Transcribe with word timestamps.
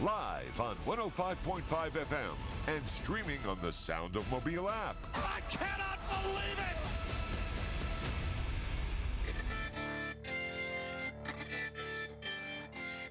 Live 0.00 0.58
on 0.58 0.76
105.5 0.86 1.62
FM 1.62 2.34
and 2.66 2.88
streaming 2.88 3.38
on 3.46 3.58
the 3.60 3.72
Sound 3.72 4.16
of 4.16 4.28
Mobile 4.32 4.68
app. 4.68 4.96
I 5.14 5.40
cannot 5.48 5.98
believe 6.24 6.58
it. 6.58 6.76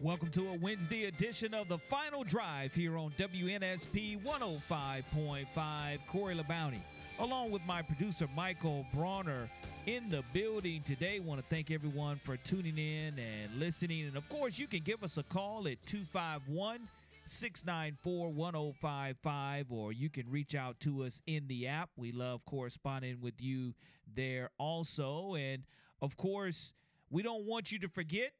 Welcome 0.01 0.29
to 0.31 0.49
a 0.49 0.57
Wednesday 0.57 1.05
edition 1.05 1.53
of 1.53 1.67
the 1.69 1.77
Final 1.77 2.23
Drive 2.23 2.73
here 2.73 2.97
on 2.97 3.13
WNSP 3.17 4.21
105.5. 4.23 5.99
Corey 6.07 6.35
LeBounty, 6.35 6.81
along 7.19 7.51
with 7.51 7.61
my 7.67 7.83
producer 7.83 8.27
Michael 8.35 8.85
Bronner, 8.93 9.49
in 9.85 10.09
the 10.09 10.23
building 10.33 10.81
today. 10.83 11.19
Want 11.19 11.39
to 11.39 11.45
thank 11.49 11.71
everyone 11.71 12.19
for 12.23 12.37
tuning 12.37 12.77
in 12.77 13.17
and 13.17 13.59
listening. 13.59 14.05
And 14.05 14.15
of 14.15 14.27
course, 14.29 14.59
you 14.59 14.67
can 14.67 14.81
give 14.81 15.03
us 15.03 15.17
a 15.17 15.23
call 15.23 15.67
at 15.67 15.83
251 15.85 16.81
694 17.25 18.29
1055, 18.29 19.71
or 19.71 19.91
you 19.91 20.09
can 20.09 20.29
reach 20.29 20.55
out 20.55 20.79
to 20.81 21.03
us 21.03 21.21
in 21.25 21.47
the 21.47 21.67
app. 21.67 21.89
We 21.97 22.11
love 22.11 22.45
corresponding 22.45 23.21
with 23.21 23.41
you 23.41 23.73
there 24.13 24.51
also. 24.57 25.35
And 25.35 25.63
of 26.01 26.15
course, 26.17 26.73
we 27.09 27.23
don't 27.23 27.45
want 27.45 27.71
you 27.71 27.79
to 27.79 27.87
forget 27.87 28.33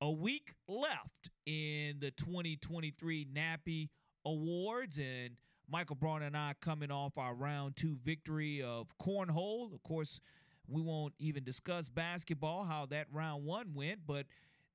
a 0.00 0.10
week 0.10 0.54
left 0.68 1.30
in 1.46 1.98
the 2.00 2.10
2023 2.12 3.26
Nappie 3.34 3.88
Awards, 4.24 4.98
and 4.98 5.30
Michael 5.70 5.96
Braun 5.96 6.22
and 6.22 6.36
I 6.36 6.54
coming 6.60 6.90
off 6.90 7.16
our 7.16 7.34
round 7.34 7.76
two 7.76 7.96
victory 8.04 8.62
of 8.62 8.86
cornhole. 8.98 9.72
Of 9.72 9.82
course, 9.82 10.20
we 10.68 10.80
won't 10.80 11.14
even 11.18 11.44
discuss 11.44 11.88
basketball, 11.88 12.64
how 12.64 12.86
that 12.86 13.06
round 13.12 13.44
one 13.44 13.74
went, 13.74 14.00
but 14.06 14.26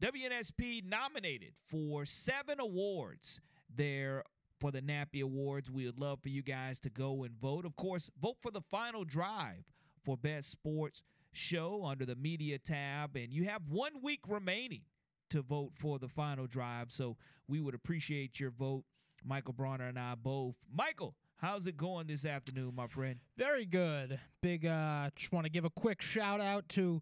WNSP 0.02 0.83
nominated 0.85 1.53
for 1.69 2.05
seven 2.05 2.59
awards 2.59 3.39
there 3.73 4.23
for 4.59 4.71
the 4.71 4.81
Nappie 4.81 5.23
Awards. 5.23 5.71
We 5.71 5.85
would 5.85 5.99
love 5.99 6.19
for 6.21 6.29
you 6.29 6.44
guys 6.44 6.79
to 6.81 6.89
go 6.89 7.23
and 7.23 7.33
vote. 7.39 7.66
Of 7.66 7.75
course, 7.75 8.09
vote 8.21 8.38
for 8.41 8.52
the 8.52 8.61
final 8.61 9.03
drive 9.03 9.63
for 10.03 10.17
Best 10.17 10.52
Sports 10.52 11.03
Show 11.33 11.83
under 11.85 12.05
the 12.05 12.16
Media 12.16 12.57
tab, 12.57 13.16
and 13.16 13.31
you 13.31 13.45
have 13.45 13.61
one 13.69 14.01
week 14.01 14.22
remaining 14.27 14.81
to 15.29 15.41
vote 15.41 15.72
for 15.73 15.99
the 15.99 16.07
final 16.07 16.47
drive. 16.47 16.91
So 16.91 17.17
we 17.47 17.59
would 17.59 17.75
appreciate 17.75 18.39
your 18.39 18.51
vote. 18.51 18.83
Michael 19.23 19.53
Bronner 19.53 19.88
and 19.88 19.99
I 19.99 20.16
both. 20.16 20.55
Michael, 20.73 21.16
how's 21.38 21.67
it 21.67 21.77
going 21.77 22.07
this 22.07 22.25
afternoon, 22.25 22.73
my 22.75 22.88
friend? 22.88 23.19
Very 23.38 23.66
good. 23.66 24.19
Big 24.41 24.66
uh 24.66 25.09
just 25.16 25.31
want 25.31 25.45
to 25.45 25.52
give 25.52 25.66
a 25.66 25.69
quick 25.69 26.02
shout 26.02 26.41
out 26.41 26.67
to 26.69 27.02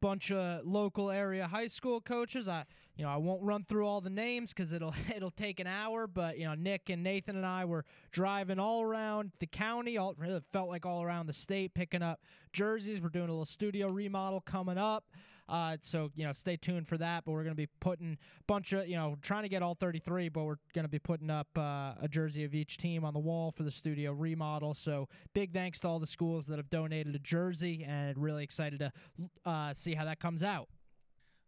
bunch 0.00 0.32
of 0.32 0.66
local 0.66 1.10
area 1.10 1.46
high 1.46 1.66
school 1.68 2.00
coaches. 2.00 2.48
I 2.48 2.64
you 2.96 3.04
know, 3.04 3.10
I 3.10 3.16
won't 3.16 3.42
run 3.42 3.64
through 3.64 3.86
all 3.86 4.00
the 4.00 4.10
names 4.10 4.52
cuz 4.52 4.72
it'll 4.72 4.94
it'll 5.14 5.30
take 5.30 5.60
an 5.60 5.66
hour, 5.66 6.06
but 6.06 6.38
you 6.38 6.44
know, 6.44 6.54
Nick 6.54 6.90
and 6.90 7.02
Nathan 7.02 7.36
and 7.36 7.46
I 7.46 7.64
were 7.64 7.84
driving 8.10 8.58
all 8.58 8.82
around 8.82 9.32
the 9.38 9.46
county, 9.46 9.96
all 9.96 10.14
really 10.16 10.40
felt 10.52 10.68
like 10.68 10.86
all 10.86 11.02
around 11.02 11.26
the 11.26 11.32
state 11.32 11.74
picking 11.74 12.02
up 12.02 12.20
jerseys. 12.52 13.00
We're 13.00 13.08
doing 13.08 13.28
a 13.28 13.32
little 13.32 13.44
studio 13.44 13.88
remodel 13.88 14.40
coming 14.40 14.78
up. 14.78 15.04
Uh, 15.52 15.76
so 15.82 16.10
you 16.16 16.24
know, 16.24 16.32
stay 16.32 16.56
tuned 16.56 16.88
for 16.88 16.96
that. 16.96 17.24
But 17.24 17.32
we're 17.32 17.44
going 17.44 17.54
to 17.54 17.62
be 17.62 17.68
putting 17.78 18.12
a 18.40 18.44
bunch 18.46 18.72
of 18.72 18.88
you 18.88 18.96
know, 18.96 19.18
trying 19.20 19.42
to 19.42 19.50
get 19.50 19.62
all 19.62 19.74
33, 19.74 20.30
but 20.30 20.44
we're 20.44 20.56
going 20.74 20.86
to 20.86 20.90
be 20.90 20.98
putting 20.98 21.28
up 21.28 21.46
uh, 21.56 21.92
a 22.00 22.08
jersey 22.08 22.42
of 22.44 22.54
each 22.54 22.78
team 22.78 23.04
on 23.04 23.12
the 23.12 23.20
wall 23.20 23.52
for 23.52 23.62
the 23.62 23.70
studio 23.70 24.12
remodel. 24.12 24.74
So 24.74 25.08
big 25.34 25.52
thanks 25.52 25.78
to 25.80 25.88
all 25.88 25.98
the 25.98 26.06
schools 26.06 26.46
that 26.46 26.56
have 26.56 26.70
donated 26.70 27.14
a 27.14 27.18
jersey, 27.18 27.84
and 27.86 28.16
really 28.16 28.42
excited 28.42 28.78
to 28.78 28.92
uh, 29.44 29.74
see 29.74 29.94
how 29.94 30.06
that 30.06 30.20
comes 30.20 30.42
out. 30.42 30.68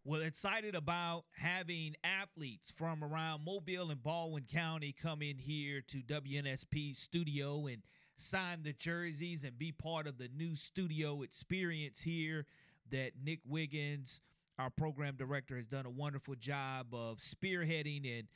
Well, 0.07 0.21
excited 0.21 0.75
about 0.75 1.25
having 1.35 1.95
athletes 2.05 2.71
from 2.77 3.03
around 3.03 3.43
Mobile 3.43 3.91
and 3.91 4.03
Baldwin 4.03 4.45
County 4.53 4.93
come 4.93 5.23
in 5.23 5.39
here 5.39 5.81
to 5.87 6.03
WNSP 6.03 6.95
studio 6.95 7.69
and 7.69 7.81
sign 8.17 8.63
the 8.63 8.75
jerseys 8.75 9.45
and 9.45 9.59
be 9.59 9.73
part 9.73 10.07
of 10.07 10.19
the 10.19 10.29
new 10.37 10.57
studio 10.57 11.23
experience 11.23 12.03
here 12.03 12.45
that 12.91 13.13
Nick 13.23 13.41
Wiggins, 13.47 14.21
our 14.59 14.71
program 14.71 15.17
director, 15.17 15.57
has 15.57 15.67
done 15.67 15.87
a 15.87 15.91
wonderful 15.91 16.35
job 16.35 16.89
of 16.93 17.19
spearheading. 17.19 18.19
And, 18.19 18.29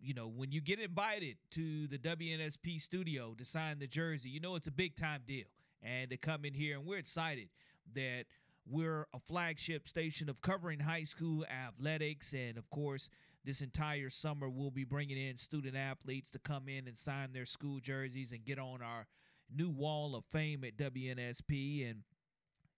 you 0.00 0.14
know, 0.14 0.28
when 0.28 0.52
you 0.52 0.60
get 0.60 0.80
invited 0.80 1.36
to 1.52 1.86
the 1.86 1.98
WNSP 1.98 2.80
studio 2.80 3.34
to 3.38 3.44
sign 3.44 3.78
the 3.78 3.86
jersey, 3.86 4.28
you 4.28 4.40
know 4.40 4.56
it's 4.56 4.66
a 4.66 4.72
big 4.72 4.96
time 4.96 5.22
deal. 5.26 5.46
And 5.82 6.10
to 6.10 6.16
come 6.16 6.44
in 6.44 6.54
here, 6.54 6.76
and 6.76 6.86
we're 6.86 6.98
excited 6.98 7.48
that 7.94 8.24
we're 8.68 9.06
a 9.14 9.18
flagship 9.18 9.88
station 9.88 10.28
of 10.28 10.40
covering 10.42 10.78
high 10.78 11.04
school 11.04 11.44
athletics. 11.46 12.32
And 12.32 12.58
of 12.58 12.68
course, 12.70 13.08
this 13.44 13.62
entire 13.62 14.10
summer, 14.10 14.48
we'll 14.48 14.70
be 14.70 14.84
bringing 14.84 15.16
in 15.16 15.36
student 15.36 15.76
athletes 15.76 16.30
to 16.32 16.38
come 16.38 16.68
in 16.68 16.86
and 16.86 16.96
sign 16.96 17.32
their 17.32 17.46
school 17.46 17.80
jerseys 17.80 18.32
and 18.32 18.44
get 18.44 18.58
on 18.58 18.82
our 18.82 19.06
new 19.54 19.70
wall 19.70 20.14
of 20.14 20.24
fame 20.26 20.62
at 20.64 20.76
WNSP. 20.76 21.88
And 21.88 22.02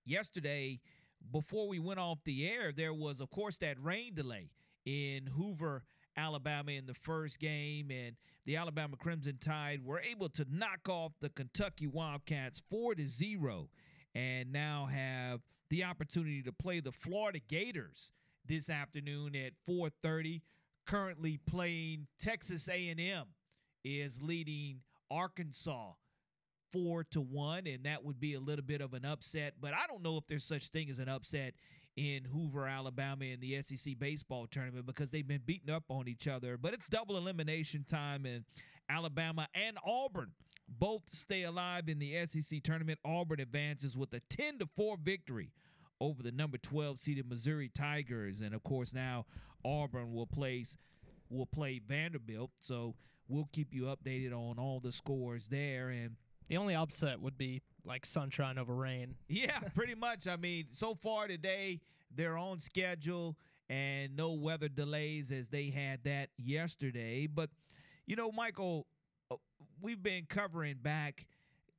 yesterday, 0.04 0.80
before 1.30 1.68
we 1.68 1.78
went 1.78 2.00
off 2.00 2.18
the 2.24 2.48
air, 2.48 2.72
there 2.72 2.94
was, 2.94 3.20
of 3.20 3.30
course, 3.30 3.56
that 3.58 3.82
rain 3.82 4.14
delay 4.14 4.50
in 4.84 5.26
Hoover, 5.26 5.84
Alabama 6.16 6.72
in 6.72 6.86
the 6.86 6.94
first 6.94 7.38
game, 7.38 7.90
and 7.90 8.16
the 8.44 8.56
Alabama 8.56 8.96
Crimson 8.96 9.38
Tide 9.40 9.84
were 9.84 10.00
able 10.00 10.28
to 10.30 10.46
knock 10.50 10.88
off 10.88 11.12
the 11.20 11.30
Kentucky 11.30 11.86
Wildcats 11.86 12.62
4 12.70 12.96
to 12.96 13.08
0 13.08 13.68
and 14.14 14.52
now 14.52 14.86
have 14.86 15.40
the 15.70 15.84
opportunity 15.84 16.42
to 16.42 16.52
play 16.52 16.80
the 16.80 16.92
Florida 16.92 17.40
Gators 17.48 18.10
this 18.46 18.68
afternoon 18.68 19.34
at 19.36 19.52
4:30 19.66 20.42
currently 20.86 21.38
playing 21.46 22.06
Texas 22.18 22.68
A&M 22.68 23.26
is 23.84 24.20
leading 24.20 24.80
Arkansas 25.10 25.92
four 26.72 27.04
to 27.04 27.20
one, 27.20 27.66
and 27.66 27.84
that 27.84 28.04
would 28.04 28.20
be 28.20 28.34
a 28.34 28.40
little 28.40 28.64
bit 28.64 28.80
of 28.80 28.94
an 28.94 29.04
upset. 29.04 29.54
But 29.60 29.72
I 29.74 29.86
don't 29.86 30.02
know 30.02 30.16
if 30.16 30.26
there's 30.26 30.44
such 30.44 30.68
thing 30.68 30.90
as 30.90 30.98
an 30.98 31.08
upset 31.08 31.54
in 31.96 32.24
Hoover, 32.24 32.66
Alabama, 32.66 33.24
in 33.24 33.40
the 33.40 33.60
SEC 33.60 33.98
baseball 33.98 34.46
tournament 34.46 34.86
because 34.86 35.10
they've 35.10 35.26
been 35.26 35.42
beating 35.44 35.72
up 35.72 35.84
on 35.88 36.08
each 36.08 36.26
other. 36.26 36.56
But 36.56 36.74
it's 36.74 36.88
double 36.88 37.16
elimination 37.16 37.84
time, 37.88 38.26
and 38.26 38.44
Alabama 38.88 39.48
and 39.54 39.78
Auburn 39.84 40.32
both 40.68 41.08
stay 41.08 41.42
alive 41.42 41.88
in 41.88 41.98
the 41.98 42.26
SEC 42.26 42.62
tournament. 42.62 42.98
Auburn 43.04 43.40
advances 43.40 43.96
with 43.96 44.12
a 44.14 44.20
10 44.30 44.60
to 44.60 44.68
4 44.76 44.96
victory 45.02 45.50
over 46.00 46.22
the 46.22 46.32
number 46.32 46.58
12 46.58 46.98
seeded 46.98 47.28
Missouri 47.28 47.70
Tigers, 47.74 48.40
and 48.40 48.54
of 48.54 48.62
course 48.62 48.92
now 48.92 49.26
Auburn 49.64 50.12
will 50.12 50.26
place 50.26 50.76
will 51.28 51.46
play 51.46 51.80
Vanderbilt. 51.86 52.50
So 52.58 52.94
we'll 53.28 53.48
keep 53.52 53.72
you 53.72 53.84
updated 53.84 54.32
on 54.32 54.58
all 54.58 54.80
the 54.80 54.92
scores 54.92 55.48
there 55.48 55.88
and 55.88 56.16
the 56.52 56.58
only 56.58 56.74
upset 56.74 57.18
would 57.18 57.38
be 57.38 57.62
like 57.86 58.04
sunshine 58.04 58.58
over 58.58 58.74
rain. 58.74 59.14
Yeah, 59.26 59.58
pretty 59.74 59.94
much. 59.94 60.28
I 60.28 60.36
mean, 60.36 60.66
so 60.70 60.94
far 60.94 61.26
today, 61.26 61.80
they're 62.14 62.36
on 62.36 62.58
schedule 62.58 63.38
and 63.70 64.14
no 64.14 64.32
weather 64.32 64.68
delays 64.68 65.32
as 65.32 65.48
they 65.48 65.70
had 65.70 66.04
that 66.04 66.28
yesterday. 66.36 67.26
But, 67.26 67.48
you 68.04 68.16
know, 68.16 68.30
Michael, 68.30 68.86
uh, 69.30 69.36
we've 69.80 70.02
been 70.02 70.26
covering 70.28 70.76
back 70.76 71.26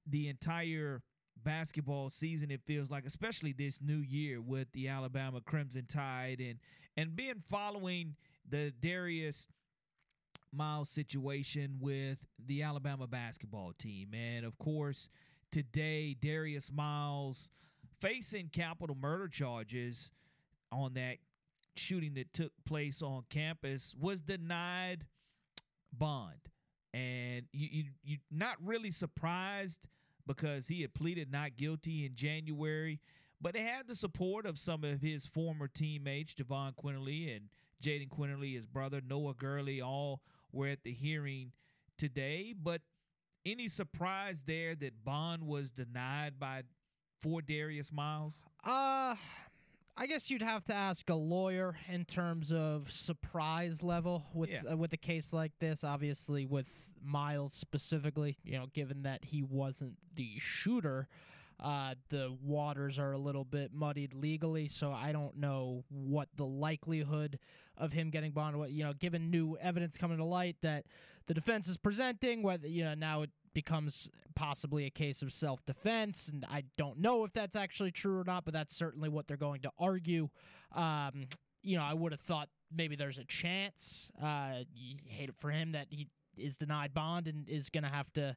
the 0.08 0.28
entire 0.28 1.04
basketball 1.44 2.10
season 2.10 2.50
it 2.52 2.62
feels 2.66 2.90
like 2.90 3.06
especially 3.06 3.52
this 3.52 3.82
new 3.82 3.98
year 3.98 4.40
with 4.40 4.72
the 4.72 4.88
Alabama 4.88 5.42
Crimson 5.42 5.86
Tide 5.86 6.40
and 6.40 6.58
and 6.96 7.18
being 7.18 7.42
following 7.50 8.16
the 8.50 8.72
Darius 8.80 9.46
Miles 10.54 10.90
situation 10.90 11.78
with 11.80 12.18
the 12.46 12.64
Alabama 12.64 13.08
basketball 13.08 13.74
team. 13.78 14.14
And 14.14 14.46
of 14.46 14.58
course, 14.58 15.10
today, 15.52 16.16
Darius 16.20 16.72
Miles 16.72 17.50
facing 18.00 18.50
capital 18.50 18.96
murder 19.00 19.28
charges 19.28 20.12
on 20.72 20.94
that 20.96 21.18
shooting 21.76 22.14
that 22.16 22.34
took 22.34 22.52
place 22.66 23.02
on 23.02 23.24
campus 23.30 23.96
was 24.00 24.22
denied 24.22 25.06
bond. 25.92 26.40
And 26.94 27.46
you, 27.52 27.68
you 27.72 27.84
you're 28.04 28.20
not 28.32 28.58
really 28.64 28.92
surprised 28.92 29.88
because 30.28 30.68
he 30.68 30.82
had 30.82 30.94
pleaded 30.94 31.32
not 31.32 31.58
guilty 31.58 32.06
in 32.06 32.16
January, 32.16 33.00
but 33.42 33.56
it 33.56 33.62
had 33.62 33.88
the 33.88 33.96
support 33.96 34.46
of 34.46 34.60
some 34.60 34.84
of 34.84 35.02
his 35.02 35.26
former 35.26 35.68
teammates, 35.68 36.34
Jahvon 36.34 36.74
Quinerly 36.76 37.36
and 37.36 37.50
Jaden 37.84 38.10
Quinerly, 38.10 38.56
his 38.56 38.66
brother, 38.66 39.02
Noah 39.08 39.34
Gurley, 39.34 39.82
all 39.82 40.22
were 40.54 40.68
at 40.68 40.84
the 40.84 40.94
hearing 40.94 41.52
today. 41.98 42.54
But 42.58 42.82
any 43.46 43.68
surprise 43.68 44.44
there 44.46 44.76
that 44.76 45.04
bond 45.04 45.44
was 45.44 45.72
denied 45.72 46.40
by 46.40 46.64
for 47.22 47.42
Darius 47.42 47.92
Miles? 47.92 48.44
Uh 48.64 49.16
I 49.96 50.08
guess 50.08 50.32
you'd 50.32 50.42
have 50.42 50.64
to 50.66 50.74
ask 50.74 51.08
a 51.12 51.14
lawyer 51.16 51.76
in 51.88 52.04
terms 52.06 52.52
of 52.52 52.92
surprise 52.92 53.84
level 53.84 54.26
with 54.34 54.50
Yeah. 54.50 54.62
uh, 54.72 54.76
with 54.78 54.92
a 54.94 54.98
case 54.98 55.32
like 55.34 55.52
this. 55.60 55.84
Obviously, 55.84 56.46
with 56.48 56.68
Miles 57.04 57.54
specifically, 57.54 58.38
you 58.44 58.58
know, 58.58 58.66
given 58.74 59.04
that 59.04 59.26
he 59.26 59.44
wasn't 59.44 59.98
the 60.16 60.40
shooter, 60.40 61.08
uh, 61.64 61.96
the 62.10 62.36
waters 62.44 63.00
are 63.00 63.14
a 63.14 63.18
little 63.18 63.46
bit 63.46 63.72
muddied 63.74 64.14
legally. 64.14 64.68
So 64.68 64.92
I 64.92 65.14
don't 65.14 65.38
know 65.38 65.86
what 65.90 66.28
the 66.36 66.46
likelihood 66.46 67.40
of 67.78 67.94
him 67.94 68.10
getting 68.10 68.32
bonded. 68.32 68.60
What 68.60 68.72
you 68.72 68.84
know, 68.84 68.94
given 68.94 69.32
new 69.32 69.58
evidence 69.62 69.98
coming 69.98 70.18
to 70.18 70.26
light 70.26 70.58
that 70.62 70.86
the 71.28 71.34
defense 71.34 71.70
is 71.70 71.78
presenting, 71.78 72.44
whether 72.44 72.68
you 72.68 72.84
know 72.84 72.94
now 72.94 73.22
it 73.22 73.30
becomes 73.54 74.10
possibly 74.36 74.86
a 74.86 74.90
case 74.90 75.22
of 75.22 75.32
self 75.32 75.66
defense. 75.66 76.28
And 76.28 76.46
I 76.50 76.66
don't 76.78 77.00
know 77.00 77.24
if 77.24 77.32
that's 77.32 77.56
actually 77.56 77.92
true 77.92 78.20
or 78.20 78.26
not, 78.26 78.44
but 78.44 78.54
that's 78.54 78.76
certainly 78.76 79.08
what 79.08 79.28
they're 79.28 79.38
going 79.38 79.62
to 79.62 79.72
argue. 79.80 80.30
Um, 80.76 81.28
you 81.62 81.78
know, 81.78 81.84
I 81.84 81.94
would 81.94 82.12
have 82.12 82.22
thought 82.22 82.50
maybe 82.76 82.98
there's 82.98 83.18
a 83.18 83.26
chance. 83.26 84.10
Uh, 84.22 84.64
hate 85.06 85.30
it 85.30 85.36
for 85.38 85.50
him 85.50 85.72
that 85.72 85.88
he 85.90 86.10
is 86.38 86.58
denied 86.58 86.94
bond 86.94 87.28
and 87.28 87.48
is 87.48 87.70
going 87.70 87.84
to 87.84 87.90
have 87.90 88.12
to 88.14 88.36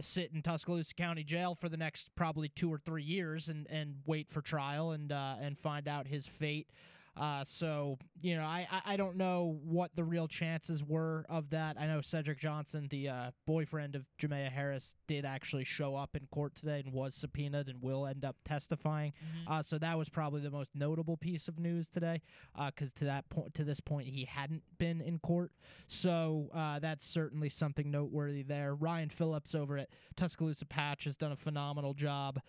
sit 0.00 0.32
in 0.32 0.42
Tuscaloosa 0.42 0.94
County 0.94 1.24
Jail 1.24 1.54
for 1.54 1.68
the 1.68 1.76
next 1.76 2.14
probably 2.14 2.48
two 2.48 2.72
or 2.72 2.78
three 2.78 3.02
years 3.02 3.48
and, 3.48 3.66
and 3.70 3.96
wait 4.06 4.30
for 4.30 4.40
trial 4.40 4.92
and 4.92 5.12
uh, 5.12 5.36
and 5.40 5.58
find 5.58 5.88
out 5.88 6.06
his 6.06 6.26
fate. 6.26 6.68
Uh, 7.16 7.44
so 7.44 7.98
you 8.20 8.36
know, 8.36 8.44
I, 8.44 8.66
I 8.70 8.94
I 8.94 8.96
don't 8.96 9.16
know 9.16 9.58
what 9.64 9.94
the 9.94 10.04
real 10.04 10.28
chances 10.28 10.84
were 10.84 11.24
of 11.28 11.50
that. 11.50 11.76
I 11.78 11.86
know 11.86 12.00
Cedric 12.00 12.38
Johnson, 12.38 12.88
the 12.90 13.08
uh, 13.08 13.30
boyfriend 13.46 13.94
of 13.94 14.04
Jamea 14.20 14.50
Harris, 14.50 14.94
did 15.06 15.24
actually 15.24 15.64
show 15.64 15.96
up 15.96 16.16
in 16.16 16.26
court 16.30 16.54
today 16.54 16.82
and 16.84 16.92
was 16.92 17.14
subpoenaed 17.14 17.68
and 17.68 17.82
will 17.82 18.06
end 18.06 18.24
up 18.24 18.36
testifying. 18.44 19.12
Uh, 19.46 19.62
so 19.62 19.78
that 19.78 19.96
was 19.96 20.08
probably 20.08 20.40
the 20.40 20.50
most 20.50 20.70
notable 20.74 21.16
piece 21.16 21.48
of 21.48 21.58
news 21.58 21.88
today, 21.88 22.20
because 22.66 22.92
to 22.94 23.04
that 23.04 23.28
point, 23.30 23.54
to 23.54 23.64
this 23.64 23.80
point, 23.80 24.08
he 24.08 24.24
hadn't 24.24 24.62
been 24.78 25.00
in 25.00 25.18
court. 25.18 25.52
So 25.88 26.50
uh, 26.54 26.78
that's 26.80 27.06
certainly 27.06 27.48
something 27.48 27.90
noteworthy 27.90 28.42
there. 28.42 28.74
Ryan 28.74 29.08
Phillips 29.08 29.54
over 29.54 29.78
at 29.78 29.88
Tuscaloosa 30.16 30.66
Patch 30.66 31.04
has 31.04 31.16
done 31.16 31.32
a 31.32 31.36
phenomenal 31.36 31.94
job 31.94 32.40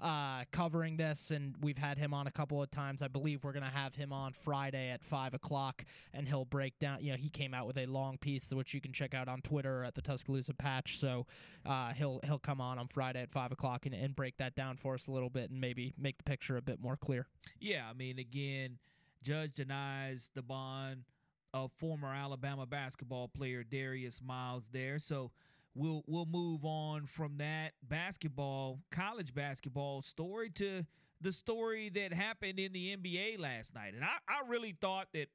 uh, 0.00 0.44
covering 0.50 0.96
this, 0.96 1.30
and 1.30 1.54
we've 1.60 1.78
had 1.78 1.98
him 1.98 2.12
on 2.12 2.26
a 2.26 2.30
couple 2.30 2.62
of 2.62 2.70
times. 2.70 3.02
I 3.02 3.08
believe 3.08 3.44
we're 3.44 3.52
going 3.52 3.64
to 3.64 3.68
have 3.68 3.94
him 3.94 4.12
on 4.12 4.32
Friday 4.32 4.90
at 4.90 5.02
five 5.02 5.34
o'clock, 5.34 5.84
and 6.12 6.28
he'll 6.28 6.44
break 6.44 6.78
down. 6.78 7.02
You 7.02 7.12
know, 7.12 7.16
he 7.16 7.28
came 7.28 7.54
out 7.54 7.66
with 7.66 7.78
a 7.78 7.86
long 7.86 8.18
piece 8.18 8.52
which 8.52 8.74
you 8.74 8.80
can 8.80 8.92
check 8.92 9.14
out 9.14 9.28
on 9.28 9.40
Twitter 9.40 9.84
at 9.84 9.94
the 9.94 10.02
Tuscaloosa 10.02 10.54
Patch. 10.54 10.98
So 10.98 11.26
uh, 11.64 11.92
he'll 11.92 12.20
he'll 12.24 12.38
come 12.38 12.60
on 12.60 12.78
on 12.78 12.88
Friday 12.88 13.22
at 13.22 13.30
five 13.30 13.52
o'clock 13.52 13.86
and, 13.86 13.94
and 13.94 14.14
break 14.14 14.36
that 14.38 14.54
down 14.54 14.76
for 14.76 14.94
us 14.94 15.06
a 15.06 15.12
little 15.12 15.30
bit, 15.30 15.50
and 15.50 15.60
maybe 15.60 15.94
make 15.98 16.18
the 16.18 16.24
picture 16.24 16.56
a 16.56 16.62
bit 16.62 16.80
more 16.80 16.96
clear. 16.96 17.26
Yeah, 17.60 17.84
I 17.88 17.92
mean, 17.94 18.18
again, 18.18 18.78
judge 19.22 19.54
denies 19.54 20.30
the 20.34 20.42
bond 20.42 21.04
of 21.52 21.70
former 21.72 22.12
Alabama 22.12 22.66
basketball 22.66 23.28
player 23.28 23.62
Darius 23.62 24.20
Miles 24.20 24.68
there. 24.72 24.98
So 24.98 25.30
we'll 25.74 26.02
we'll 26.06 26.26
move 26.26 26.64
on 26.64 27.06
from 27.06 27.38
that 27.38 27.72
basketball, 27.82 28.80
college 28.90 29.34
basketball 29.34 30.02
story 30.02 30.50
to 30.50 30.84
the 31.20 31.32
story 31.32 31.90
that 31.90 32.12
happened 32.12 32.58
in 32.58 32.72
the 32.72 32.96
NBA 32.96 33.38
last 33.38 33.74
night. 33.74 33.94
And 33.94 34.04
I, 34.04 34.16
I 34.28 34.48
really 34.48 34.76
thought 34.80 35.08
that 35.14 35.28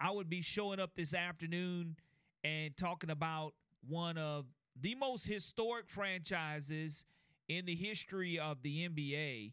I 0.00 0.10
would 0.10 0.28
be 0.28 0.42
showing 0.42 0.80
up 0.80 0.90
this 0.96 1.14
afternoon 1.14 1.96
and 2.44 2.76
talking 2.76 3.10
about 3.10 3.54
one 3.88 4.18
of 4.18 4.46
the 4.80 4.94
most 4.94 5.26
historic 5.26 5.88
franchises 5.88 7.06
in 7.48 7.64
the 7.64 7.74
history 7.74 8.38
of 8.38 8.62
the 8.62 8.88
NBA. 8.88 9.52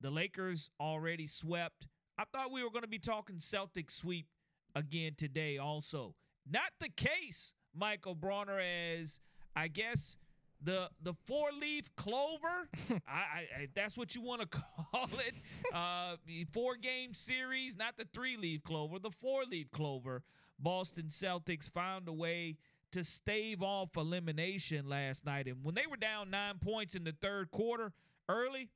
The 0.00 0.10
Lakers 0.10 0.70
already 0.80 1.26
swept. 1.26 1.86
I 2.18 2.24
thought 2.32 2.50
we 2.50 2.64
were 2.64 2.70
going 2.70 2.82
to 2.82 2.88
be 2.88 2.98
talking 2.98 3.38
Celtic 3.38 3.90
sweep 3.90 4.26
again 4.74 5.12
today, 5.16 5.58
also. 5.58 6.14
Not 6.50 6.70
the 6.80 6.88
case, 6.88 7.52
Michael 7.74 8.14
Bronner, 8.14 8.58
as 8.58 9.20
I 9.56 9.68
guess 9.68 10.16
the 10.62 10.88
the 11.02 11.14
four 11.24 11.48
leaf 11.58 11.94
clover. 11.96 12.68
I, 13.08 13.12
I, 13.58 13.62
if 13.62 13.74
that's 13.74 13.96
what 13.96 14.14
you 14.14 14.20
want 14.22 14.42
to 14.42 14.46
call 14.92 15.08
it. 15.26 15.34
Uh, 15.74 16.16
four 16.52 16.76
game 16.76 17.12
series, 17.14 17.76
not 17.76 17.96
the 17.96 18.06
three 18.12 18.36
leaf 18.36 18.62
clover, 18.62 18.98
the 18.98 19.10
four 19.10 19.44
leaf 19.44 19.70
clover. 19.70 20.22
Boston 20.58 21.06
Celtics 21.08 21.70
found 21.70 22.06
a 22.08 22.12
way 22.12 22.56
to 22.92 23.02
stave 23.02 23.62
off 23.62 23.96
elimination 23.96 24.86
last 24.88 25.24
night, 25.24 25.46
and 25.46 25.56
when 25.64 25.74
they 25.74 25.86
were 25.88 25.96
down 25.96 26.28
nine 26.30 26.58
points 26.60 26.94
in 26.94 27.04
the 27.04 27.14
third 27.22 27.50
quarter 27.50 27.92
early, 28.28 28.68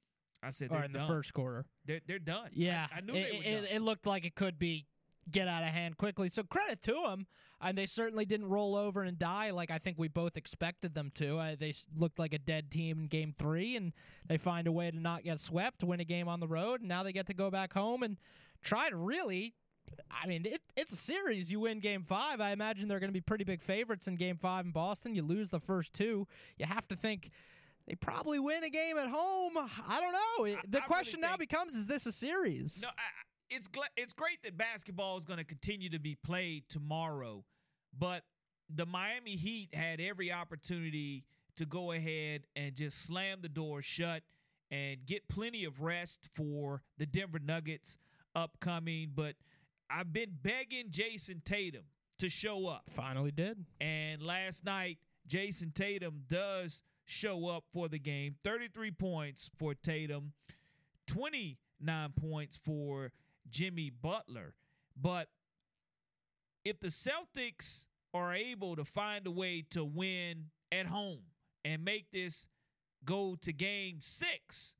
I 0.42 0.50
said 0.50 0.70
Or 0.70 0.76
they're 0.76 0.84
in 0.84 0.92
the 0.92 1.00
first 1.06 1.34
quarter. 1.34 1.66
They're, 1.84 2.00
they're 2.06 2.18
done. 2.18 2.46
I- 2.46 2.50
Yeah, 2.52 2.86
I, 2.94 3.00
knew 3.00 3.12
it, 3.14 3.22
they 3.30 3.36
were 3.38 3.44
it, 3.44 3.60
done. 3.66 3.76
it 3.76 3.82
looked 3.82 4.06
like 4.06 4.24
it 4.24 4.34
could 4.34 4.58
be 4.58 4.86
get 5.30 5.48
out 5.48 5.62
of 5.62 5.70
hand 5.70 5.96
quickly. 5.96 6.28
So 6.28 6.42
credit 6.42 6.82
to 6.82 6.92
them, 7.06 7.26
and 7.60 7.76
they 7.78 7.86
certainly 7.86 8.24
didn't 8.24 8.48
roll 8.48 8.76
over 8.76 9.02
and 9.02 9.18
die 9.18 9.50
like 9.50 9.70
I 9.70 9.78
think 9.78 9.98
we 9.98 10.08
both 10.08 10.36
expected 10.36 10.94
them 10.94 11.10
to. 11.16 11.38
Uh, 11.38 11.56
they 11.58 11.74
looked 11.96 12.18
like 12.18 12.34
a 12.34 12.38
dead 12.38 12.70
team 12.70 13.00
in 13.00 13.06
Game 13.08 13.34
Three, 13.38 13.76
and 13.76 13.92
they 14.26 14.36
find 14.36 14.66
a 14.66 14.72
way 14.72 14.90
to 14.90 14.98
not 14.98 15.24
get 15.24 15.40
swept, 15.40 15.82
win 15.84 16.00
a 16.00 16.04
game 16.04 16.28
on 16.28 16.40
the 16.40 16.48
road, 16.48 16.80
and 16.80 16.88
now 16.88 17.02
they 17.02 17.12
get 17.12 17.26
to 17.28 17.34
go 17.34 17.50
back 17.50 17.72
home 17.72 18.02
and 18.02 18.16
try 18.62 18.90
to 18.90 18.96
really. 18.96 19.54
I 20.10 20.26
mean, 20.26 20.46
it, 20.46 20.62
it's 20.76 20.92
a 20.92 20.96
series. 20.96 21.52
You 21.52 21.60
win 21.60 21.78
Game 21.78 22.04
Five. 22.04 22.40
I 22.40 22.52
imagine 22.52 22.88
they're 22.88 22.98
going 23.00 23.10
to 23.10 23.14
be 23.14 23.20
pretty 23.20 23.44
big 23.44 23.62
favorites 23.62 24.08
in 24.08 24.16
Game 24.16 24.38
Five 24.38 24.64
in 24.64 24.72
Boston. 24.72 25.14
You 25.14 25.22
lose 25.22 25.50
the 25.50 25.60
first 25.60 25.92
two. 25.92 26.26
You 26.56 26.66
have 26.66 26.88
to 26.88 26.96
think. 26.96 27.30
They 27.86 27.94
probably 27.94 28.38
win 28.38 28.64
a 28.64 28.70
game 28.70 28.96
at 28.96 29.10
home. 29.10 29.58
I 29.58 30.00
don't 30.00 30.12
know. 30.14 30.46
I- 30.46 30.62
The 30.66 30.78
I 30.78 30.80
really 30.80 30.86
question 30.86 31.20
now 31.20 31.36
think- 31.36 31.50
becomes: 31.50 31.74
Is 31.74 31.86
this 31.86 32.06
a 32.06 32.12
series? 32.12 32.80
No, 32.80 32.88
I, 32.88 32.92
I- 32.92 33.23
it's 33.50 33.68
gla- 33.68 33.84
it's 33.96 34.12
great 34.12 34.42
that 34.42 34.56
basketball 34.56 35.16
is 35.16 35.24
going 35.24 35.38
to 35.38 35.44
continue 35.44 35.90
to 35.90 35.98
be 35.98 36.14
played 36.14 36.68
tomorrow, 36.68 37.44
but 37.98 38.22
the 38.74 38.86
Miami 38.86 39.36
Heat 39.36 39.74
had 39.74 40.00
every 40.00 40.32
opportunity 40.32 41.24
to 41.56 41.66
go 41.66 41.92
ahead 41.92 42.42
and 42.56 42.74
just 42.74 43.02
slam 43.02 43.38
the 43.40 43.48
door 43.48 43.82
shut 43.82 44.22
and 44.70 45.04
get 45.06 45.28
plenty 45.28 45.64
of 45.64 45.80
rest 45.80 46.28
for 46.34 46.82
the 46.98 47.06
Denver 47.06 47.38
Nuggets 47.38 47.96
upcoming. 48.34 49.10
But 49.14 49.34
I've 49.90 50.12
been 50.12 50.36
begging 50.42 50.90
Jayson 50.90 51.42
Tatum 51.44 51.84
to 52.18 52.28
show 52.28 52.66
up. 52.66 52.84
Finally 52.90 53.30
did. 53.32 53.64
And 53.80 54.22
last 54.22 54.64
night, 54.64 54.98
Jayson 55.28 55.72
Tatum 55.74 56.22
does 56.28 56.82
show 57.04 57.46
up 57.48 57.64
for 57.72 57.88
the 57.88 57.98
game. 57.98 58.34
33 58.44 58.90
points 58.90 59.50
for 59.56 59.74
Tatum, 59.74 60.32
29 61.06 62.12
points 62.18 62.58
for 62.64 63.12
Jimmy 63.54 63.88
Butler. 63.88 64.52
But 65.00 65.28
if 66.64 66.80
the 66.80 66.88
Celtics 66.88 67.86
are 68.12 68.34
able 68.34 68.74
to 68.74 68.84
find 68.84 69.26
a 69.26 69.30
way 69.30 69.64
to 69.70 69.84
win 69.84 70.46
at 70.72 70.86
home 70.86 71.20
and 71.64 71.84
make 71.84 72.10
this 72.12 72.48
go 73.04 73.36
to 73.42 73.52
game 73.52 73.98
six, 74.00 74.74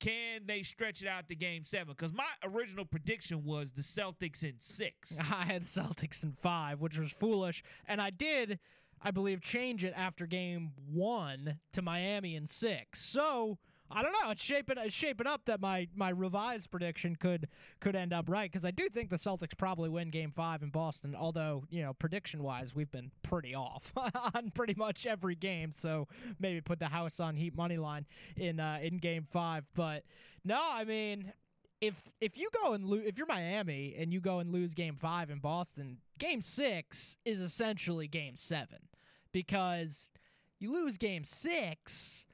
can 0.00 0.46
they 0.46 0.62
stretch 0.62 1.02
it 1.02 1.08
out 1.08 1.28
to 1.28 1.34
game 1.34 1.64
seven? 1.64 1.88
Because 1.96 2.14
my 2.14 2.24
original 2.44 2.86
prediction 2.86 3.44
was 3.44 3.72
the 3.72 3.82
Celtics 3.82 4.42
in 4.42 4.54
six. 4.58 5.18
I 5.20 5.44
had 5.44 5.64
Celtics 5.64 6.22
in 6.22 6.32
five, 6.32 6.80
which 6.80 6.98
was 6.98 7.12
foolish, 7.12 7.62
and 7.86 8.00
I 8.00 8.08
did, 8.08 8.58
I 9.02 9.10
believe, 9.10 9.42
change 9.42 9.84
it 9.84 9.92
after 9.94 10.26
game 10.26 10.72
one 10.90 11.58
to 11.74 11.82
Miami 11.82 12.36
in 12.36 12.46
six. 12.46 13.02
So 13.02 13.58
I 13.90 14.02
don't 14.02 14.12
know. 14.12 14.30
It's 14.30 14.42
shaping 14.42 14.76
it's 14.78 14.94
shaping 14.94 15.26
up 15.26 15.42
that 15.46 15.60
my 15.60 15.88
my 15.94 16.10
revised 16.10 16.70
prediction 16.70 17.16
could 17.16 17.48
could 17.80 17.94
end 17.94 18.12
up 18.12 18.28
right 18.28 18.50
because 18.50 18.64
I 18.64 18.70
do 18.70 18.88
think 18.88 19.10
the 19.10 19.16
Celtics 19.16 19.56
probably 19.56 19.88
win 19.88 20.10
game 20.10 20.32
five 20.32 20.62
in 20.62 20.70
Boston. 20.70 21.14
Although 21.14 21.64
you 21.70 21.82
know 21.82 21.92
prediction 21.92 22.42
wise, 22.42 22.74
we've 22.74 22.90
been 22.90 23.10
pretty 23.22 23.54
off 23.54 23.92
on 24.34 24.50
pretty 24.54 24.74
much 24.74 25.06
every 25.06 25.34
game. 25.34 25.72
So 25.72 26.08
maybe 26.38 26.60
put 26.60 26.78
the 26.78 26.88
house 26.88 27.20
on 27.20 27.36
Heat 27.36 27.56
money 27.56 27.76
line 27.76 28.06
in 28.36 28.60
uh, 28.60 28.78
in 28.82 28.98
game 28.98 29.26
five. 29.30 29.64
But 29.74 30.04
no, 30.44 30.60
I 30.60 30.84
mean 30.84 31.32
if 31.80 32.12
if 32.20 32.36
you 32.36 32.48
go 32.62 32.72
and 32.72 32.86
lose, 32.86 33.04
if 33.06 33.18
you're 33.18 33.26
Miami 33.26 33.94
and 33.98 34.12
you 34.12 34.20
go 34.20 34.38
and 34.38 34.50
lose 34.50 34.74
Game 34.74 34.96
Five 34.96 35.30
in 35.30 35.38
Boston, 35.38 35.98
Game 36.18 36.42
Six 36.42 37.16
is 37.24 37.40
essentially 37.40 38.08
Game 38.08 38.36
Seven 38.36 38.88
because 39.32 40.10
you 40.58 40.72
lose 40.72 40.96
Game 40.96 41.24
Six, 41.24 42.25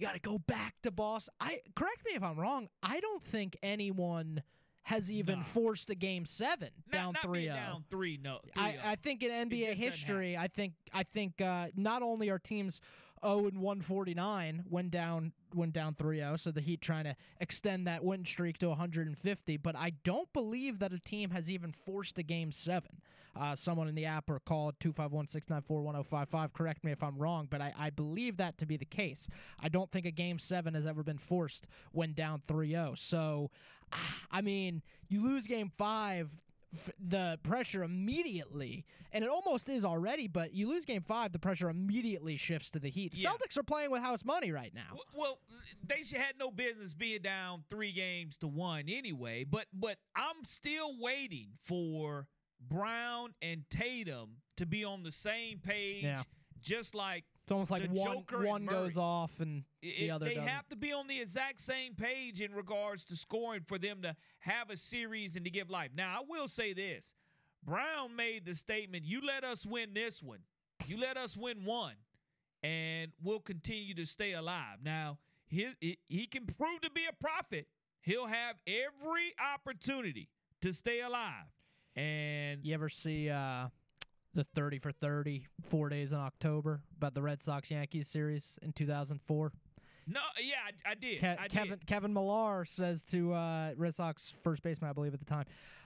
you 0.00 0.06
got 0.06 0.14
to 0.14 0.20
go 0.20 0.38
back 0.38 0.74
to 0.82 0.90
boss. 0.90 1.28
I 1.40 1.60
correct 1.76 2.04
me 2.06 2.12
if 2.14 2.22
I'm 2.22 2.38
wrong. 2.38 2.68
I 2.82 3.00
don't 3.00 3.22
think 3.22 3.58
anyone 3.62 4.42
has 4.84 5.10
even 5.12 5.40
Nah. 5.40 5.44
forced 5.44 5.90
a 5.90 5.94
Game 5.94 6.24
Seven 6.24 6.70
Not- 6.86 6.92
down 6.92 7.12
not 7.12 7.22
three 7.22 7.46
down 7.46 7.84
three, 7.90 8.16
no. 8.22 8.40
I, 8.56 8.72
3-0. 8.72 8.84
I 8.84 8.96
think 8.96 9.22
in 9.22 9.30
NBA 9.50 9.74
history, 9.74 10.36
I 10.38 10.48
think 10.48 10.72
I 10.94 11.02
think 11.02 11.40
uh, 11.42 11.68
not 11.76 12.02
only 12.02 12.30
are 12.30 12.38
teams 12.38 12.80
0 13.24 13.46
and 13.46 13.58
149 13.58 14.64
when 14.68 14.88
down 14.88 15.32
went 15.54 15.72
down 15.72 15.94
3-0 15.94 16.38
so 16.38 16.50
the 16.50 16.60
heat 16.60 16.80
trying 16.80 17.04
to 17.04 17.16
extend 17.40 17.86
that 17.86 18.04
win 18.04 18.24
streak 18.24 18.58
to 18.58 18.68
150 18.68 19.56
but 19.56 19.76
i 19.76 19.92
don't 20.04 20.32
believe 20.32 20.78
that 20.78 20.92
a 20.92 20.98
team 20.98 21.30
has 21.30 21.50
even 21.50 21.72
forced 21.72 22.18
a 22.18 22.22
game 22.22 22.52
7 22.52 22.88
uh, 23.36 23.54
someone 23.54 23.86
in 23.88 23.94
the 23.94 24.06
app 24.06 24.28
or 24.28 24.40
call 24.40 24.72
251-694-1055 24.80 26.52
correct 26.52 26.84
me 26.84 26.92
if 26.92 27.02
i'm 27.02 27.18
wrong 27.18 27.46
but 27.50 27.60
I, 27.60 27.72
I 27.78 27.90
believe 27.90 28.36
that 28.38 28.58
to 28.58 28.66
be 28.66 28.76
the 28.76 28.84
case. 28.84 29.28
I 29.60 29.68
don't 29.68 29.90
think 29.90 30.06
a 30.06 30.10
game 30.10 30.38
7 30.38 30.74
has 30.74 30.86
ever 30.86 31.02
been 31.02 31.18
forced 31.18 31.66
when 31.92 32.12
down 32.12 32.42
3-0 32.48 32.98
so 32.98 33.50
i 34.30 34.40
mean 34.40 34.82
you 35.08 35.22
lose 35.22 35.46
game 35.46 35.70
5 35.76 36.30
f- 36.74 36.90
the 36.98 37.38
pressure 37.42 37.82
immediately, 37.82 38.84
and 39.12 39.24
it 39.24 39.30
almost 39.30 39.68
is 39.68 39.84
already. 39.84 40.28
But 40.28 40.52
you 40.54 40.68
lose 40.68 40.84
game 40.84 41.02
five, 41.02 41.32
the 41.32 41.38
pressure 41.38 41.68
immediately 41.68 42.36
shifts 42.36 42.70
to 42.70 42.78
the 42.78 42.88
Heat. 42.90 43.12
The 43.12 43.18
Yeah. 43.18 43.30
Celtics 43.30 43.56
are 43.56 43.62
playing 43.62 43.90
with 43.90 44.02
house 44.02 44.24
money 44.24 44.52
right 44.52 44.72
now. 44.74 44.88
W- 44.88 45.04
Well, 45.14 45.38
they 45.86 46.02
should 46.04 46.18
had 46.20 46.38
no 46.38 46.50
business 46.50 46.94
being 46.94 47.22
down 47.22 47.64
three 47.68 47.92
games 47.92 48.36
to 48.38 48.48
one 48.48 48.88
anyway. 48.88 49.44
But 49.44 49.66
but 49.72 49.98
I'm 50.14 50.44
still 50.44 50.96
waiting 50.98 51.58
for 51.64 52.28
Brown 52.60 53.34
and 53.40 53.64
Tatum 53.70 54.36
to 54.56 54.66
be 54.66 54.84
on 54.84 55.02
the 55.02 55.10
same 55.10 55.58
page. 55.58 56.04
Yeah. 56.04 56.22
Just 56.60 56.94
like 56.94 57.24
It's 57.50 57.52
almost 57.52 57.70
like 57.72 57.82
the 57.82 57.98
one 57.98 58.24
one 58.46 58.64
goes 58.64 58.96
off 58.96 59.40
and 59.40 59.64
the 59.82 59.88
it- 59.88 60.10
other 60.10 60.26
they 60.26 60.34
doesn't. 60.36 60.48
have 60.48 60.68
to 60.68 60.76
be 60.76 60.92
on 60.92 61.08
the 61.08 61.20
exact 61.20 61.58
same 61.58 61.96
page 61.96 62.40
in 62.40 62.52
regards 62.54 63.04
to 63.06 63.16
scoring 63.16 63.62
for 63.66 63.76
them 63.76 64.02
to 64.02 64.14
have 64.38 64.70
a 64.70 64.76
series 64.76 65.34
and 65.34 65.44
to 65.44 65.50
give 65.50 65.68
life. 65.68 65.90
Now, 65.92 66.20
I 66.20 66.24
will 66.28 66.46
say 66.46 66.72
this. 66.72 67.12
Brown 67.64 68.14
made 68.14 68.44
the 68.46 68.54
statement, 68.54 69.04
you 69.04 69.20
let 69.26 69.42
us 69.42 69.66
win 69.66 69.94
this 69.94 70.22
one. 70.22 70.38
You 70.86 70.96
let 71.00 71.16
us 71.16 71.36
win 71.36 71.64
one 71.64 71.96
and 72.62 73.10
we'll 73.20 73.40
continue 73.40 73.94
to 73.94 74.06
stay 74.06 74.34
alive. 74.34 74.78
Now, 74.84 75.18
he, 75.48 75.70
he- 75.80 75.98
he 76.08 76.26
can 76.28 76.46
prove 76.46 76.80
to 76.82 76.90
be 76.90 77.02
a 77.10 77.12
prophet. 77.20 77.66
He'll 78.02 78.28
have 78.28 78.56
every 78.64 79.34
opportunity 79.54 80.28
to 80.62 80.72
stay 80.72 81.00
alive. 81.00 81.46
And 81.96 82.64
You 82.64 82.74
ever 82.74 82.88
see 82.88 83.28
uh, 83.28 83.66
the 84.34 84.44
30 84.44 84.78
for 84.78 84.92
30 84.92 85.46
four 85.68 85.88
days 85.88 86.12
in 86.12 86.18
October 86.18 86.82
about 86.96 87.14
the 87.14 87.22
Red 87.22 87.42
Sox 87.42 87.70
Yankees 87.70 88.08
series 88.08 88.58
in 88.62 88.72
2004? 88.72 89.52
no, 90.06 90.20
yeah, 90.42 90.54
I, 90.86 90.90
I 90.92 90.94
did. 90.94 91.18
Ke- 91.20 91.40
I 91.40 91.48
Kevin 91.48 91.78
did. 91.78 91.86
Kevin 91.86 92.12
Millar 92.12 92.64
says 92.64 93.04
to 93.06 93.32
uh, 93.32 93.72
Red 93.76 93.94
Sox 93.94 94.32
first 94.42 94.62
baseman, 94.62 94.90
I 94.90 94.92
believe 94.92 95.14
at 95.14 95.20
the 95.20 95.26
time, 95.26 95.44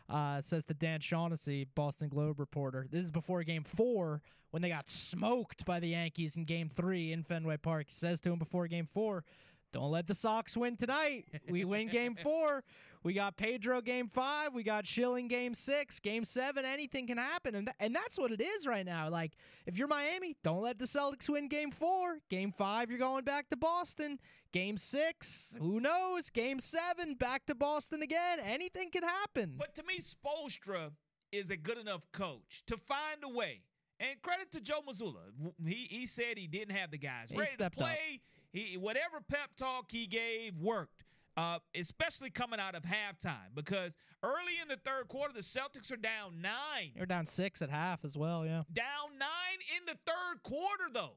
uh, 0.08 0.40
says 0.42 0.64
to 0.66 0.74
Dan 0.74 1.00
Shaughnessy, 1.00 1.66
Boston 1.74 2.08
Globe 2.08 2.38
reporter. 2.40 2.86
This 2.90 3.04
is 3.04 3.10
before 3.10 3.42
Game 3.42 3.64
Four 3.64 4.22
when 4.50 4.62
they 4.62 4.68
got 4.68 4.88
smoked 4.88 5.64
by 5.66 5.80
the 5.80 5.88
Yankees 5.88 6.36
in 6.36 6.44
Game 6.44 6.70
Three 6.74 7.12
in 7.12 7.22
Fenway 7.22 7.56
Park. 7.58 7.86
He 7.88 7.94
says 7.94 8.20
to 8.22 8.32
him 8.32 8.38
before 8.38 8.66
Game 8.68 8.88
Four, 8.92 9.24
"Don't 9.72 9.90
let 9.90 10.06
the 10.06 10.14
Sox 10.14 10.56
win 10.56 10.76
tonight. 10.76 11.26
We 11.48 11.64
win 11.64 11.88
Game 11.88 12.14
Four. 12.22 12.62
We 13.04 13.12
got 13.12 13.37
Pedro 13.37 13.80
Game 13.82 14.08
Five. 14.08 14.54
We 14.54 14.62
got 14.62 14.87
Schilling 14.87 15.28
Game 15.28 15.54
Six. 15.54 16.00
Game 16.00 16.25
Seven. 16.25 16.64
Anything 16.64 17.06
can 17.06 17.18
happen, 17.18 17.54
and 17.54 17.66
th- 17.66 17.76
and 17.78 17.94
that's 17.94 18.18
what 18.18 18.32
it 18.32 18.40
is 18.40 18.66
right 18.66 18.84
now. 18.87 19.11
Like 19.11 19.32
if 19.66 19.76
you're 19.76 19.88
Miami, 19.88 20.37
don't 20.42 20.62
let 20.62 20.78
the 20.78 20.87
Celtics 20.87 21.28
win 21.28 21.49
Game 21.49 21.70
Four. 21.70 22.18
Game 22.30 22.50
Five, 22.50 22.88
you're 22.90 22.99
going 22.99 23.25
back 23.25 23.50
to 23.50 23.56
Boston. 23.56 24.18
Game 24.52 24.78
six, 24.78 25.54
who 25.58 25.80
knows? 25.80 26.30
Game 26.30 26.58
seven, 26.61 27.14
back 27.14 27.44
to 27.46 27.54
Boston 27.54 28.02
again. 28.02 28.38
Anything 28.40 28.90
can 28.90 29.02
happen. 29.02 29.54
But 29.58 29.75
to 29.75 29.82
me, 29.82 29.99
Spoelstra 29.99 30.90
is 31.32 31.50
a 31.50 31.56
good 31.56 31.76
enough 31.78 32.02
coach 32.12 32.62
to 32.68 32.76
find 32.76 33.18
a 33.23 33.28
way. 33.28 33.62
And 34.00 34.20
credit 34.23 34.50
to 34.52 34.61
Joe. 34.61 34.80
W- 34.87 35.52
He 35.66 35.87
he 35.90 36.06
said 36.06 36.38
he 36.38 36.46
didn't 36.46 36.75
have 36.75 36.90
the 36.90 36.99
guys 36.99 37.28
He 37.30 37.37
ready 37.37 37.50
to 37.50 37.54
stepped 37.54 37.78
up. 37.78 37.84
play. 37.88 38.20
He 38.52 38.76
whatever 38.78 39.20
pep 39.28 39.50
talk 39.56 39.90
he 39.90 40.06
gave 40.06 40.56
worked. 40.58 41.04
Uh, 41.37 41.59
especially 41.75 42.31
coming 42.31 42.61
out 42.61 42.76
of 42.76 42.85
halftime 42.85 43.53
because 43.55 43.97
early 44.23 44.55
in 44.62 44.69
the 44.69 44.76
third 44.85 45.09
quarter 45.09 45.33
the 45.35 45.41
Celtics 45.41 45.91
are 45.91 45.97
down 45.97 46.41
nine, 46.41 46.93
They're 46.97 47.07
down 47.07 47.26
six 47.26 47.61
at 47.61 47.71
half 47.71 48.05
as 48.05 48.17
well, 48.17 48.45
yeah. 48.47 48.62
down 48.73 49.19
nine 49.19 49.59
in 49.76 49.85
the 49.87 49.99
third 50.07 50.43
quarter 50.45 50.85
though, 50.93 51.17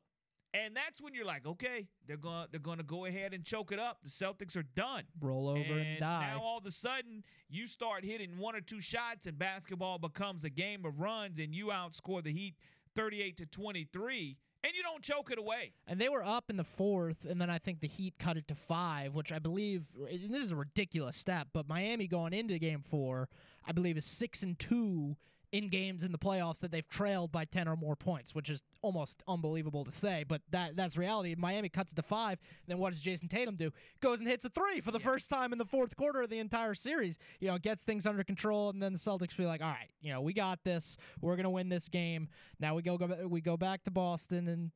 and 0.56 0.76
that's 0.76 1.00
when 1.00 1.14
you're 1.14 1.24
like, 1.26 1.46
okay, 1.46 1.88
they're 2.08 2.18
going 2.18 2.48
they're 2.50 2.60
going 2.60 2.80
to 2.80 2.84
go 2.84 3.06
ahead 3.06 3.36
and 3.36 3.44
choke 3.46 3.72
it 3.72 3.78
up. 3.78 4.00
The 4.04 4.10
Celtics 4.10 4.58
are 4.58 4.66
done. 4.76 5.04
Roll 5.22 5.50
over 5.50 5.60
and, 5.60 5.82
And 5.88 6.00
die. 6.00 6.32
now 6.34 6.42
all 6.42 6.58
of 6.58 6.66
a 6.66 6.72
sudden 6.72 7.24
you 7.48 7.68
start 7.68 8.04
hitting 8.04 8.40
one 8.40 8.56
or 8.56 8.62
two 8.62 8.82
shots 8.82 9.28
and 9.28 9.38
basketball 9.38 10.00
becomes 10.00 10.44
a 10.44 10.50
game 10.50 10.84
of 10.84 11.00
runs 11.00 11.38
and 11.38 11.54
you 11.54 11.68
outscore 11.68 12.24
the 12.24 12.34
Heat 12.34 12.56
38 12.96 13.38
to 13.38 13.46
23 13.46 14.36
and 14.68 14.76
you 14.76 14.84
don't 14.84 15.02
choke 15.02 15.32
it 15.32 15.40
away. 15.40 15.72
And 15.88 16.00
they 16.00 16.10
were 16.10 16.24
up 16.24 16.50
in 16.50 16.58
the 16.58 16.64
fourth, 16.64 17.26
and 17.28 17.40
then 17.40 17.50
I 17.50 17.58
think 17.58 17.80
the 17.80 17.88
Heat 17.88 18.16
cut 18.20 18.36
it 18.36 18.48
to 18.50 18.56
five, 18.56 19.16
which 19.16 19.32
I 19.32 19.40
believe 19.40 19.86
this 19.96 20.42
is 20.42 20.52
a 20.52 20.58
ridiculous 20.58 21.16
step. 21.16 21.48
But 21.54 21.70
Miami 21.70 22.08
going 22.08 22.34
into 22.34 22.60
Game 22.60 22.84
Four, 22.88 23.30
I 23.66 23.72
believe, 23.72 23.98
is 23.98 24.06
six 24.06 24.44
and 24.44 24.60
two 24.60 25.16
in 25.52 25.70
games 25.70 26.04
in 26.04 26.12
the 26.12 26.18
playoffs 26.18 26.60
that 26.60 26.72
they've 26.72 26.88
trailed 26.88 27.32
by 27.32 27.46
ten 27.46 27.68
or 27.68 27.76
more 27.76 27.96
points, 27.96 28.36
which 28.36 28.50
is 28.50 28.62
almost 28.82 29.24
unbelievable 29.28 29.86
to 29.86 29.92
say. 29.92 30.26
But 30.28 30.42
that 30.52 30.76
that's 30.76 30.98
reality. 30.98 31.36
Miami 31.38 31.70
cuts 31.70 31.92
it 31.92 31.96
to 31.96 32.02
five. 32.02 32.40
Then 32.68 32.78
what 32.78 32.94
does 32.94 33.02
Jayson 33.02 33.30
Tatum 33.30 33.56
do? 33.56 33.72
Goes 34.02 34.20
and 34.20 34.28
hits 34.28 34.46
a 34.46 34.50
three 34.50 34.82
for 34.82 34.92
the 34.92 35.00
first 35.00 35.30
time 35.30 35.52
in 35.52 35.58
the 35.58 35.66
fourth 35.66 35.96
quarter 35.96 36.22
of 36.22 36.30
the 36.30 36.40
entire 36.40 36.76
series. 36.76 37.18
You 37.40 37.50
know, 37.50 37.58
gets 37.58 37.84
things 37.84 38.06
under 38.06 38.24
control, 38.24 38.70
and 38.70 38.82
then 38.82 38.94
the 38.94 39.00
Celtics 39.00 39.32
feel 39.32 39.48
like, 39.48 39.62
all 39.62 39.68
right, 39.68 39.92
you 40.02 40.12
know, 40.12 40.22
we 40.22 40.34
got 40.34 40.64
this. 40.64 40.98
We're 41.22 41.36
gonna 41.36 41.50
win 41.50 41.70
this 41.70 41.88
game. 41.90 42.30
Now 42.60 42.76
we 42.76 42.82
go, 42.82 42.98
go 42.98 43.28
we 43.28 43.42
go 43.42 43.58
back 43.58 43.84
to 43.86 43.92
Boston 43.92 44.48
and 44.48 44.72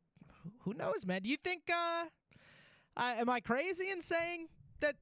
who 0.59 0.73
knows, 0.73 1.05
man? 1.05 1.21
Do 1.21 1.29
you 1.29 1.37
think? 1.37 1.63
Uh, 1.69 2.05
I, 2.95 3.15
am 3.15 3.29
I 3.29 3.39
crazy 3.39 3.89
in 3.89 4.01
saying 4.01 4.47
that 4.81 4.95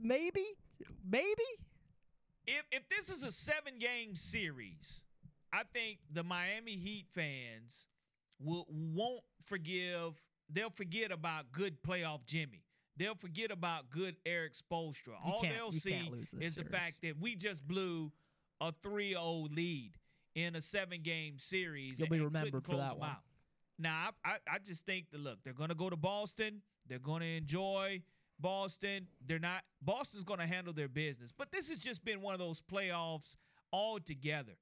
maybe, 0.00 0.46
maybe? 1.08 1.44
If 2.50 2.64
if 2.72 2.88
this 2.88 3.10
is 3.10 3.22
a 3.22 3.28
7-game 3.28 4.16
series, 4.16 5.02
I 5.52 5.62
think 5.72 5.98
the 6.12 6.24
Miami 6.24 6.72
Heat 6.72 7.06
fans 7.14 7.86
will 8.40 8.66
won't 8.68 9.22
forgive 9.46 10.20
they'll 10.52 10.70
forget 10.70 11.12
about 11.12 11.52
good 11.52 11.80
playoff 11.82 12.24
Jimmy. 12.26 12.64
They'll 12.96 13.14
forget 13.14 13.50
about 13.50 13.88
good 13.88 14.16
Erik 14.26 14.54
Spoelstra. 14.54 15.16
You 15.24 15.32
All 15.32 15.42
they'll 15.42 15.72
see 15.72 15.92
can't 15.92 16.12
lose 16.12 16.32
this 16.32 16.48
is 16.48 16.54
the 16.54 16.64
fact 16.64 16.96
that 17.02 17.18
we 17.20 17.34
just 17.34 17.66
blew 17.66 18.10
a 18.60 18.72
3-0 18.84 19.54
lead 19.54 19.92
in 20.34 20.56
a 20.56 20.60
seven-game 20.60 21.38
series. 21.38 22.00
You'll 22.00 22.08
be 22.08 22.20
remembered 22.20 22.64
for 22.64 22.76
that 22.76 22.98
one. 22.98 23.10
out. 23.10 23.22
Now, 23.78 24.10
I, 24.24 24.32
I, 24.32 24.36
I 24.54 24.58
just 24.58 24.84
think 24.84 25.06
that 25.12 25.20
look, 25.20 25.38
they're 25.44 25.54
going 25.54 25.70
to 25.70 25.74
go 25.74 25.88
to 25.88 25.96
Boston. 25.96 26.60
They're 26.88 26.98
going 26.98 27.20
to 27.20 27.36
enjoy 27.36 28.02
Boston. 28.40 29.06
They're 29.26 29.38
not. 29.38 29.62
Boston's 29.82 30.24
going 30.24 30.40
to 30.40 30.46
handle 30.46 30.72
their 30.72 30.88
business. 30.88 31.32
But 31.36 31.52
this 31.52 31.68
has 31.68 31.78
just 31.78 32.04
been 32.04 32.20
one 32.20 32.34
of 32.34 32.40
those 32.40 32.60
playoffs 32.60 33.36
altogether. 33.72 34.56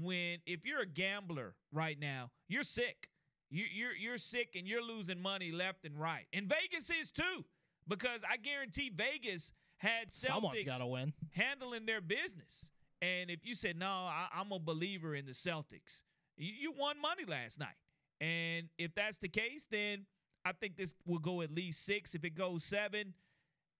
When 0.00 0.38
if 0.46 0.64
you're 0.64 0.82
a 0.82 0.86
gambler 0.86 1.54
right 1.72 1.98
now, 1.98 2.30
you're 2.48 2.62
sick. 2.62 3.08
You, 3.50 3.64
you're 3.70 3.94
you're 3.94 4.18
sick 4.18 4.56
and 4.56 4.66
you're 4.66 4.82
losing 4.82 5.20
money 5.20 5.52
left 5.52 5.84
and 5.84 6.00
right. 6.00 6.26
And 6.32 6.48
Vegas 6.48 6.88
is 6.88 7.10
too, 7.10 7.44
because 7.86 8.22
I 8.28 8.38
guarantee 8.38 8.90
Vegas 8.94 9.52
had 9.76 10.10
Celtics 10.10 10.64
got 10.64 10.78
to 10.78 10.86
win. 10.86 11.12
handling 11.32 11.84
their 11.84 12.00
business. 12.00 12.70
And 13.02 13.30
if 13.30 13.44
you 13.44 13.54
said, 13.54 13.76
no, 13.76 13.88
I, 13.88 14.28
I'm 14.32 14.52
a 14.52 14.58
believer 14.60 15.16
in 15.16 15.26
the 15.26 15.32
Celtics, 15.32 16.02
you, 16.36 16.52
you 16.60 16.72
won 16.72 17.00
money 17.00 17.24
last 17.26 17.58
night. 17.58 17.74
And 18.20 18.68
if 18.78 18.94
that's 18.94 19.18
the 19.18 19.28
case, 19.28 19.66
then 19.68 20.06
I 20.44 20.52
think 20.52 20.76
this 20.76 20.94
will 21.06 21.18
go 21.18 21.42
at 21.42 21.52
least 21.52 21.84
six. 21.84 22.14
If 22.14 22.24
it 22.24 22.34
goes 22.34 22.64
seven, 22.64 23.14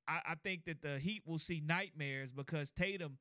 I, 0.08 0.20
I 0.30 0.34
think 0.42 0.64
that 0.66 0.82
the 0.82 0.98
Heat 0.98 1.22
will 1.26 1.38
see 1.38 1.62
nightmares 1.64 2.32
because 2.32 2.70
Tatum, 2.70 3.18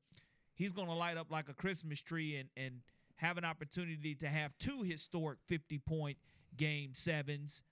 he's 0.54 0.72
going 0.72 0.88
to 0.88 0.94
light 0.94 1.16
up 1.16 1.30
like 1.30 1.48
a 1.48 1.54
Christmas 1.54 2.00
tree 2.00 2.36
and, 2.36 2.48
and 2.56 2.80
have 3.16 3.38
an 3.38 3.44
opportunity 3.44 4.14
to 4.16 4.28
have 4.28 4.52
two 4.58 4.82
historic 4.82 5.38
50 5.46 5.78
point 5.78 6.18
game 6.56 6.90
sevens. 6.94 7.62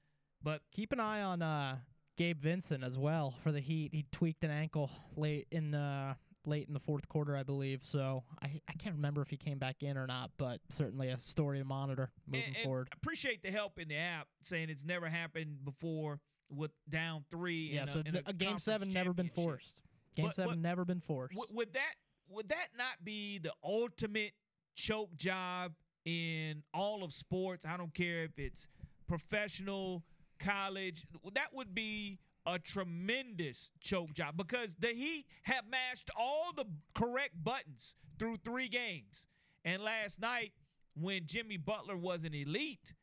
But 0.42 0.62
Keep 0.72 0.92
an 0.92 1.00
eye 1.00 1.22
on 1.22 1.42
uh, 1.42 1.76
Gabe 2.16 2.40
Vincent 2.40 2.82
as 2.82 2.98
well 2.98 3.34
for 3.42 3.52
the 3.52 3.60
Heat. 3.60 3.92
He 3.92 4.06
tweaked 4.10 4.44
an 4.44 4.50
ankle 4.50 4.90
late 5.16 5.46
in 5.50 5.74
uh, 5.74 6.14
late 6.47 6.66
in 6.68 6.75
the 6.75 6.80
fourth 6.80 7.09
quarter, 7.09 7.37
I 7.37 7.42
believe. 7.42 7.85
So 7.85 8.25
I, 8.42 8.61
I 8.68 8.73
can't 8.78 8.94
remember 8.97 9.23
if 9.23 9.28
he 9.28 9.37
came 9.37 9.59
back 9.59 9.82
in 9.82 9.97
or 9.97 10.06
not, 10.06 10.30
but 10.38 10.61
certainly 10.68 11.09
a 11.09 11.18
story 11.18 11.59
to 11.59 11.64
monitor 11.64 12.11
moving 12.26 12.44
and, 12.47 12.56
and 12.56 12.64
forward. 12.64 12.88
appreciate 12.92 13.42
the 13.42 13.50
help 13.50 13.78
in 13.78 13.88
the 13.88 13.97
app 13.97 14.26
saying 14.42 14.70
it's 14.70 14.85
never 14.85 15.09
happened 15.09 15.64
before 15.64 16.20
with 16.50 16.70
down 16.88 17.25
three. 17.30 17.70
Yeah, 17.75 17.82
in 17.82 17.88
a, 17.88 17.92
so 17.92 18.02
a 18.26 18.30
a 18.30 18.32
game 18.32 18.59
seven 18.59 18.92
never 18.92 19.12
been 19.12 19.28
forced. 19.28 19.82
Game 20.16 20.26
But- 20.26 20.35
seven 20.35 20.56
but- 20.56 20.59
never 20.68 20.85
been 20.85 21.00
forced. 21.00 21.37
Would, 21.37 21.49
would 21.52 21.73
that 21.75 21.94
would 22.28 22.49
that 22.49 22.68
not 22.76 23.04
be 23.04 23.38
the 23.38 23.52
ultimate 23.64 24.32
choke 24.75 25.14
job 25.16 25.73
in 26.04 26.62
all 26.73 27.02
of 27.02 27.12
sports? 27.12 27.66
I 27.66 27.76
don't 27.76 27.92
care 27.94 28.25
if 28.25 28.38
it's 28.38 28.66
professional, 29.09 30.02
college. 30.38 31.04
That 31.35 31.49
would 31.52 31.75
be 31.75 32.18
a 32.47 32.59
tremendous 32.59 33.70
choke 33.80 34.12
job 34.12 34.37
because 34.37 34.76
the 34.78 34.88
Heat 34.88 35.26
have 35.42 35.64
mashed 35.70 36.11
all 36.16 36.52
the 36.54 36.64
correct 36.94 37.42
buttons 37.42 37.94
through 38.18 38.38
three 38.38 38.68
games. 38.68 39.26
And 39.64 39.82
last 39.82 40.20
night, 40.20 40.52
when 40.94 41.26
Jimmy 41.26 41.56
Butler 41.56 41.97
was 41.97 42.25
an 42.25 42.35
elite, 42.35 42.94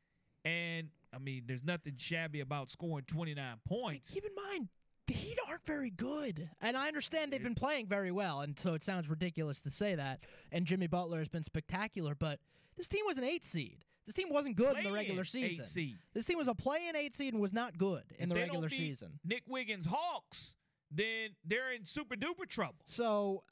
and 0.44 0.90
I 1.14 1.20
mean, 1.20 1.44
there's 1.48 1.64
nothing 1.64 1.94
shabby 1.98 2.40
about 2.40 2.70
scoring 2.70 3.06
29 3.06 3.44
points. 3.68 4.12
Keep 4.12 4.26
in 4.26 4.36
mind, 4.36 4.68
the 5.08 5.14
Heat 5.14 5.38
aren't 5.48 5.66
very 5.66 5.90
good. 5.90 6.50
And 6.62 6.76
I 6.76 6.88
understand 6.88 7.32
they've 7.32 7.42
been 7.42 7.56
playing 7.56 7.88
very 7.88 8.12
well, 8.12 8.42
and 8.42 8.58
so 8.58 8.74
it 8.74 8.84
sounds 8.84 9.10
ridiculous 9.10 9.62
to 9.64 9.70
say 9.70 9.96
that. 9.96 10.20
And 10.52 10.66
Jimmy 10.66 10.88
Butler 10.88 11.20
has 11.20 11.30
been 11.30 11.44
spectacular, 11.44 12.16
but 12.16 12.40
this 12.76 12.88
team 12.88 13.06
was 13.06 13.18
an 13.18 13.24
eight 13.24 13.46
seed. 13.46 13.86
This 14.08 14.14
team 14.16 14.30
wasn't 14.30 14.56
good 14.56 14.78
in 14.78 14.84
the 14.86 14.92
regular 14.92 15.24
Play-in 15.26 15.46
eight 15.46 15.50
season. 15.52 15.66
seed. 15.66 15.98
This 16.14 16.26
team 16.26 16.38
was 16.38 16.48
a 16.48 16.56
play-in 16.56 16.96
eight 16.96 17.14
seed 17.14 17.34
and 17.34 17.42
was 17.42 17.54
not 17.54 17.78
good 17.78 18.04
in 18.18 18.24
If 18.24 18.36
the 18.36 18.36
regular 18.42 18.70
season. 18.70 19.20
Nick 19.26 19.44
Wiggins 19.48 19.86
Hawks, 19.86 20.56
then 20.90 21.32
they're 21.46 21.74
in 21.74 21.84
super 21.86 22.16
duper 22.16 22.48
trouble. 22.48 22.80
So 22.86 23.44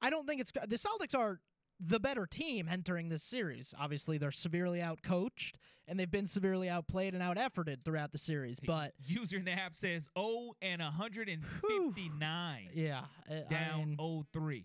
I 0.00 0.08
don't 0.08 0.26
think 0.26 0.40
it's 0.40 0.50
the 0.52 0.76
Celtics 0.76 1.14
are 1.16 1.40
the 1.78 2.00
better 2.00 2.26
team 2.26 2.66
entering 2.66 3.10
this 3.10 3.22
series. 3.22 3.74
Obviously, 3.78 4.16
they're 4.16 4.30
severely 4.32 4.80
outcoached 4.80 5.52
and 5.86 6.00
they've 6.00 6.10
been 6.10 6.26
severely 6.28 6.70
outplayed 6.70 7.12
and 7.12 7.22
out 7.22 7.36
efforted 7.36 7.84
throughout 7.84 8.12
the 8.12 8.18
series. 8.18 8.58
But 8.58 8.94
User 9.06 9.40
Nap 9.40 9.76
says 9.76 10.08
0 10.18 10.52
and 10.62 10.80
159 10.80 12.70
yeah, 12.72 13.04
I- 13.30 13.34
I 13.34 13.40
down 13.50 13.88
mean, 13.90 13.96
0-3. 13.98 14.64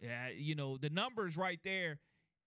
Yeah, 0.00 0.28
you 0.28 0.54
know, 0.54 0.76
the 0.76 0.90
numbers 0.90 1.36
right 1.36 1.58
there. 1.64 1.98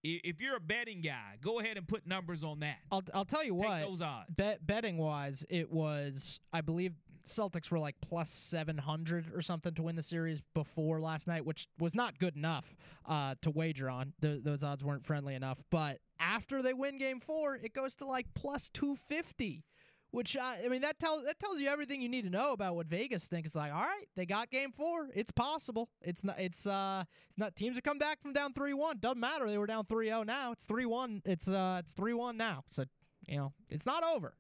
If 0.04 0.42
you're 0.42 0.56
a 0.56 0.60
betting 0.62 1.02
guy, 1.02 1.36
go 1.42 1.60
ahead 1.60 1.78
and 1.78 1.88
put 1.88 2.08
numbers 2.08 2.44
on 2.44 2.60
that. 2.62 2.78
I'll 2.92 3.04
I'll 3.14 3.26
tell 3.26 3.44
you 3.44 3.54
Take 3.54 3.64
what. 3.70 3.82
those 3.82 4.02
odds. 4.02 4.30
Bet 4.36 4.66
betting 4.66 4.98
wise, 4.98 5.46
it 5.50 5.72
was 5.72 6.40
I 6.54 6.62
believe 6.62 6.94
Celtics 7.28 7.70
were 7.70 7.80
like 7.80 7.96
plus 8.02 8.30
seven 8.32 8.78
hundred 8.78 9.26
or 9.36 9.42
something 9.42 9.74
to 9.76 9.84
win 9.84 9.96
the 9.96 10.02
series 10.04 10.42
before 10.56 11.00
last 11.02 11.28
night, 11.28 11.46
which 11.46 11.68
was 11.78 11.94
not 11.94 12.18
good 12.18 12.36
enough 12.36 12.76
uh, 13.06 13.36
to 13.42 13.52
wager 13.52 13.90
on. 13.90 14.14
Th- 14.22 14.42
those 14.42 14.64
odds 14.64 14.84
weren't 14.84 15.06
friendly 15.06 15.36
enough. 15.36 15.62
But 15.70 16.00
after 16.20 16.62
they 16.64 16.74
win 16.74 16.98
Game 16.98 17.20
Four, 17.20 17.56
it 17.56 17.74
goes 17.74 17.96
to 17.98 18.06
like 18.06 18.28
plus 18.34 18.70
two 18.70 18.96
fifty. 18.96 19.64
Which 20.12 20.36
I, 20.36 20.62
I 20.66 20.70
mean 20.70 20.82
that 20.82 21.00
tells 21.00 21.24
that 21.26 21.40
tells 21.40 21.60
you 21.60 21.68
everything 21.68 22.02
you 22.02 22.10
need 22.10 22.24
to 22.24 22.32
know 22.32 22.52
about 22.52 22.76
what 22.76 22.88
Vegas 22.88 23.28
thinks. 23.28 23.50
It's 23.50 23.56
like, 23.56 23.72
all 23.72 23.82
right, 23.82 24.08
they 24.16 24.26
got 24.26 24.50
Game 24.50 24.72
Four. 24.72 25.10
It's 25.14 25.32
possible. 25.32 25.90
It's 26.02 26.24
not. 26.24 26.40
It's 26.40 26.66
uh. 26.66 27.04
It's 27.30 27.38
not. 27.38 27.56
Teams 27.56 27.76
have 27.76 27.84
come 27.84 28.00
back 28.00 28.20
from 28.22 28.34
down 28.34 28.54
three 28.54 28.74
one. 28.74 28.98
Doesn't 29.00 29.20
matter. 29.20 29.48
They 29.48 29.60
were 29.60 29.68
down 29.68 29.86
3-0 29.86 30.26
now. 30.26 30.52
It's 30.52 30.66
three 30.66 30.88
one. 30.88 31.22
It's 31.26 31.48
uh. 31.48 31.82
It's 31.84 31.94
three 31.94 32.14
one 32.14 32.38
now. 32.38 32.64
So 32.70 32.86
you 33.28 33.38
know 33.38 33.54
it's 33.70 33.86
not 33.86 34.04
over. 34.04 34.34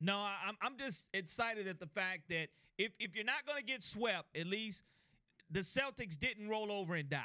No, 0.00 0.16
I'm 0.16 0.56
I'm 0.62 0.76
just 0.78 1.06
excited 1.12 1.66
at 1.66 1.80
the 1.80 1.88
fact 1.88 2.28
that 2.28 2.48
if 2.78 2.92
if 3.00 3.14
you're 3.14 3.24
not 3.24 3.44
going 3.46 3.58
to 3.58 3.64
get 3.64 3.82
swept, 3.82 4.36
at 4.36 4.46
least 4.46 4.84
the 5.50 5.60
Celtics 5.60 6.18
didn't 6.18 6.48
roll 6.48 6.70
over 6.70 6.94
and 6.94 7.08
die, 7.08 7.22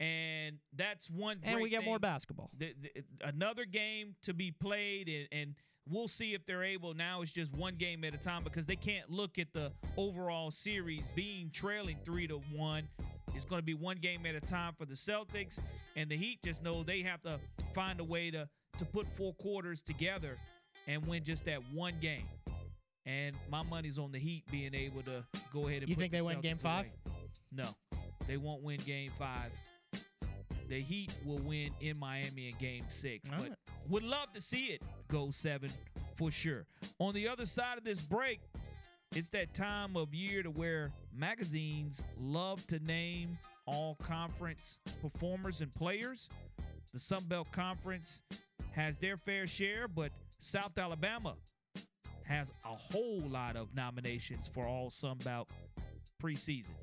and 0.00 0.56
that's 0.74 1.08
one. 1.08 1.38
and 1.44 1.60
we 1.60 1.70
get 1.70 1.84
more 1.84 1.98
basketball. 1.98 2.50
The, 2.58 2.74
the, 2.80 3.04
another 3.22 3.64
game 3.64 4.16
to 4.22 4.34
be 4.34 4.50
played, 4.50 5.08
and, 5.08 5.28
and 5.30 5.54
we'll 5.90 6.08
see 6.08 6.34
if 6.34 6.44
they're 6.46 6.64
able. 6.64 6.94
Now 6.94 7.22
it's 7.22 7.32
just 7.32 7.52
one 7.54 7.76
game 7.76 8.04
at 8.04 8.14
a 8.14 8.18
time 8.18 8.44
because 8.44 8.66
they 8.66 8.76
can't 8.76 9.10
look 9.10 9.38
at 9.38 9.52
the 9.52 9.72
overall 9.96 10.50
series 10.50 11.08
being 11.14 11.50
trailing 11.50 11.96
three 12.04 12.26
to 12.28 12.40
one. 12.52 12.88
It's 13.34 13.44
going 13.44 13.60
to 13.60 13.66
be 13.66 13.74
one 13.74 13.98
game 13.98 14.26
at 14.26 14.34
a 14.34 14.40
time 14.40 14.72
for 14.76 14.86
the 14.86 14.94
Celtics, 14.94 15.60
and 15.96 16.10
the 16.10 16.16
Heat 16.16 16.40
just 16.42 16.62
know 16.62 16.82
they 16.82 17.02
have 17.02 17.22
to 17.22 17.38
find 17.74 18.00
a 18.00 18.04
way 18.04 18.30
to 18.30 18.48
to 18.78 18.84
put 18.84 19.06
four 19.16 19.34
quarters 19.34 19.82
together 19.82 20.36
and 20.86 21.04
win 21.06 21.24
just 21.24 21.44
that 21.44 21.60
one 21.72 21.94
game. 22.00 22.26
And 23.06 23.34
my 23.50 23.62
money's 23.62 23.98
on 23.98 24.12
the 24.12 24.18
Heat 24.18 24.44
being 24.50 24.74
able 24.74 25.02
to 25.02 25.24
go 25.52 25.68
ahead 25.68 25.82
and. 25.82 25.88
You 25.88 25.94
think 25.94 26.12
the 26.12 26.18
they 26.18 26.22
win 26.22 26.40
Game 26.40 26.58
Five? 26.58 26.86
away. 26.86 26.92
No, 27.52 27.68
they 28.26 28.36
won't 28.36 28.62
win 28.62 28.78
Game 28.78 29.10
Five. 29.18 29.52
The 30.68 30.80
Heat 30.80 31.12
will 31.24 31.38
win 31.38 31.70
in 31.80 31.98
Miami 31.98 32.48
in 32.48 32.54
Game 32.58 32.84
Six, 32.88 33.30
All 33.30 33.38
but 33.38 33.48
right. 33.48 33.58
would 33.88 34.02
love 34.02 34.32
to 34.34 34.40
see 34.40 34.66
it 34.66 34.82
go 35.08 35.30
seven 35.30 35.70
for 36.14 36.30
sure. 36.30 36.66
On 36.98 37.14
the 37.14 37.26
other 37.28 37.46
side 37.46 37.78
of 37.78 37.84
this 37.84 38.02
break, 38.02 38.40
it's 39.14 39.30
that 39.30 39.54
time 39.54 39.96
of 39.96 40.12
year 40.12 40.42
to 40.42 40.50
where 40.50 40.92
magazines 41.14 42.04
love 42.20 42.66
to 42.66 42.78
name 42.80 43.38
all 43.66 43.96
conference 44.02 44.78
performers 45.00 45.60
and 45.62 45.74
players. 45.74 46.28
The 46.92 46.98
Sun 46.98 47.24
Belt 47.28 47.50
Conference 47.52 48.22
has 48.72 48.98
their 48.98 49.16
fair 49.16 49.46
share, 49.46 49.88
but 49.88 50.12
South 50.40 50.76
Alabama 50.78 51.34
has 52.24 52.52
a 52.64 52.68
whole 52.76 53.22
lot 53.28 53.56
of 53.56 53.74
nominations 53.74 54.48
for 54.52 54.66
all 54.66 54.90
Sun 54.90 55.16
Belt 55.24 55.48
preseason. 56.22 56.74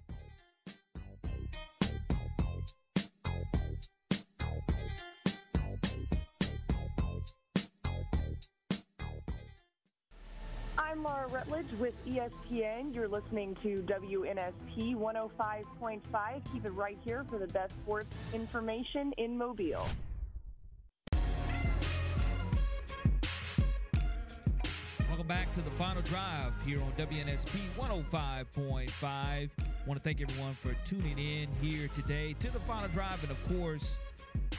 Laura 11.06 11.28
Rutledge 11.28 11.72
with 11.80 11.94
ESPN. 12.08 12.92
You're 12.92 13.08
listening 13.08 13.56
to 13.62 13.84
WNSP 13.86 14.96
105.5. 14.96 16.02
Keep 16.52 16.66
it 16.66 16.72
right 16.72 16.98
here 17.06 17.24
for 17.30 17.38
the 17.38 17.46
best 17.46 17.74
sports 17.84 18.10
information 18.34 19.14
in 19.20 19.38
Mobile. 19.38 19.86
Welcome 25.08 25.28
back 25.28 25.54
to 25.54 25.62
the 25.62 25.70
final 25.78 26.02
drive 26.02 26.54
here 26.66 26.82
on 26.82 26.92
WNSP 26.94 27.60
105.5. 27.78 29.50
Want 29.86 30.00
to 30.00 30.00
thank 30.00 30.22
everyone 30.22 30.58
for 30.60 30.76
tuning 30.86 31.20
in 31.20 31.48
here 31.62 31.88
today 31.90 32.34
to 32.40 32.50
the 32.50 32.60
final 32.62 32.90
drive, 32.90 33.22
and 33.22 33.32
of 33.32 33.60
course, 33.60 34.00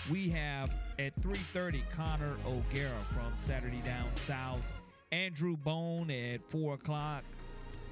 we 0.08 0.28
have 0.28 0.70
at 1.00 1.12
3:30 1.20 1.82
Connor 1.90 2.36
O'Gara 2.46 3.04
from 3.10 3.32
Saturday 3.36 3.82
Down 3.84 4.08
South, 4.14 4.62
Andrew 5.12 5.56
Bone 5.56 6.10
at 6.10 6.42
four 6.50 6.74
o'clock 6.74 7.22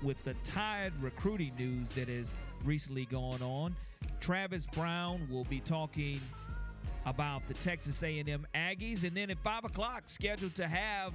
with 0.03 0.23
the 0.25 0.35
Tide 0.43 0.93
recruiting 1.01 1.53
news 1.57 1.89
that 1.95 2.09
has 2.09 2.37
recently 2.65 3.07
gone 3.07 3.41
on. 3.41 3.77
Travis 4.21 4.67
Brown 4.67 5.27
will 5.31 5.45
be 5.45 5.61
talking 5.61 6.21
about 7.07 7.47
the 7.47 7.55
Texas 7.55 8.03
A&M 8.03 8.47
Aggies, 8.55 9.05
and 9.05 9.17
then 9.17 9.31
at 9.31 9.39
five 9.39 9.65
o'clock, 9.65 10.05
scheduled 10.07 10.55
to 10.57 10.67
have 10.67 11.13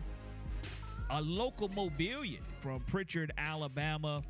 a 1.09 1.21
local 1.21 1.67
mobilian 1.69 2.43
from 2.61 2.79
Prichard, 2.81 3.31
Alabama. 3.37 4.23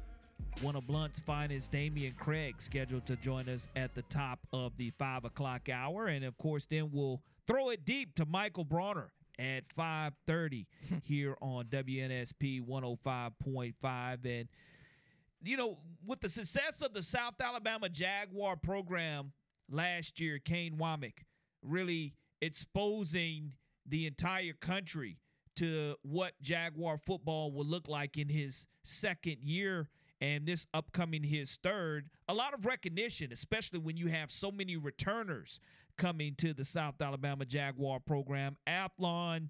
One 0.62 0.75
of 0.75 0.88
Blunt's 0.88 1.19
finest, 1.19 1.71
Dameyune 1.71 2.17
Craig, 2.17 2.55
scheduled 2.62 3.05
to 3.05 3.15
join 3.17 3.47
us 3.47 3.67
at 3.75 3.93
the 3.93 4.01
top 4.03 4.39
of 4.51 4.75
the 4.77 4.91
five 4.97 5.23
o'clock 5.23 5.69
hour, 5.69 6.08
and 6.08 6.25
of 6.25 6.38
course, 6.38 6.65
then 6.65 6.89
we'll 6.91 7.21
throw 7.45 7.69
it 7.69 7.86
deep 7.86 8.15
to 8.15 8.25
Michael 8.25 8.63
Bronner 8.63 9.12
at 9.39 9.63
5:30 9.75 10.65
hmm. 10.88 10.95
here 11.04 11.36
on 11.41 11.65
WNSP 11.65 12.62
105.5. 12.62 14.25
And 14.25 14.49
you 15.41 15.56
know, 15.56 15.78
with 16.06 16.19
the 16.19 16.30
success 16.30 16.82
of 16.82 16.93
the 16.93 17.02
South 17.02 17.36
Alabama 17.41 17.88
Jaguar 17.88 18.58
program 18.58 19.32
last 19.71 20.19
year, 20.19 20.38
Kane 20.38 20.75
Wommack 20.75 21.23
really 21.63 22.13
exposing 22.41 23.54
the 23.86 24.06
entire 24.06 24.54
country 24.54 25.17
to 25.56 25.95
what 26.04 26.34
Jaguar 26.41 26.97
football 26.97 27.52
will 27.52 27.65
look 27.65 27.88
like 27.88 28.17
in 28.17 28.30
his 28.30 28.67
second 28.84 29.38
year 29.41 29.89
and 30.21 30.45
this 30.45 30.67
upcoming 30.73 31.23
his 31.23 31.58
third. 31.63 32.10
A 32.28 32.34
lot 32.34 32.54
of 32.54 32.65
recognition, 32.65 33.32
especially 33.32 33.80
when 33.80 33.97
you 33.97 34.08
have 34.08 34.32
so 34.32 34.52
many 34.52 34.78
returners 34.78 35.60
coming 35.99 36.33
to 36.35 36.53
the 36.53 36.63
South 36.63 37.01
Alabama 37.01 37.45
Jaguar 37.45 37.99
program. 37.99 38.55
Athlon 38.65 39.49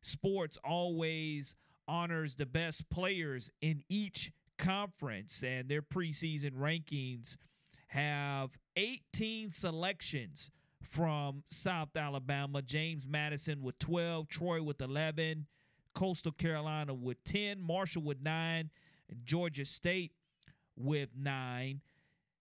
Sports 0.00 0.58
always 0.64 1.54
honors 1.86 2.34
the 2.34 2.46
best 2.46 2.88
players 2.88 3.50
in 3.60 3.82
each 3.90 4.32
conference, 4.58 5.42
and 5.42 5.68
their 5.68 5.82
preseason 5.82 6.52
rankings 6.52 7.36
have 7.88 8.50
18 8.76 9.50
selections 9.50 10.50
from 10.80 11.42
South 11.50 11.94
Alabama. 11.94 12.62
James 12.62 13.06
Madison 13.06 13.62
with 13.62 13.78
12, 13.78 14.26
Troy 14.28 14.62
with 14.62 14.80
11, 14.80 15.46
Coastal 15.94 16.32
Carolina 16.32 16.94
with 16.94 17.22
10, 17.24 17.60
Marshall 17.60 18.02
with 18.02 18.22
9, 18.22 18.70
and 19.10 19.26
Georgia 19.26 19.66
State 19.66 20.12
with 20.76 21.10
9. 21.14 21.82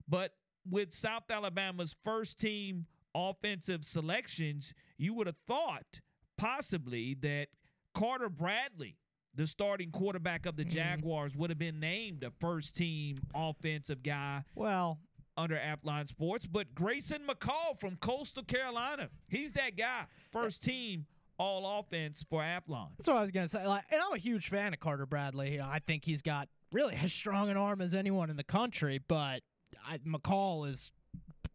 But 0.07 0.31
with 0.69 0.93
South 0.93 1.29
Alabama's 1.29 1.93
first 2.03 2.39
team 2.39 2.85
offensive 3.19 3.83
selections, 3.83 4.73
you 4.97 5.13
would 5.13 5.27
have 5.27 5.37
thought 5.47 6.01
possibly 6.37 7.15
that 7.21 7.47
Carter 7.93 8.29
Bradley, 8.29 8.97
the 9.35 9.47
starting 9.47 9.91
quarterback 9.91 10.45
of 10.45 10.55
the 10.55 10.63
mm-hmm. 10.63 10.71
Jaguars, 10.71 11.35
would 11.35 11.49
have 11.49 11.59
been 11.59 11.79
named 11.79 12.23
a 12.23 12.31
first 12.39 12.75
team 12.75 13.17
offensive 13.35 14.03
guy 14.03 14.43
Well, 14.55 14.99
under 15.37 15.55
Athlon 15.55 16.07
Sports, 16.07 16.45
but 16.47 16.73
Grayson 16.75 17.21
McCall 17.27 17.79
from 17.79 17.95
Coastal 17.97 18.43
Carolina, 18.43 19.09
he's 19.29 19.53
that 19.53 19.77
guy. 19.77 20.05
First 20.31 20.63
team 20.63 21.05
all 21.37 21.79
offense 21.79 22.25
for 22.29 22.41
Athlon. 22.41 22.89
that's 22.97 23.07
what 23.07 23.17
I 23.17 23.21
was 23.21 23.31
gonna 23.31 23.47
say. 23.47 23.65
Like, 23.65 23.85
and 23.91 24.01
I'm 24.01 24.13
a 24.13 24.17
huge 24.17 24.49
fan 24.49 24.73
of 24.73 24.79
Carter 24.79 25.05
Bradley. 25.05 25.53
You 25.53 25.59
know, 25.59 25.69
I 25.71 25.79
think 25.79 26.03
he's 26.03 26.21
got 26.21 26.49
really 26.71 26.95
as 26.95 27.13
strong 27.13 27.49
an 27.49 27.57
arm 27.57 27.81
as 27.81 27.93
anyone 27.93 28.29
in 28.29 28.35
the 28.35 28.43
country. 28.43 28.99
But 29.07 29.41
I, 29.87 29.99
McCall 29.99 30.69
is 30.69 30.91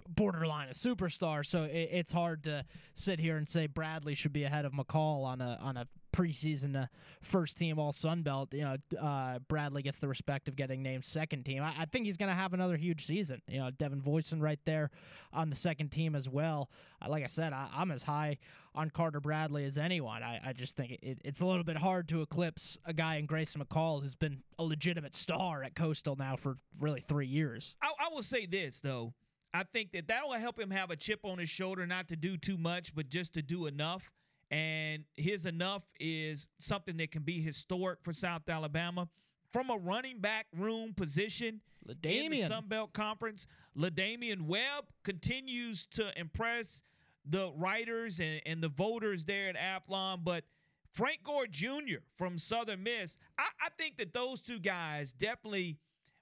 borderline 0.08 0.68
a 0.68 0.72
superstar, 0.72 1.44
so 1.44 1.64
it, 1.64 1.88
it's 1.92 2.12
hard 2.12 2.44
to 2.44 2.64
sit 2.94 3.18
here 3.18 3.36
and 3.36 3.48
say 3.48 3.66
Bradley 3.66 4.14
should 4.14 4.32
be 4.32 4.44
ahead 4.44 4.64
of 4.64 4.72
McCall 4.72 5.24
on 5.24 5.40
a 5.40 5.58
on 5.62 5.76
a 5.76 5.86
preseason 6.14 6.80
uh, 6.80 6.86
first 7.20 7.58
team 7.58 7.78
All 7.78 7.92
Sun 7.92 8.22
Belt. 8.22 8.54
You 8.54 8.62
know, 8.62 8.76
uh, 9.00 9.38
Bradley 9.48 9.82
gets 9.82 9.98
the 9.98 10.08
respect 10.08 10.48
of 10.48 10.56
getting 10.56 10.82
named 10.82 11.04
second 11.04 11.44
team. 11.44 11.62
I, 11.62 11.74
I 11.80 11.84
think 11.86 12.06
he's 12.06 12.16
going 12.16 12.28
to 12.28 12.34
have 12.36 12.54
another 12.54 12.76
huge 12.76 13.04
season. 13.04 13.42
You 13.48 13.60
know, 13.60 13.70
Devin 13.70 14.00
Voisin 14.00 14.40
right 14.40 14.60
there 14.64 14.90
on 15.32 15.50
the 15.50 15.56
second 15.56 15.90
team 15.90 16.14
as 16.14 16.28
well. 16.28 16.70
Uh, 17.04 17.08
like 17.08 17.24
I 17.24 17.28
said, 17.28 17.52
I, 17.52 17.68
am 17.76 17.90
as 17.90 18.02
high 18.02 18.38
on 18.74 18.90
Carter 18.90 19.20
Bradley 19.20 19.64
as 19.64 19.76
anyone. 19.76 20.22
I, 20.22 20.40
I 20.44 20.52
just 20.52 20.76
think 20.76 20.92
it, 21.02 21.18
it's 21.24 21.40
a 21.40 21.46
little 21.46 21.64
bit 21.64 21.76
hard 21.76 22.08
to 22.08 22.22
eclipse 22.22 22.78
a 22.84 22.92
guy 22.92 23.16
in 23.16 23.26
Grayson 23.26 23.62
McCall 23.62 24.02
who's 24.02 24.14
been 24.14 24.42
a 24.58 24.64
legitimate 24.64 25.14
star 25.14 25.62
at 25.62 25.74
Coastal 25.74 26.16
now 26.16 26.36
for 26.36 26.56
really 26.80 27.00
three 27.06 27.26
years. 27.26 27.74
I, 27.82 27.90
I 27.98 28.08
will 28.12 28.22
say 28.22 28.46
this 28.46 28.80
though. 28.80 29.14
I 29.54 29.62
think 29.62 29.92
that 29.92 30.08
that 30.08 30.26
will 30.26 30.32
help 30.32 30.58
him 30.58 30.70
have 30.72 30.90
a 30.90 30.96
chip 30.96 31.20
on 31.22 31.38
his 31.38 31.48
shoulder, 31.48 31.86
not 31.86 32.08
to 32.08 32.16
do 32.16 32.36
too 32.36 32.58
much, 32.58 32.92
but 32.92 33.08
just 33.08 33.34
to 33.34 33.42
do 33.42 33.66
enough. 33.66 34.10
And 34.50 35.04
his 35.16 35.46
enough 35.46 35.84
is 36.00 36.48
something 36.58 36.96
that 36.96 37.12
can 37.12 37.22
be 37.22 37.40
historic 37.40 38.00
for 38.02 38.12
South 38.12 38.42
Alabama. 38.48 39.08
From 39.52 39.70
a 39.70 39.76
running 39.76 40.18
back 40.18 40.46
room 40.56 40.92
position 40.92 41.60
in 42.02 42.32
the 42.32 42.42
Sun 42.42 42.64
Belt 42.66 42.92
Conference, 42.92 43.46
La'Damian 43.78 44.42
Webb 44.42 44.86
continues 45.04 45.86
to 45.86 46.10
impress 46.18 46.82
the 47.24 47.52
writers 47.56 48.18
and, 48.18 48.42
and 48.44 48.60
the 48.60 48.68
voters 48.68 49.24
there 49.24 49.48
at 49.48 49.56
Athlon. 49.56 50.24
But 50.24 50.42
Frank 50.90 51.20
Gore 51.22 51.46
Jr. 51.46 52.02
from 52.18 52.38
Southern 52.38 52.82
Miss, 52.82 53.18
I, 53.38 53.44
I 53.64 53.68
think 53.78 53.98
that 53.98 54.12
those 54.12 54.40
two 54.40 54.58
guys 54.58 55.12
definitely 55.12 55.78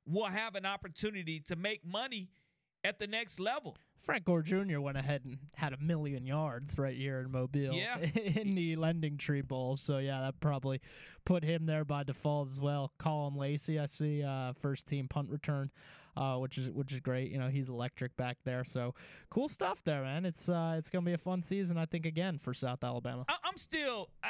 will 0.07 0.27
have 0.27 0.55
an 0.55 0.67
opportunity 0.67 1.41
to 1.41 1.57
make 1.57 1.83
money– 1.83 2.29
at 2.85 2.99
the 2.99 3.07
next 3.07 3.41
level. 3.41 3.77
Frank 4.03 4.25
Gore 4.25 4.43
Jr. 4.43 4.81
went 4.81 4.99
ahead 4.99 5.23
and 5.25 5.39
had 5.55 5.73
a 5.73 5.77
million 5.79 6.27
yards 6.27 6.77
right 6.77 6.97
here 6.97 7.21
in 7.21 7.31
Mobile 7.31 7.75
yeah. 7.75 7.99
in 8.15 8.57
the 8.57 8.75
Lending 8.75 9.17
Tree 9.17 9.43
Bowl. 9.43 9.77
So, 9.77 9.99
yeah, 9.99 10.21
that 10.23 10.41
probably 10.41 10.81
put 11.25 11.45
him 11.45 11.67
there 11.67 11.85
by 11.85 12.03
default 12.03 12.51
as 12.51 12.59
well. 12.59 12.93
Caullin 12.99 13.37
Lacy, 13.37 13.79
I 13.79 13.87
see, 13.87 14.25
uh, 14.25 14.55
first 14.61 14.89
team 14.89 15.09
punt 15.09 15.31
return. 15.31 15.71
Uh, 16.15 16.37
which 16.37 16.59
is 16.59 16.71
which 16.71 16.93
is 16.93 17.01
great. 17.01 17.31
You 17.31 17.39
know 17.39 17.49
he's 17.49 17.71
electric 17.71 18.15
back 18.19 18.37
there. 18.45 18.65
So 18.65 18.95
cool 19.31 19.49
stuff 19.49 19.81
there, 19.83 20.03
man. 20.03 20.27
It's 20.27 20.47
uh, 20.47 20.75
it's 20.77 20.91
gonna 20.91 21.07
be 21.07 21.15
a 21.15 21.19
fun 21.19 21.43
season, 21.43 21.79
I 21.79 21.87
think, 21.87 22.05
again 22.05 22.39
for 22.39 22.53
South 22.53 22.85
Alabama. 22.85 23.25
I, 23.31 23.37
am 23.49 23.57
still, 23.57 24.11
I, 24.23 24.29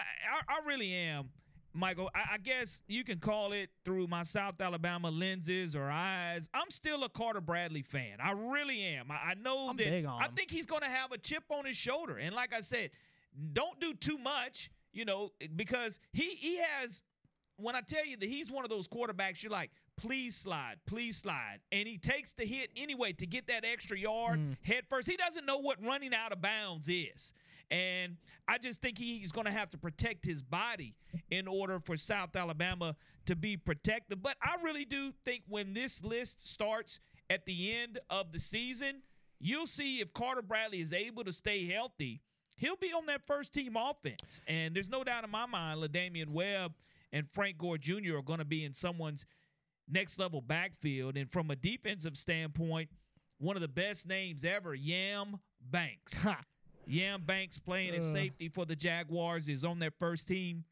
I 0.49 0.65
really 0.65 0.93
am 0.93 1.31
Michael, 1.75 2.11
I, 2.15 2.35
I, 2.35 2.39
guess 2.39 2.83
you 2.87 3.05
can 3.05 3.19
call 3.19 3.53
it 3.53 3.71
through 3.85 4.07
my 4.07 4.23
South 4.23 4.61
Alabama 4.61 5.11
lenses 5.11 5.75
or 5.75 5.91
eyes. 5.91 6.49
I'm 6.53 6.71
still 6.71 7.05
a 7.05 7.09
Carter 7.09 7.41
Bradley 7.41 7.83
fan. 7.83 8.19
I 8.23 8.33
really 8.33 8.83
am. 8.83 9.11
I, 9.11 9.31
I 9.31 9.35
know 9.35 9.71
I'm 9.71 9.77
that 9.77 10.07
I 10.07 10.29
think 10.35 10.51
he's 10.51 10.67
going 10.67 10.83
to 10.83 10.89
have 10.89 11.13
a 11.13 11.19
chip 11.19 11.45
on 11.51 11.65
his 11.65 11.77
shoulder. 11.77 12.19
And 12.19 12.35
like 12.35 12.53
I 12.53 12.61
said, 12.61 12.91
don't 13.53 13.81
do 13.81 13.95
too 13.95 14.19
much, 14.19 14.71
you 14.93 15.05
know, 15.05 15.31
because 15.57 15.99
he 16.13 16.31
he 16.31 16.59
has. 16.59 17.03
When 17.57 17.77
I 17.77 17.81
tell 17.81 18.05
you 18.05 18.17
that 18.17 18.29
he's 18.29 18.51
one 18.51 18.65
of 18.65 18.71
those 18.71 18.89
quarterbacks, 18.89 19.43
you're 19.43 19.53
like, 19.53 19.71
please 19.97 20.35
slide, 20.35 20.77
please 20.87 21.19
slide. 21.19 21.61
And 21.71 21.87
he 21.87 21.97
takes 21.97 22.33
the 22.33 22.45
hit 22.45 22.71
anyway 22.77 23.13
to 23.13 23.27
get 23.27 23.47
that 23.49 23.65
extra 23.65 23.97
yard 23.97 24.41
mm. 24.41 24.57
head 24.63 24.85
first. 24.89 25.09
He 25.09 25.17
doesn't 25.17 25.47
know 25.47 25.59
what 25.59 25.77
running 25.85 26.13
out 26.15 26.33
of 26.33 26.41
bounds 26.41 26.89
is. 26.89 27.33
And 27.73 28.19
I 28.47 28.59
just 28.59 28.83
think 28.83 28.99
he's 28.99 29.33
going 29.33 29.47
to 29.47 29.51
have 29.51 29.71
to 29.71 29.79
protect 29.79 30.27
his 30.27 30.43
body 30.43 30.95
in 31.31 31.49
order 31.49 31.81
for 31.81 31.97
South 31.97 32.37
Alabama 32.37 32.95
to 33.25 33.35
be 33.35 33.57
protected. 33.57 34.23
But 34.23 34.37
I 34.43 34.63
really 34.63 34.85
do 34.85 35.11
think 35.25 35.43
when 35.49 35.73
this 35.73 36.05
list 36.05 36.47
starts 36.47 37.01
at 37.31 37.47
the 37.47 37.75
end 37.75 37.99
of 38.11 38.31
the 38.31 38.39
season, 38.39 39.01
you'll 39.41 39.67
see 39.67 40.01
if 40.01 40.13
Carter 40.13 40.43
Bradley 40.43 40.83
is 40.83 40.93
able 40.93 41.25
to 41.25 41.33
stay 41.33 41.67
healthy, 41.67 42.21
he'll 42.59 42.77
be 42.77 42.93
on 42.93 43.07
that 43.07 43.27
first 43.27 43.55
team 43.55 43.75
offense. 43.75 44.43
And 44.47 44.77
there's 44.77 44.91
no 44.91 45.03
doubt 45.03 45.25
in 45.25 45.31
my 45.31 45.47
mind, 45.47 45.81
La'Damian 45.81 46.29
Webb 46.29 46.75
and 47.11 47.27
Frank 47.33 47.57
Gore 47.57 47.79
Jr. 47.79 48.19
are 48.19 48.23
going 48.23 48.39
to 48.39 48.45
be 48.45 48.67
in 48.67 48.75
someone's 48.75 49.25
next 49.89 50.19
level 50.19 50.43
backfield. 50.43 51.17
And 51.17 51.33
from 51.33 51.51
a 51.51 51.57
defensive 51.57 52.19
standpoint, 52.19 52.91
one 53.39 53.57
of 53.57 53.63
the 53.63 53.69
best 53.69 54.07
names 54.07 54.45
ever, 54.45 54.75
Yam 54.75 55.41
Banks. 55.71 56.27
Yam 56.87 57.23
Banks 57.23 57.59
playing 57.59 57.95
at 57.95 58.01
uh. 58.01 58.13
safety 58.13 58.49
for 58.49 58.67
the 58.67 58.77
Jaguars 58.77 59.49
is 59.49 59.65
on 59.65 59.79
their 59.79 59.91
first 59.91 60.29
team 60.29 60.65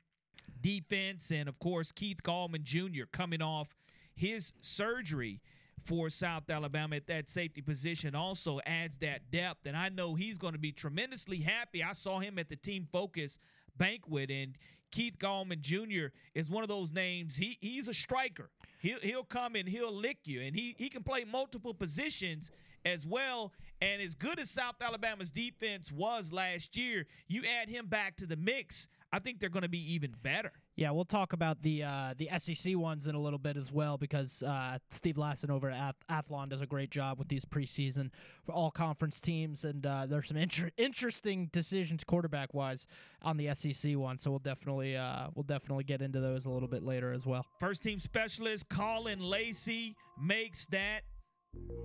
defense. 0.61 1.31
And 1.31 1.49
of 1.49 1.59
course, 1.59 1.93
Keith 1.93 2.23
Gallmon 2.23 2.63
Jr. 2.63 3.05
coming 3.13 3.43
off 3.43 3.69
his 4.15 4.53
surgery 4.61 5.41
for 5.85 6.11
South 6.11 6.49
Alabama 6.51 6.97
at 6.97 7.07
that 7.07 7.29
safety 7.29 7.63
position 7.63 8.15
also 8.15 8.61
adds 8.67 8.99
that 8.99 9.31
depth. 9.31 9.67
And 9.67 9.77
I 9.77 9.89
know 9.89 10.15
he's 10.15 10.39
going 10.39 10.53
to 10.53 10.59
be 10.59 10.73
tremendously 10.73 11.39
happy. 11.39 11.83
I 11.83 11.93
saw 11.93 12.19
him 12.19 12.39
at 12.39 12.49
the 12.49 12.57
Team 12.57 12.87
Focus 12.93 13.39
banquet, 13.79 14.31
and 14.31 14.57
Keith 14.91 15.19
Gallmon 15.19 15.61
Jr. 15.61 16.13
is 16.35 16.51
one 16.51 16.63
of 16.63 16.69
those 16.69 16.93
names. 16.93 17.37
He 17.37 17.57
he's 17.61 17.89
a 17.89 17.95
striker. 17.95 18.51
He'll 18.81 19.01
he'll 19.01 19.25
come 19.25 19.55
and 19.55 19.69
he'll 19.69 19.93
lick 19.93 20.19
you, 20.25 20.43
and 20.43 20.55
he 20.55 20.75
he 20.79 20.89
can 20.89 21.03
play 21.03 21.25
multiple 21.25 21.73
positions 21.73 22.51
as 22.85 23.07
well. 23.07 23.53
And 23.83 24.03
as 24.03 24.15
good 24.15 24.39
as 24.39 24.51
South 24.51 24.77
Alabama's 24.81 25.31
defense 25.31 25.91
was 25.91 26.33
last 26.33 26.77
year, 26.77 27.07
you 27.29 27.43
add 27.61 27.71
him 27.71 27.87
back 27.87 28.17
to 28.17 28.27
the 28.27 28.37
mix. 28.37 28.89
I 29.13 29.19
think 29.19 29.41
they're 29.41 29.49
going 29.49 29.63
to 29.63 29.69
be 29.69 29.95
even 29.95 30.15
better. 30.23 30.53
Yeah, 30.77 30.93
we'll 30.93 31.05
talk 31.05 31.33
about 31.33 31.63
the 31.63 31.83
uh, 31.83 32.15
the 32.17 32.29
SEC 32.39 32.77
ones 32.77 33.07
in 33.07 33.15
a 33.15 33.19
little 33.19 33.39
bit 33.39 33.57
as 33.57 33.73
well 33.73 33.99
because 33.99 34.43
uh, 34.43 34.79
Steve 34.91 35.17
Lassan 35.17 35.51
over 35.51 35.71
at 35.71 35.97
Athlon 36.09 36.49
does 36.49 36.61
a 36.61 36.67
great 36.67 36.91
job 36.91 37.19
with 37.19 37.29
these 37.29 37.45
preseason 37.45 38.11
for 38.45 38.53
all 38.53 38.71
conference 38.71 39.21
teams, 39.21 39.65
and 39.65 39.85
uh, 39.85 40.07
there's 40.07 40.29
some 40.29 40.37
inter- 40.37 40.71
interesting 40.79 41.51
decisions 41.53 42.05
quarterback 42.05 42.55
wise 42.55 42.87
on 43.23 43.37
the 43.37 43.53
SEC 43.55 43.97
one. 43.97 44.17
So 44.17 44.31
we'll 44.31 44.39
definitely 44.39 44.97
uh, 44.97 45.29
we'll 45.35 45.43
definitely 45.43 45.85
get 45.85 46.03
into 46.03 46.21
those 46.21 46.45
a 46.45 46.51
little 46.51 46.69
bit 46.69 46.83
later 46.83 47.13
as 47.13 47.27
well. 47.27 47.45
First 47.59 47.83
team 47.83 47.99
specialist 47.99 48.69
Caullin 48.69 49.21
Lacy 49.21 49.97
makes 50.19 50.67
that 50.67 51.03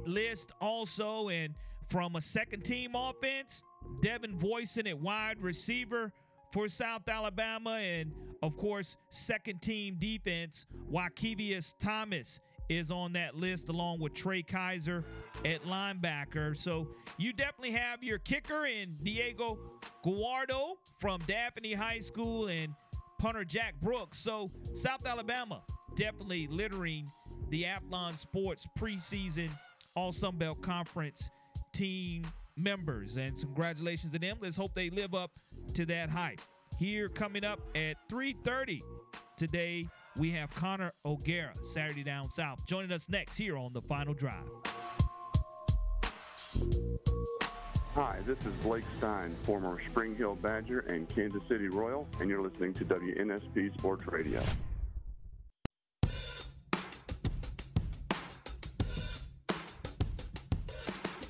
list 0.05 0.51
also. 0.61 1.29
And 1.29 1.55
from 1.89 2.15
a 2.15 2.21
second 2.21 2.63
team 2.63 2.95
offense, 2.95 3.63
Devin 4.01 4.35
Voisin 4.35 4.87
at 4.87 4.99
wide 4.99 5.41
receiver 5.41 6.11
for 6.51 6.67
South 6.67 7.07
Alabama. 7.07 7.71
And 7.71 8.11
of 8.41 8.57
course, 8.57 8.95
second 9.11 9.61
team 9.61 9.97
defense, 9.99 10.65
Wy'Kevious 10.91 11.75
Thomas 11.79 12.39
is 12.69 12.91
on 12.91 13.13
that 13.13 13.35
list 13.35 13.69
along 13.69 13.99
with 13.99 14.13
Trey 14.13 14.41
Kaiser 14.41 15.03
at 15.43 15.63
linebacker. 15.63 16.57
So 16.57 16.87
you 17.17 17.33
definitely 17.33 17.71
have 17.71 18.03
your 18.03 18.17
kicker 18.19 18.65
in 18.65 18.95
Diego 19.03 19.59
Guajardo 20.03 20.77
from 20.99 21.21
Daphne 21.27 21.73
High 21.73 21.99
School 21.99 22.47
and 22.47 22.73
punter 23.19 23.45
Jack 23.45 23.75
Brooks. 23.81 24.17
So 24.17 24.49
South 24.73 25.05
Alabama 25.05 25.61
definitely 25.95 26.47
littering 26.47 27.11
the 27.49 27.63
Athlon 27.63 28.17
Sports 28.17 28.65
preseason 28.77 29.49
All 29.95 30.11
Sun 30.11 30.37
Belt 30.37 30.61
Conference 30.61 31.29
team 31.75 32.23
members. 32.55 33.17
And 33.17 33.37
congratulations 33.39 34.11
to 34.13 34.19
them. 34.19 34.37
Let's 34.41 34.55
hope 34.55 34.73
they 34.73 34.89
live 34.89 35.13
up 35.13 35.31
to 35.73 35.85
that 35.87 36.09
hype. 36.09 36.41
Here 36.79 37.09
coming 37.09 37.45
up 37.45 37.59
at 37.75 37.95
3:30 38.09 38.81
today, 39.37 39.87
we 40.15 40.31
have 40.31 40.49
Connor 40.55 40.91
O'Gara, 41.05 41.53
Saturday 41.63 42.03
Down 42.03 42.29
South, 42.29 42.65
joining 42.65 42.91
us 42.91 43.09
next 43.09 43.37
here 43.37 43.57
on 43.57 43.73
the 43.73 43.81
Final 43.81 44.13
Drive. 44.13 44.49
Hi, 47.93 48.19
this 48.25 48.37
is 48.39 48.51
Blake 48.61 48.83
Stein, 48.97 49.33
former 49.43 49.81
Spring 49.89 50.15
Hill 50.17 50.35
Badger 50.35 50.79
and 50.79 51.07
Kansas 51.07 51.41
City 51.47 51.69
Royal, 51.69 52.05
and 52.19 52.29
you're 52.29 52.41
listening 52.41 52.73
to 52.73 52.83
WNSP 52.83 53.73
Sports 53.77 54.05
Radio. 54.07 54.41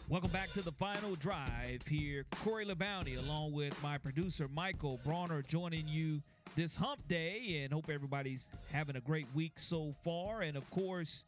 Welcome 0.08 0.30
back 0.30 0.52
to 0.52 0.62
the 0.62 0.72
final 0.72 1.16
drive 1.16 1.82
here. 1.90 2.26
Corey 2.44 2.64
LeBounty, 2.64 3.18
along 3.18 3.54
with 3.54 3.82
my 3.82 3.98
producer 3.98 4.48
Michael 4.48 5.00
Bronner, 5.04 5.42
joining 5.42 5.88
you 5.88 6.22
this 6.56 6.76
hump 6.76 7.08
day, 7.08 7.64
and 7.64 7.74
hope 7.74 7.90
everybody's 7.90 8.48
having 8.72 8.98
a 8.98 9.02
great 9.02 9.26
week 9.34 9.54
so 9.56 9.96
far. 10.04 10.44
And 10.44 10.56
of 10.56 10.70
course, 10.70 11.24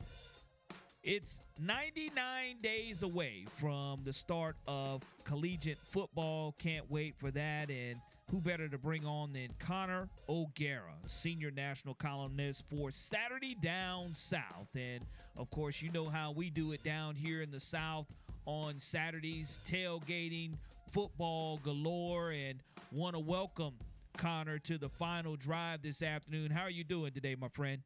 it's 1.02 1.42
99 1.60 2.58
days 2.62 3.02
away 3.02 3.48
from 3.60 4.02
the 4.04 4.13
start 4.13 4.56
of 4.68 5.02
collegiate 5.24 5.80
football. 5.80 6.54
Can't 6.60 6.90
wait 6.92 7.16
for 7.18 7.32
that. 7.32 7.72
And 7.72 8.00
who 8.30 8.40
better 8.40 8.68
to 8.68 8.78
bring 8.78 9.08
on 9.08 9.34
than 9.34 9.48
Connor 9.58 10.08
O'Gara, 10.30 10.94
senior 11.08 11.50
national 11.50 11.96
columnist 11.96 12.66
for 12.70 12.92
Saturday 12.92 13.56
Down 13.56 14.13
South. 14.13 14.68
And 14.76 15.04
of 15.36 15.50
course, 15.50 15.82
you 15.82 15.92
know 15.92 16.10
how 16.10 16.32
we 16.32 16.52
do 16.52 16.74
it 16.74 16.84
down 16.84 17.16
here 17.16 17.42
in 17.42 17.50
the 17.50 17.60
South 17.60 18.06
on 18.48 18.80
Saturdays, 18.80 19.60
tailgating, 19.68 20.54
football 20.90 21.60
galore, 21.64 22.32
and 22.32 22.60
want 22.92 23.14
to 23.14 23.20
welcome 23.20 23.74
Connor 24.16 24.58
to 24.60 24.78
the 24.78 24.90
final 24.90 25.36
drive 25.36 25.82
this 25.82 26.02
afternoon. 26.02 26.50
How 26.50 26.64
are 26.64 26.70
you 26.70 26.86
doing 26.86 27.12
today, 27.12 27.36
my 27.36 27.50
friend? 27.50 27.82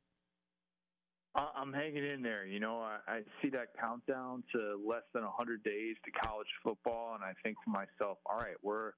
I'm 1.35 1.71
hanging 1.71 2.03
in 2.03 2.21
there. 2.21 2.45
You 2.45 2.59
know, 2.59 2.81
I, 2.81 2.97
I 3.07 3.21
see 3.41 3.49
that 3.51 3.67
countdown 3.79 4.43
to 4.53 4.79
less 4.85 5.03
than 5.13 5.23
100 5.23 5.63
days 5.63 5.95
to 6.03 6.11
college 6.11 6.47
football, 6.63 7.15
and 7.15 7.23
I 7.23 7.33
think 7.41 7.57
to 7.63 7.69
myself, 7.69 8.17
all 8.25 8.37
right, 8.37 8.57
we're 8.61 8.91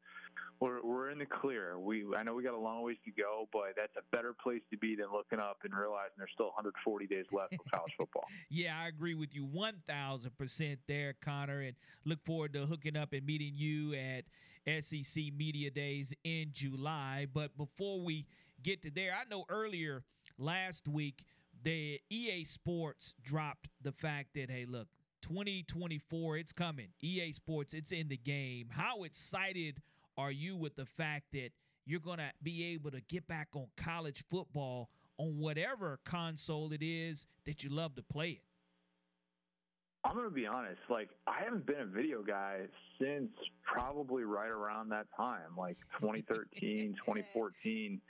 we're 0.60 0.82
we're 0.84 1.10
in 1.12 1.19
the 1.19 1.26
clear. 1.26 1.78
We 1.78 2.06
I 2.17 2.24
know 2.24 2.34
we 2.34 2.43
got 2.43 2.56
a 2.56 2.60
long 2.60 2.82
ways 2.82 2.98
to 3.06 3.12
go, 3.12 3.48
but 3.54 3.74
that's 3.76 3.96
a 3.98 4.15
better 4.15 4.34
place 4.34 4.62
to 4.72 4.78
be 4.78 4.96
than 4.96 5.08
looking 5.13 5.39
up 5.39 5.58
and 5.63 5.74
realizing 5.74 6.13
there's 6.17 6.32
still 6.34 6.48
140 6.48 7.06
days 7.06 7.26
left 7.32 7.54
for 7.56 7.69
college 7.78 7.93
football. 7.98 8.24
yeah, 8.50 8.80
I 8.82 8.88
agree 8.88 9.13
with 9.13 9.36
you 9.36 9.46
1,000% 9.46 10.78
there, 10.88 11.15
Connor, 11.22 11.62
and 11.62 11.76
look 12.06 12.24
forward 12.26 12.54
to 12.54 12.65
hooking 12.65 12.98
up 12.98 13.13
and 13.13 13.26
meeting 13.26 13.54
you 13.54 13.93
at 13.93 14.26
SEC 14.84 15.24
Media 15.38 15.69
Days 15.69 16.13
in 16.24 16.50
July. 16.52 17.28
But 17.32 17.56
before 17.58 18.00
we 18.00 18.26
get 18.63 18.82
to 18.84 18.91
there, 18.91 19.13
I 19.13 19.30
know 19.30 19.46
earlier 19.50 20.04
last 20.38 20.88
week 20.88 21.26
the 21.63 21.99
EA 22.10 22.43
Sports 22.43 23.13
dropped 23.23 23.69
the 23.82 23.91
fact 23.91 24.30
that 24.36 24.49
hey, 24.49 24.65
look, 24.67 24.88
2024, 25.21 26.38
it's 26.38 26.52
coming. 26.52 26.88
EA 27.02 27.32
Sports, 27.32 27.73
it's 27.73 27.91
in 27.91 28.10
the 28.10 28.17
game. 28.17 28.67
How 28.69 29.04
excited 29.04 29.82
are 30.17 30.32
you 30.32 30.56
with 30.56 30.76
the 30.76 30.86
fact 30.86 31.26
that 31.34 31.49
you're 31.86 31.99
going 31.99 32.17
to 32.17 32.32
be 32.41 32.73
able 32.73 32.91
to 32.91 33.02
get 33.10 33.28
back 33.28 33.49
on 33.54 33.67
college 33.78 34.23
football 34.30 34.89
on 35.17 35.38
whatever 35.38 35.99
console 36.06 36.71
it 36.73 36.84
is 36.84 37.26
that 37.45 37.63
you 37.63 37.69
love 37.69 37.95
to 37.95 38.04
play 38.04 38.32
it? 38.32 38.43
I'm 40.06 40.15
going 40.15 40.26
to 40.26 40.32
be 40.36 40.45
honest. 40.45 40.82
Like, 40.89 41.10
I 41.28 41.41
haven't 41.43 41.65
been 41.65 41.80
a 41.80 41.86
video 41.86 42.21
guy 42.21 42.63
since 42.99 43.30
probably 43.63 44.23
right 44.23 44.49
around 44.49 44.89
that 44.89 45.08
time, 45.15 45.56
like 45.58 45.78
2013, 46.02 46.95
2014. 46.97 48.02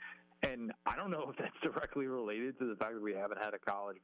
And 0.50 0.72
I 0.86 0.96
don't 0.96 1.10
know 1.10 1.26
if 1.30 1.36
that's 1.36 1.52
directly 1.62 2.06
related 2.06 2.58
to 2.58 2.68
the 2.68 2.76
fact 2.76 2.94
that 2.94 3.02
we 3.02 3.14
haven't 3.14 3.38
had 3.38 3.54
a 3.54 3.58
college 3.58 3.96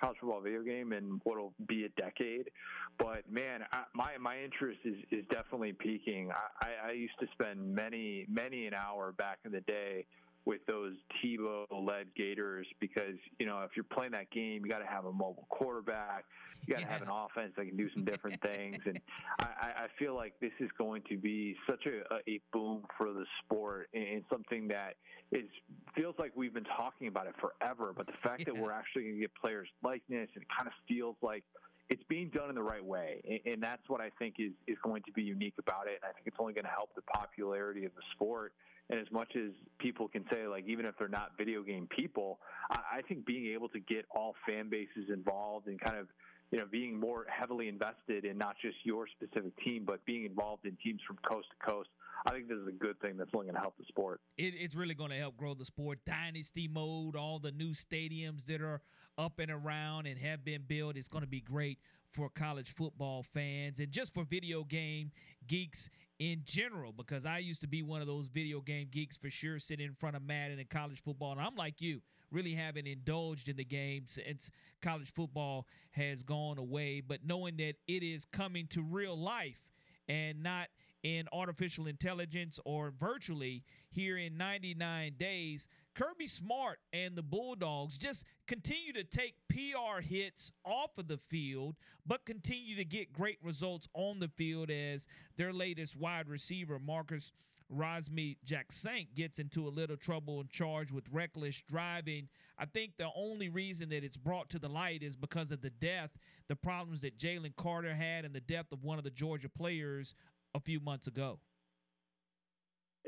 college 0.00 0.16
football 0.20 0.40
video 0.40 0.62
game 0.62 0.92
in 0.92 1.20
what'll 1.24 1.54
be 1.66 1.84
a 1.84 1.88
decade. 2.00 2.50
But 2.98 3.30
man, 3.30 3.62
I, 3.72 3.84
my 3.94 4.18
my 4.20 4.38
interest 4.42 4.80
is 4.84 4.96
is 5.10 5.24
definitely 5.30 5.72
peaking. 5.72 6.30
I, 6.60 6.88
I 6.88 6.92
used 6.92 7.18
to 7.20 7.26
spend 7.32 7.74
many 7.74 8.26
many 8.28 8.66
an 8.66 8.74
hour 8.74 9.12
back 9.12 9.38
in 9.44 9.52
the 9.52 9.62
day 9.62 10.06
with 10.46 10.64
those 10.66 10.94
Tebow 11.22 11.66
led 11.72 12.06
Gators 12.16 12.66
because, 12.78 13.16
you 13.38 13.46
know, 13.46 13.62
if 13.62 13.72
you're 13.74 13.84
playing 13.84 14.12
that 14.12 14.30
game, 14.30 14.64
you 14.64 14.70
got 14.70 14.78
to 14.78 14.86
have 14.86 15.04
a 15.04 15.12
mobile 15.12 15.46
quarterback. 15.50 16.24
You 16.64 16.74
got 16.74 16.80
to 16.80 16.86
yeah. 16.86 16.92
have 16.92 17.02
an 17.02 17.08
offense 17.10 17.52
that 17.56 17.66
can 17.66 17.76
do 17.76 17.90
some 17.92 18.04
different 18.04 18.40
things. 18.40 18.78
And 18.86 19.00
I, 19.40 19.44
I 19.66 19.86
feel 19.98 20.14
like 20.14 20.34
this 20.40 20.52
is 20.60 20.70
going 20.78 21.02
to 21.08 21.16
be 21.16 21.56
such 21.68 21.84
a, 21.86 22.14
a 22.30 22.40
boom 22.52 22.84
for 22.96 23.12
the 23.12 23.24
sport 23.42 23.88
and 23.92 24.22
something 24.30 24.68
that 24.68 24.94
is 25.32 25.48
feels 25.96 26.14
like 26.18 26.30
we've 26.36 26.54
been 26.54 26.64
talking 26.64 27.08
about 27.08 27.26
it 27.26 27.34
forever. 27.40 27.92
But 27.94 28.06
the 28.06 28.14
fact 28.22 28.40
yeah. 28.46 28.54
that 28.54 28.56
we're 28.56 28.72
actually 28.72 29.02
going 29.02 29.14
to 29.16 29.20
get 29.20 29.34
players 29.34 29.68
likeness, 29.82 30.30
it 30.36 30.44
kind 30.56 30.68
of 30.68 30.72
feels 30.88 31.16
like 31.22 31.42
it's 31.88 32.02
being 32.08 32.30
done 32.30 32.48
in 32.48 32.54
the 32.56 32.62
right 32.62 32.84
way, 32.84 33.40
and 33.46 33.62
that's 33.62 33.88
what 33.88 34.00
I 34.00 34.10
think 34.18 34.36
is 34.38 34.50
is 34.66 34.76
going 34.82 35.02
to 35.04 35.12
be 35.12 35.22
unique 35.22 35.54
about 35.58 35.86
it. 35.86 36.00
And 36.02 36.10
I 36.10 36.12
think 36.12 36.26
it's 36.26 36.36
only 36.38 36.52
going 36.52 36.64
to 36.64 36.70
help 36.70 36.90
the 36.96 37.02
popularity 37.02 37.84
of 37.84 37.94
the 37.94 38.02
sport 38.12 38.52
and 38.90 39.00
as 39.00 39.10
much 39.10 39.32
as 39.36 39.50
people 39.78 40.08
can 40.08 40.24
say, 40.30 40.46
like, 40.46 40.64
even 40.66 40.86
if 40.86 40.94
they're 40.98 41.08
not 41.08 41.32
video 41.36 41.62
game 41.62 41.88
people, 41.94 42.38
I, 42.70 42.98
I 42.98 43.02
think 43.02 43.26
being 43.26 43.46
able 43.52 43.68
to 43.70 43.80
get 43.80 44.04
all 44.14 44.34
fan 44.46 44.68
bases 44.68 45.10
involved 45.12 45.66
and 45.66 45.80
kind 45.80 45.98
of 45.98 46.06
you 46.52 46.58
know, 46.58 46.64
being 46.70 46.98
more 46.98 47.26
heavily 47.28 47.68
invested 47.68 48.24
in 48.24 48.38
not 48.38 48.56
just 48.62 48.76
your 48.84 49.06
specific 49.08 49.52
team, 49.64 49.84
but 49.84 50.04
being 50.04 50.24
involved 50.24 50.64
in 50.64 50.76
teams 50.82 51.00
from 51.06 51.18
coast 51.28 51.48
to 51.50 51.66
coast. 51.66 51.88
I 52.24 52.30
think 52.30 52.48
this 52.48 52.58
is 52.58 52.68
a 52.68 52.72
good 52.72 52.98
thing 53.00 53.16
that's 53.16 53.30
only 53.34 53.46
going 53.46 53.56
to 53.56 53.60
help 53.60 53.76
the 53.76 53.84
sport. 53.88 54.20
It, 54.38 54.54
it's 54.56 54.74
really 54.74 54.94
going 54.94 55.10
to 55.10 55.16
help 55.16 55.36
grow 55.36 55.54
the 55.54 55.64
sport. 55.64 55.98
Dynasty 56.06 56.68
mode, 56.68 57.16
all 57.16 57.38
the 57.38 57.50
new 57.50 57.70
stadiums 57.70 58.44
that 58.46 58.60
are 58.60 58.80
up 59.18 59.38
and 59.38 59.50
around 59.50 60.06
and 60.06 60.18
have 60.18 60.44
been 60.44 60.62
built. 60.66 60.96
It's 60.96 61.08
going 61.08 61.24
to 61.24 61.28
be 61.28 61.40
great 61.40 61.78
for 62.12 62.30
college 62.30 62.72
football 62.74 63.22
fans 63.22 63.78
and 63.78 63.90
just 63.90 64.14
for 64.14 64.24
video 64.24 64.64
game 64.64 65.10
geeks 65.46 65.90
in 66.18 66.42
general 66.44 66.92
because 66.92 67.26
I 67.26 67.38
used 67.38 67.60
to 67.60 67.66
be 67.66 67.82
one 67.82 68.00
of 68.00 68.06
those 68.06 68.28
video 68.28 68.60
game 68.60 68.88
geeks 68.90 69.16
for 69.16 69.30
sure, 69.30 69.58
sitting 69.58 69.86
in 69.86 69.94
front 69.94 70.16
of 70.16 70.22
Madden 70.22 70.58
and 70.58 70.68
college 70.68 71.02
football. 71.02 71.32
And 71.32 71.40
I'm 71.40 71.56
like 71.56 71.80
you, 71.80 72.00
really 72.30 72.54
haven't 72.54 72.86
indulged 72.86 73.48
in 73.48 73.56
the 73.56 73.64
game 73.64 74.04
since 74.06 74.50
college 74.82 75.12
football 75.12 75.66
has 75.90 76.22
gone 76.22 76.58
away. 76.58 77.00
But 77.06 77.20
knowing 77.24 77.56
that 77.58 77.74
it 77.86 78.02
is 78.02 78.24
coming 78.24 78.66
to 78.68 78.82
real 78.82 79.16
life 79.16 79.60
and 80.08 80.42
not 80.42 80.68
in 81.02 81.28
artificial 81.32 81.86
intelligence 81.86 82.58
or 82.64 82.92
virtually 82.98 83.62
here 83.90 84.16
in 84.16 84.36
99 84.36 85.14
days, 85.18 85.68
Kirby 85.96 86.26
Smart 86.26 86.78
and 86.92 87.16
the 87.16 87.22
Bulldogs 87.22 87.96
just 87.96 88.26
continue 88.46 88.92
to 88.92 89.02
take 89.02 89.34
PR 89.48 90.02
hits 90.02 90.52
off 90.62 90.90
of 90.98 91.08
the 91.08 91.16
field, 91.16 91.74
but 92.04 92.26
continue 92.26 92.76
to 92.76 92.84
get 92.84 93.14
great 93.14 93.38
results 93.42 93.88
on 93.94 94.18
the 94.18 94.28
field 94.28 94.70
as 94.70 95.06
their 95.38 95.54
latest 95.54 95.96
wide 95.96 96.28
receiver, 96.28 96.78
Marcus 96.78 97.32
Rosemy 97.74 98.36
Jackson, 98.44 99.06
gets 99.14 99.38
into 99.38 99.66
a 99.66 99.70
little 99.70 99.96
trouble 99.96 100.40
and 100.40 100.50
charged 100.50 100.92
with 100.92 101.04
reckless 101.10 101.62
driving. 101.66 102.28
I 102.58 102.66
think 102.66 102.92
the 102.98 103.08
only 103.16 103.48
reason 103.48 103.88
that 103.88 104.04
it's 104.04 104.18
brought 104.18 104.50
to 104.50 104.58
the 104.58 104.68
light 104.68 105.02
is 105.02 105.16
because 105.16 105.50
of 105.50 105.62
the 105.62 105.70
death, 105.70 106.10
the 106.48 106.56
problems 106.56 107.00
that 107.00 107.18
Jalen 107.18 107.56
Carter 107.56 107.94
had, 107.94 108.26
and 108.26 108.34
the 108.34 108.40
death 108.40 108.70
of 108.70 108.84
one 108.84 108.98
of 108.98 109.04
the 109.04 109.10
Georgia 109.10 109.48
players 109.48 110.14
a 110.54 110.60
few 110.60 110.78
months 110.78 111.06
ago. 111.06 111.38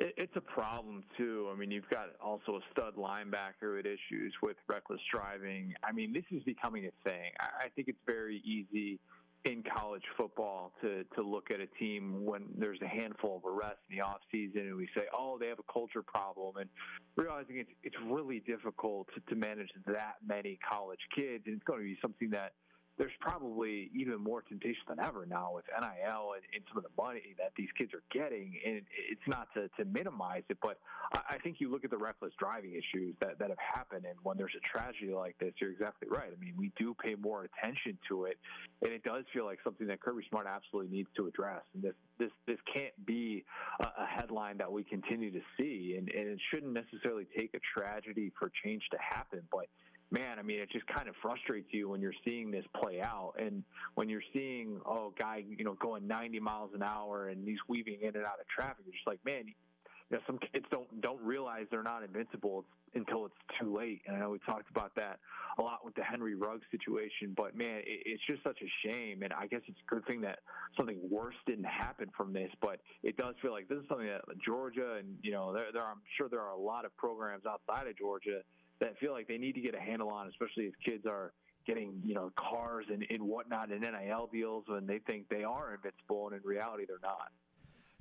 It's 0.00 0.36
a 0.36 0.40
problem 0.40 1.02
too. 1.16 1.50
I 1.52 1.58
mean, 1.58 1.72
you've 1.72 1.90
got 1.90 2.10
also 2.24 2.56
a 2.56 2.60
stud 2.70 2.94
linebacker 2.94 3.74
with 3.76 3.84
issues 3.84 4.32
with 4.44 4.56
reckless 4.68 5.00
driving. 5.12 5.74
I 5.82 5.90
mean, 5.90 6.12
this 6.12 6.22
is 6.30 6.40
becoming 6.44 6.84
a 6.86 6.92
thing. 7.02 7.32
I 7.40 7.68
think 7.74 7.88
it's 7.88 7.98
very 8.06 8.40
easy 8.44 9.00
in 9.44 9.64
college 9.76 10.02
football 10.16 10.72
to 10.82 11.04
to 11.16 11.22
look 11.22 11.50
at 11.50 11.60
a 11.60 11.66
team 11.78 12.24
when 12.24 12.42
there's 12.56 12.80
a 12.82 12.86
handful 12.86 13.38
of 13.38 13.44
arrests 13.44 13.82
in 13.90 13.96
the 13.96 14.02
off 14.02 14.20
season 14.30 14.62
and 14.62 14.76
we 14.76 14.88
say, 14.94 15.02
oh, 15.16 15.36
they 15.38 15.48
have 15.48 15.58
a 15.58 15.72
culture 15.72 16.02
problem, 16.02 16.56
and 16.58 16.70
realizing 17.16 17.58
it's 17.58 17.70
it's 17.82 17.96
really 18.06 18.40
difficult 18.40 19.08
to, 19.14 19.20
to 19.28 19.34
manage 19.34 19.70
that 19.86 20.16
many 20.24 20.58
college 20.68 21.00
kids, 21.14 21.42
and 21.46 21.56
it's 21.56 21.64
going 21.64 21.80
to 21.80 21.84
be 21.84 21.98
something 22.00 22.30
that 22.30 22.52
there's 22.98 23.12
probably 23.20 23.90
even 23.94 24.20
more 24.20 24.42
temptation 24.42 24.82
than 24.88 24.98
ever 24.98 25.24
now 25.24 25.52
with 25.54 25.64
NIL 25.70 26.34
and, 26.34 26.42
and, 26.52 26.64
some 26.68 26.76
of 26.76 26.82
the 26.82 27.02
money 27.02 27.34
that 27.38 27.52
these 27.56 27.68
kids 27.78 27.94
are 27.94 28.02
getting. 28.12 28.58
And 28.66 28.82
it's 29.08 29.26
not 29.26 29.48
to, 29.54 29.68
to 29.78 29.84
minimize 29.84 30.42
it, 30.48 30.58
but 30.60 30.78
I, 31.12 31.38
think 31.38 31.60
you 31.60 31.70
look 31.70 31.84
at 31.84 31.90
the 31.90 31.96
reckless 31.96 32.32
driving 32.38 32.72
issues 32.72 33.14
that, 33.20 33.38
that 33.38 33.48
have 33.48 33.58
happened. 33.58 34.04
And 34.04 34.18
when 34.24 34.36
there's 34.36 34.54
a 34.56 34.78
tragedy 34.78 35.14
like 35.14 35.38
this, 35.38 35.52
you're 35.60 35.70
exactly 35.70 36.08
right. 36.10 36.28
I 36.30 36.44
mean, 36.44 36.54
we 36.58 36.72
do 36.76 36.94
pay 37.00 37.14
more 37.14 37.46
attention 37.46 37.96
to 38.08 38.24
it. 38.24 38.36
And 38.82 38.92
it 38.92 39.04
does 39.04 39.24
feel 39.32 39.44
like 39.44 39.60
something 39.62 39.86
that 39.86 40.00
Kirby 40.00 40.24
Smart 40.28 40.46
absolutely 40.46 40.94
needs 40.94 41.08
to 41.16 41.28
address. 41.28 41.62
And 41.74 41.82
this, 41.82 41.94
this, 42.18 42.30
this 42.46 42.58
can't 42.74 43.06
be 43.06 43.44
a, 43.80 43.84
a 43.84 44.06
headline 44.06 44.58
that 44.58 44.70
we 44.70 44.82
continue 44.82 45.30
to 45.30 45.40
see. 45.56 45.94
And, 45.96 46.08
and 46.10 46.28
it 46.28 46.40
shouldn't 46.50 46.72
necessarily 46.72 47.26
take 47.36 47.54
a 47.54 47.60
tragedy 47.78 48.32
for 48.38 48.50
change 48.64 48.82
to 48.90 48.98
happen. 48.98 49.42
But 49.52 49.68
man, 50.10 50.38
I 50.38 50.42
mean, 50.42 50.60
it 50.60 50.70
just 50.70 50.86
kind 50.86 51.08
of 51.08 51.14
frustrates 51.20 51.68
you 51.70 51.88
when 51.88 52.00
you're 52.00 52.16
seeing 52.24 52.50
this 52.50 52.64
play 52.80 53.00
out, 53.00 53.34
and 53.38 53.62
when 53.94 54.08
you're 54.08 54.22
seeing 54.32 54.80
oh, 54.86 55.12
guy, 55.18 55.44
you 55.46 55.64
know, 55.64 55.74
going 55.74 56.06
90 56.06 56.40
miles 56.40 56.70
an 56.74 56.82
hour 56.82 57.28
and 57.28 57.46
he's 57.46 57.58
weaving 57.68 57.98
in 58.00 58.16
and 58.16 58.24
out 58.24 58.40
of 58.40 58.48
traffic. 58.48 58.84
You're 58.86 58.94
just 58.94 59.06
like, 59.06 59.24
man, 59.24 59.44
you 59.46 60.16
know, 60.16 60.22
some 60.26 60.38
kids 60.38 60.64
don't 60.70 61.00
don't 61.02 61.20
realize 61.20 61.66
they're 61.70 61.82
not 61.82 62.02
invincible 62.02 62.64
until 62.94 63.26
it's 63.26 63.34
too 63.60 63.76
late. 63.76 64.00
And 64.06 64.16
I 64.16 64.20
know 64.20 64.30
we 64.30 64.38
talked 64.46 64.70
about 64.70 64.94
that 64.96 65.18
a 65.58 65.62
lot 65.62 65.84
with 65.84 65.94
the 65.94 66.02
Henry 66.02 66.34
Ruggs 66.34 66.64
situation, 66.70 67.34
but 67.36 67.54
man, 67.54 67.78
it, 67.84 68.02
it's 68.06 68.22
just 68.26 68.42
such 68.42 68.58
a 68.62 68.70
shame. 68.86 69.22
And 69.22 69.32
I 69.34 69.46
guess 69.46 69.60
it's 69.66 69.78
a 69.78 69.94
good 69.94 70.06
thing 70.06 70.22
that 70.22 70.38
something 70.76 70.98
worse 71.10 71.34
didn't 71.46 71.66
happen 71.66 72.10
from 72.16 72.32
this. 72.32 72.50
But 72.62 72.80
it 73.02 73.18
does 73.18 73.34
feel 73.42 73.52
like 73.52 73.68
this 73.68 73.78
is 73.78 73.84
something 73.88 74.06
that 74.06 74.22
Georgia 74.44 74.96
and 74.98 75.18
you 75.22 75.32
know, 75.32 75.52
there, 75.52 75.66
there 75.72 75.84
I'm 75.84 76.00
sure 76.16 76.30
there 76.30 76.40
are 76.40 76.52
a 76.52 76.60
lot 76.60 76.86
of 76.86 76.96
programs 76.96 77.44
outside 77.44 77.86
of 77.86 77.98
Georgia 77.98 78.40
that 78.80 78.98
feel 78.98 79.12
like 79.12 79.28
they 79.28 79.38
need 79.38 79.54
to 79.54 79.60
get 79.60 79.74
a 79.74 79.80
handle 79.80 80.08
on, 80.08 80.28
especially 80.28 80.64
if 80.64 80.74
kids 80.84 81.04
are 81.06 81.32
getting 81.66 82.00
you 82.04 82.14
know 82.14 82.32
cars 82.36 82.86
and, 82.90 83.04
and 83.10 83.22
whatnot 83.22 83.70
and 83.70 83.80
NIL 83.82 84.28
deals 84.32 84.64
when 84.66 84.86
they 84.86 84.98
think 84.98 85.28
they 85.28 85.44
are 85.44 85.74
invincible, 85.74 86.28
and 86.28 86.36
in 86.36 86.48
reality 86.48 86.84
they're 86.86 86.98
not. 87.02 87.30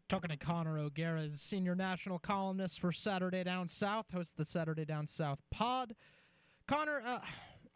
Talking 0.08 0.30
to 0.30 0.38
Connor 0.38 0.80
O'Gara, 0.80 1.30
senior 1.32 1.76
national 1.76 2.18
columnist 2.18 2.80
for 2.80 2.94
Saturday 2.94 3.44
Down 3.44 3.68
South, 3.68 4.06
hosts 4.14 4.34
the 4.34 4.46
Saturday 4.46 4.86
Down 4.86 5.06
South 5.06 5.40
pod. 5.52 5.96
Connor, 6.66 7.02
uh, 7.06 7.20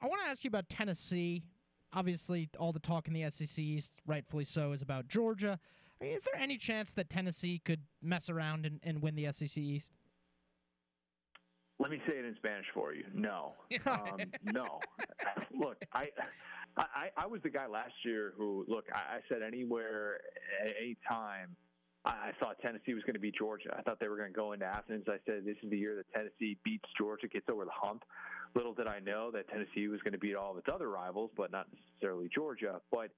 I 0.01 0.07
want 0.07 0.21
to 0.21 0.27
ask 0.27 0.43
you 0.43 0.47
about 0.47 0.69
Tennessee. 0.69 1.43
Obviously, 1.93 2.49
all 2.57 2.71
the 2.71 2.79
talk 2.79 3.09
in 3.09 3.13
the 3.13 3.29
SEC 3.29 3.59
East, 3.59 3.91
rightfully 4.07 4.45
so, 4.45 4.71
is 4.71 4.81
about 4.81 5.09
Georgia. 5.09 5.59
I 5.99 6.05
mean, 6.05 6.15
is 6.15 6.23
there 6.23 6.41
any 6.41 6.57
chance 6.57 6.93
that 6.93 7.09
Tennessee 7.09 7.61
could 7.63 7.81
mess 8.01 8.29
around 8.29 8.65
and, 8.65 8.79
and 8.81 9.01
win 9.01 9.15
the 9.15 9.29
SEC 9.31 9.57
East? 9.57 9.91
Let 11.81 11.89
me 11.89 11.99
say 12.07 12.13
it 12.19 12.25
in 12.25 12.35
Spanish 12.35 12.67
for 12.75 12.93
you. 12.93 13.05
No, 13.11 13.53
um, 13.87 14.19
no. 14.43 14.79
look, 15.51 15.77
I, 15.93 16.09
I, 16.77 17.09
I 17.17 17.25
was 17.25 17.41
the 17.41 17.49
guy 17.49 17.65
last 17.65 17.93
year 18.05 18.33
who, 18.37 18.65
look, 18.67 18.85
I, 18.93 19.17
I 19.17 19.19
said 19.27 19.41
anywhere, 19.41 20.19
at 20.63 20.75
any 20.79 20.95
time, 21.09 21.55
I 22.05 22.31
thought 22.39 22.57
Tennessee 22.61 22.93
was 22.93 23.03
going 23.03 23.13
to 23.13 23.19
beat 23.19 23.35
Georgia. 23.35 23.75
I 23.77 23.81
thought 23.81 23.99
they 23.99 24.07
were 24.07 24.17
going 24.17 24.31
to 24.31 24.35
go 24.35 24.53
into 24.53 24.65
Athens. 24.65 25.05
I 25.07 25.17
said 25.25 25.45
this 25.45 25.57
is 25.63 25.69
the 25.69 25.77
year 25.77 25.95
that 25.95 26.11
Tennessee 26.13 26.57
beats 26.63 26.89
Georgia, 26.97 27.27
gets 27.27 27.47
over 27.49 27.65
the 27.65 27.71
hump. 27.73 28.03
little 28.55 28.73
did 28.73 28.87
I 28.87 28.99
know 28.99 29.31
that 29.31 29.47
Tennessee 29.49 29.87
was 29.87 30.01
going 30.01 30.13
to 30.13 30.19
beat 30.19 30.35
all 30.35 30.51
of 30.51 30.57
its 30.57 30.67
other 30.71 30.89
rivals, 30.89 31.31
but 31.35 31.51
not 31.51 31.67
necessarily 31.73 32.29
Georgia. 32.33 32.81
But 32.91 33.09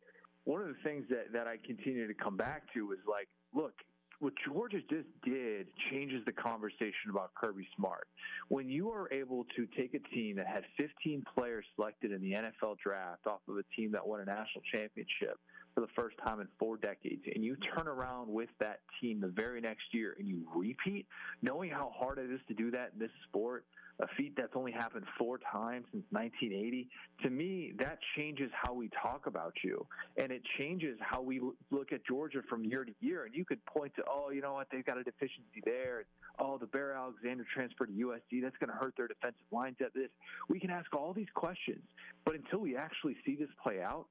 one 0.43 0.61
of 0.61 0.67
the 0.67 0.75
things 0.83 1.05
that, 1.09 1.31
that 1.31 1.47
I 1.47 1.57
continue 1.65 2.07
to 2.07 2.13
come 2.13 2.35
back 2.35 2.63
to 2.73 2.91
is 2.91 2.99
like, 3.07 3.27
look, 3.53 3.73
what 4.19 4.33
Georgia 4.47 4.79
just 4.89 5.07
did 5.23 5.67
changes 5.91 6.23
the 6.25 6.31
conversation 6.31 7.09
about 7.09 7.31
Kirby 7.35 7.67
Smart. 7.75 8.07
When 8.49 8.69
you 8.69 8.89
are 8.91 9.11
able 9.11 9.45
to 9.55 9.67
take 9.77 9.93
a 9.93 10.15
team 10.15 10.35
that 10.37 10.47
had 10.47 10.63
15 10.77 11.23
players 11.35 11.65
selected 11.75 12.11
in 12.11 12.21
the 12.21 12.31
NFL 12.31 12.77
draft 12.83 13.27
off 13.27 13.41
of 13.47 13.57
a 13.57 13.63
team 13.75 13.91
that 13.91 14.05
won 14.05 14.21
a 14.21 14.25
national 14.25 14.63
championship 14.71 15.39
for 15.73 15.81
the 15.81 15.87
first 15.95 16.15
time 16.23 16.39
in 16.39 16.47
four 16.59 16.77
decades, 16.77 17.23
and 17.33 17.43
you 17.43 17.55
turn 17.75 17.87
around 17.87 18.27
with 18.29 18.49
that 18.59 18.79
team 19.01 19.19
the 19.19 19.27
very 19.27 19.61
next 19.61 19.85
year 19.91 20.15
and 20.17 20.27
you 20.27 20.47
repeat, 20.55 21.07
knowing 21.41 21.69
how 21.69 21.91
hard 21.95 22.17
it 22.17 22.31
is 22.31 22.39
to 22.47 22.53
do 22.53 22.71
that 22.71 22.91
in 22.93 22.99
this 22.99 23.11
sport, 23.27 23.65
a 23.99 24.07
feat 24.17 24.33
that's 24.35 24.53
only 24.55 24.71
happened 24.71 25.05
four 25.17 25.37
times 25.37 25.85
since 25.91 26.03
1980, 26.09 26.89
to 27.21 27.29
me, 27.29 27.73
that 27.77 27.99
changes 28.15 28.49
how 28.51 28.73
we 28.73 28.89
talk 28.89 29.27
about 29.27 29.53
you. 29.63 29.85
And 30.17 30.31
it 30.31 30.41
changes 30.57 30.97
how 30.99 31.21
we 31.21 31.39
look 31.69 31.91
at 31.91 32.03
Georgia 32.05 32.41
from 32.49 32.65
year 32.65 32.85
to 32.85 32.91
year. 33.01 33.25
And 33.25 33.35
you 33.35 33.45
could 33.45 33.63
point 33.65 33.93
to, 33.97 34.03
oh, 34.09 34.31
you 34.31 34.41
know 34.41 34.53
what, 34.53 34.67
they've 34.71 34.85
got 34.85 34.97
a 34.97 35.03
deficiency 35.03 35.61
there. 35.63 36.05
Oh, 36.39 36.57
the 36.57 36.65
Bear 36.65 36.93
Alexander 36.93 37.45
transfer 37.53 37.85
to 37.85 37.91
USC, 37.91 38.41
that's 38.41 38.57
going 38.57 38.69
to 38.71 38.75
hurt 38.75 38.95
their 38.97 39.07
defensive 39.07 39.45
lines 39.51 39.77
at 39.79 39.93
this. 39.93 40.09
We 40.49 40.59
can 40.59 40.71
ask 40.71 40.91
all 40.95 41.13
these 41.13 41.31
questions. 41.35 41.83
But 42.25 42.33
until 42.33 42.59
we 42.59 42.75
actually 42.75 43.15
see 43.25 43.35
this 43.35 43.49
play 43.61 43.81
out, 43.81 44.07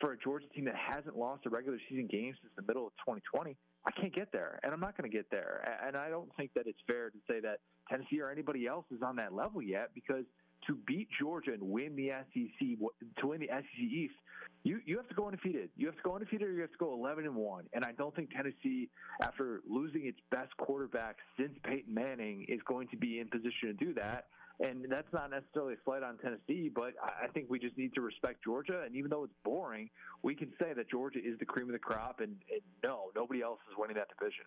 for 0.00 0.12
a 0.12 0.18
Georgia 0.18 0.46
team 0.54 0.64
that 0.66 0.76
hasn't 0.76 1.16
lost 1.16 1.46
a 1.46 1.50
regular 1.50 1.78
season 1.88 2.06
game 2.06 2.34
since 2.40 2.52
the 2.56 2.62
middle 2.62 2.86
of 2.86 2.92
2020, 3.04 3.56
I 3.86 3.90
can't 3.92 4.14
get 4.14 4.32
there, 4.32 4.58
and 4.62 4.72
I'm 4.72 4.80
not 4.80 4.96
going 4.96 5.08
to 5.10 5.16
get 5.16 5.30
there. 5.30 5.78
And 5.86 5.96
I 5.96 6.10
don't 6.10 6.28
think 6.36 6.50
that 6.54 6.66
it's 6.66 6.80
fair 6.86 7.10
to 7.10 7.18
say 7.28 7.40
that 7.40 7.60
Tennessee 7.88 8.20
or 8.20 8.30
anybody 8.30 8.66
else 8.66 8.84
is 8.90 9.00
on 9.02 9.16
that 9.16 9.32
level 9.32 9.62
yet 9.62 9.90
because 9.94 10.24
to 10.66 10.76
beat 10.86 11.08
Georgia 11.20 11.52
and 11.52 11.62
win 11.62 11.94
the 11.94 12.10
SEC 12.32 12.78
to 13.20 13.26
win 13.26 13.40
the 13.40 13.48
SEC 13.48 13.78
East, 13.78 14.14
you 14.64 14.80
you 14.84 14.96
have 14.96 15.08
to 15.08 15.14
go 15.14 15.26
undefeated. 15.26 15.70
You 15.76 15.86
have 15.86 15.96
to 15.96 16.02
go 16.02 16.14
undefeated, 16.14 16.48
or 16.48 16.52
you 16.52 16.60
have 16.62 16.72
to 16.72 16.78
go 16.78 16.92
11 16.92 17.24
and 17.24 17.36
one. 17.36 17.64
And 17.72 17.84
I 17.84 17.92
don't 17.92 18.14
think 18.14 18.30
Tennessee, 18.30 18.88
after 19.22 19.60
losing 19.68 20.06
its 20.06 20.18
best 20.30 20.56
quarterback 20.56 21.16
since 21.38 21.52
Peyton 21.62 21.92
Manning, 21.92 22.46
is 22.48 22.60
going 22.66 22.88
to 22.88 22.96
be 22.96 23.20
in 23.20 23.28
position 23.28 23.68
to 23.68 23.72
do 23.72 23.94
that. 23.94 24.26
And 24.58 24.86
that's 24.88 25.12
not 25.12 25.30
necessarily 25.30 25.74
a 25.74 25.76
slight 25.84 26.02
on 26.02 26.16
Tennessee, 26.18 26.70
but 26.74 26.94
I 27.02 27.26
think 27.28 27.50
we 27.50 27.58
just 27.58 27.76
need 27.76 27.92
to 27.94 28.00
respect 28.00 28.42
Georgia. 28.42 28.82
And 28.86 28.96
even 28.96 29.10
though 29.10 29.24
it's 29.24 29.34
boring, 29.44 29.90
we 30.22 30.34
can 30.34 30.50
say 30.58 30.72
that 30.74 30.88
Georgia 30.88 31.18
is 31.18 31.38
the 31.38 31.44
cream 31.44 31.66
of 31.66 31.72
the 31.72 31.78
crop, 31.78 32.20
and, 32.20 32.36
and 32.50 32.62
no, 32.82 33.10
nobody 33.14 33.42
else 33.42 33.58
is 33.70 33.76
winning 33.76 33.96
that 33.96 34.08
division. 34.08 34.44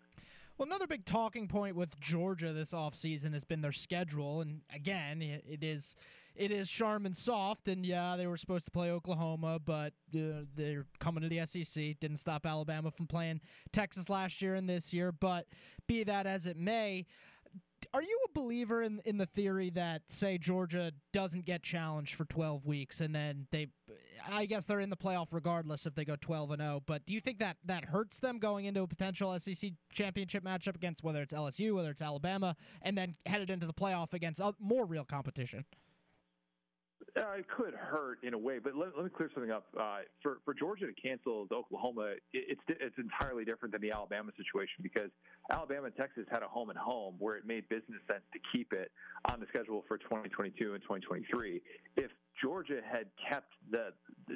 Well, 0.58 0.68
another 0.68 0.88
big 0.88 1.06
talking 1.06 1.48
point 1.48 1.76
with 1.76 2.00
Georgia 2.00 2.52
this 2.52 2.72
offseason 2.72 3.34
has 3.34 3.44
been 3.44 3.62
their 3.62 3.72
schedule, 3.72 4.42
and 4.42 4.62
again, 4.74 5.22
it 5.22 5.64
is 5.64 5.96
it 6.36 6.52
is 6.52 6.70
Charmin 6.70 7.14
soft, 7.14 7.68
and 7.68 7.86
yeah, 7.86 8.16
they 8.16 8.26
were 8.26 8.38
supposed 8.38 8.66
to 8.66 8.72
play 8.72 8.92
Oklahoma, 8.92 9.60
but 9.60 9.94
uh, 10.16 10.44
they're 10.56 10.86
coming 11.00 11.22
to 11.22 11.30
the 11.30 11.46
SEC. 11.46 12.00
Didn't 12.00 12.18
stop 12.18 12.46
Alabama 12.46 12.92
from 12.92 13.08
playing 13.08 13.42
Texas 13.74 14.10
last 14.10 14.42
year 14.42 14.56
and 14.56 14.70
this 14.70 14.94
year, 14.94 15.12
but 15.12 15.48
be 15.86 16.04
that 16.04 16.26
as 16.26 16.46
it 16.46 16.58
may, 16.58 17.06
are 17.94 18.02
you 18.02 18.20
a 18.26 18.40
believer 18.40 18.82
in 18.82 19.02
in 19.06 19.18
the 19.18 19.26
theory 19.26 19.70
that 19.72 20.02
say 20.10 20.38
Georgia 20.38 20.92
doesn't 21.12 21.46
get 21.46 21.64
challenged 21.64 22.16
for 22.16 22.26
12 22.26 22.66
weeks 22.66 23.02
and 23.02 23.14
then 23.14 23.48
they 23.52 23.68
I 24.30 24.46
guess 24.46 24.66
they're 24.66 24.80
in 24.80 24.90
the 24.90 24.98
playoff 24.98 25.28
regardless 25.32 25.86
if 25.86 25.96
they 25.96 26.06
go 26.06 26.16
12 26.20 26.52
and 26.52 26.62
0, 26.62 26.84
but 26.86 27.06
do 27.06 27.14
you 27.14 27.22
think 27.22 27.40
that 27.40 27.58
that 27.66 27.86
hurts 27.86 28.20
them 28.20 28.38
going 28.38 28.66
into 28.66 28.82
a 28.82 28.88
potential 28.88 29.38
SEC 29.40 29.72
championship 29.92 30.44
matchup 30.44 30.76
against 30.76 31.04
whether 31.04 31.22
it's 31.22 31.34
LSU, 31.34 31.74
whether 31.74 31.90
it's 31.90 32.02
Alabama 32.02 32.56
and 32.82 32.98
then 32.98 33.16
headed 33.26 33.50
into 33.50 33.66
the 33.66 33.74
playoff 33.74 34.14
against 34.14 34.42
uh, 34.42 34.52
more 34.60 34.86
real 34.86 35.06
competition? 35.06 35.66
Uh, 37.16 37.40
it 37.40 37.46
could 37.48 37.74
hurt 37.74 38.20
in 38.24 38.34
a 38.34 38.38
way, 38.38 38.60
but 38.60 38.76
let, 38.76 38.90
let 38.96 39.06
me 39.06 39.10
clear 39.10 39.30
something 39.34 39.52
up. 39.52 39.66
Uh, 39.80 40.00
for 40.22 40.40
for 40.46 40.54
Georgia 40.54 40.86
to 40.86 40.94
cancel 40.94 41.48
Oklahoma, 41.52 42.14
it, 42.34 42.58
it's 42.58 42.62
it's 42.68 42.98
entirely 42.98 43.46
different 43.46 43.72
than 43.72 43.82
the 43.82 43.92
Alabama 43.92 44.32
situation 44.38 44.82
because 44.82 45.10
Alabama 45.52 45.88
and 45.88 45.96
Texas 45.96 46.26
had 46.32 46.44
a 46.44 46.48
home 46.48 46.70
and 46.70 46.78
home 46.78 47.16
where 47.20 47.36
it 47.38 47.46
made 47.46 47.68
business 47.70 48.00
sense 48.08 48.24
to 48.34 48.40
keep 48.52 48.74
it 48.74 48.92
on 49.32 49.40
the 49.40 49.46
schedule 49.50 49.84
for 49.88 49.98
2022 49.98 50.74
and 50.74 50.82
2023. 50.84 51.62
If 51.98 52.12
Georgia 52.42 52.80
had 52.90 53.06
kept 53.30 53.54
the, 53.72 53.92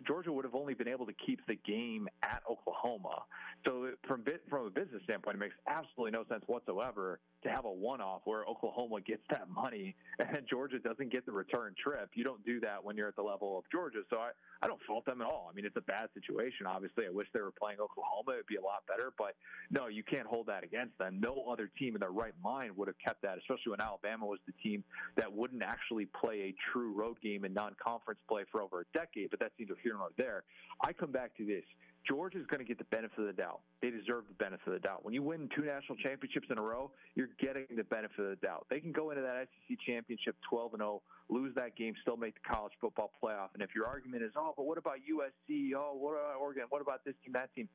Georgia 0.06 0.32
would 0.32 0.46
have 0.46 0.56
only 0.56 0.74
been 0.74 0.88
able 0.88 1.06
to 1.06 1.14
keep 1.26 1.40
the 1.48 1.56
game 1.56 2.08
at 2.22 2.42
Oklahoma. 2.50 3.24
So 3.66 3.92
from 4.08 4.24
from 4.50 4.68
a 4.68 4.70
business 4.70 5.02
standpoint, 5.04 5.38
it 5.38 5.40
makes 5.40 5.56
absolutely 5.68 6.12
no 6.12 6.26
sense 6.28 6.44
whatsoever 6.48 7.20
to 7.44 7.50
have 7.50 7.66
a 7.66 7.72
one-off 7.72 8.22
where 8.26 8.44
Oklahoma 8.46 9.02
gets 9.02 9.22
that 9.30 9.50
money 9.50 9.96
and 10.20 10.46
Georgia 10.50 10.80
doesn't 10.80 11.12
get 11.12 11.26
the 11.26 11.32
return 11.32 11.74
trip. 11.82 12.10
You 12.14 12.24
don't 12.24 12.44
do 12.46 12.60
that 12.62 12.84
when 12.84 12.98
you're 12.98 13.08
at 13.08 13.16
the 13.16 13.22
level 13.22 13.58
of 13.58 13.64
Georgia. 13.72 14.00
So 14.10 14.18
I, 14.18 14.32
I 14.62 14.68
don't 14.68 14.82
fault 14.88 15.06
them 15.06 15.22
at 15.22 15.28
all. 15.28 15.50
I 15.52 15.56
mean, 15.56 15.66
it's 15.66 15.78
a 15.78 15.82
bad 15.82 16.10
situation. 16.14 16.66
Obviously, 16.68 17.06
I 17.06 17.10
wish 17.10 17.28
they 17.34 17.42
were 17.42 17.52
playing 17.52 17.80
Oklahoma. 17.80 18.34
It'd 18.34 18.48
be 18.48 18.58
a 18.58 18.62
lot 18.62 18.84
better. 18.88 19.14
But 19.18 19.36
no, 19.72 19.88
you 19.88 20.04
can't 20.04 20.28
hold 20.28 20.48
that 20.48 20.64
against 20.64 20.98
them. 20.98 21.20
No 21.20 21.46
other 21.50 21.70
team 21.80 21.96
in 21.96 22.00
their 22.02 22.12
right 22.12 22.34
mind 22.44 22.76
would 22.76 22.88
have 22.88 23.00
kept 23.06 23.22
that, 23.22 23.38
especially 23.38 23.72
when 23.72 23.82
Alabama 23.82 24.26
was 24.26 24.40
the 24.46 24.54
team 24.64 24.84
that 25.16 25.32
wouldn't 25.32 25.64
actually 25.64 26.08
play 26.20 26.52
a 26.52 26.56
true 26.72 26.94
road 26.94 27.18
game 27.22 27.46
in 27.46 27.54
non-conference 27.54 27.93
play 28.28 28.44
for 28.52 28.62
over 28.62 28.82
a 28.82 28.98
decade. 28.98 29.30
But 29.30 29.40
that's 29.40 29.54
neither 29.60 29.76
here 29.82 29.96
nor 29.98 30.10
there. 30.18 30.44
I 30.84 30.94
come 30.94 31.12
back 31.12 31.36
to 31.38 31.46
this. 31.46 31.64
Georgia 32.08 32.38
is 32.38 32.46
going 32.48 32.60
to 32.60 32.66
get 32.66 32.78
the 32.78 32.90
benefit 32.92 33.18
of 33.18 33.28
the 33.28 33.34
doubt. 33.34 33.62
They 33.82 33.90
deserve 33.90 34.26
the 34.28 34.36
benefit 34.36 34.68
of 34.68 34.74
the 34.74 34.80
doubt. 34.80 35.06
When 35.06 35.14
you 35.14 35.24
win 35.24 35.48
two 35.56 35.64
national 35.64 35.98
championships 36.04 36.48
in 36.52 36.58
a 36.58 36.62
row, 36.62 36.92
you're 37.16 37.30
getting 37.40 37.66
the 37.76 37.84
benefit 37.86 38.20
of 38.20 38.30
the 38.30 38.36
doubt. 38.36 38.68
They 38.70 38.82
can 38.82 38.92
go 38.92 39.12
into 39.12 39.22
that 39.22 39.48
SEC 39.48 39.78
championship 39.88 40.36
12 40.50 40.74
and 40.74 40.82
0, 40.82 41.02
lose 41.30 41.56
that 41.56 41.78
game, 41.78 41.94
still 42.02 42.18
make 42.18 42.36
the 42.36 42.54
college 42.54 42.74
football 42.82 43.12
playoff. 43.24 43.50
And 43.54 43.64
if 43.64 43.70
your 43.74 43.88
argument 43.88 44.24
is, 44.24 44.32
oh, 44.36 44.54
but 44.56 44.66
what 44.66 44.78
about 44.78 44.98
USC? 45.00 45.72
Oh, 45.76 45.96
what 45.96 46.12
about 46.12 46.36
Oregon? 46.42 46.64
What 46.70 46.82
about 46.82 47.06
this 47.06 47.16
team, 47.24 47.34
that 47.34 47.54
team? 47.56 47.70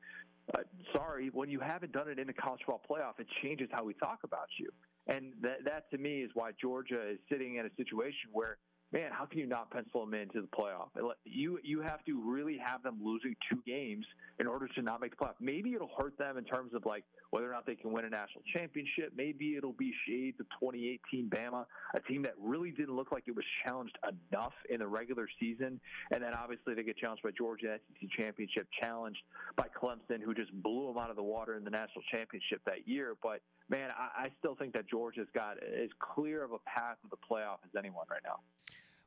Uh, 0.53 0.61
sorry, 0.93 1.29
when 1.33 1.49
you 1.49 1.59
haven't 1.59 1.91
done 1.91 2.07
it 2.07 2.19
in 2.19 2.27
the 2.27 2.33
college 2.33 2.61
football 2.65 2.81
playoff, 2.89 3.19
it 3.19 3.27
changes 3.41 3.67
how 3.71 3.83
we 3.83 3.95
talk 3.95 4.19
about 4.23 4.47
you. 4.59 4.69
And 5.07 5.33
that, 5.41 5.65
that 5.65 5.89
to 5.91 5.97
me 5.97 6.21
is 6.21 6.29
why 6.35 6.51
Georgia 6.61 7.13
is 7.13 7.19
sitting 7.31 7.55
in 7.55 7.65
a 7.65 7.73
situation 7.77 8.29
where 8.31 8.57
man, 8.91 9.11
how 9.11 9.25
can 9.25 9.39
you 9.39 9.45
not 9.45 9.69
pencil 9.71 10.05
them 10.05 10.13
into 10.13 10.41
the 10.41 10.47
playoff? 10.47 10.89
You 11.23 11.59
you 11.63 11.81
have 11.81 12.03
to 12.05 12.21
really 12.21 12.57
have 12.57 12.83
them 12.83 12.99
losing 13.03 13.35
two 13.49 13.61
games 13.65 14.05
in 14.39 14.47
order 14.47 14.67
to 14.67 14.81
not 14.81 15.01
make 15.01 15.11
the 15.11 15.17
playoff. 15.17 15.35
Maybe 15.39 15.73
it'll 15.73 15.91
hurt 15.97 16.17
them 16.17 16.37
in 16.37 16.43
terms 16.43 16.73
of 16.73 16.85
like 16.85 17.03
whether 17.29 17.47
or 17.49 17.53
not 17.53 17.65
they 17.65 17.75
can 17.75 17.91
win 17.91 18.05
a 18.05 18.09
national 18.09 18.43
championship. 18.53 19.13
Maybe 19.15 19.55
it'll 19.55 19.73
be 19.73 19.93
shades 20.07 20.39
of 20.39 20.47
2018 20.59 21.29
Bama, 21.29 21.65
a 21.93 21.99
team 22.01 22.23
that 22.23 22.33
really 22.39 22.71
didn't 22.71 22.95
look 22.95 23.11
like 23.11 23.23
it 23.27 23.35
was 23.35 23.45
challenged 23.65 23.97
enough 24.31 24.53
in 24.69 24.79
the 24.79 24.87
regular 24.87 25.27
season, 25.39 25.79
and 26.11 26.23
then 26.23 26.33
obviously 26.33 26.73
they 26.73 26.83
get 26.83 26.97
challenged 26.97 27.23
by 27.23 27.31
Georgia 27.37 27.73
in 27.73 27.79
SEC 28.01 28.09
championship, 28.17 28.67
challenged 28.81 29.21
by 29.55 29.65
Clemson, 29.79 30.21
who 30.23 30.33
just 30.33 30.51
blew 30.63 30.87
them 30.87 30.97
out 30.97 31.09
of 31.09 31.15
the 31.15 31.23
water 31.23 31.55
in 31.55 31.63
the 31.63 31.69
national 31.69 32.03
championship 32.11 32.61
that 32.65 32.87
year. 32.87 33.15
But 33.21 33.41
man, 33.69 33.89
I, 33.97 34.25
I 34.25 34.27
still 34.39 34.55
think 34.55 34.73
that 34.73 34.89
Georgia's 34.89 35.27
got 35.33 35.57
as 35.63 35.89
clear 35.99 36.43
of 36.43 36.51
a 36.51 36.59
path 36.59 36.97
to 37.03 37.09
the 37.09 37.17
playoff 37.17 37.57
as 37.65 37.77
anyone 37.77 38.05
right 38.09 38.21
now. 38.23 38.39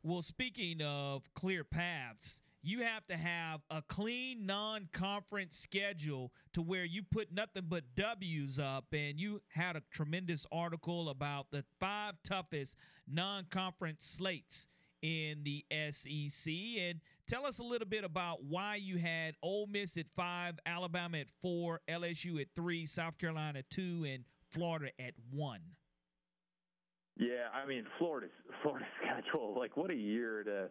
Well, 0.03 0.22
speaking 0.22 0.83
of 0.83 1.22
clear 1.35 1.64
paths, 1.64 2.40
you 2.62 2.83
have 2.83 3.07
to 3.09 3.16
have 3.16 3.61
a 3.70 3.83
clean 3.83 4.46
non 4.46 4.88
conference 4.92 5.57
schedule 5.57 6.33
to 6.53 6.62
where 6.62 6.85
you 6.85 7.03
put 7.03 7.33
nothing 7.33 7.64
but 7.68 7.83
W's 7.96 8.59
up. 8.59 8.87
And 8.92 9.18
you 9.18 9.42
had 9.48 9.77
a 9.77 9.83
tremendous 9.92 10.46
article 10.53 11.09
about 11.09 11.51
the 11.51 11.64
five 11.81 12.14
toughest 12.22 12.77
non 13.09 13.46
conference 13.51 14.05
slates 14.05 14.68
in 15.03 15.42
the 15.42 15.64
SEC. 15.90 16.53
And 16.79 17.01
tell 17.27 17.44
us 17.44 17.59
a 17.59 17.64
little 17.64 17.88
bit 17.88 18.05
about 18.05 18.44
why 18.44 18.77
you 18.77 18.96
had 18.96 19.35
Ole 19.42 19.66
Miss 19.66 19.96
at 19.96 20.07
five, 20.14 20.59
Alabama 20.64 21.18
at 21.18 21.29
four, 21.42 21.81
LSU 21.88 22.40
at 22.40 22.46
three, 22.55 22.87
South 22.87 23.18
Carolina 23.18 23.61
at 23.61 23.70
two, 23.70 24.07
and 24.09 24.25
Florida 24.53 24.91
at 24.99 25.15
one. 25.31 25.61
Yeah, 27.19 27.53
I 27.53 27.67
mean 27.67 27.85
Florida's 27.99 28.31
Florida's 28.62 28.88
schedule. 29.03 29.55
Like, 29.59 29.77
what 29.77 29.91
a 29.91 29.95
year 29.95 30.43
to 30.45 30.69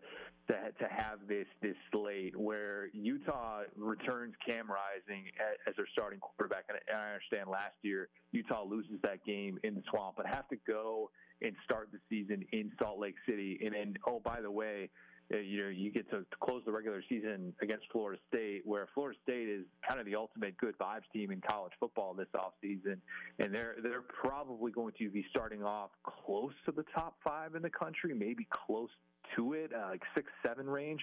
to 0.48 0.72
to 0.80 0.88
have 0.90 1.20
this 1.28 1.46
this 1.62 1.76
slate 1.92 2.36
where 2.36 2.90
Utah 2.94 3.62
returns 3.78 4.34
Cam 4.46 4.68
Rising 4.70 5.26
as 5.68 5.76
their 5.76 5.88
starting 5.92 6.20
quarterback. 6.20 6.66
And 6.70 6.80
I 6.90 7.14
understand 7.14 7.50
last 7.50 7.76
year 7.84 8.10
Utah 8.32 8.64
loses 8.64 9.00
that 9.04 9.24
game 9.24 9.60
in 9.64 9.76
the 9.76 9.84
swamp, 9.90 10.16
but 10.18 10.26
have 10.26 10.48
to 10.50 10.58
go 10.68 11.12
and 11.42 11.56
start 11.64 11.90
the 11.92 12.00
season 12.10 12.44
in 12.52 12.72
Salt 12.80 13.00
Lake 13.00 13.16
City. 13.28 13.60
And 13.64 13.74
then, 13.74 13.96
oh 14.08 14.20
by 14.20 14.42
the 14.42 14.52
way, 14.52 14.90
you 15.40 15.64
know, 15.64 15.70
you 15.70 15.92
get 15.92 16.10
to 16.12 16.26
close 16.42 16.62
the 16.66 16.72
regular 16.72 17.04
season 17.08 17.54
against 17.62 17.86
Florida 17.92 18.20
State, 18.28 18.62
where 18.66 18.88
Florida 18.94 19.18
State 19.24 19.48
is 19.48 19.66
kind 19.88 20.00
of 20.00 20.06
the 20.06 20.16
ultimate 20.16 20.58
good 20.58 20.78
vibes 20.78 21.04
team 21.14 21.32
in 21.32 21.42
college 21.42 21.74
football 21.80 22.14
this 22.14 22.28
offseason. 22.36 22.98
And 23.40 23.54
they're 23.54 23.76
they're 23.82 24.02
probably 24.02 24.72
going 24.72 24.94
to 25.00 25.10
be 25.10 25.26
starting 25.30 25.64
off 25.64 25.92
close 26.04 26.54
to 26.66 26.72
the 26.72 26.84
top 26.94 27.16
five 27.24 27.56
in 27.56 27.62
the 27.62 27.70
country, 27.70 28.14
maybe 28.14 28.48
close 28.68 28.90
to 29.36 29.54
it, 29.54 29.72
uh, 29.74 29.90
like 29.92 30.02
six, 30.16 30.28
seven 30.46 30.70
range. 30.70 31.02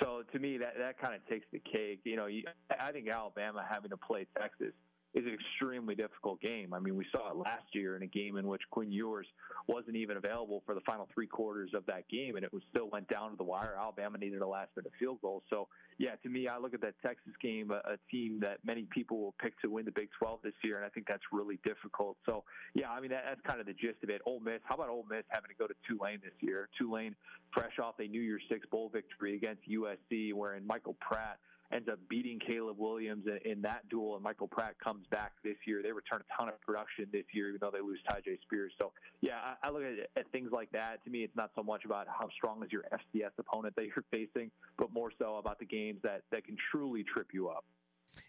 So 0.00 0.22
to 0.32 0.38
me, 0.38 0.58
that 0.58 0.74
that 0.78 1.00
kind 1.00 1.14
of 1.14 1.26
takes 1.28 1.46
the 1.52 1.60
cake. 1.60 2.00
You 2.04 2.16
know, 2.16 2.26
you, 2.26 2.44
I 2.78 2.92
think 2.92 3.08
Alabama 3.08 3.64
having 3.68 3.90
to 3.90 3.96
play 3.96 4.26
Texas 4.38 4.72
is 5.12 5.26
an 5.26 5.34
extremely 5.34 5.94
difficult 5.94 6.40
game. 6.40 6.72
I 6.72 6.78
mean, 6.78 6.96
we 6.96 7.04
saw 7.10 7.30
it 7.30 7.36
last 7.36 7.66
year 7.72 7.96
in 7.96 8.02
a 8.02 8.06
game 8.06 8.36
in 8.36 8.46
which 8.46 8.62
Quinn 8.70 8.92
Ewers 8.92 9.26
wasn't 9.66 9.96
even 9.96 10.16
available 10.16 10.62
for 10.64 10.74
the 10.74 10.80
final 10.82 11.08
three 11.12 11.26
quarters 11.26 11.70
of 11.74 11.84
that 11.86 12.08
game, 12.08 12.36
and 12.36 12.44
it 12.44 12.52
was 12.52 12.62
still 12.70 12.88
went 12.90 13.08
down 13.08 13.30
to 13.32 13.36
the 13.36 13.44
wire. 13.44 13.74
Alabama 13.78 14.18
needed 14.18 14.40
a 14.40 14.46
last 14.46 14.70
minute 14.76 14.92
field 14.98 15.20
goal. 15.20 15.42
So, 15.50 15.66
yeah, 15.98 16.14
to 16.22 16.28
me, 16.28 16.46
I 16.46 16.58
look 16.58 16.74
at 16.74 16.80
that 16.82 16.94
Texas 17.02 17.32
game, 17.42 17.72
a, 17.72 17.94
a 17.94 17.96
team 18.10 18.38
that 18.40 18.58
many 18.64 18.86
people 18.90 19.20
will 19.20 19.34
pick 19.42 19.60
to 19.62 19.68
win 19.68 19.84
the 19.84 19.90
Big 19.90 20.08
12 20.16 20.40
this 20.44 20.54
year, 20.62 20.76
and 20.76 20.86
I 20.86 20.88
think 20.90 21.06
that's 21.08 21.24
really 21.32 21.58
difficult. 21.64 22.16
So, 22.24 22.44
yeah, 22.74 22.90
I 22.90 23.00
mean, 23.00 23.10
that, 23.10 23.24
that's 23.26 23.40
kind 23.44 23.60
of 23.60 23.66
the 23.66 23.74
gist 23.74 24.02
of 24.04 24.10
it. 24.10 24.20
Ole 24.26 24.40
Miss, 24.40 24.60
how 24.64 24.76
about 24.76 24.90
Ole 24.90 25.06
Miss 25.10 25.24
having 25.28 25.48
to 25.48 25.56
go 25.56 25.66
to 25.66 25.74
Tulane 25.88 26.20
this 26.22 26.34
year? 26.40 26.68
Tulane, 26.78 27.16
fresh 27.52 27.78
off 27.82 27.98
a 27.98 28.06
New 28.06 28.22
Year's 28.22 28.42
Six 28.48 28.66
bowl 28.70 28.88
victory 28.88 29.34
against 29.34 29.62
USC, 29.68 30.32
wherein 30.32 30.64
Michael 30.64 30.96
Pratt 31.00 31.38
ends 31.72 31.88
up 31.88 31.98
beating 32.08 32.38
Caleb 32.38 32.76
Williams 32.78 33.26
in, 33.26 33.50
in, 33.50 33.62
that 33.62 33.88
duel, 33.88 34.14
and 34.14 34.24
Michael 34.24 34.48
Pratt 34.48 34.74
comes 34.82 35.06
back 35.10 35.32
this 35.44 35.56
year. 35.66 35.82
They 35.82 35.92
return 35.92 36.20
a 36.20 36.36
ton 36.36 36.48
of 36.48 36.60
production 36.60 37.06
this 37.12 37.24
year, 37.32 37.48
even 37.48 37.58
though 37.60 37.70
they 37.70 37.80
lose 37.80 38.00
Tyjae 38.10 38.40
Spears. 38.42 38.72
So, 38.78 38.92
yeah, 39.20 39.38
I, 39.62 39.68
I 39.68 39.70
look 39.70 39.82
at, 39.82 40.20
at, 40.20 40.30
things 40.32 40.50
like 40.52 40.70
that. 40.72 41.02
To 41.04 41.10
me, 41.10 41.22
it's 41.22 41.36
not 41.36 41.50
so 41.54 41.62
much 41.62 41.84
about 41.84 42.06
how 42.08 42.28
strong 42.36 42.62
is 42.64 42.72
your 42.72 42.84
FCS 42.92 43.30
opponent 43.38 43.74
that 43.76 43.84
you're 43.84 44.04
facing, 44.10 44.50
but 44.78 44.92
more 44.92 45.12
so 45.18 45.36
about 45.36 45.58
the 45.58 45.66
games 45.66 46.00
that, 46.02 46.22
that 46.32 46.44
can 46.44 46.56
truly 46.70 47.04
trip 47.04 47.28
you 47.32 47.48
up. 47.48 47.64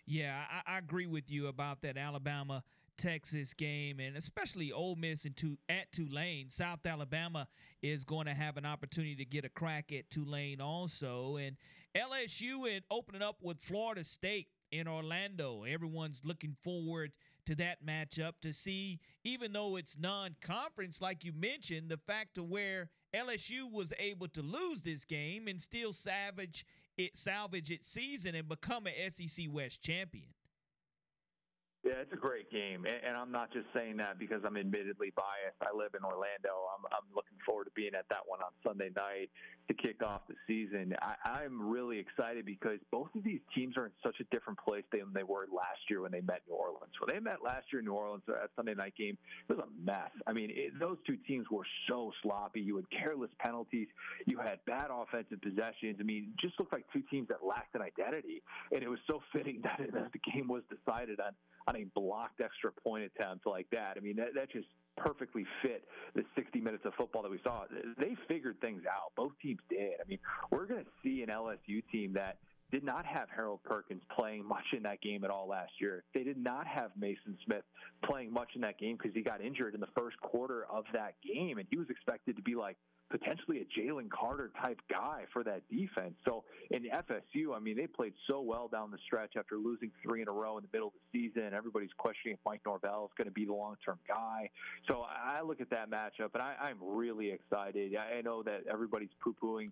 Yeah, 0.06 0.44
I, 0.68 0.76
I 0.76 0.78
agree 0.78 1.08
with 1.08 1.32
you 1.32 1.48
about 1.48 1.82
that 1.82 1.98
Alabama 1.98 2.64
Texas 2.98 3.54
game, 3.54 4.00
and 4.00 4.16
especially 4.16 4.72
Ole 4.72 4.96
Miss 4.96 5.26
and 5.26 5.36
to, 5.38 5.58
at 5.70 5.92
Tulane. 5.92 6.50
South 6.50 6.86
Alabama 6.86 7.48
is 7.82 8.04
going 8.04 8.28
to 8.28 8.34
have 8.34 8.58
an 8.58 8.66
opportunity 8.66 9.16
to 9.16 9.26
get 9.26 9.44
a 9.44 9.50
crack 9.50 9.92
at 9.92 10.10
Tulane 10.10 10.62
also, 10.62 11.38
and 11.38 11.58
LSU 11.96 12.74
and 12.74 12.84
opening 12.89 13.22
up 13.22 13.38
with 13.42 13.60
Florida 13.60 14.04
State 14.04 14.48
in 14.72 14.88
Orlando. 14.88 15.64
Everyone's 15.64 16.22
looking 16.24 16.56
forward 16.64 17.12
to 17.46 17.56
that 17.56 17.86
matchup 17.86 18.34
to 18.42 18.54
see, 18.54 19.00
even 19.24 19.52
though 19.52 19.76
it's 19.76 19.98
non-conference, 20.00 21.02
like 21.02 21.26
you 21.26 21.34
mentioned, 21.34 21.89
the 21.89 21.98
fact 21.98 22.38
of 22.38 22.50
where 22.50 22.89
LSU 23.14 23.70
was 23.72 23.94
able 24.00 24.28
to 24.30 24.42
lose 24.42 24.82
this 24.82 25.04
game 25.04 25.48
and 25.48 25.62
still 25.62 25.92
salvage 25.92 26.66
it, 26.98 27.18
salvage 27.18 27.72
its 27.72 27.89
season 27.89 28.36
and 28.36 28.48
become 28.48 28.86
an 28.86 28.94
SEC 29.10 29.48
West 29.50 29.82
champion. 29.82 30.28
Yeah, 31.84 31.97
it's 31.97 32.13
a 32.13 32.15
great 32.15 32.51
game, 32.51 32.86
and, 32.86 33.17
I'm 33.17 33.32
not 33.32 33.51
just 33.51 33.65
saying 33.73 33.97
that 33.97 34.19
because 34.19 34.41
I'm 34.45 34.55
admittedly 34.55 35.11
biased. 35.17 35.57
I 35.65 35.75
live 35.75 35.97
in 35.97 36.05
Orlando. 36.05 36.69
I'm, 36.77 36.86
I'm 36.93 37.09
looking 37.15 37.38
forward 37.45 37.65
to 37.65 37.71
being 37.73 37.97
at 37.97 38.05
that 38.09 38.21
one 38.25 38.38
on 38.41 38.53
Sunday 38.61 38.89
night 38.95 39.29
to 39.67 39.73
kick 39.73 40.03
off 40.05 40.21
the 40.29 40.38
season. 40.45 40.93
I, 41.01 41.41
I'm 41.41 41.57
really 41.57 41.97
excited 41.97 42.45
because 42.45 42.77
both 42.91 43.09
of 43.15 43.23
these 43.23 43.41
teams 43.55 43.77
are 43.77 43.86
in 43.86 43.91
such 44.05 44.17
a 44.21 44.25
different 44.29 44.59
place 44.59 44.84
than 44.91 45.09
they 45.13 45.23
were 45.23 45.49
last 45.49 45.82
year 45.89 46.01
when 46.01 46.11
they 46.11 46.21
met 46.21 46.41
New 46.47 46.53
Orleans. 46.53 46.93
When 47.01 47.15
they 47.15 47.19
met 47.19 47.41
last 47.43 47.65
year 47.73 47.79
in 47.79 47.86
New 47.86 47.97
Orleans, 47.97 48.21
that 48.27 48.53
Sunday 48.55 48.75
night 48.75 48.93
game, 48.93 49.17
it 49.49 49.57
was 49.57 49.65
a 49.65 49.69
mess. 49.82 50.13
I 50.27 50.34
mean, 50.34 50.53
it, 50.53 50.77
those 50.79 50.97
two 51.05 51.17
teams 51.27 51.47
were 51.49 51.65
so 51.89 52.11
sloppy. 52.21 52.61
You 52.61 52.75
had 52.77 52.86
careless 52.91 53.32
penalties. 53.39 53.88
You 54.27 54.38
had 54.38 54.59
bad 54.67 54.89
offensive 54.93 55.41
possessions. 55.41 55.97
I 55.99 56.03
mean, 56.03 56.29
it 56.34 56.39
just 56.41 56.59
looked 56.59 56.73
like 56.73 56.86
two 56.93 57.01
teams 57.09 57.27
that 57.29 57.41
lacked 57.41 57.73
an 57.73 57.82
identity, 57.82 58.43
and 58.71 58.84
it 58.84 58.89
was 58.89 58.99
so 59.07 59.21
fitting 59.34 59.61
that 59.63 59.82
the 60.13 60.19
game 60.32 60.47
was 60.47 60.61
decided 60.69 61.19
on 61.19 61.34
on 61.68 61.76
a 61.76 61.86
blocked 61.95 62.41
extra 62.41 62.72
point 62.72 63.03
attempt 63.03 63.45
like 63.45 63.68
that. 63.72 63.93
I 63.97 63.99
mean, 63.99 64.16
that, 64.18 64.34
that 64.36 64.51
just 64.51 64.68
perfectly 64.97 65.45
fit 65.62 65.84
the 66.16 66.24
60 66.36 66.59
minutes 66.59 66.84
of 66.86 66.93
football 66.95 67.22
that 67.24 67.32
we 67.32 67.39
saw. 67.43 67.64
They 67.97 68.16
figured 68.28 68.59
things 68.62 68.84
out. 68.86 69.12
Both 69.16 69.34
teams 69.41 69.59
did. 69.70 69.93
I 70.03 70.07
mean, 70.07 70.20
we're 70.51 70.66
going 70.66 70.84
to 70.84 70.91
see 71.03 71.24
an 71.24 71.30
LSU 71.30 71.84
team 71.91 72.14
that 72.14 72.38
did 72.72 72.84
not 72.84 73.05
have 73.05 73.28
Harold 73.36 73.59
Perkins 73.64 74.01
playing 74.16 74.47
much 74.47 74.64
in 74.76 74.84
that 74.84 75.01
game 75.01 75.24
at 75.24 75.30
all 75.30 75.47
last 75.47 75.74
year. 75.80 76.03
They 76.14 76.24
did 76.24 76.38
not 76.38 76.66
have 76.68 76.91
Mason 76.97 77.38
Smith 77.45 77.64
playing 78.05 78.32
much 78.32 78.49
in 78.55 78.62
that 78.62 78.80
game 78.80 78.97
because 78.97 79.14
he 79.14 79.22
got 79.22 79.41
injured 79.41 79.76
in 79.76 79.82
the 79.82 79.89
first 79.95 80.20
quarter 80.22 80.66
of 80.72 80.86
that 80.93 81.16
game, 81.22 81.57
and 81.57 81.68
he 81.70 81.78
was 81.78 81.89
expected 81.89 82.38
to 82.38 82.41
be 82.41 82.55
like 82.55 82.78
potentially 83.12 83.59
a 83.62 83.80
Jalen 83.80 84.09
Carter 84.09 84.51
type 84.62 84.80
guy 84.89 85.24
for 85.32 85.43
that 85.43 85.62
defense. 85.70 86.14
So 86.26 86.43
in 86.72 86.84
FSU, 86.84 87.55
I 87.55 87.59
mean, 87.59 87.78
they 87.78 87.88
played 87.88 88.14
so 88.28 88.41
well 88.41 88.68
down 88.68 88.91
the 88.91 88.97
stretch 89.05 89.34
after 89.38 89.57
losing 89.57 89.91
three 90.03 90.22
in 90.22 90.28
a 90.28 90.32
row 90.32 90.57
in 90.57 90.64
the 90.64 90.70
middle 90.74 90.88
of 90.88 90.93
the 91.12 91.20
season. 91.20 91.53
Everybody's 91.53 91.93
questioning 91.97 92.36
if 92.36 92.39
Mike 92.45 92.62
Norvell 92.66 93.05
is 93.05 93.12
going 93.18 93.28
to 93.28 93.34
be 93.34 93.45
the 93.45 93.53
long 93.53 93.76
term 93.84 93.99
guy. 94.07 94.49
So 94.88 95.03
I 95.03 95.41
look 95.41 95.62
at 95.62 95.70
that 95.70 95.91
matchup 95.91 96.34
and 96.34 96.41
I, 96.41 96.55
I'm 96.62 96.78
really 96.82 97.32
excited. 97.32 97.93
I 97.95 98.22
know 98.22 98.41
that 98.43 98.62
everybody's 98.72 99.09
poo 99.24 99.36
pooing 99.41 99.72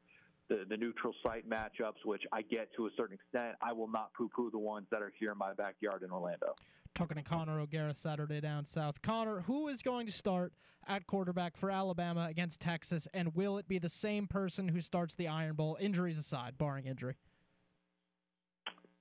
the, 0.50 0.66
the 0.68 0.76
neutral 0.76 1.14
site 1.24 1.50
matchups, 1.50 2.06
which 2.06 2.24
I 2.34 2.42
get 2.42 2.74
to 2.76 2.88
a 2.88 2.90
certain 2.98 3.16
extent. 3.16 3.56
I 3.62 3.72
will 3.72 3.88
not 3.88 4.14
poo 4.14 4.30
poo 4.36 4.50
the 4.52 4.60
ones 4.60 4.88
that 4.92 5.02
are 5.02 5.14
here 5.20 5.32
in 5.32 5.38
my 5.38 5.54
backyard 5.54 6.04
in 6.04 6.12
Orlando. 6.12 6.56
Talking 6.96 7.18
to 7.18 7.24
Connor 7.24 7.60
O'Gara 7.60 7.94
Saturday 7.94 8.42
Down 8.42 8.66
South. 8.66 9.02
Connor, 9.02 9.42
who 9.42 9.68
is 9.68 9.82
going 9.82 10.08
to 10.08 10.12
start 10.12 10.54
at 10.88 11.06
quarterback 11.08 11.56
for 11.56 11.70
Alabama 11.70 12.28
against 12.30 12.60
Texas, 12.60 13.08
and 13.14 13.36
will 13.36 13.58
it 13.58 13.68
be 13.68 13.78
the 13.78 13.90
same 13.90 14.28
person 14.28 14.68
who 14.68 14.82
starts 14.82 15.16
the 15.16 15.28
Iron 15.28 15.56
Bowl, 15.56 15.78
injuries 15.80 16.18
aside, 16.18 16.58
barring 16.58 16.86
injury? 16.86 17.16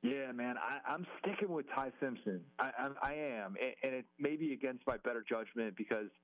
Yeah, 0.03 0.31
man, 0.33 0.55
I, 0.59 0.95
am 0.95 1.07
sticking 1.21 1.53
with 1.53 1.67
Ty 1.75 1.91
Simpson. 1.99 2.41
I, 2.59 2.71
I, 2.79 3.11
I 3.11 3.15
am, 3.15 3.57
and 3.83 3.95
it 3.95 4.05
may 4.19 4.37
be 4.37 4.53
against 4.53 4.87
my 4.87 4.97
better 4.99 5.25
judgment 5.29 5.77
because– 5.77 6.09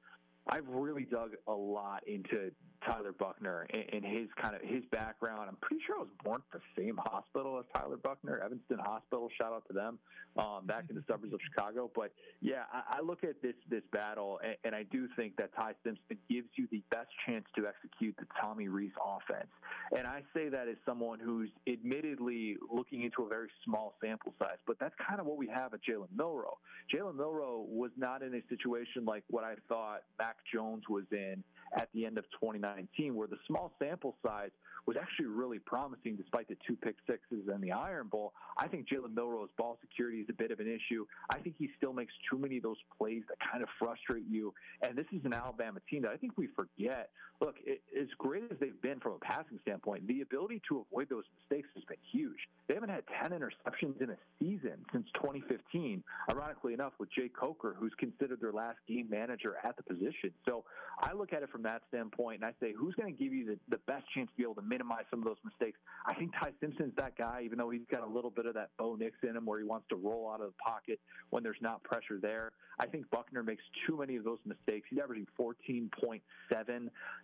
I've 0.49 0.69
really 0.69 1.05
dug 1.05 1.31
a 1.49 1.53
lot 1.53 2.03
into 2.07 2.51
Tyler 2.85 3.13
Buchner 3.13 3.67
and, 3.73 4.05
his 4.05 4.29
kind 4.41 4.55
of 4.55 4.63
his 4.63 4.83
background. 4.93 5.49
I'm 5.49 5.57
pretty 5.57 5.83
sure 5.87 5.97
I 5.97 6.01
was 6.01 6.09
born 6.23 6.43
at 6.53 6.61
the 6.61 6.83
same 6.83 6.97
hospital 7.03 7.59
as 7.59 7.65
Tyler 7.75 7.97
Buchner, 7.97 8.41
Evanston 8.45 8.79
Hospital. 8.79 9.29
Shout 9.39 9.53
out 9.53 9.67
to 9.69 9.73
them, 9.73 9.99
um, 10.37 10.67
back 10.67 10.85
in 10.91 10.97
the 10.97 11.03
suburbs 11.09 11.33
of 11.33 11.41
Chicago. 11.51 11.91
But 11.95 12.13
yeah, 12.41 12.65
I, 12.73 12.99
I 12.99 13.01
look 13.01 13.25
at 13.25 13.41
this 13.43 13.55
this 13.71 13.83
battle, 13.93 14.41
and, 14.45 14.57
and, 14.65 14.75
I 14.75 14.83
do 14.83 15.09
think 15.17 15.37
that 15.37 15.55
Ty 15.55 15.73
Simpson 15.85 16.19
gives 16.29 16.49
you 16.57 16.67
the 16.71 16.83
best 16.91 17.09
chance 17.27 17.45
to 17.57 17.67
execute 17.67 18.17
the 18.19 18.27
Tommy 18.41 18.69
Rees 18.69 18.93
offense. 19.03 19.51
And 19.97 20.07
I 20.07 20.23
say 20.35 20.49
that 20.49 20.69
as 20.69 20.77
someone 20.85 21.19
who's 21.21 21.51
admittedly 21.67 22.57
looking 22.73 23.03
into 23.03 23.23
a 23.23 23.29
very 23.29 23.49
small 23.65 23.95
sample 24.03 24.35
size, 24.39 24.59
but 24.67 24.79
that's 24.79 24.95
kind 25.07 25.21
of 25.21 25.27
what 25.27 25.37
we 25.37 25.47
have 25.49 25.73
at 25.75 25.81
Jalen 25.89 26.09
Milroe. 26.15 26.59
Jalen 26.93 27.17
Milroe 27.17 27.65
was 27.69 27.91
not 27.97 28.23
in 28.23 28.35
a 28.35 28.43
situation 28.49 29.05
like 29.05 29.23
what 29.31 29.45
I 29.45 29.55
thought 29.69 30.03
Mac 30.19 30.37
Jones 30.53 30.83
was 30.89 31.05
in 31.13 31.43
at 31.77 31.89
the 31.95 32.07
end 32.07 32.19
of 32.19 32.25
2019, 32.41 33.15
where 33.15 33.29
the 33.29 33.39
small 33.47 33.73
sample 33.79 34.17
size 34.25 34.51
was 34.87 34.97
actually 35.01 35.27
really 35.27 35.59
promising 35.59 36.17
despite 36.17 36.49
the 36.49 36.57
two 36.67 36.77
pick 36.77 36.97
sixes 37.07 37.49
and 37.53 37.63
the 37.63 37.73
Iron 37.73 38.09
Bowl. 38.09 38.33
I 38.59 38.69
think 38.69 38.87
Jalen 38.89 39.15
Milroe's 39.15 39.49
ball 39.57 39.79
security 39.81 40.19
is 40.19 40.27
a 40.29 40.33
bit 40.33 40.51
of 40.51 40.61
an 40.61 40.69
issue. 40.69 41.07
I 41.31 41.39
think 41.39 41.57
he 41.59 41.71
still 41.77 41.93
makes 41.93 42.13
too 42.31 42.39
many 42.39 42.59
of 42.59 42.63
those 42.63 42.77
plays 42.99 43.23
that 43.29 43.39
kind 43.51 43.63
of 43.63 43.69
frustrate 43.79 44.25
you. 44.29 44.53
And 44.83 44.97
this 44.97 45.07
is 45.13 45.25
an 45.25 45.33
Alabama 45.33 45.81
team 45.91 46.03
that 46.03 46.11
I 46.11 46.17
think 46.17 46.37
we 46.37 46.49
forget. 46.49 47.11
Look, 47.41 47.57
it, 47.65 47.83
as 47.99 48.09
great 48.19 48.45
as 48.51 48.59
they've 48.61 48.81
been 48.83 49.01
from 49.01 49.13
a 49.13 49.19
passing 49.19 49.59
standpoint, 49.63 50.07
the 50.07 50.21
ability 50.21 50.63
to 50.69 50.85
avoid 50.89 51.09
those 51.09 51.25
mistakes 51.41 51.69
has 51.75 51.85
been 51.85 51.99
huge. 52.13 52.39
They 52.69 52.75
haven't 52.75 52.91
had 52.91 53.05
10 53.23 53.33
interceptions 53.33 54.01
in 54.01 54.11
a 54.11 54.17
season 54.39 54.85
since 54.93 55.07
2015, 55.15 56.03
ironically 56.31 56.75
enough, 56.75 56.93
with 56.99 57.11
Jake 57.13 57.35
Coker, 57.35 57.75
who's 57.79 57.93
considered 57.99 58.41
their 58.41 58.53
last 58.53 58.79
game 58.89 59.09
manager 59.11 59.57
at 59.65 59.77
the 59.77 59.83
position. 59.83 60.31
So 60.47 60.65
I 61.01 61.13
look 61.13 61.33
at 61.33 61.43
it 61.43 61.51
from 61.51 61.63
that 61.65 61.83
standpoint 61.89 62.43
and 62.43 62.45
I 62.45 62.53
say, 62.61 62.73
who's 62.77 62.95
going 62.95 63.15
to 63.15 63.23
give 63.23 63.33
you 63.33 63.45
the, 63.45 63.59
the 63.69 63.81
best 63.87 64.05
chance 64.15 64.29
to 64.31 64.37
be 64.37 64.43
able 64.43 64.55
to 64.57 64.63
minimize 64.63 65.05
some 65.11 65.21
of 65.21 65.25
those 65.25 65.43
mistakes. 65.45 65.79
I 66.07 66.15
think 66.15 66.33
Ty 66.33 66.53
Simpson's 66.61 66.93
that 66.97 67.17
guy, 67.17 67.43
even 67.45 67.59
though 67.59 67.71
he's 67.71 67.87
got 67.91 68.03
a 68.03 68.07
little 68.07 68.31
bit 68.31 68.47
of 68.47 68.55
that 68.55 68.71
Bo 68.79 68.97
Nix 68.97 69.17
in 69.23 69.37
him 69.37 69.47
where 69.47 69.59
he 69.59 69.65
wants 69.65 69.87
to 69.91 69.97
roll 69.97 70.31
out 70.31 70.41
of 70.41 70.49
the 70.49 70.63
pocket 70.65 71.01
when 71.31 71.43
there's 71.43 71.61
not 71.61 71.83
pressure 71.83 72.19
there. 72.21 72.53
I 72.79 72.87
think 72.87 73.09
Buchner 73.11 73.43
makes 73.43 73.63
too 73.87 73.99
many 73.99 74.17
of 74.17 74.25
those 74.25 74.39
mistakes. 74.45 74.89
He's 74.91 74.99
averaging 74.99 75.27
14.7 75.39 76.21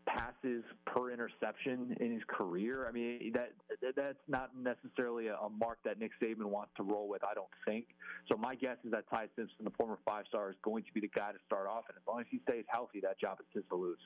passes 0.07 0.65
per 0.87 1.11
interception 1.11 1.97
in 2.01 2.13
his 2.13 2.23
career. 2.29 2.87
I 2.89 2.93
mean, 2.93 3.33
that 3.35 3.53
that's 3.97 4.19
not 4.29 4.51
necessarily 4.57 5.29
a, 5.29 5.37
a 5.37 5.49
mark 5.51 5.79
that 5.85 5.99
Nick 5.99 6.13
Saban 6.23 6.45
wants 6.45 6.73
to 6.77 6.83
roll 6.83 7.09
with, 7.09 7.23
I 7.25 7.35
don't 7.35 7.51
think. 7.67 7.87
So 8.29 8.37
my 8.37 8.55
guess 8.55 8.77
is 8.85 8.93
that 8.93 9.05
Ty 9.11 9.27
Simpson, 9.37 9.65
the 9.65 9.71
former 9.71 9.99
five 10.05 10.25
star, 10.29 10.51
is 10.51 10.57
going 10.63 10.85
to 10.85 10.93
be 10.93 11.01
the 11.01 11.11
guy 11.15 11.33
to 11.33 11.39
start 11.47 11.67
off. 11.67 11.85
And 11.89 11.97
as 11.97 12.07
long 12.07 12.21
as 12.21 12.27
he 12.31 12.41
stays 12.49 12.65
healthy, 12.69 13.01
that 13.01 13.19
job 13.19 13.39
is 13.41 13.47
his 13.53 13.65
to 13.71 13.77
lose. 13.77 13.99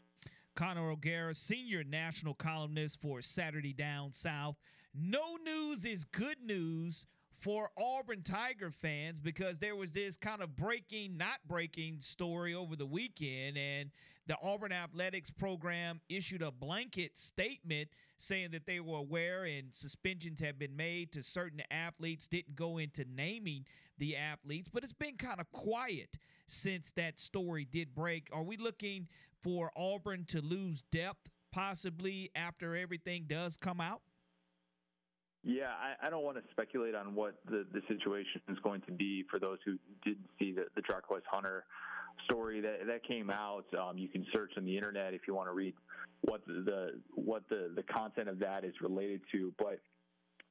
Connor 0.54 0.90
O'Gara, 0.90 1.34
senior 1.34 1.82
national 1.82 2.34
columnist 2.34 3.00
for 3.00 3.20
Saturday 3.20 3.72
Down 3.72 4.12
South. 4.12 4.56
No 4.94 5.36
news 5.44 5.84
is 5.84 6.04
good 6.04 6.40
news 6.44 7.06
for 7.36 7.70
Auburn 7.76 8.22
Tiger 8.22 8.70
fans 8.70 9.20
because 9.20 9.58
there 9.58 9.74
was 9.74 9.90
this 9.90 10.16
kind 10.16 10.42
of 10.42 10.54
breaking, 10.54 11.16
not 11.16 11.38
breaking 11.48 11.98
story 11.98 12.54
over 12.54 12.76
the 12.76 12.86
weekend, 12.86 13.58
and 13.58 13.90
the 14.26 14.36
Auburn 14.42 14.72
Athletics 14.72 15.30
program 15.30 16.00
issued 16.08 16.40
a 16.40 16.50
blanket 16.50 17.18
statement 17.18 17.88
saying 18.18 18.52
that 18.52 18.64
they 18.64 18.80
were 18.80 18.98
aware 18.98 19.44
and 19.44 19.74
suspensions 19.74 20.40
have 20.40 20.58
been 20.58 20.76
made 20.76 21.12
to 21.12 21.22
certain 21.22 21.60
athletes, 21.70 22.28
didn't 22.28 22.56
go 22.56 22.78
into 22.78 23.04
naming 23.14 23.66
the 23.98 24.16
athletes, 24.16 24.70
but 24.72 24.82
it's 24.82 24.92
been 24.92 25.16
kind 25.16 25.40
of 25.40 25.50
quiet 25.52 26.16
since 26.46 26.92
that 26.92 27.18
story 27.18 27.64
did 27.64 27.94
break. 27.94 28.28
Are 28.32 28.42
we 28.42 28.56
looking 28.56 29.08
for 29.44 29.70
Auburn 29.76 30.24
to 30.28 30.40
lose 30.40 30.82
depth 30.90 31.30
possibly 31.52 32.30
after 32.34 32.74
everything 32.74 33.26
does 33.28 33.56
come 33.56 33.80
out? 33.80 34.00
Yeah, 35.44 35.72
I, 35.78 36.06
I 36.06 36.10
don't 36.10 36.24
want 36.24 36.38
to 36.38 36.42
speculate 36.50 36.94
on 36.94 37.14
what 37.14 37.34
the, 37.44 37.66
the 37.72 37.82
situation 37.86 38.40
is 38.48 38.58
going 38.64 38.80
to 38.82 38.92
be 38.92 39.24
for 39.30 39.38
those 39.38 39.58
who 39.64 39.76
didn't 40.02 40.26
see 40.38 40.52
the, 40.52 40.64
the 40.74 40.80
Jarquez 40.80 41.20
Hunter 41.30 41.64
story 42.24 42.60
that 42.62 42.86
that 42.86 43.06
came 43.06 43.28
out. 43.28 43.66
Um, 43.78 43.98
you 43.98 44.08
can 44.08 44.24
search 44.32 44.52
on 44.56 44.64
the 44.64 44.74
internet 44.74 45.12
if 45.12 45.22
you 45.28 45.34
want 45.34 45.48
to 45.48 45.52
read 45.52 45.74
what 46.22 46.46
the, 46.46 46.62
the 46.64 47.00
what 47.14 47.42
the, 47.50 47.70
the 47.76 47.82
content 47.82 48.28
of 48.28 48.38
that 48.38 48.64
is 48.64 48.72
related 48.80 49.20
to. 49.32 49.52
But 49.58 49.80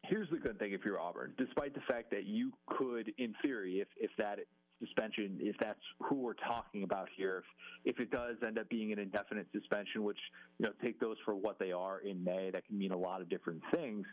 here's 0.03 0.29
the 0.29 0.37
good 0.37 0.59
thing 0.59 0.73
if 0.73 0.81
you're 0.85 0.99
Auburn, 0.99 1.33
despite 1.39 1.73
the 1.73 1.81
fact 1.87 2.11
that 2.11 2.25
you 2.25 2.51
could, 2.67 3.11
in 3.17 3.33
theory, 3.41 3.79
if 3.79 3.87
if 3.99 4.11
that 4.19 4.37
suspension, 4.84 5.38
if 5.39 5.55
that's 5.59 5.79
who 5.99 6.15
we're 6.15 6.34
talking 6.34 6.84
about 6.84 7.07
here, 7.15 7.43
if, 7.86 7.95
if 7.95 7.99
it 7.99 8.11
does 8.11 8.36
end 8.45 8.57
up 8.57 8.69
being 8.69 8.91
an 8.91 8.99
indefinite 8.99 9.47
suspension, 9.51 10.03
which, 10.03 10.17
you 10.59 10.65
know, 10.65 10.71
take 10.81 10.99
those 10.99 11.17
for 11.25 11.36
what 11.36 11.59
they 11.59 11.71
are 11.71 11.99
in 11.99 12.23
May, 12.23 12.49
that 12.51 12.65
can 12.65 12.77
mean 12.77 12.91
a 12.91 12.97
lot 12.97 13.21
of 13.21 13.29
different 13.29 13.61
things. 13.73 14.05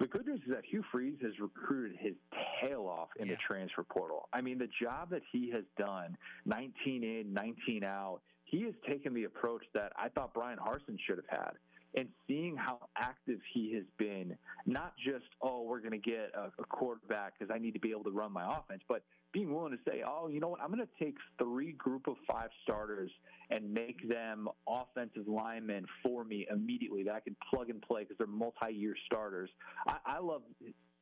The 0.00 0.06
good 0.06 0.26
news 0.26 0.40
is 0.46 0.52
that 0.52 0.64
Hugh 0.64 0.84
Freeze 0.90 1.18
has 1.22 1.32
recruited 1.38 1.96
his 1.98 2.14
tail 2.60 2.86
off 2.86 3.08
in 3.18 3.26
yeah. 3.26 3.34
the 3.34 3.38
transfer 3.46 3.84
portal. 3.84 4.28
I 4.32 4.40
mean, 4.40 4.58
the 4.58 4.68
job 4.82 5.10
that 5.10 5.22
he 5.32 5.50
has 5.50 5.64
done, 5.78 6.16
19 6.46 7.02
in, 7.04 7.32
19 7.32 7.84
out, 7.84 8.20
he 8.44 8.62
has 8.62 8.74
taken 8.88 9.14
the 9.14 9.24
approach 9.24 9.62
that 9.74 9.92
I 9.96 10.08
thought 10.08 10.34
Bryan 10.34 10.58
Harsin 10.58 10.98
should 11.06 11.16
have 11.16 11.28
had 11.28 11.52
and 11.96 12.08
seeing 12.26 12.56
how 12.56 12.78
active 12.96 13.38
he 13.52 13.72
has 13.74 13.84
been, 13.98 14.36
not 14.66 14.94
just, 14.96 15.26
oh, 15.40 15.62
we're 15.62 15.78
going 15.80 15.92
to 15.92 15.98
get 15.98 16.30
a, 16.34 16.50
a 16.60 16.64
quarterback 16.66 17.38
because 17.38 17.54
I 17.54 17.58
need 17.58 17.72
to 17.74 17.80
be 17.80 17.90
able 17.90 18.04
to 18.04 18.10
run 18.10 18.32
my 18.32 18.58
offense, 18.58 18.82
but 18.88 19.02
being 19.34 19.52
willing 19.52 19.72
to 19.72 19.78
say, 19.86 20.02
oh, 20.06 20.28
you 20.28 20.40
know 20.40 20.48
what, 20.48 20.60
I'm 20.62 20.68
going 20.68 20.80
to 20.80 21.04
take 21.04 21.16
three 21.38 21.72
group 21.72 22.06
of 22.06 22.14
five 22.26 22.48
starters 22.62 23.10
and 23.50 23.74
make 23.74 24.08
them 24.08 24.48
offensive 24.66 25.26
linemen 25.26 25.84
for 26.02 26.24
me 26.24 26.46
immediately 26.50 27.02
that 27.02 27.14
I 27.14 27.20
can 27.20 27.36
plug 27.50 27.68
and 27.68 27.82
play 27.82 28.04
because 28.04 28.16
they're 28.16 28.26
multi 28.26 28.72
year 28.72 28.94
starters. 29.04 29.50
I, 29.88 29.96
I 30.06 30.18
love 30.20 30.42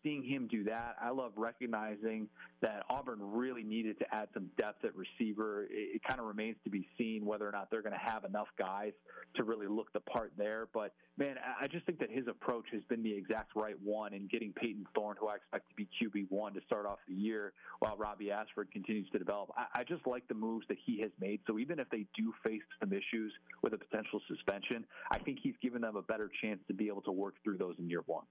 seeing 0.03 0.23
him 0.23 0.49
do 0.51 0.65
that. 0.65 0.97
I 1.01 1.11
love 1.11 1.33
recognizing 1.37 2.29
that 2.61 2.85
Auburn 2.91 3.19
really 3.21 3.63
needed 3.63 3.99
to 4.01 4.15
add 4.15 4.29
some 4.35 4.51
depth 4.57 4.85
at 4.85 4.93
receiver. 4.97 5.65
It, 5.65 5.97
it 5.97 6.03
kind 6.05 6.21
of 6.21 6.27
remains 6.27 6.57
to 6.65 6.71
be 6.71 6.87
seen 6.99 7.25
whether 7.25 7.49
or 7.49 7.53
not 7.53 7.71
they're 7.71 7.83
going 7.83 7.95
to 7.95 7.99
have 7.99 8.25
enough 8.25 8.49
guys 8.59 8.93
to 9.37 9.45
really 9.45 9.67
look 9.67 9.93
the 9.93 10.01
part 10.01 10.33
there. 10.37 10.69
But 10.73 10.95
man, 11.17 11.37
I 11.61 11.67
just 11.67 11.87
think 11.87 11.99
that 12.01 12.11
his 12.11 12.27
approach 12.29 12.67
has 12.73 12.83
been 12.89 13.03
the 13.03 13.13
exact 13.13 13.53
right 13.57 13.77
one 13.83 14.15
in 14.15 14.27
getting 14.27 14.53
Payton 14.53 14.87
Thorne, 14.95 15.17
who 15.19 15.29
I 15.29 15.37
expect 15.37 15.69
to 15.71 15.75
be 15.75 15.89
QB 16.01 16.27
one 16.31 16.55
to 16.55 16.61
start 16.67 16.87
off 16.87 16.99
the 17.09 17.15
year, 17.15 17.53
while 17.81 17.97
Robbie 17.97 18.31
Ashford 18.31 18.71
continues 18.73 19.09
to 19.11 19.19
develop. 19.19 19.51
I, 19.57 19.81
I 19.81 19.85
just 19.85 20.07
like 20.07 20.27
the 20.29 20.35
moves 20.35 20.67
that 20.69 20.79
he 20.85 21.01
has 21.01 21.11
made. 21.21 21.41
So 21.47 21.59
even 21.59 21.79
if 21.79 21.89
they 21.91 22.07
do 22.17 22.33
face 22.45 22.63
some 22.81 22.93
issues 22.93 23.33
with 23.63 23.73
a 23.75 23.79
potential 23.79 24.21
suspension, 24.29 24.85
I 25.11 25.19
think 25.19 25.39
he's 25.43 25.55
given 25.63 25.83
them 25.83 25.97
a 25.97 26.03
better 26.03 26.31
chance 26.43 26.61
to 26.69 26.75
be 26.75 26.89
able 26.89 27.03
to 27.03 27.13
work 27.13 27.35
through 27.45 27.59
those 27.59 27.75
in 27.79 27.89
year 27.89 28.03
one. 28.07 28.25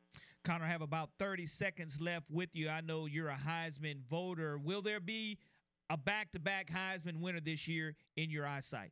Connor, 0.43 0.65
have 0.65 0.81
about 0.81 1.11
30 1.19 1.45
seconds 1.45 1.60
left 1.99 2.25
with 2.29 2.49
you. 2.53 2.69
I 2.69 2.81
know 2.81 3.05
you're 3.05 3.29
a 3.29 3.37
Heisman 3.37 4.01
voter. 4.09 4.57
Will 4.57 4.81
there 4.81 4.99
be 4.99 5.37
a 5.89 5.97
back 5.97 6.31
to 6.31 6.39
back 6.39 6.69
Heisman 6.71 7.19
winner 7.19 7.39
this 7.39 7.67
year 7.67 7.95
in 8.17 8.29
your 8.29 8.45
eyesight? 8.45 8.91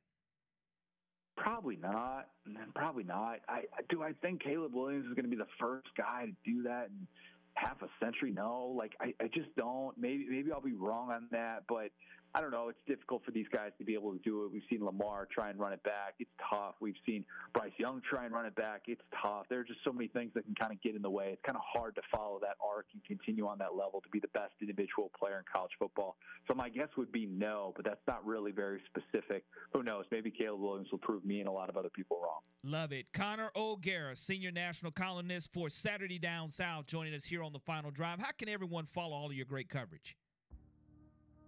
Probably 1.36 1.78
not. 1.78 2.28
Probably 2.76 3.04
not. 3.04 3.40
I 3.48 3.64
do. 3.90 4.04
I 4.04 4.12
think 4.22 4.44
Caleb 4.44 4.74
Williams 4.74 5.06
is 5.06 5.14
going 5.14 5.24
to 5.24 5.30
be 5.30 5.38
the 5.38 5.48
first 5.60 5.88
guy 5.98 6.26
to 6.26 6.34
do 6.46 6.64
that 6.64 6.90
in 6.90 7.08
half 7.54 7.82
a 7.82 7.88
century. 8.04 8.32
No, 8.32 8.74
like 8.78 8.92
I, 9.00 9.14
I 9.22 9.28
just 9.34 9.56
don't. 9.56 9.98
Maybe 9.98 10.28
maybe 10.30 10.52
I'll 10.52 10.62
be 10.62 10.74
wrong 10.74 11.12
on 11.12 11.28
that, 11.32 11.64
but 11.68 11.92
I 12.36 12.42
don't 12.42 12.52
know. 12.52 12.70
It's 12.70 12.80
difficult 12.88 13.24
for 13.26 13.32
these 13.32 13.48
guys 13.52 13.72
to 13.80 13.84
be 13.84 13.96
able 13.96 14.12
to 14.14 14.20
do 14.20 14.46
it. 14.46 14.52
We've 14.52 14.64
seen 14.70 14.86
Lamar 14.86 15.28
try 15.32 15.50
and 15.50 15.60
run 15.60 15.74
it 15.74 15.82
back. 15.84 16.16
It's 16.20 16.30
tough. 16.50 16.76
We've 16.80 17.00
seen 17.06 17.26
Bryce 17.54 17.72
Young 17.78 18.02
try 18.08 18.26
and 18.26 18.34
run 18.34 18.46
it 18.46 18.56
back. 18.56 18.84
It's 18.88 19.02
tough. 19.22 19.48
There 19.50 19.60
are 19.60 19.64
just 19.64 19.80
so 19.84 19.92
many 19.92 20.08
things 20.10 20.32
that 20.36 20.46
can 20.46 20.54
kind 20.54 20.72
of 20.72 20.80
get 20.82 20.96
in 20.96 21.02
the 21.02 21.10
way. 21.10 21.30
It's 21.34 21.42
kind 21.44 21.58
of 21.58 21.64
hard 21.66 21.96
to 21.96 22.02
follow 22.12 22.40
that 22.42 22.56
arc 22.64 22.86
and 22.94 23.04
continue 23.04 23.48
on 23.48 23.58
that 23.60 23.76
level 23.76 24.00
to 24.02 24.10
be 24.10 24.20
the 24.20 24.28
best 24.30 24.54
individual 24.62 25.12
player 25.18 25.40
in 25.40 25.44
college 25.52 25.72
football. 25.80 26.18
So 26.48 26.54
my 26.54 26.70
guess 26.70 26.90
would 26.98 27.12
be 27.12 27.26
no, 27.26 27.74
but 27.76 27.84
that's 27.84 28.06
not 28.08 28.24
really 28.26 28.52
very 28.52 28.82
specific. 28.86 29.44
Who 29.74 29.82
knows? 29.82 30.06
Maybe 30.12 30.30
Caleb 30.30 30.62
Williams 30.62 30.90
will 30.92 31.00
prove 31.00 31.26
me 31.26 31.40
and 31.40 31.50
a 31.50 31.52
lot 31.52 31.70
of 31.70 31.78
other 31.78 31.90
people 31.90 32.20
wrong. 32.22 32.42
Love 32.64 32.92
it. 32.92 33.08
Connor 33.14 33.50
O'Gara, 33.56 34.16
senior 34.16 34.52
national 34.52 34.92
columnist 34.92 35.52
for 35.52 35.70
Saturday 35.70 36.20
Down 36.20 36.50
South, 36.50 36.86
joining 36.86 37.16
us 37.16 37.26
here 37.26 37.42
on 37.42 37.54
the 37.54 37.60
final 37.60 37.90
drive. 37.90 38.20
How 38.20 38.32
can 38.38 38.50
everyone 38.50 38.86
follow 38.86 39.16
all 39.16 39.28
of 39.28 39.34
your 39.34 39.46
great 39.46 39.70
coverage? 39.70 40.16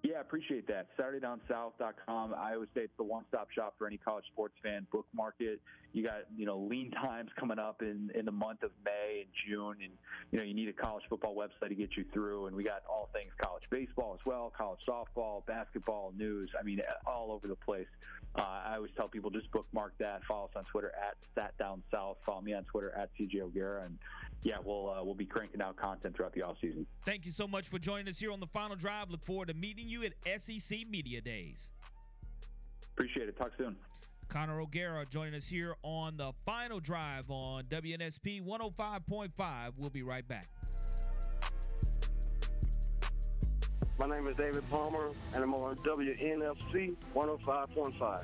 Yeah, 0.04 0.20
appreciate 0.20 0.68
that. 0.68 0.88
SaturdayDownSouth.com. 0.98 2.34
I 2.34 2.54
always 2.56 2.70
say 2.74 2.82
it's 2.82 2.98
the 2.98 3.04
one-stop 3.04 3.52
shop 3.52 3.76
for 3.78 3.86
any 3.86 3.98
college 3.98 4.26
sports 4.32 4.56
fan. 4.64 4.88
Bookmark 4.92 5.36
it. 5.40 5.62
You 5.94 6.04
got 6.04 6.22
you 6.36 6.46
know 6.46 6.58
lean 6.58 6.90
times 6.92 7.30
coming 7.40 7.60
up 7.60 7.82
in 7.82 8.10
in 8.16 8.26
the 8.26 8.32
month 8.32 8.64
of 8.64 8.72
May 8.84 9.26
and 9.26 9.30
June, 9.48 9.76
and 9.84 9.92
you 10.32 10.40
know 10.40 10.44
you 10.44 10.54
need 10.56 10.70
a 10.70 10.74
college 10.74 11.04
football 11.08 11.36
website 11.36 11.70
to 11.70 11.76
get 11.76 11.90
you 11.96 12.06
through. 12.14 12.48
And 12.48 12.56
we 12.56 12.64
got 12.64 12.82
all 12.90 13.10
things 13.14 13.32
college 13.38 13.64
baseball 13.70 14.18
as 14.20 14.26
well, 14.26 14.52
college 14.58 14.80
softball, 14.90 15.46
basketball, 15.46 16.14
news. 16.18 16.50
I 16.60 16.64
mean, 16.64 16.82
all 17.06 17.32
over 17.32 17.48
the 17.48 17.56
place. 17.56 17.88
Uh, 18.34 18.42
I 18.42 18.76
always 18.78 18.92
tell 18.96 19.10
people 19.10 19.30
just 19.30 19.52
bookmark 19.52 19.94
that. 20.00 20.22
Follow 20.28 20.46
us 20.46 20.52
on 20.56 20.64
Twitter 20.72 20.94
at 20.96 21.18
SatDownSouth. 21.38 22.16
Follow 22.26 22.42
me 22.42 22.54
on 22.54 22.64
Twitter 22.64 22.94
at 22.98 23.10
CJ 23.20 23.42
O'Gara, 23.42 23.84
and 23.84 23.98
yeah, 24.44 24.56
we'll 24.64 24.90
uh, 24.90 25.04
we'll 25.04 25.14
be 25.14 25.26
cranking 25.26 25.62
out 25.62 25.76
content 25.76 26.16
throughout 26.16 26.34
the 26.34 26.42
off 26.42 26.56
season. 26.62 26.86
Thank 27.06 27.26
you 27.26 27.32
so 27.32 27.48
much 27.48 27.68
for 27.68 27.78
joining 27.78 28.08
us 28.08 28.18
here 28.20 28.32
on 28.32 28.40
the 28.40 28.48
final 28.48 28.78
drive. 28.78 29.12
Look 29.12 29.26
forward 29.26 29.50
to 29.50 29.54
meeting 29.54 29.90
you 29.90 29.91
at 30.04 30.42
SEC 30.42 30.88
Media 30.90 31.22
Days. 31.22 31.72
Appreciate 32.94 33.30
it. 33.30 33.38
Talk 33.38 33.52
soon. 33.58 33.76
Connor 34.30 34.62
O'Gara 34.62 35.06
joining 35.10 35.36
us 35.36 35.48
here 35.48 35.76
on 35.84 36.16
the 36.16 36.32
final 36.46 36.80
drive 36.80 37.30
on 37.30 37.66
WNSP 37.66 38.42
105.5. 38.42 39.74
We'll 39.76 39.90
be 39.90 40.04
right 40.04 40.26
back. 40.26 40.48
My 44.00 44.08
name 44.08 44.28
is 44.28 44.38
David 44.38 44.64
Palmer, 44.70 45.10
and 45.36 45.44
I'm 45.44 45.54
on 45.54 45.76
WNFC 45.78 46.96
105.5. 47.14 48.24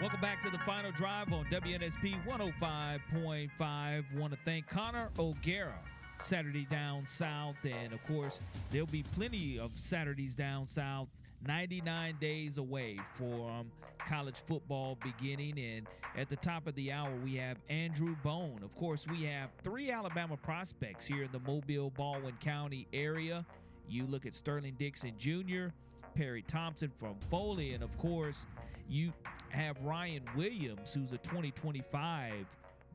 Welcome 0.00 0.22
back 0.22 0.40
to 0.44 0.50
the 0.50 0.58
final 0.60 0.90
drive 0.92 1.30
on 1.30 1.44
WNSP 1.50 2.24
105.5. 2.24 4.18
Want 4.18 4.32
to 4.32 4.38
thank 4.46 4.66
Connor 4.66 5.10
O'Gara, 5.18 5.78
Saturday 6.18 6.66
Down 6.70 7.06
South. 7.06 7.56
And 7.64 7.92
of 7.92 8.02
course, 8.06 8.40
there'll 8.70 8.86
be 8.86 9.02
plenty 9.02 9.58
of 9.58 9.72
Saturdays 9.74 10.34
Down 10.34 10.66
South 10.66 11.08
99 11.46 12.16
days 12.18 12.56
away 12.56 12.98
from 13.18 13.70
college 13.98 14.42
football 14.46 14.96
beginning. 15.02 15.58
And 15.58 15.86
at 16.16 16.30
the 16.30 16.36
top 16.36 16.66
of 16.66 16.74
the 16.76 16.90
hour, 16.90 17.12
we 17.22 17.34
have 17.34 17.58
Andrew 17.68 18.16
Bone. 18.24 18.60
Of 18.64 18.74
course, 18.76 19.06
we 19.06 19.24
have 19.24 19.50
three 19.62 19.90
Alabama 19.90 20.38
prospects 20.38 21.06
here 21.06 21.24
in 21.24 21.30
the 21.30 21.40
Mobile 21.40 21.90
Baldwin 21.90 22.38
County 22.40 22.86
area. 22.94 23.44
You 23.86 24.06
look 24.06 24.24
at 24.24 24.34
Sterling 24.34 24.76
Dixon 24.78 25.12
Jr., 25.18 25.74
Perry 26.14 26.42
Thompson 26.42 26.90
from 26.98 27.16
Foley, 27.30 27.74
and 27.74 27.82
of 27.82 27.96
course, 27.98 28.46
you 28.88 29.12
have 29.50 29.80
Ryan 29.82 30.22
Williams, 30.36 30.92
who's 30.92 31.12
a 31.12 31.18
2025 31.18 32.46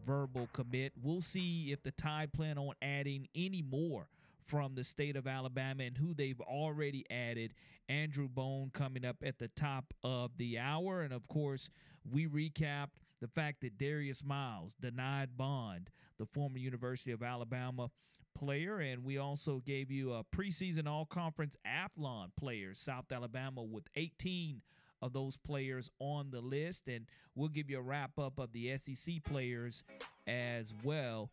verbal 0.06 0.48
commit. 0.54 0.94
We'll 1.02 1.22
see 1.22 1.72
if 1.72 1.82
the 1.84 1.92
Tide 1.92 2.34
plan 2.34 2.58
on 2.58 2.74
adding 2.82 3.28
any 3.36 3.62
more 3.62 4.08
from 4.46 4.76
the 4.76 4.84
state 4.84 5.16
of 5.16 5.28
Alabama 5.28 5.84
and 5.84 5.98
who 5.98 6.14
they've 6.14 6.40
already 6.42 7.06
added. 7.10 7.54
Andrew 7.90 8.28
Bone 8.28 8.72
coming 8.74 9.06
up 9.06 9.18
at 9.24 9.40
the 9.40 9.48
top 9.50 9.86
of 10.04 10.38
the 10.38 10.60
hour. 10.60 11.02
And 11.02 11.14
of 11.14 11.28
course, 11.28 11.70
we 12.10 12.28
recapped 12.28 12.90
the 13.22 13.28
fact 13.28 13.62
that 13.62 13.78
Darius 13.78 14.24
Miles 14.24 14.76
denied 14.80 15.38
bond, 15.38 15.90
the 16.20 16.26
former 16.26 16.58
University 16.58 17.12
of 17.12 17.24
Alabama 17.24 17.90
player. 18.36 18.80
And 18.80 19.04
we 19.04 19.18
also 19.18 19.62
gave 19.66 19.90
you 19.90 20.14
a 20.14 20.24
preseason 20.24 20.88
all 20.88 21.06
conference 21.06 21.58
Athlon 21.66 22.28
player, 22.36 22.74
South 22.74 23.12
Alabama, 23.12 23.64
with 23.64 23.86
18 23.96 24.62
of 25.02 25.14
those 25.14 25.38
players 25.38 25.90
on 26.00 26.30
the 26.32 26.42
list. 26.42 26.88
And 26.88 27.06
we'll 27.36 27.50
give 27.50 27.70
you 27.70 27.80
a 27.80 27.82
wrap 27.82 28.20
up 28.20 28.38
of 28.38 28.52
the 28.52 28.78
SEC 28.78 29.24
players 29.24 29.84
as 30.28 30.74
well. 30.84 31.32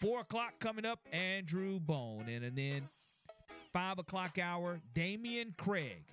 Four 0.00 0.20
o'clock 0.20 0.54
coming 0.60 0.84
up, 0.84 1.00
Andrew 1.12 1.80
Bone. 1.80 2.26
And, 2.28 2.44
and 2.44 2.56
then 2.56 2.82
five 3.72 3.98
o'clock 3.98 4.38
hour, 4.38 4.80
Dameyune 4.94 5.56
Craig, 5.56 6.04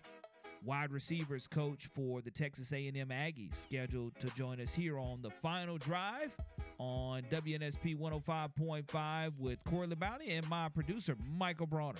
wide 0.63 0.91
receivers 0.91 1.47
coach 1.47 1.87
for 1.93 2.21
the 2.21 2.31
Texas 2.31 2.71
A&M 2.71 3.09
Aggies, 3.09 3.55
scheduled 3.55 4.17
to 4.19 4.27
join 4.35 4.61
us 4.61 4.73
here 4.73 4.97
on 4.97 5.21
the 5.21 5.29
final 5.29 5.77
drive 5.77 6.31
on 6.81 7.21
WNSP 7.29 7.95
105.5 7.95 9.31
with 9.37 9.63
Corey 9.65 9.87
Bounty 9.87 10.31
and 10.31 10.49
my 10.49 10.67
producer, 10.67 11.15
Michael 11.37 11.67
Bronner. 11.67 11.99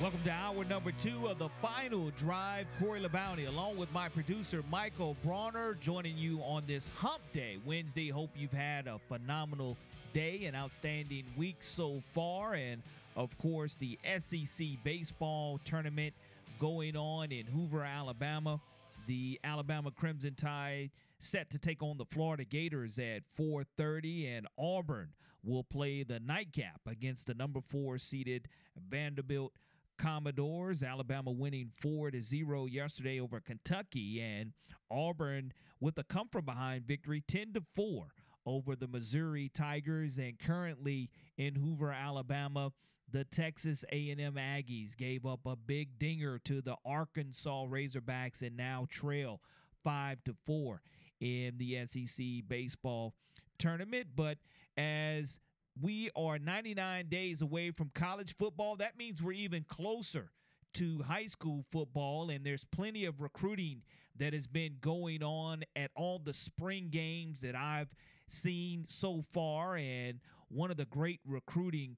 Welcome 0.00 0.22
to 0.26 0.30
hour 0.30 0.64
number 0.64 0.92
two 0.92 1.26
of 1.26 1.40
the 1.40 1.48
final 1.60 2.10
drive. 2.10 2.68
Corey 2.78 3.00
LeBounty, 3.00 3.48
along 3.48 3.76
with 3.76 3.92
my 3.92 4.08
producer 4.08 4.62
Michael 4.70 5.16
Bronner, 5.24 5.74
joining 5.80 6.16
you 6.16 6.38
on 6.42 6.62
this 6.68 6.88
hump 6.98 7.20
day, 7.32 7.58
Wednesday. 7.66 8.08
Hope 8.08 8.30
you've 8.36 8.52
had 8.52 8.86
a 8.86 9.00
phenomenal 9.08 9.76
day, 10.12 10.44
an 10.44 10.54
outstanding 10.54 11.24
week 11.36 11.56
so 11.58 12.00
far. 12.14 12.54
And 12.54 12.80
of 13.16 13.36
course, 13.38 13.74
the 13.74 13.98
SEC 14.20 14.68
baseball 14.84 15.58
tournament 15.64 16.14
going 16.60 16.96
on 16.96 17.32
in 17.32 17.46
Hoover, 17.46 17.82
Alabama. 17.82 18.60
The 19.08 19.40
Alabama 19.42 19.90
Crimson 19.90 20.34
Tide 20.36 20.90
set 21.18 21.50
to 21.50 21.58
take 21.58 21.82
on 21.82 21.98
the 21.98 22.04
Florida 22.04 22.44
Gators 22.44 23.00
at 23.00 23.22
4:30 23.36 24.28
and 24.28 24.46
Auburn 24.56 25.08
will 25.42 25.64
play 25.64 26.04
the 26.04 26.20
nightcap 26.20 26.82
against 26.86 27.26
the 27.26 27.34
number 27.34 27.60
4 27.60 27.98
seeded 27.98 28.48
Vanderbilt 28.76 29.52
Commodores. 29.98 30.82
Alabama 30.82 31.30
winning 31.30 31.70
4 31.80 32.12
to 32.12 32.22
0 32.22 32.66
yesterday 32.66 33.20
over 33.20 33.40
Kentucky 33.40 34.20
and 34.20 34.52
Auburn 34.90 35.52
with 35.80 35.98
a 35.98 36.04
come 36.04 36.28
from 36.28 36.44
behind 36.44 36.86
victory 36.86 37.22
10 37.26 37.52
to 37.54 37.62
4 37.74 38.08
over 38.46 38.74
the 38.74 38.88
Missouri 38.88 39.50
Tigers 39.52 40.18
and 40.18 40.38
currently 40.38 41.10
in 41.36 41.54
Hoover, 41.54 41.92
Alabama, 41.92 42.72
the 43.10 43.24
Texas 43.24 43.84
A&M 43.92 44.34
Aggies 44.34 44.96
gave 44.96 45.26
up 45.26 45.40
a 45.46 45.56
big 45.56 45.98
dinger 45.98 46.38
to 46.44 46.62
the 46.62 46.76
Arkansas 46.84 47.66
Razorbacks 47.66 48.42
and 48.42 48.56
now 48.56 48.86
trail 48.88 49.40
5 49.84 50.24
to 50.24 50.34
4 50.46 50.80
in 51.20 51.58
the 51.58 51.84
SEC 51.84 52.24
baseball 52.46 53.14
tournament, 53.58 54.08
but 54.14 54.38
as 54.76 55.38
we 55.80 56.10
are 56.16 56.38
99 56.38 57.06
days 57.08 57.42
away 57.42 57.70
from 57.70 57.90
college 57.94 58.36
football. 58.36 58.76
That 58.76 58.98
means 58.98 59.22
we're 59.22 59.32
even 59.32 59.64
closer 59.68 60.30
to 60.74 61.02
high 61.02 61.26
school 61.26 61.64
football, 61.70 62.30
and 62.30 62.44
there's 62.44 62.64
plenty 62.64 63.04
of 63.04 63.20
recruiting 63.20 63.82
that 64.16 64.32
has 64.32 64.46
been 64.46 64.76
going 64.80 65.22
on 65.22 65.62
at 65.76 65.90
all 65.94 66.18
the 66.18 66.34
spring 66.34 66.88
games 66.90 67.40
that 67.40 67.54
I've 67.54 67.94
seen 68.26 68.84
so 68.88 69.22
far. 69.32 69.76
And 69.76 70.20
one 70.48 70.70
of 70.70 70.76
the 70.76 70.86
great 70.86 71.20
recruiting 71.26 71.96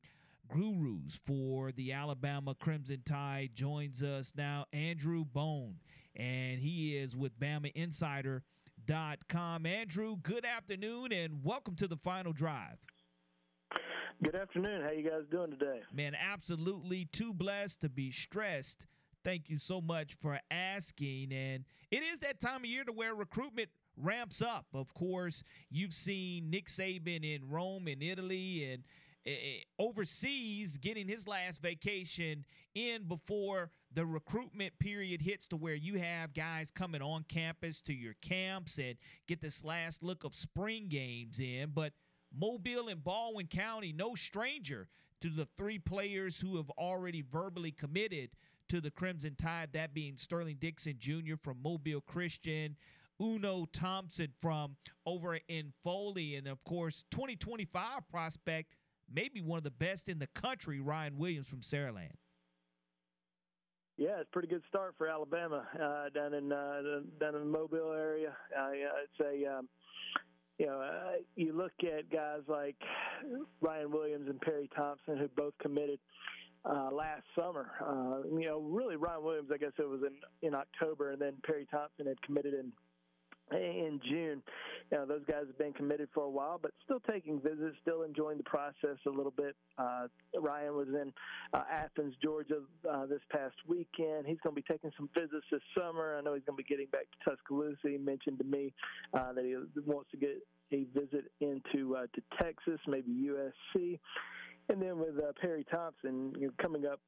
gurus 0.53 1.21
for 1.25 1.73
the 1.73 1.93
Alabama 1.93 2.55
Crimson 2.55 3.03
Tide 3.05 3.51
joins 3.55 4.03
us 4.03 4.33
now, 4.37 4.67
Andrew 4.73 5.25
Bone, 5.25 5.77
and 6.17 6.61
he 6.61 6.97
is 6.97 7.17
with 7.17 7.39
BamaInsider.com. 7.41 9.67
Andrew, 9.67 10.17
good 10.23 10.45
afternoon, 10.45 11.13
and 11.13 11.45
welcome 11.45 11.77
to 11.77 11.89
the 11.89 11.97
final 11.97 12.33
drive. 12.33 12.79
Good 14.23 14.37
afternoon. 14.37 14.83
How 14.83 14.91
you 14.91 15.09
guys 15.09 15.23
doing 15.31 15.51
today? 15.51 15.81
Man, 15.95 16.15
absolutely 16.15 17.07
too 17.07 17.33
blessed 17.33 17.81
to 17.81 17.89
be 17.89 18.11
stressed. 18.11 18.87
Thank 19.25 19.49
you 19.49 19.57
so 19.57 19.81
much 19.81 20.15
for 20.21 20.39
asking. 20.51 21.33
And 21.33 21.65
it 21.91 22.03
is 22.03 22.21
that 22.21 22.39
time 22.39 22.59
of 22.59 22.67
year 22.67 22.85
to 22.85 22.93
where 22.93 23.15
recruitment 23.15 23.71
ramps 23.97 24.43
up. 24.43 24.67
Of 24.75 24.93
course, 24.93 25.43
you've 25.71 25.95
seen 25.95 26.51
Nick 26.51 26.67
Saban 26.67 27.25
in 27.25 27.49
Rome 27.49 27.89
in 27.89 28.03
Italy 28.03 28.71
and 28.71 28.83
uh, 29.27 29.31
overseas 29.79 30.77
getting 30.77 31.09
his 31.09 31.27
last 31.27 31.63
vacation 31.63 32.45
in 32.75 33.05
before 33.05 33.71
the 33.95 34.05
recruitment 34.05 34.79
period 34.79 35.23
hits 35.23 35.47
to 35.49 35.57
where 35.57 35.75
you 35.75 35.99
have 35.99 36.35
guys 36.35 36.71
coming 36.71 37.01
on 37.01 37.25
campus 37.31 37.81
to 37.83 37.95
your 37.95 38.15
camps 38.21 38.77
and 38.77 38.97
get 39.27 39.41
this 39.41 39.65
last 39.65 40.03
look 40.03 40.25
of 40.25 40.35
spring 40.35 40.89
games 40.89 41.41
in. 41.41 41.71
But 41.75 41.95
Mobile 42.37 42.89
and 42.89 43.03
Baldwin 43.03 43.47
County, 43.47 43.93
no 43.93 44.15
stranger 44.15 44.89
to 45.21 45.29
the 45.29 45.47
three 45.59 45.79
players 45.79 46.41
who 46.41 46.57
have 46.57 46.71
already 46.71 47.23
verbally 47.23 47.73
committed 47.73 48.31
to 48.69 48.81
the 48.81 48.91
Crimson 48.91 49.35
Tide, 49.37 49.71
that 49.73 49.93
being 49.93 50.17
Sterling 50.17 50.57
Dixon 50.61 50.97
Jr. 50.99 51.35
from 51.43 51.61
Mobile 51.63 52.01
Christian, 52.01 52.77
Uno 53.21 53.67
Thompson 53.73 54.33
from 54.41 54.77
over 55.05 55.39
in 55.49 55.73
Foley, 55.85 56.37
and 56.37 56.47
of 56.47 56.63
course, 56.65 57.05
2025 57.11 58.09
prospect, 58.11 58.77
maybe 59.13 59.41
one 59.41 59.59
of 59.59 59.65
the 59.65 59.71
best 59.71 60.09
in 60.09 60.19
the 60.19 60.29
country, 60.29 60.81
Ryan 60.81 61.19
Williams 61.19 61.49
from 61.49 61.61
Saraland. 61.61 62.15
Yeah, 63.99 64.21
it's 64.21 64.29
a 64.31 64.33
pretty 64.33 64.49
good 64.49 64.63
start 64.67 64.95
for 64.97 65.09
Alabama 65.09 65.67
uh, 65.75 66.09
down 66.09 66.33
in 66.33 66.51
uh, 66.51 66.81
down 67.21 67.35
in 67.35 67.41
the 67.41 67.59
Mobile 67.59 67.93
area. 67.93 68.35
Uh, 68.59 68.71
it's 68.73 69.21
a 69.21 69.59
um, 69.59 69.69
you 70.61 70.67
know, 70.67 70.83
uh, 70.83 71.13
you 71.37 71.55
look 71.55 71.73
at 71.83 72.11
guys 72.13 72.41
like 72.47 72.77
Ryan 73.63 73.91
Williams 73.91 74.29
and 74.29 74.39
Perry 74.43 74.69
Thompson, 74.77 75.17
who 75.17 75.27
both 75.35 75.55
committed 75.59 75.99
uh, 76.67 76.91
last 76.93 77.23
summer. 77.35 77.71
Uh, 77.81 78.29
you 78.29 78.45
know, 78.45 78.61
really 78.61 78.97
Ryan 78.97 79.25
Williams, 79.25 79.49
I 79.55 79.57
guess 79.57 79.73
it 79.79 79.89
was 79.89 80.03
in 80.03 80.47
in 80.47 80.55
October, 80.55 81.13
and 81.13 81.21
then 81.21 81.33
Perry 81.45 81.67
Thompson 81.71 82.07
had 82.07 82.21
committed 82.21 82.53
in 82.53 82.73
in 83.53 84.01
June. 84.09 84.43
You 84.91 84.99
know, 84.99 85.07
those 85.07 85.25
guys 85.29 85.45
have 85.47 85.59
been 85.59 85.73
committed 85.73 86.09
for 86.13 86.25
a 86.25 86.31
while, 86.31 86.59
but 86.61 86.73
still 86.85 87.01
taking 87.11 87.41
visits, 87.41 87.77
still 87.83 88.03
enjoying 88.03 88.39
the 88.39 88.45
process 88.45 88.99
a 89.07 89.11
little 89.11 89.33
bit. 89.37 89.55
Uh, 89.79 90.09
Ryan 90.39 90.75
was 90.75 90.89
in 90.89 91.13
uh, 91.55 91.63
Athens, 91.71 92.15
Georgia 92.23 92.61
uh, 92.91 93.07
this 93.07 93.21
past 93.31 93.55
weekend. 93.69 94.27
He's 94.27 94.39
going 94.43 94.55
to 94.55 94.63
be 94.63 94.67
taking 94.69 94.91
some 94.97 95.09
visits 95.15 95.47
this 95.51 95.63
summer. 95.77 96.17
I 96.19 96.23
know 96.23 96.35
he's 96.35 96.45
going 96.45 96.57
to 96.57 96.63
be 96.63 96.69
getting 96.69 96.89
back 96.91 97.07
to 97.11 97.31
Tuscaloosa. 97.31 97.79
He 97.85 97.99
mentioned 97.99 98.39
to 98.39 98.45
me 98.45 98.73
uh, 99.15 99.33
that 99.33 99.45
he 99.45 99.55
wants 99.87 100.11
to 100.11 100.17
get 100.17 100.43
a 100.73 100.85
visit 100.95 101.31
into 101.41 101.97
uh, 101.97 102.07
to 102.15 102.23
Texas, 102.43 102.81
maybe 102.87 103.11
USC. 103.11 103.99
And 104.69 104.81
then 104.81 104.99
with 104.99 105.19
uh, 105.19 105.33
Perry 105.41 105.67
Thompson 105.71 106.33
you 106.39 106.47
know, 106.47 106.53
coming 106.61 106.87
up 106.87 107.01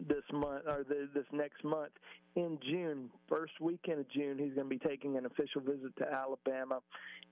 this 0.00 0.24
month 0.32 0.64
or 0.66 0.84
the, 0.88 1.08
this 1.14 1.24
next 1.32 1.62
month 1.64 1.92
in 2.34 2.58
June, 2.68 3.10
first 3.28 3.52
weekend 3.60 4.00
of 4.00 4.10
June, 4.10 4.38
he's 4.38 4.54
going 4.54 4.68
to 4.68 4.78
be 4.78 4.78
taking 4.78 5.16
an 5.16 5.26
official 5.26 5.60
visit 5.60 5.94
to 5.98 6.10
Alabama, 6.10 6.80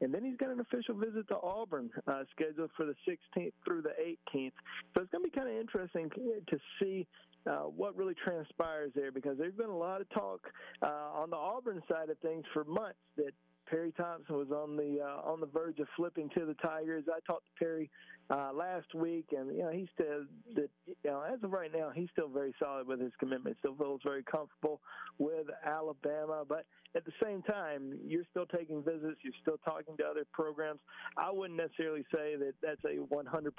and 0.00 0.12
then 0.12 0.24
he's 0.24 0.36
got 0.36 0.50
an 0.50 0.60
official 0.60 0.94
visit 0.94 1.26
to 1.28 1.36
Auburn 1.42 1.90
uh, 2.06 2.22
scheduled 2.34 2.70
for 2.76 2.84
the 2.84 2.94
16th 3.08 3.52
through 3.64 3.82
the 3.82 3.94
18th. 3.98 4.52
So 4.94 5.02
it's 5.02 5.10
going 5.10 5.24
to 5.24 5.30
be 5.30 5.34
kind 5.34 5.48
of 5.48 5.56
interesting 5.56 6.10
to 6.10 6.58
see 6.80 7.06
uh, 7.46 7.60
what 7.60 7.96
really 7.96 8.14
transpires 8.22 8.92
there 8.94 9.10
because 9.10 9.38
there's 9.38 9.54
been 9.54 9.70
a 9.70 9.76
lot 9.76 10.00
of 10.00 10.08
talk 10.10 10.40
uh, 10.82 10.86
on 11.14 11.30
the 11.30 11.36
Auburn 11.36 11.82
side 11.90 12.10
of 12.10 12.18
things 12.18 12.44
for 12.52 12.64
months 12.64 12.98
that 13.16 13.32
Perry 13.70 13.92
Thompson 13.92 14.36
was 14.36 14.50
on 14.50 14.76
the 14.76 14.98
uh, 15.00 15.30
on 15.30 15.40
the 15.40 15.46
verge 15.46 15.78
of 15.78 15.86
flipping 15.96 16.28
to 16.30 16.44
the 16.44 16.54
Tigers. 16.54 17.04
I 17.08 17.20
talked 17.24 17.46
to 17.46 17.64
Perry 17.64 17.88
uh, 18.28 18.50
last 18.52 18.92
week, 18.94 19.26
and 19.36 19.54
you 19.54 19.62
know 19.62 19.70
he 19.70 19.88
said 19.96 20.26
that 20.56 20.68
you 20.86 20.94
know 21.04 21.22
as 21.22 21.42
of 21.44 21.52
right 21.52 21.70
now 21.72 21.90
he's 21.94 22.08
still 22.12 22.28
very 22.28 22.52
solid 22.58 22.88
with 22.88 23.00
his 23.00 23.12
commitment. 23.20 23.56
Still 23.60 23.76
feels 23.76 24.00
very 24.04 24.24
comfortable 24.24 24.80
with 25.18 25.46
Alabama, 25.64 26.42
but 26.48 26.66
at 26.96 27.04
the 27.04 27.12
same 27.22 27.42
time, 27.42 27.96
you're 28.04 28.24
still 28.30 28.46
taking 28.46 28.82
visits. 28.82 29.20
You're 29.22 29.32
still 29.40 29.58
talking 29.64 29.96
to 29.98 30.04
other 30.04 30.24
programs. 30.32 30.80
I 31.16 31.30
wouldn't 31.30 31.56
necessarily 31.56 32.04
say 32.12 32.34
that 32.34 32.54
that's 32.60 32.82
a 32.84 32.98
100% 32.98 33.52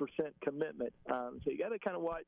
commitment. 0.44 0.92
Um, 1.10 1.40
so 1.44 1.52
you 1.52 1.58
got 1.58 1.70
to 1.70 1.80
kind 1.80 1.96
of 1.96 2.02
watch, 2.02 2.26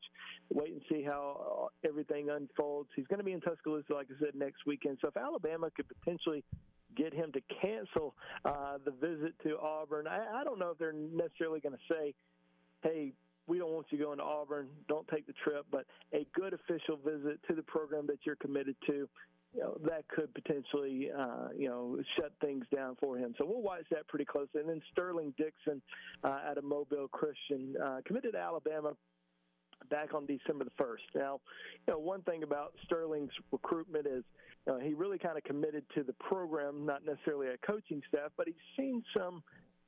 wait 0.53 0.71
and 0.71 0.81
see 0.89 1.03
how 1.03 1.69
everything 1.86 2.29
unfolds. 2.29 2.89
He's 2.95 3.07
going 3.07 3.19
to 3.19 3.25
be 3.25 3.34
in 3.34 3.41
Tuscaloosa, 3.41 3.93
like 3.93 4.07
I 4.15 4.19
said, 4.23 4.34
next 4.34 4.65
weekend. 4.65 4.99
So 5.01 5.09
if 5.09 5.17
Alabama 5.17 5.69
could 5.75 5.88
potentially 5.89 6.41
get 6.96 7.14
him 7.14 7.32
to 7.34 7.41
cancel 7.62 8.16
uh, 8.46 8.78
the 8.84 8.91
visit 8.91 9.34
to 9.44 9.58
Auburn. 9.60 10.08
I, 10.08 10.41
I 10.41 10.44
don't 10.44 10.60
know 10.60 10.72
if 10.72 10.78
they're 10.78 10.94
necessarily 10.94 11.60
going 11.60 11.76
to 11.76 11.94
say, 11.94 12.14
hey, 12.82 13.14
we 13.48 13.58
don't 13.58 13.72
want 13.72 13.88
you 13.89 13.98
going 13.98 14.20
to 14.20 14.24
Auburn. 14.24 14.68
Don't 14.88 15.08
take 15.08 15.28
the 15.28 15.34
trip. 15.44 15.66
But 15.72 15.86
a 16.14 16.26
good 16.34 16.54
official 16.54 16.98
visit 16.98 17.39
to 17.48 17.56
the 17.56 17.64
program 17.64 18.08
that 18.08 18.20
you're 18.26 18.38
committed 18.38 18.76
to, 18.88 19.10
you 19.54 19.60
know, 19.60 19.78
that 19.86 20.08
could 20.08 20.34
potentially, 20.34 21.10
uh, 21.18 21.50
you 21.56 21.68
know, 21.68 22.00
shut 22.18 22.32
things 22.41 22.66
down 22.74 22.96
for 23.00 23.18
him. 23.18 23.36
So 23.38 23.46
we'll 23.46 23.62
watch 23.62 23.84
that 23.91 24.08
pretty 24.08 24.26
closely. 24.26 24.62
And 24.62 24.70
then 24.70 24.82
Sterling 24.91 25.34
Dixon 25.38 25.82
uh, 26.24 26.39
out 26.50 26.58
of 26.58 26.64
Mobile 26.64 27.08
Christian, 27.10 27.76
uh, 27.84 28.00
committed 28.06 28.34
to 28.34 28.39
Alabama 28.39 28.94
back 29.89 30.14
on 30.14 30.26
December 30.26 30.64
the 30.64 30.84
1st. 30.84 31.16
Now, 31.16 31.39
you 31.86 31.94
know, 31.94 32.00
one 32.00 32.22
thing 32.22 32.44
about 32.44 32.74
Sterling's 32.86 33.32
recruitment 33.52 34.08
is 34.08 34.24
know, 34.68 34.80
he 34.80 34.93
really 34.93 35.18
kind 35.18 35.38
of 35.38 35.43
committed 35.43 35.84
to 35.95 36.03
the 36.03 36.14
program, 36.14 36.86
not 36.86 37.05
necessarily 37.05 37.47
a 37.47 37.57
coaching 37.66 38.01
staff, 38.07 38.32
but 38.38 38.47
he's 38.47 38.55
seen 38.78 39.03
some 39.16 39.43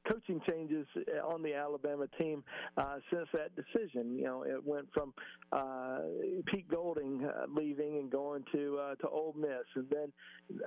coaching 0.07 0.39
changes 0.47 0.85
on 1.23 1.41
the 1.41 1.53
Alabama 1.53 2.05
team 2.17 2.43
uh, 2.77 2.97
since 3.11 3.27
that 3.33 3.55
decision. 3.55 4.15
You 4.17 4.25
know, 4.25 4.43
it 4.43 4.63
went 4.63 4.87
from 4.93 5.13
uh, 5.51 5.99
Pete 6.45 6.69
Golding 6.69 7.25
uh, 7.25 7.45
leaving 7.49 7.97
and 7.97 8.11
going 8.11 8.43
to 8.51 8.77
uh, 8.77 8.95
to 8.95 9.09
Ole 9.09 9.35
Miss, 9.37 9.65
and 9.75 9.87
then 9.89 10.11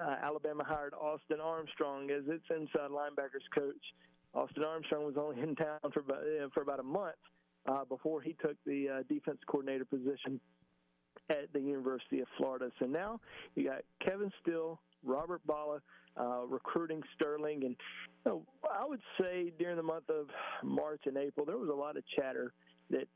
uh, 0.00 0.16
Alabama 0.22 0.64
hired 0.64 0.94
Austin 0.94 1.40
Armstrong 1.40 2.11
as 2.11 2.24
its 2.26 2.44
inside 2.50 2.90
linebackers 2.90 3.46
coach. 3.54 3.74
Austin 4.34 4.64
Armstrong 4.64 5.04
was 5.04 5.14
only 5.16 5.40
in 5.40 5.54
town 5.56 5.78
for 5.92 6.00
about, 6.00 6.18
uh, 6.18 6.48
for 6.52 6.62
about 6.62 6.80
a 6.80 6.84
month 6.84 7.16
uh, 7.66 7.84
before 7.84 8.20
he 8.20 8.36
took 8.40 8.56
the 8.66 8.88
uh, 8.88 9.02
defense 9.09 9.38
coordinator 9.46 9.84
position 9.84 10.40
at 11.30 11.52
the 11.52 11.60
University 11.60 12.20
of 12.20 12.28
Florida. 12.36 12.70
So 12.78 12.86
now 12.86 13.20
you 13.54 13.64
got 13.64 13.82
Kevin 14.04 14.32
Steele, 14.42 14.80
Robert 15.04 15.40
Bala 15.46 15.80
uh, 16.18 16.46
recruiting 16.46 17.02
Sterling, 17.14 17.64
and 17.64 17.76
you 18.24 18.32
know, 18.32 18.42
I 18.64 18.86
would 18.86 19.00
say 19.20 19.52
during 19.58 19.76
the 19.76 19.82
month 19.82 20.10
of 20.10 20.26
March 20.64 21.02
and 21.06 21.16
April 21.16 21.46
there 21.46 21.58
was 21.58 21.68
a 21.68 21.74
lot 21.74 21.96
of 21.96 22.02
chatter 22.16 22.52
that 22.90 23.06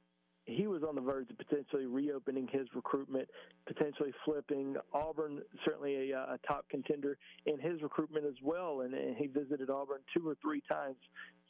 he 0.45 0.67
was 0.67 0.83
on 0.83 0.95
the 0.95 1.01
verge 1.01 1.31
of 1.31 1.39
potentially 1.39 1.87
reopening 1.87 2.49
his 2.51 2.67
recruitment, 2.75 3.29
potentially 3.67 4.13
flipping 4.25 4.77
Auburn, 4.93 5.41
certainly 5.65 6.11
a, 6.11 6.19
a 6.19 6.39
top 6.47 6.65
contender 6.69 7.17
in 7.47 7.61
his 7.61 7.81
recruitment 7.81 8.27
as 8.27 8.35
well. 8.43 8.81
And, 8.81 8.93
and 8.93 9.17
he 9.17 9.29
visited 9.29 9.71
Auburn 9.71 10.01
two 10.15 10.29
or 10.29 10.37
three 10.43 10.63
times 10.69 10.97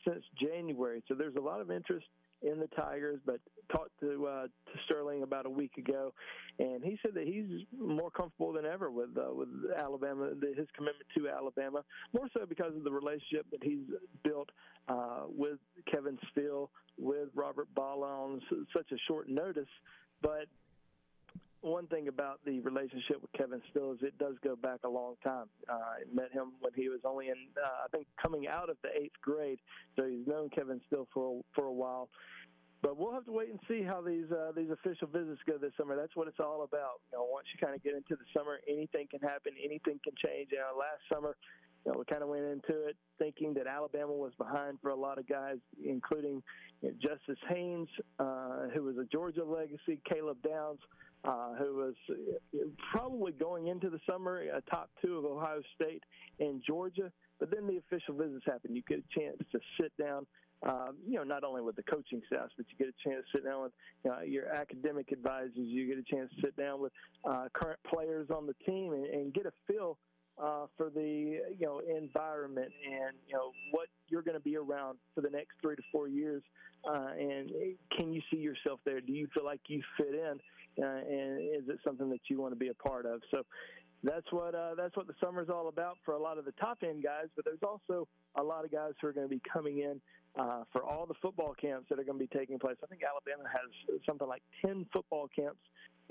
since 0.06 0.22
January. 0.40 1.02
So 1.08 1.14
there's 1.14 1.36
a 1.36 1.40
lot 1.40 1.60
of 1.60 1.70
interest 1.70 2.06
in 2.42 2.58
the 2.58 2.66
Tigers, 2.68 3.20
but 3.24 3.40
talked 3.70 3.98
to 4.00 4.26
uh, 4.26 4.42
to 4.42 4.78
Sterling 4.84 5.22
about 5.22 5.46
a 5.46 5.50
week 5.50 5.76
ago, 5.78 6.12
and 6.58 6.84
he 6.84 6.98
said 7.02 7.14
that 7.14 7.26
he's 7.26 7.66
more 7.78 8.10
comfortable 8.10 8.52
than 8.52 8.66
ever 8.66 8.90
with 8.90 9.10
uh, 9.16 9.32
with 9.32 9.48
Alabama, 9.76 10.30
his 10.40 10.68
commitment 10.74 11.06
to 11.16 11.28
Alabama, 11.28 11.82
more 12.12 12.28
so 12.36 12.44
because 12.46 12.74
of 12.76 12.84
the 12.84 12.92
relationship 12.92 13.46
that 13.50 13.62
he's 13.62 13.86
built 14.24 14.50
uh, 14.88 15.24
with 15.28 15.58
Kevin 15.90 16.18
Steele, 16.30 16.70
with 16.98 17.28
Robert 17.34 17.68
Bala 17.74 18.06
on 18.06 18.40
such 18.74 18.90
a 18.92 18.96
short 19.08 19.28
notice, 19.28 19.68
but 20.20 20.46
one 21.62 21.86
thing 21.86 22.08
about 22.08 22.40
the 22.44 22.60
relationship 22.60 23.22
with 23.22 23.32
Kevin 23.32 23.62
Steele 23.70 23.92
is 23.92 23.98
it 24.02 24.18
does 24.18 24.34
go 24.42 24.56
back 24.56 24.80
a 24.84 24.88
long 24.88 25.14
time. 25.22 25.46
Uh, 25.68 25.72
I 25.72 26.14
met 26.14 26.32
him 26.32 26.52
when 26.60 26.72
he 26.74 26.88
was 26.88 27.00
only 27.04 27.28
in, 27.28 27.38
uh, 27.56 27.86
I 27.86 27.88
think, 27.96 28.06
coming 28.20 28.46
out 28.48 28.68
of 28.68 28.76
the 28.82 28.90
eighth 29.00 29.16
grade, 29.22 29.58
so 29.96 30.04
he's 30.04 30.26
known 30.26 30.50
Kevin 30.50 30.80
Steele 30.86 31.08
for 31.14 31.40
for 31.54 31.64
a 31.64 31.72
while. 31.72 32.08
But 32.82 32.96
we'll 32.96 33.12
have 33.12 33.24
to 33.26 33.32
wait 33.32 33.48
and 33.48 33.60
see 33.68 33.82
how 33.82 34.02
these 34.02 34.26
uh, 34.32 34.50
these 34.56 34.70
official 34.70 35.06
visits 35.06 35.40
go 35.46 35.56
this 35.56 35.72
summer. 35.78 35.94
That's 35.94 36.16
what 36.16 36.26
it's 36.26 36.40
all 36.40 36.64
about. 36.64 36.98
You 37.12 37.18
know, 37.18 37.28
once 37.30 37.46
you 37.54 37.64
kind 37.64 37.76
of 37.76 37.82
get 37.82 37.94
into 37.94 38.16
the 38.16 38.26
summer, 38.36 38.58
anything 38.68 39.06
can 39.08 39.20
happen, 39.20 39.52
anything 39.62 40.00
can 40.02 40.14
change. 40.18 40.48
You 40.50 40.58
know, 40.58 40.74
last 40.76 40.98
summer, 41.08 41.36
you 41.86 41.92
know, 41.92 41.98
we 41.98 42.04
kind 42.04 42.22
of 42.22 42.28
went 42.28 42.42
into 42.42 42.86
it 42.86 42.96
thinking 43.18 43.54
that 43.54 43.68
Alabama 43.68 44.12
was 44.12 44.32
behind 44.36 44.78
for 44.82 44.90
a 44.90 44.96
lot 44.96 45.18
of 45.18 45.28
guys, 45.28 45.58
including 45.84 46.42
you 46.80 46.90
know, 46.90 46.94
Justice 47.00 47.38
Haynes, 47.48 47.88
uh, 48.18 48.66
who 48.74 48.82
was 48.82 48.96
a 48.98 49.04
Georgia 49.04 49.44
legacy, 49.44 50.00
Caleb 50.08 50.38
Downs, 50.42 50.80
uh, 51.24 51.54
who 51.54 51.76
was 51.76 51.94
probably 52.90 53.32
going 53.32 53.68
into 53.68 53.90
the 53.90 54.00
summer 54.08 54.42
a 54.42 54.60
top 54.70 54.90
two 55.00 55.18
of 55.18 55.24
Ohio 55.24 55.60
State 55.74 56.02
and 56.40 56.62
Georgia. 56.66 57.12
But 57.38 57.50
then 57.50 57.66
the 57.66 57.78
official 57.78 58.14
visits 58.14 58.44
happened. 58.46 58.76
You 58.76 58.82
get 58.88 58.98
a 58.98 59.18
chance 59.20 59.36
to 59.50 59.58
sit 59.80 59.92
down, 60.00 60.26
um, 60.62 60.96
you 61.06 61.14
know, 61.14 61.24
not 61.24 61.42
only 61.42 61.60
with 61.60 61.76
the 61.76 61.82
coaching 61.82 62.22
staff, 62.26 62.50
but 62.56 62.66
you 62.70 62.78
get 62.78 62.88
a 62.88 63.08
chance 63.08 63.24
to 63.32 63.38
sit 63.38 63.44
down 63.44 63.62
with 63.62 63.72
you 64.04 64.10
know, 64.10 64.20
your 64.20 64.46
academic 64.48 65.10
advisors. 65.10 65.52
You 65.56 65.88
get 65.88 65.98
a 65.98 66.14
chance 66.14 66.30
to 66.36 66.40
sit 66.40 66.56
down 66.56 66.80
with 66.80 66.92
uh, 67.28 67.48
current 67.52 67.80
players 67.86 68.28
on 68.30 68.46
the 68.46 68.54
team 68.64 68.92
and, 68.92 69.06
and 69.06 69.34
get 69.34 69.46
a 69.46 69.52
feel 69.66 69.98
uh, 70.42 70.66
for 70.76 70.90
the 70.90 71.38
you 71.58 71.66
know 71.66 71.80
environment 71.80 72.72
and 72.84 73.16
you 73.26 73.34
know 73.34 73.52
what 73.70 73.88
you're 74.08 74.22
going 74.22 74.36
to 74.36 74.40
be 74.42 74.56
around 74.56 74.98
for 75.14 75.20
the 75.20 75.30
next 75.30 75.52
three 75.60 75.76
to 75.76 75.82
four 75.92 76.08
years, 76.08 76.42
uh, 76.88 77.08
and 77.18 77.50
can 77.96 78.12
you 78.12 78.20
see 78.30 78.38
yourself 78.38 78.80
there? 78.84 79.00
Do 79.00 79.12
you 79.12 79.28
feel 79.34 79.44
like 79.44 79.60
you 79.68 79.82
fit 79.96 80.14
in? 80.14 80.40
uh, 80.80 80.84
and 80.84 81.40
is 81.40 81.68
it 81.68 81.78
something 81.84 82.08
that 82.10 82.20
you 82.28 82.40
want 82.40 82.52
to 82.52 82.58
be 82.58 82.68
a 82.68 82.74
part 82.74 83.06
of? 83.06 83.20
So 83.30 83.42
that's 84.02 84.26
what 84.30 84.54
uh, 84.54 84.74
that's 84.76 84.96
what 84.96 85.06
the 85.06 85.14
summer's 85.22 85.48
all 85.48 85.68
about 85.68 85.98
for 86.04 86.14
a 86.14 86.18
lot 86.18 86.38
of 86.38 86.44
the 86.44 86.52
top 86.52 86.78
end 86.82 87.02
guys. 87.02 87.26
But 87.36 87.44
there's 87.44 87.62
also 87.62 88.08
a 88.36 88.42
lot 88.42 88.64
of 88.64 88.72
guys 88.72 88.92
who 89.00 89.08
are 89.08 89.12
going 89.12 89.28
to 89.28 89.34
be 89.34 89.42
coming 89.52 89.78
in 89.78 90.00
uh, 90.38 90.64
for 90.72 90.82
all 90.82 91.06
the 91.06 91.14
football 91.20 91.54
camps 91.60 91.86
that 91.90 91.98
are 91.98 92.04
going 92.04 92.18
to 92.18 92.24
be 92.26 92.38
taking 92.38 92.58
place. 92.58 92.76
I 92.82 92.86
think 92.86 93.02
Alabama 93.02 93.48
has 93.48 94.00
something 94.06 94.26
like 94.26 94.42
ten 94.64 94.86
football 94.92 95.28
camps 95.34 95.60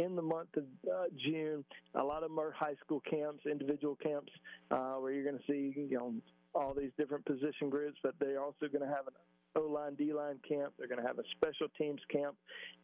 in 0.01 0.15
the 0.15 0.21
month 0.21 0.49
of 0.57 0.63
uh, 0.89 1.05
June. 1.17 1.63
A 1.95 2.03
lot 2.03 2.23
of 2.23 2.29
them 2.29 2.39
are 2.39 2.51
high 2.51 2.75
school 2.83 3.01
camps, 3.09 3.45
individual 3.49 3.97
camps, 4.01 4.31
uh, 4.71 4.95
where 4.95 5.11
you're 5.11 5.23
going 5.23 5.37
to 5.37 5.43
see 5.47 5.73
you 5.89 5.97
know 5.97 6.13
all 6.53 6.73
these 6.73 6.91
different 6.97 7.25
position 7.25 7.69
groups. 7.69 7.97
But 8.03 8.15
they're 8.19 8.41
also 8.41 8.67
going 8.67 8.87
to 8.87 8.93
have 8.93 9.07
an 9.07 9.13
O 9.55 9.61
line, 9.61 9.95
D 9.95 10.13
line 10.13 10.39
camp. 10.47 10.73
They're 10.77 10.87
going 10.87 11.01
to 11.01 11.07
have 11.07 11.19
a 11.19 11.27
special 11.35 11.67
teams 11.77 12.01
camp, 12.11 12.35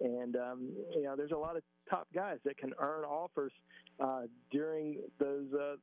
and 0.02 0.36
um, 0.36 0.70
you 0.96 1.04
know 1.04 1.16
there's 1.16 1.32
a 1.32 1.38
lot 1.38 1.56
of 1.56 1.64
top 1.90 2.08
guys 2.14 2.38
that 2.46 2.58
can 2.58 2.74
earn 2.80 3.06
offers 3.06 3.52
uh, 4.00 4.24
during 4.52 4.98
those 5.20 5.48
uh, 5.54 5.76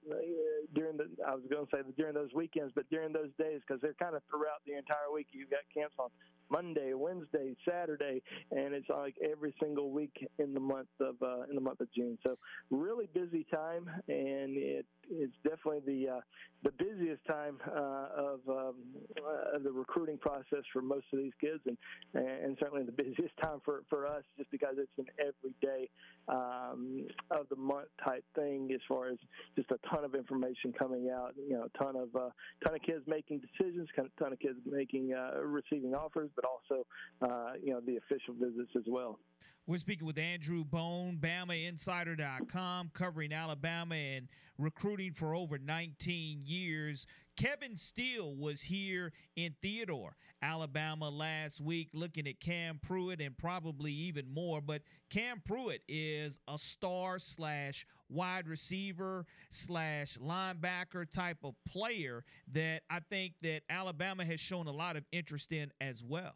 during 0.74 0.96
the 0.96 1.08
I 1.26 1.34
was 1.34 1.44
going 1.50 1.66
to 1.66 1.70
say 1.72 1.82
during 1.96 2.14
those 2.14 2.30
weekends, 2.34 2.72
but 2.74 2.88
during 2.90 3.12
those 3.12 3.30
days 3.38 3.60
because 3.66 3.80
they're 3.80 3.94
kind 3.94 4.14
of 4.14 4.22
throughout 4.28 4.60
the 4.66 4.76
entire 4.76 5.10
week. 5.12 5.28
You've 5.32 5.50
got 5.50 5.60
camps 5.72 5.96
on 5.98 6.10
Monday, 6.50 6.92
Wednesday, 6.94 7.56
Saturday, 7.68 8.22
and 8.50 8.74
it's 8.74 8.88
like 8.88 9.14
every 9.22 9.54
single 9.60 9.90
week 9.90 10.28
in 10.38 10.54
the 10.54 10.60
month 10.60 10.88
of 11.00 11.16
uh, 11.22 11.42
in 11.48 11.54
the 11.54 11.60
month 11.60 11.80
of 11.80 11.88
June. 11.92 12.18
So 12.22 12.36
really 12.70 13.08
busy 13.12 13.46
time, 13.52 13.88
and 14.08 14.56
it 14.56 14.86
it's 15.10 15.34
definitely 15.42 15.80
the 15.86 16.16
uh, 16.16 16.20
the 16.62 16.70
busiest 16.72 17.24
time 17.26 17.58
uh, 17.68 18.06
of 18.16 18.40
um, 18.48 18.74
uh, 19.18 19.58
the 19.62 19.70
recruiting 19.70 20.18
process 20.18 20.64
for 20.72 20.80
most 20.80 21.06
of 21.12 21.18
these 21.18 21.32
kids, 21.40 21.60
and 21.66 21.76
and 22.14 22.56
certainly 22.60 22.84
the 22.84 22.92
busiest 23.04 23.36
time 23.42 23.60
for 23.64 23.82
for 23.88 24.06
us, 24.06 24.22
just 24.38 24.50
because 24.50 24.76
it's 24.78 24.90
an 24.98 25.06
everyday 25.18 25.88
um, 26.28 27.06
of 27.30 27.48
the 27.50 27.56
month 27.56 27.88
type 28.02 28.24
thing, 28.34 28.70
as 28.74 28.80
far 28.88 29.08
as 29.08 29.18
just 29.56 29.70
a 29.70 29.78
ton 29.88 30.04
of 30.04 30.14
information 30.14 30.72
coming 30.78 31.10
out, 31.10 31.34
you 31.36 31.54
know, 31.54 31.64
a 31.64 31.78
ton 31.78 31.96
of 31.96 32.14
uh, 32.16 32.30
ton 32.64 32.74
of 32.74 32.82
kids 32.82 33.02
making 33.06 33.40
decisions, 33.40 33.88
ton 34.18 34.32
of 34.32 34.38
kids 34.38 34.58
making 34.64 35.12
uh, 35.12 35.40
receiving 35.42 35.94
offers, 35.94 36.30
but 36.36 36.44
also 36.44 36.86
uh, 37.22 37.52
you 37.62 37.72
know 37.72 37.80
the 37.80 37.96
official 37.96 38.34
visits 38.34 38.70
as 38.76 38.84
well. 38.86 39.18
We're 39.66 39.78
speaking 39.78 40.06
with 40.06 40.18
Andrew 40.18 40.62
Bone, 40.62 41.16
BamaInsider.com, 41.18 42.90
covering 42.92 43.32
Alabama 43.32 43.94
and 43.94 44.28
recruiting 44.58 45.14
for 45.14 45.34
over 45.34 45.56
19 45.56 46.42
years. 46.44 47.06
Kevin 47.36 47.74
Steele 47.74 48.36
was 48.36 48.60
here 48.60 49.12
in 49.36 49.54
Theodore, 49.62 50.16
Alabama 50.42 51.08
last 51.08 51.62
week, 51.62 51.88
looking 51.94 52.28
at 52.28 52.40
Cam 52.40 52.78
Pruitt 52.82 53.22
and 53.22 53.36
probably 53.38 53.90
even 53.90 54.28
more. 54.32 54.60
But 54.60 54.82
Cam 55.08 55.40
Pruitt 55.42 55.80
is 55.88 56.38
a 56.46 56.58
star 56.58 57.18
slash 57.18 57.86
wide 58.14 58.48
receiver 58.48 59.26
slash 59.50 60.16
linebacker 60.18 61.10
type 61.10 61.38
of 61.44 61.54
player 61.68 62.24
that 62.52 62.82
I 62.88 63.00
think 63.00 63.34
that 63.42 63.62
Alabama 63.68 64.24
has 64.24 64.40
shown 64.40 64.66
a 64.66 64.72
lot 64.72 64.96
of 64.96 65.04
interest 65.12 65.52
in 65.52 65.72
as 65.80 66.02
well. 66.02 66.34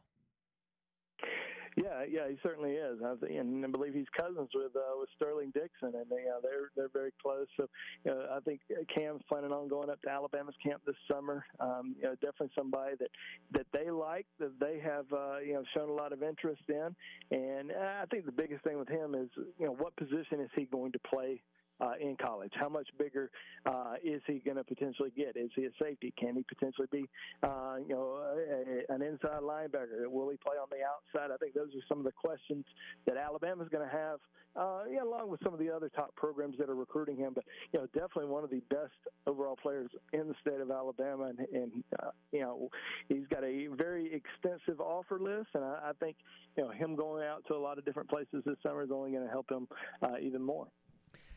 Yeah, 1.82 2.02
yeah, 2.10 2.28
he 2.28 2.36
certainly 2.42 2.72
is. 2.72 2.98
I 3.04 3.14
think, 3.20 3.38
and 3.38 3.64
I 3.64 3.68
believe 3.68 3.94
he's 3.94 4.08
cousins 4.16 4.50
with 4.54 4.74
uh, 4.74 4.98
with 4.98 5.08
Sterling 5.16 5.52
Dixon, 5.54 5.94
and 5.94 6.06
they, 6.10 6.26
uh, 6.26 6.40
they're 6.42 6.70
they're 6.76 6.88
very 6.92 7.12
close. 7.22 7.46
So, 7.56 7.68
you 8.04 8.10
know, 8.10 8.26
I 8.34 8.40
think 8.40 8.60
Cam's 8.92 9.22
planning 9.28 9.52
on 9.52 9.68
going 9.68 9.90
up 9.90 10.00
to 10.02 10.10
Alabama's 10.10 10.56
camp 10.64 10.82
this 10.86 10.96
summer. 11.10 11.44
Um, 11.60 11.94
you 11.96 12.04
know, 12.04 12.14
definitely 12.14 12.50
somebody 12.56 12.96
that 12.98 13.10
that 13.52 13.66
they 13.72 13.90
like, 13.90 14.26
that 14.40 14.58
they 14.58 14.80
have 14.82 15.06
uh, 15.12 15.38
you 15.38 15.54
know 15.54 15.62
shown 15.76 15.88
a 15.88 15.92
lot 15.92 16.12
of 16.12 16.22
interest 16.22 16.62
in, 16.68 16.96
and 17.30 17.70
I 17.72 18.04
think 18.10 18.26
the 18.26 18.32
biggest 18.32 18.64
thing 18.64 18.78
with 18.78 18.88
him 18.88 19.14
is 19.14 19.28
you 19.58 19.66
know 19.66 19.72
what 19.74 19.94
position 19.96 20.40
is 20.40 20.50
he 20.56 20.64
going 20.64 20.92
to 20.92 20.98
play 21.00 21.42
uh, 21.80 21.92
in 22.00 22.16
college? 22.16 22.52
How 22.54 22.68
much 22.68 22.88
bigger 22.98 23.30
uh, 23.66 23.94
is 24.02 24.20
he 24.26 24.40
going 24.44 24.56
to 24.56 24.64
potentially 24.64 25.12
get? 25.16 25.36
Is 25.36 25.50
he 25.54 25.64
a 25.64 25.70
safety? 25.80 26.12
Can 26.18 26.36
he 26.36 26.42
potentially 26.42 26.88
be, 26.90 27.08
uh, 27.42 27.76
you 27.86 27.94
know, 27.94 28.18
a, 28.18 28.92
an 28.92 29.02
inside 29.02 29.42
linebacker? 29.42 30.06
Will 30.06 30.30
he 30.30 30.36
play 30.36 30.56
on 30.60 30.68
the 30.70 30.78
outside? 30.84 31.32
I 31.32 31.36
think 31.36 31.54
those 31.54 31.68
are 31.68 31.84
some 31.88 31.98
of 31.98 32.04
the 32.04 32.12
questions 32.12 32.64
that 33.06 33.16
Alabama's 33.16 33.68
going 33.68 33.88
to 33.88 33.94
have, 33.94 34.18
uh, 34.56 34.84
yeah, 34.90 35.02
along 35.02 35.30
with 35.30 35.40
some 35.44 35.52
of 35.52 35.60
the 35.60 35.70
other 35.70 35.88
top 35.88 36.14
programs 36.16 36.56
that 36.58 36.68
are 36.68 36.74
recruiting 36.74 37.16
him. 37.16 37.32
But 37.34 37.44
you 37.72 37.78
know, 37.78 37.86
definitely 37.86 38.26
one 38.26 38.44
of 38.44 38.50
the 38.50 38.62
best 38.70 38.92
overall 39.26 39.56
players 39.56 39.90
in 40.12 40.28
the 40.28 40.34
state 40.40 40.60
of 40.60 40.70
Alabama, 40.70 41.24
and, 41.24 41.38
and 41.52 41.84
uh, 42.02 42.10
you 42.32 42.40
know, 42.40 42.68
he's 43.08 43.26
got 43.30 43.44
a 43.44 43.68
very 43.76 44.12
extensive 44.12 44.80
offer 44.80 45.18
list, 45.20 45.48
and 45.54 45.64
I, 45.64 45.90
I 45.90 45.92
think 46.00 46.16
you 46.56 46.64
know 46.64 46.70
him 46.70 46.96
going 46.96 47.24
out 47.24 47.44
to 47.48 47.54
a 47.54 47.60
lot 47.60 47.78
of 47.78 47.84
different 47.84 48.08
places 48.08 48.42
this 48.44 48.56
summer 48.62 48.82
is 48.82 48.90
only 48.92 49.12
going 49.12 49.24
to 49.24 49.30
help 49.30 49.50
him 49.50 49.68
uh, 50.02 50.18
even 50.20 50.42
more. 50.42 50.66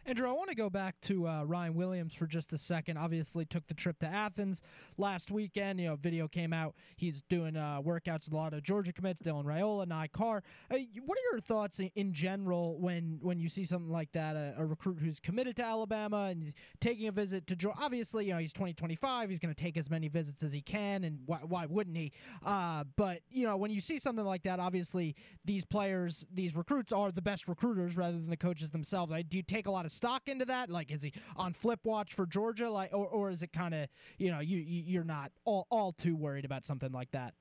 Andrew, 0.05 0.27
I 0.27 0.31
want 0.31 0.49
to 0.49 0.55
go 0.55 0.69
back 0.69 0.99
to 1.01 1.27
uh, 1.27 1.43
Ryan 1.43 1.73
Williams 1.75 2.13
for 2.13 2.25
just 2.25 2.53
a 2.53 2.57
second. 2.57 2.97
Obviously, 2.97 3.45
took 3.45 3.67
the 3.67 3.73
trip 3.73 3.99
to 3.99 4.07
Athens 4.07 4.61
last 4.97 5.29
weekend. 5.29 5.79
You 5.79 5.89
know, 5.89 5.95
video 5.95 6.27
came 6.27 6.53
out. 6.53 6.73
He's 6.95 7.21
doing 7.21 7.55
uh, 7.55 7.81
workouts 7.83 8.25
with 8.25 8.33
a 8.33 8.35
lot 8.35 8.53
of 8.53 8.63
Georgia 8.63 8.93
commits, 8.93 9.21
Dylan 9.21 9.45
Raiola, 9.45 9.87
Nye 9.87 10.07
Carr. 10.07 10.43
Uh, 10.71 10.77
what 11.05 11.17
are 11.17 11.31
your 11.31 11.39
thoughts 11.39 11.79
in, 11.79 11.91
in, 11.95 12.13
general 12.13 12.79
when 12.79 13.19
when 13.21 13.39
you 13.39 13.47
see 13.47 13.63
something 13.63 13.91
like 13.91 14.11
that? 14.13 14.35
A, 14.35 14.55
a, 14.57 14.65
recruit 14.65 14.97
who's 14.99 15.19
committed 15.19 15.55
to 15.57 15.63
Alabama 15.63 16.27
and 16.31 16.43
he's 16.43 16.53
taking 16.79 17.07
a 17.07 17.11
visit 17.11 17.45
to 17.47 17.55
Georgia. 17.55 17.77
Obviously, 17.79 18.25
you 18.25 18.33
know, 18.33 18.39
he's 18.39 18.53
2025. 18.53 19.29
He's 19.29 19.39
going 19.39 19.53
to 19.53 19.61
take 19.61 19.77
as 19.77 19.89
many 19.89 20.07
visits 20.07 20.41
as 20.41 20.51
he 20.51 20.61
can, 20.61 21.03
and 21.03 21.19
why, 21.25 21.39
why 21.43 21.65
wouldn't 21.67 21.95
he? 21.95 22.11
Uh, 22.43 22.85
but 22.95 23.19
you 23.29 23.45
know, 23.45 23.55
when 23.55 23.69
you 23.69 23.81
see 23.81 23.99
something 23.99 24.25
like 24.25 24.43
that, 24.43 24.59
obviously 24.59 25.15
these 25.45 25.63
players, 25.63 26.25
these 26.33 26.55
recruits 26.55 26.91
are 26.91 27.11
the 27.11 27.21
best 27.21 27.47
recruiters 27.47 27.95
rather 27.95 28.17
than 28.17 28.29
the 28.29 28.37
coaches 28.37 28.71
themselves. 28.71 29.13
I, 29.13 29.21
do 29.21 29.41
take 29.41 29.67
a 29.67 29.71
lot 29.71 29.85
of 29.85 29.90
stock 29.91 30.23
into 30.27 30.45
that? 30.45 30.69
Like, 30.69 30.91
is 30.91 31.01
he 31.01 31.13
on 31.35 31.53
flip 31.53 31.81
watch 31.83 32.13
for 32.13 32.25
Georgia? 32.25 32.69
Like, 32.69 32.93
or, 32.93 33.07
or 33.07 33.29
is 33.29 33.43
it 33.43 33.53
kind 33.53 33.73
of 33.73 33.89
you 34.17 34.31
know 34.31 34.39
you 34.39 34.57
you're 34.57 35.03
not 35.03 35.31
all 35.45 35.67
all 35.69 35.93
too 35.93 36.15
worried 36.15 36.45
about 36.45 36.65
something 36.65 36.91
like 36.91 37.11
that? 37.11 37.33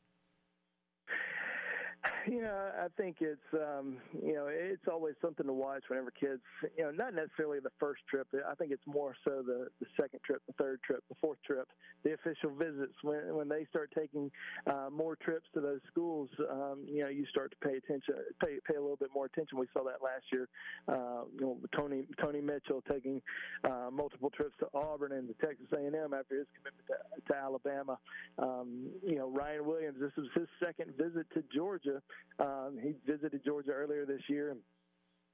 You 2.28 2.42
know, 2.42 2.70
I 2.78 2.86
think 2.96 3.16
it's 3.20 3.40
um, 3.54 3.96
you 4.22 4.34
know 4.34 4.46
it's 4.48 4.86
always 4.90 5.14
something 5.22 5.46
to 5.46 5.52
watch 5.52 5.84
whenever 5.88 6.10
kids 6.10 6.42
you 6.76 6.84
know 6.84 6.90
not 6.90 7.14
necessarily 7.14 7.58
the 7.60 7.72
first 7.80 8.02
trip. 8.08 8.28
I 8.48 8.54
think 8.54 8.72
it's 8.72 8.86
more 8.86 9.16
so 9.24 9.42
the 9.44 9.68
the 9.80 9.86
second 9.98 10.20
trip, 10.24 10.42
the 10.46 10.52
third 10.52 10.80
trip, 10.82 11.02
the 11.08 11.16
fourth 11.20 11.38
trip, 11.46 11.66
the 12.04 12.12
official 12.12 12.50
visits 12.50 12.92
when 13.02 13.34
when 13.34 13.48
they 13.48 13.64
start 13.70 13.90
taking 13.96 14.30
uh, 14.66 14.88
more 14.92 15.16
trips 15.16 15.46
to 15.54 15.60
those 15.60 15.80
schools. 15.90 16.28
Um, 16.50 16.84
you 16.86 17.02
know, 17.02 17.08
you 17.08 17.24
start 17.26 17.52
to 17.52 17.68
pay 17.68 17.76
attention, 17.76 18.14
pay 18.40 18.58
pay 18.68 18.76
a 18.76 18.80
little 18.80 19.00
bit 19.00 19.10
more 19.14 19.24
attention. 19.24 19.58
We 19.58 19.66
saw 19.72 19.82
that 19.84 20.04
last 20.04 20.24
year. 20.30 20.48
Uh, 20.88 21.24
you 21.34 21.40
know, 21.40 21.58
Tony 21.74 22.06
Tony 22.20 22.40
Mitchell 22.40 22.82
taking 22.88 23.22
uh, 23.64 23.88
multiple 23.90 24.30
trips 24.30 24.54
to 24.60 24.66
Auburn 24.74 25.12
and 25.12 25.26
to 25.28 25.34
Texas 25.44 25.66
A&M 25.72 26.14
after 26.14 26.38
his 26.38 26.46
commitment 26.54 26.86
to, 26.86 27.32
to 27.32 27.38
Alabama. 27.38 27.98
Um, 28.38 28.90
you 29.02 29.16
know, 29.16 29.30
Ryan 29.30 29.66
Williams. 29.66 29.96
This 30.00 30.12
was 30.16 30.28
his 30.34 30.48
second 30.62 30.94
visit 30.96 31.26
to 31.34 31.42
Georgia. 31.54 31.89
Um, 32.38 32.78
he 32.82 32.94
visited 33.10 33.42
Georgia 33.44 33.72
earlier 33.72 34.06
this 34.06 34.22
year. 34.28 34.50
And, 34.50 34.60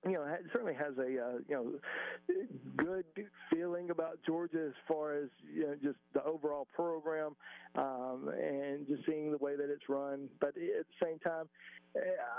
you 0.05 0.13
know, 0.13 0.25
certainly 0.53 0.75
has 0.75 0.97
a 0.99 1.03
uh, 1.03 1.39
you 1.49 1.55
know 1.55 1.73
good 2.77 3.05
feeling 3.51 3.91
about 3.91 4.19
Georgia 4.27 4.67
as 4.69 4.75
far 4.87 5.17
as 5.17 5.29
you 5.53 5.63
know 5.63 5.75
just 5.83 5.99
the 6.15 6.23
overall 6.25 6.69
program 6.75 7.35
um, 7.75 8.31
and 8.41 8.87
just 8.87 9.05
seeing 9.07 9.33
the 9.33 9.39
way 9.39 9.57
that 9.57 9.71
it's 9.71 9.89
run. 9.89 10.29
But 10.41 10.49
at 10.49 10.55
the 10.55 10.85
same 11.03 11.19
time, 11.21 11.49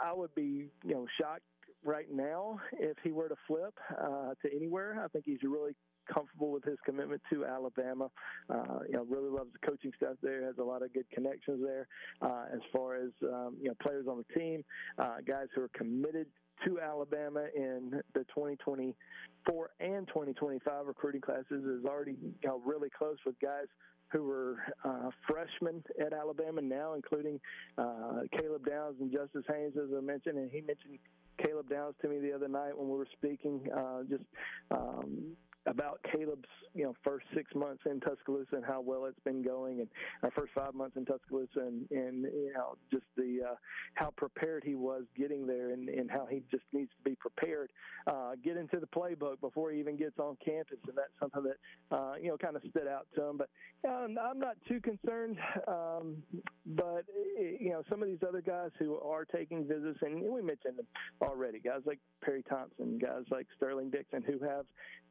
I 0.04 0.14
would 0.14 0.34
be 0.36 0.70
you 0.86 0.94
know 0.94 1.06
shocked 1.20 1.42
right 1.84 2.08
now 2.12 2.60
if 2.74 2.98
he 3.04 3.12
were 3.12 3.30
to 3.30 3.36
flip 3.48 3.74
uh, 3.92 4.34
to 4.42 4.56
anywhere. 4.56 5.02
I 5.04 5.08
think 5.08 5.26
he's 5.26 5.44
really 5.44 5.76
comfortable 6.14 6.52
with 6.52 6.64
his 6.64 6.78
commitment 6.86 7.22
to 7.32 7.46
Alabama. 7.46 8.10
Uh, 8.50 8.80
you 8.88 8.94
know, 8.94 9.06
really 9.10 9.30
loves 9.30 9.50
the 9.54 9.68
coaching 9.68 9.92
staff 9.98 10.16
there. 10.22 10.46
Has 10.46 10.58
a 10.60 10.64
lot 10.64 10.84
of 10.84 10.94
good 10.94 11.10
connections 11.14 11.62
there. 11.64 11.88
Uh, 12.22 12.46
as 12.54 12.60
far 12.74 12.96
as 12.96 13.12
um, 13.24 13.58
you 13.62 13.70
know, 13.70 13.76
players 13.82 14.06
on 14.10 14.18
the 14.18 14.40
team, 14.40 14.64
uh, 14.98 15.18
guys 15.26 15.48
who 15.56 15.62
are 15.62 15.72
committed 15.74 16.28
to 16.66 16.80
Alabama 16.80 17.46
in 17.56 18.02
the 18.14 18.22
2024 18.36 19.70
and 19.80 20.08
2025 20.08 20.88
recruiting 20.88 21.22
classes 21.22 21.64
is 21.64 21.86
already 21.86 22.16
you 22.22 22.50
know, 22.50 22.62
really 22.66 22.90
close 22.98 23.18
with 23.26 23.40
guys 23.40 23.68
who 24.12 24.24
were 24.24 24.58
uh, 24.86 25.10
freshmen 25.28 25.84
at 26.04 26.14
Alabama 26.14 26.62
now, 26.62 26.94
including 26.94 27.40
uh, 27.78 28.22
Caleb 28.38 28.66
Downs 28.66 28.96
and 29.02 29.12
Justice 29.12 29.44
Haynes, 29.50 29.74
as 29.76 29.90
I 29.96 30.02
mentioned, 30.02 30.38
and 30.38 30.50
he 30.50 30.62
mentioned 30.62 31.00
Caleb 31.44 31.70
Downs 31.70 31.96
to 32.02 32.08
me 32.08 32.20
the 32.20 32.34
other 32.34 32.48
night 32.48 32.78
when 32.78 32.90
we 32.90 32.98
were 32.98 33.08
speaking. 33.18 33.62
Uh, 33.76 34.04
just 34.10 34.24
um, 34.72 35.36
about 35.68 36.00
Caleb's 36.12 36.48
you 36.74 36.84
know 36.84 36.94
first 37.04 37.26
six 37.36 37.54
months 37.54 37.84
in 37.86 38.00
Tuscaloosa 38.00 38.56
and 38.56 38.66
how 38.66 38.82
well 38.82 39.06
it's 39.06 39.20
been 39.24 39.44
going, 39.44 39.82
and 39.82 39.90
our 40.24 40.32
first 40.32 40.54
five 40.54 40.74
months 40.74 40.96
in 40.98 41.06
Tuscaloosa, 41.06 41.60
and, 41.60 41.90
and 41.92 42.24
you 42.24 42.52
know 42.56 42.76
just 42.92 43.06
the 43.16 43.40
uh, 43.52 43.56
how 43.94 44.14
prepared 44.18 44.64
he 44.64 44.76
was 44.76 45.04
getting 45.18 45.46
there, 45.46 45.72
and, 45.72 45.90
and 45.90 46.10
how 46.10 46.26
he 46.30 46.44
just 46.50 46.64
needs 46.74 46.90
to 46.98 47.10
be 47.10 47.16
prepared, 47.16 47.72
uh, 48.08 48.32
get 48.44 48.58
into 48.58 48.80
the 48.80 48.88
playbook 48.88 49.40
before 49.42 49.72
he 49.72 49.80
even 49.80 49.98
gets 49.98 50.18
on 50.20 50.38
campus, 50.44 50.78
and 50.88 50.98
that's 50.98 51.12
something 51.20 51.44
that 51.44 51.96
uh, 51.96 52.14
you 52.22 52.30
know 52.30 52.38
kind 52.38 52.56
of 52.56 52.62
stood 52.70 52.88
out 52.88 53.08
to 53.16 53.24
him. 53.24 53.38
But 53.38 53.50
uh, 53.88 54.08
I'm 54.22 54.40
not 54.40 54.56
too 54.68 54.80
concerned, 54.80 55.38
um, 55.68 56.18
but 56.66 57.06
you 57.38 57.70
know 57.70 57.84
some 57.90 58.02
of 58.02 58.08
these 58.08 58.24
other 58.28 58.42
guys 58.42 58.72
who 58.80 58.98
are 59.00 59.26
taking 59.26 59.68
visits, 59.68 60.00
and 60.02 60.22
we 60.22 60.42
mentioned 60.42 60.78
them 60.78 60.88
already, 61.22 61.60
guys 61.60 61.82
like 61.86 62.00
Perry 62.24 62.44
Thompson, 62.50 62.98
guys 62.98 63.24
like 63.30 63.48
Sterling 63.58 63.90
Dixon, 63.90 64.24
who 64.26 64.46
have 64.46 64.66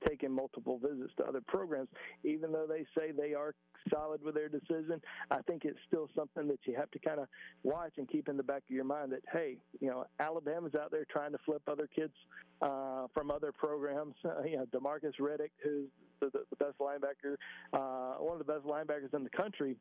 taken 0.06 0.32
multiple 0.32 0.45
visits 0.54 1.12
to 1.18 1.24
other 1.24 1.40
programs, 1.46 1.88
even 2.24 2.52
though 2.52 2.66
they 2.68 2.84
say 2.96 3.12
they 3.12 3.34
are 3.34 3.54
solid 3.90 4.22
with 4.22 4.34
their 4.34 4.48
decision. 4.48 5.00
I 5.30 5.42
think 5.42 5.64
it's 5.64 5.78
still 5.86 6.08
something 6.16 6.48
that 6.48 6.58
you 6.64 6.74
have 6.76 6.90
to 6.90 6.98
kind 6.98 7.20
of 7.20 7.28
watch 7.62 7.92
and 7.98 8.08
keep 8.08 8.28
in 8.28 8.36
the 8.36 8.42
back 8.42 8.62
of 8.68 8.74
your 8.74 8.84
mind 8.84 9.12
that 9.12 9.22
hey, 9.32 9.58
you 9.80 9.88
know, 9.88 10.04
Alabama's 10.20 10.74
out 10.74 10.90
there 10.90 11.04
trying 11.10 11.32
to 11.32 11.38
flip 11.44 11.62
other 11.68 11.88
kids 11.94 12.14
uh, 12.62 13.06
from 13.14 13.30
other 13.30 13.52
programs. 13.52 14.14
Uh, 14.24 14.42
you 14.42 14.56
know, 14.56 14.66
Demarcus 14.66 15.14
Riddick, 15.20 15.50
who's 15.62 15.88
the, 16.20 16.30
the, 16.30 16.40
the 16.50 16.56
best 16.56 16.78
linebacker, 16.78 17.36
uh, 17.72 18.22
one 18.22 18.40
of 18.40 18.46
the 18.46 18.52
best 18.52 18.64
linebackers 18.64 19.14
in 19.14 19.24
the 19.24 19.30
country 19.30 19.76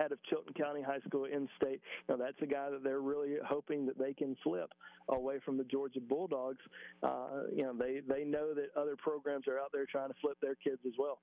out 0.00 0.12
of 0.12 0.22
Chilton 0.24 0.54
County 0.54 0.82
High 0.82 1.00
School 1.06 1.24
in 1.24 1.48
state. 1.60 1.80
Now 2.08 2.16
that's 2.16 2.40
a 2.42 2.46
guy 2.46 2.70
that 2.70 2.82
they're 2.82 3.00
really 3.00 3.34
hoping 3.46 3.86
that 3.86 3.98
they 3.98 4.12
can 4.12 4.36
flip 4.42 4.70
away 5.08 5.38
from 5.44 5.56
the 5.56 5.64
Georgia 5.64 6.00
Bulldogs. 6.00 6.64
Uh, 7.02 7.44
you 7.54 7.62
know, 7.62 7.72
they, 7.78 8.00
they 8.06 8.24
know 8.24 8.54
that 8.54 8.68
other 8.80 8.96
programs 8.96 9.46
are 9.48 9.58
out 9.58 9.70
there 9.72 9.86
trying 9.86 10.08
to 10.08 10.14
flip 10.20 10.36
their 10.40 10.56
kids 10.56 10.80
as 10.86 10.92
well. 10.98 11.18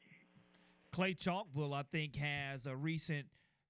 Clay 0.92 1.16
Chalkville, 1.16 1.74
I 1.74 1.84
think, 1.92 2.16
has 2.16 2.68
a 2.68 2.76
recent 2.76 3.26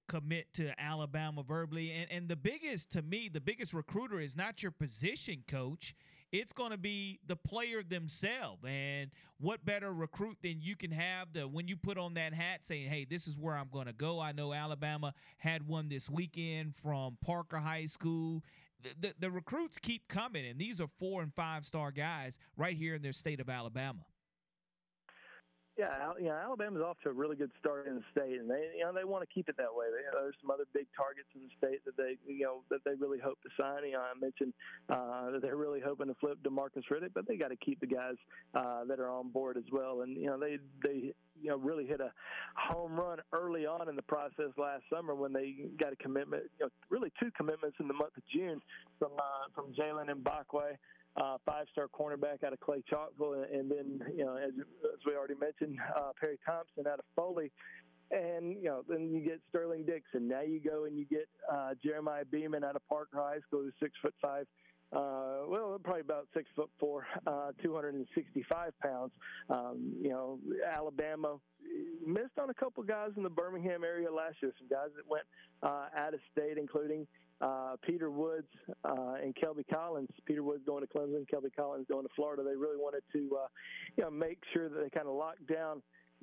commit 0.08 0.52
to 0.54 0.78
Alabama 0.80 1.42
verbally. 1.42 1.92
And 1.92 2.10
and 2.10 2.28
the 2.28 2.36
biggest 2.36 2.90
to 2.90 3.02
me, 3.02 3.30
the 3.32 3.40
biggest 3.40 3.72
recruiter 3.72 4.20
is 4.20 4.36
not 4.36 4.62
your 4.62 4.72
position 4.72 5.42
coach. 5.48 5.94
It's 6.34 6.52
going 6.52 6.72
to 6.72 6.76
be 6.76 7.20
the 7.28 7.36
player 7.36 7.84
themselves. 7.84 8.64
And 8.66 9.12
what 9.38 9.64
better 9.64 9.92
recruit 9.92 10.38
than 10.42 10.60
you 10.60 10.74
can 10.74 10.90
have 10.90 11.32
the 11.32 11.46
when 11.46 11.68
you 11.68 11.76
put 11.76 11.96
on 11.96 12.14
that 12.14 12.34
hat 12.34 12.64
saying, 12.64 12.90
"Hey, 12.90 13.04
this 13.08 13.28
is 13.28 13.38
where 13.38 13.56
I'm 13.56 13.68
going 13.72 13.86
to 13.86 13.92
go." 13.92 14.18
I 14.18 14.32
know 14.32 14.52
Alabama 14.52 15.14
had 15.38 15.68
one 15.68 15.88
this 15.88 16.10
weekend 16.10 16.74
from 16.74 17.18
Parker 17.24 17.58
High 17.58 17.86
School. 17.86 18.42
The, 18.82 18.90
the, 19.00 19.14
the 19.20 19.30
recruits 19.30 19.78
keep 19.78 20.08
coming, 20.08 20.44
and 20.44 20.58
these 20.58 20.80
are 20.80 20.88
four 20.98 21.22
and 21.22 21.32
five 21.32 21.64
star 21.64 21.92
guys 21.92 22.40
right 22.56 22.76
here 22.76 22.96
in 22.96 23.02
their 23.02 23.12
state 23.12 23.38
of 23.38 23.48
Alabama. 23.48 24.04
Yeah, 25.76 26.14
you 26.20 26.26
know, 26.26 26.38
Alabama's 26.38 26.82
off 26.82 26.98
to 27.02 27.08
a 27.08 27.12
really 27.12 27.34
good 27.34 27.50
start 27.58 27.88
in 27.88 27.96
the 27.96 28.06
state, 28.12 28.38
and 28.38 28.48
they, 28.48 28.78
you 28.78 28.84
know, 28.84 28.92
they 28.92 29.02
want 29.02 29.26
to 29.26 29.34
keep 29.34 29.48
it 29.48 29.56
that 29.56 29.74
way. 29.74 29.86
They, 29.90 30.06
you 30.06 30.12
know, 30.14 30.22
there's 30.22 30.38
some 30.40 30.52
other 30.52 30.70
big 30.72 30.86
targets 30.96 31.26
in 31.34 31.42
the 31.42 31.50
state 31.58 31.84
that 31.84 31.96
they, 31.96 32.14
you 32.30 32.44
know, 32.44 32.62
that 32.70 32.84
they 32.84 32.94
really 32.94 33.18
hope 33.18 33.42
to 33.42 33.50
sign. 33.58 33.82
You 33.84 33.98
know, 33.98 34.06
I 34.06 34.14
mentioned 34.14 34.54
uh, 34.88 35.32
that 35.32 35.42
they're 35.42 35.56
really 35.56 35.80
hoping 35.80 36.06
to 36.06 36.14
flip 36.14 36.38
Demarcus 36.46 36.86
Riddick, 36.92 37.10
but 37.12 37.26
they 37.26 37.36
got 37.36 37.48
to 37.48 37.56
keep 37.56 37.80
the 37.80 37.88
guys 37.90 38.14
uh, 38.54 38.84
that 38.84 39.00
are 39.00 39.10
on 39.10 39.30
board 39.30 39.56
as 39.56 39.64
well. 39.72 40.02
And 40.02 40.16
you 40.16 40.26
know, 40.26 40.38
they 40.38 40.58
they 40.84 41.10
you 41.42 41.50
know 41.50 41.56
really 41.58 41.86
hit 41.86 42.00
a 42.00 42.12
home 42.54 42.94
run 42.94 43.18
early 43.32 43.66
on 43.66 43.88
in 43.88 43.96
the 43.96 44.06
process 44.06 44.54
last 44.56 44.84
summer 44.88 45.16
when 45.16 45.32
they 45.32 45.56
got 45.80 45.92
a 45.92 45.96
commitment, 45.96 46.44
you 46.60 46.66
know, 46.66 46.70
really 46.88 47.10
two 47.18 47.32
commitments 47.36 47.78
in 47.80 47.88
the 47.88 47.94
month 47.94 48.16
of 48.16 48.22
June 48.32 48.62
from 49.00 49.10
uh, 49.18 49.50
from 49.56 49.74
Jalen 49.74 50.06
Mbakwe 50.22 50.78
uh, 51.16 51.36
five-star 51.46 51.88
cornerback 51.88 52.42
out 52.44 52.52
of 52.52 52.60
Clay 52.60 52.82
Chalkville, 52.90 53.44
and 53.52 53.70
then 53.70 54.00
you 54.16 54.24
know, 54.24 54.36
as, 54.36 54.52
as 54.58 55.00
we 55.06 55.14
already 55.14 55.34
mentioned, 55.34 55.78
uh, 55.96 56.10
Perry 56.18 56.38
Thompson 56.44 56.86
out 56.86 56.98
of 56.98 57.04
Foley, 57.14 57.52
and 58.10 58.52
you 58.52 58.64
know, 58.64 58.82
then 58.88 59.12
you 59.12 59.20
get 59.20 59.40
Sterling 59.48 59.84
Dixon. 59.84 60.28
Now 60.28 60.42
you 60.42 60.60
go 60.60 60.84
and 60.84 60.98
you 60.98 61.04
get 61.04 61.28
uh, 61.52 61.74
Jeremiah 61.82 62.24
Beaman 62.24 62.64
out 62.64 62.76
of 62.76 62.86
Parker 62.88 63.16
High 63.16 63.38
School, 63.46 63.62
who's 63.62 63.74
six 63.80 63.92
foot 64.02 64.14
five. 64.20 64.46
Uh, 64.92 65.42
well, 65.48 65.78
probably 65.82 66.02
about 66.02 66.28
six 66.34 66.48
foot 66.54 66.70
four, 66.78 67.04
uh, 67.26 67.50
265 67.62 68.72
pounds. 68.80 69.10
Um, 69.50 69.92
you 70.00 70.10
know, 70.10 70.38
Alabama 70.72 71.36
missed 72.06 72.38
on 72.40 72.50
a 72.50 72.54
couple 72.54 72.82
guys 72.84 73.10
in 73.16 73.24
the 73.24 73.30
Birmingham 73.30 73.82
area 73.82 74.12
last 74.12 74.36
year. 74.40 74.52
Some 74.58 74.68
guys 74.68 74.90
that 74.94 75.08
went 75.08 75.24
uh, 75.62 75.86
out 75.96 76.14
of 76.14 76.20
state, 76.30 76.58
including 76.58 77.08
uh, 77.40 77.76
Peter 77.82 78.10
Woods 78.10 78.48
uh, 78.84 79.14
and 79.22 79.34
Kelby 79.34 79.64
Collins. 79.72 80.08
Peter 80.24 80.42
Woods 80.42 80.62
going 80.66 80.86
to 80.86 80.92
Clemson, 80.92 81.26
Kelby 81.28 81.54
Collins 81.54 81.86
going 81.88 82.04
to 82.04 82.12
Florida. 82.14 82.42
They 82.42 82.56
really 82.56 82.78
wanted 82.78 83.02
to, 83.12 83.38
uh, 83.44 83.46
you 83.96 84.04
know, 84.04 84.10
make 84.10 84.38
sure 84.52 84.68
that 84.68 84.80
they 84.82 84.90
kind 84.90 85.08
of 85.08 85.14
locked 85.14 85.46
down 85.46 85.82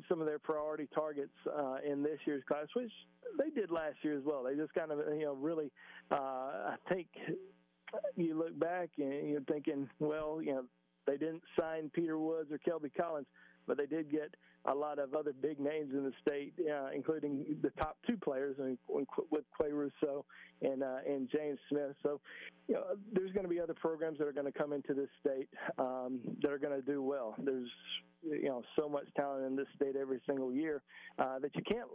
some 0.09 0.19
of 0.19 0.25
their 0.25 0.39
priority 0.39 0.87
targets 0.93 1.33
uh, 1.47 1.75
in 1.85 2.01
this 2.01 2.19
year's 2.25 2.43
class, 2.47 2.65
which 2.75 2.91
they 3.37 3.49
did 3.49 3.71
last 3.71 3.97
year 4.03 4.17
as 4.17 4.23
well. 4.25 4.43
They 4.43 4.55
just 4.55 4.73
kind 4.73 4.91
of, 4.91 4.99
you 5.13 5.25
know, 5.25 5.33
really, 5.33 5.71
uh, 6.11 6.15
I 6.15 6.75
think 6.89 7.07
you 8.15 8.37
look 8.37 8.57
back 8.59 8.89
and 8.97 9.29
you're 9.29 9.41
thinking, 9.41 9.89
well, 9.99 10.41
you 10.41 10.53
know, 10.53 10.63
they 11.07 11.17
didn't 11.17 11.43
sign 11.59 11.91
Peter 11.93 12.17
Woods 12.17 12.51
or 12.51 12.57
Kelby 12.57 12.91
Collins 12.95 13.27
but 13.67 13.77
they 13.77 13.85
did 13.85 14.11
get 14.11 14.35
a 14.65 14.73
lot 14.73 14.99
of 14.99 15.15
other 15.15 15.33
big 15.33 15.59
names 15.59 15.91
in 15.93 16.03
the 16.03 16.11
state, 16.21 16.53
uh, 16.71 16.89
including 16.93 17.45
the 17.61 17.71
top 17.71 17.97
two 18.05 18.17
players 18.17 18.55
in, 18.59 18.77
with 18.87 19.43
Qua 19.55 19.67
Russaw 19.67 20.23
and 20.61 20.83
uh, 20.83 20.97
and 21.07 21.29
James 21.29 21.57
Smith. 21.69 21.95
So, 22.03 22.19
you 22.67 22.75
know, 22.75 22.83
there's 23.11 23.31
going 23.31 23.43
to 23.43 23.49
be 23.49 23.59
other 23.59 23.73
programs 23.73 24.19
that 24.19 24.27
are 24.27 24.33
going 24.33 24.51
to 24.51 24.57
come 24.57 24.73
into 24.73 24.93
this 24.93 25.09
state 25.19 25.49
um, 25.79 26.19
that 26.41 26.51
are 26.51 26.59
going 26.59 26.79
to 26.79 26.85
do 26.85 27.01
well. 27.01 27.35
There's 27.39 27.69
you 28.23 28.49
know 28.49 28.61
so 28.75 28.87
much 28.87 29.05
talent 29.15 29.45
in 29.45 29.55
this 29.55 29.67
state 29.75 29.95
every 29.95 30.21
single 30.27 30.53
year 30.53 30.83
uh, 31.17 31.39
that 31.39 31.55
you 31.55 31.63
can't 31.67 31.87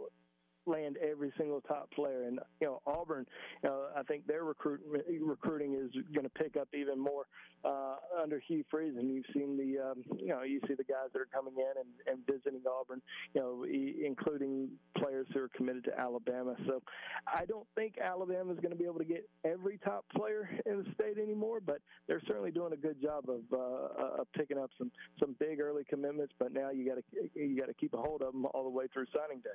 land 0.67 0.97
every 0.97 1.31
single 1.37 1.61
top 1.61 1.89
player. 1.91 2.23
And 2.23 2.39
you 2.61 2.67
know, 2.67 2.81
Auburn, 2.85 3.25
you 3.63 3.69
know, 3.69 3.87
I 3.95 4.03
think 4.03 4.27
their 4.27 4.43
recruit 4.43 4.81
recruiting 5.21 5.73
is 5.73 5.91
going 6.13 6.23
to 6.23 6.29
pick 6.29 6.57
up 6.57 6.67
even 6.73 6.99
more 6.99 7.25
uh, 7.65 7.95
under 8.21 8.39
Hugh 8.47 8.63
Freeze. 8.69 8.95
And 8.97 9.13
you've 9.13 9.25
seen 9.33 9.57
the, 9.57 9.91
um, 9.91 10.03
you 10.19 10.27
know, 10.27 10.43
you 10.43 10.59
see 10.67 10.73
the 10.73 10.83
guys 10.83 11.09
that 11.13 11.19
are 11.19 11.27
coming 11.33 11.53
in 11.57 11.73
and, 11.81 11.89
and 12.07 12.25
visiting 12.25 12.61
Auburn, 12.67 13.01
you 13.33 13.41
know, 13.41 13.65
e- 13.65 14.03
including 14.05 14.69
players 14.97 15.27
who 15.33 15.41
are 15.41 15.49
committed 15.55 15.83
to 15.85 15.99
Alabama. 15.99 16.55
So 16.65 16.81
I 17.27 17.45
don't 17.45 17.67
think 17.75 17.95
Alabama 17.97 18.53
is 18.53 18.59
going 18.59 18.71
to 18.71 18.77
be 18.77 18.85
able 18.85 18.99
to 18.99 19.05
get 19.05 19.27
every 19.43 19.77
top 19.79 20.05
player 20.15 20.49
in 20.65 20.83
the 20.83 20.85
state 20.93 21.17
anymore, 21.21 21.59
but 21.65 21.79
they're 22.07 22.21
certainly 22.27 22.51
doing 22.51 22.73
a 22.73 22.77
good 22.77 23.01
job 23.01 23.25
of, 23.29 23.41
uh, 23.51 24.21
of 24.21 24.27
picking 24.33 24.57
up 24.57 24.71
some 24.77 24.91
some 25.19 25.35
big 25.39 25.59
early 25.59 25.83
commitments. 25.83 26.33
But 26.39 26.53
now 26.53 26.69
you 26.71 26.87
got 26.87 26.95
to 26.95 27.29
you 27.35 27.59
got 27.59 27.67
to 27.67 27.73
keep 27.73 27.93
a 27.93 27.97
hold 27.97 28.21
of 28.21 28.33
them 28.33 28.45
all 28.53 28.63
the 28.63 28.69
way 28.69 28.85
through 28.93 29.05
signing 29.15 29.39
day. 29.39 29.49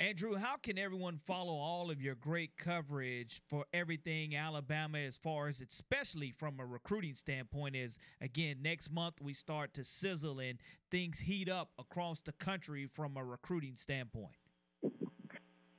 Andrew, 0.00 0.34
how 0.34 0.56
can 0.56 0.78
everyone 0.78 1.20
follow 1.26 1.52
all 1.52 1.90
of 1.90 2.00
your 2.00 2.14
great 2.14 2.56
coverage 2.56 3.42
for 3.50 3.66
everything 3.74 4.34
Alabama 4.34 4.96
as 4.96 5.18
far 5.18 5.46
as 5.46 5.60
especially 5.60 6.30
from 6.30 6.58
a 6.58 6.64
recruiting 6.64 7.14
standpoint 7.14 7.76
is 7.76 7.98
again 8.22 8.56
next 8.62 8.90
month 8.90 9.16
we 9.20 9.34
start 9.34 9.74
to 9.74 9.84
sizzle 9.84 10.38
and 10.38 10.58
things 10.90 11.20
heat 11.20 11.50
up 11.50 11.68
across 11.78 12.22
the 12.22 12.32
country 12.32 12.88
from 12.94 13.18
a 13.18 13.22
recruiting 13.22 13.76
standpoint. 13.76 14.32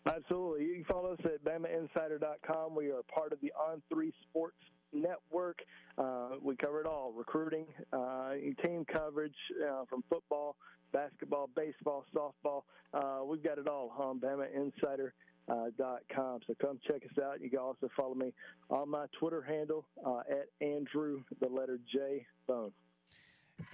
Absolutely. 0.05 0.65
You 0.65 0.75
can 0.75 0.85
follow 0.85 1.13
us 1.13 1.19
at 1.25 1.43
BamaInsider.com. 1.43 2.75
We 2.75 2.91
are 2.91 3.01
part 3.11 3.33
of 3.33 3.41
the 3.41 3.51
On 3.53 3.81
Three 3.91 4.13
Sports 4.29 4.57
Network. 4.93 5.59
Uh, 5.97 6.29
we 6.41 6.55
cover 6.55 6.81
it 6.81 6.87
all: 6.87 7.13
recruiting, 7.15 7.65
uh, 7.93 8.33
team 8.63 8.85
coverage 8.91 9.35
uh, 9.67 9.85
from 9.89 10.03
football 10.09 10.55
basketball, 10.91 11.49
baseball, 11.55 12.05
softball. 12.15 12.63
Uh, 12.93 13.23
we've 13.23 13.43
got 13.43 13.57
it 13.57 13.67
all 13.67 13.93
on 13.97 14.19
BamaInsider. 14.19 15.11
Uh. 15.49 15.65
So 15.77 16.53
come 16.61 16.79
check 16.87 17.01
us 17.03 17.23
out. 17.23 17.41
You 17.41 17.49
can 17.49 17.59
also 17.59 17.89
follow 17.97 18.15
me 18.15 18.31
on 18.69 18.89
my 18.89 19.05
Twitter 19.19 19.41
handle 19.41 19.85
uh, 20.05 20.19
at 20.29 20.47
Andrew, 20.65 21.23
the 21.39 21.47
letter 21.47 21.79
J, 21.91 22.25
Bone. 22.47 22.71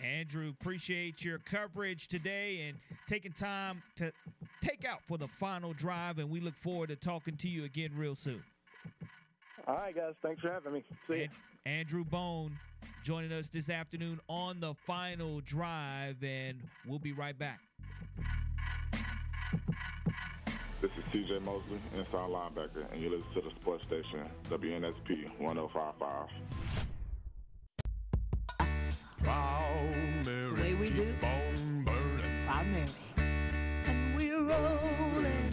Andrew, 0.04 0.54
appreciate 0.60 1.24
your 1.24 1.40
coverage 1.40 2.08
today 2.08 2.68
and 2.68 2.78
taking 3.08 3.32
time 3.32 3.82
to 3.96 4.12
take 4.62 4.86
out 4.86 5.00
for 5.08 5.18
the 5.18 5.28
final 5.28 5.74
drive. 5.74 6.20
And 6.20 6.30
we 6.30 6.40
look 6.40 6.56
forward 6.58 6.90
to 6.90 6.96
talking 6.96 7.38
to 7.38 7.48
you 7.48 7.64
again 7.66 7.92
real 7.96 8.16
soon. 8.16 8.44
All 9.68 9.76
right, 9.76 9.94
guys. 9.94 10.14
Thanks 10.22 10.42
for 10.42 10.50
having 10.50 10.74
me. 10.74 10.84
See 11.10 11.16
you. 11.16 11.28
Andrew 11.66 12.06
Bone 12.06 12.58
joining 13.04 13.34
us 13.34 13.50
this 13.50 13.70
afternoon 13.70 14.22
on 14.30 14.62
the 14.62 14.74
final 14.74 15.42
drive, 15.42 16.24
and 16.24 16.62
we'll 16.86 17.00
be 17.00 17.12
right 17.12 17.38
back. 17.38 17.60
This 20.82 20.92
is 20.92 21.04
CJ 21.12 21.44
Mosley, 21.44 21.80
inside 21.98 22.30
linebacker, 22.30 22.90
and 22.94 23.02
you 23.02 23.10
listen 23.10 23.28
to 23.34 23.42
the 23.42 23.50
sports 23.60 23.84
station, 23.88 24.22
WNSP 24.50 25.38
1055. 25.40 26.30
Proud 29.18 30.26
Mary, 30.26 30.42
the 30.44 30.54
way 30.54 30.74
we 30.76 30.90
do. 30.92 31.14
on 31.24 31.84
burning. 31.84 32.46
Proud 32.46 32.68
Mary. 32.68 32.86
And 33.18 34.16
we're 34.16 34.44
rolling. 34.44 35.50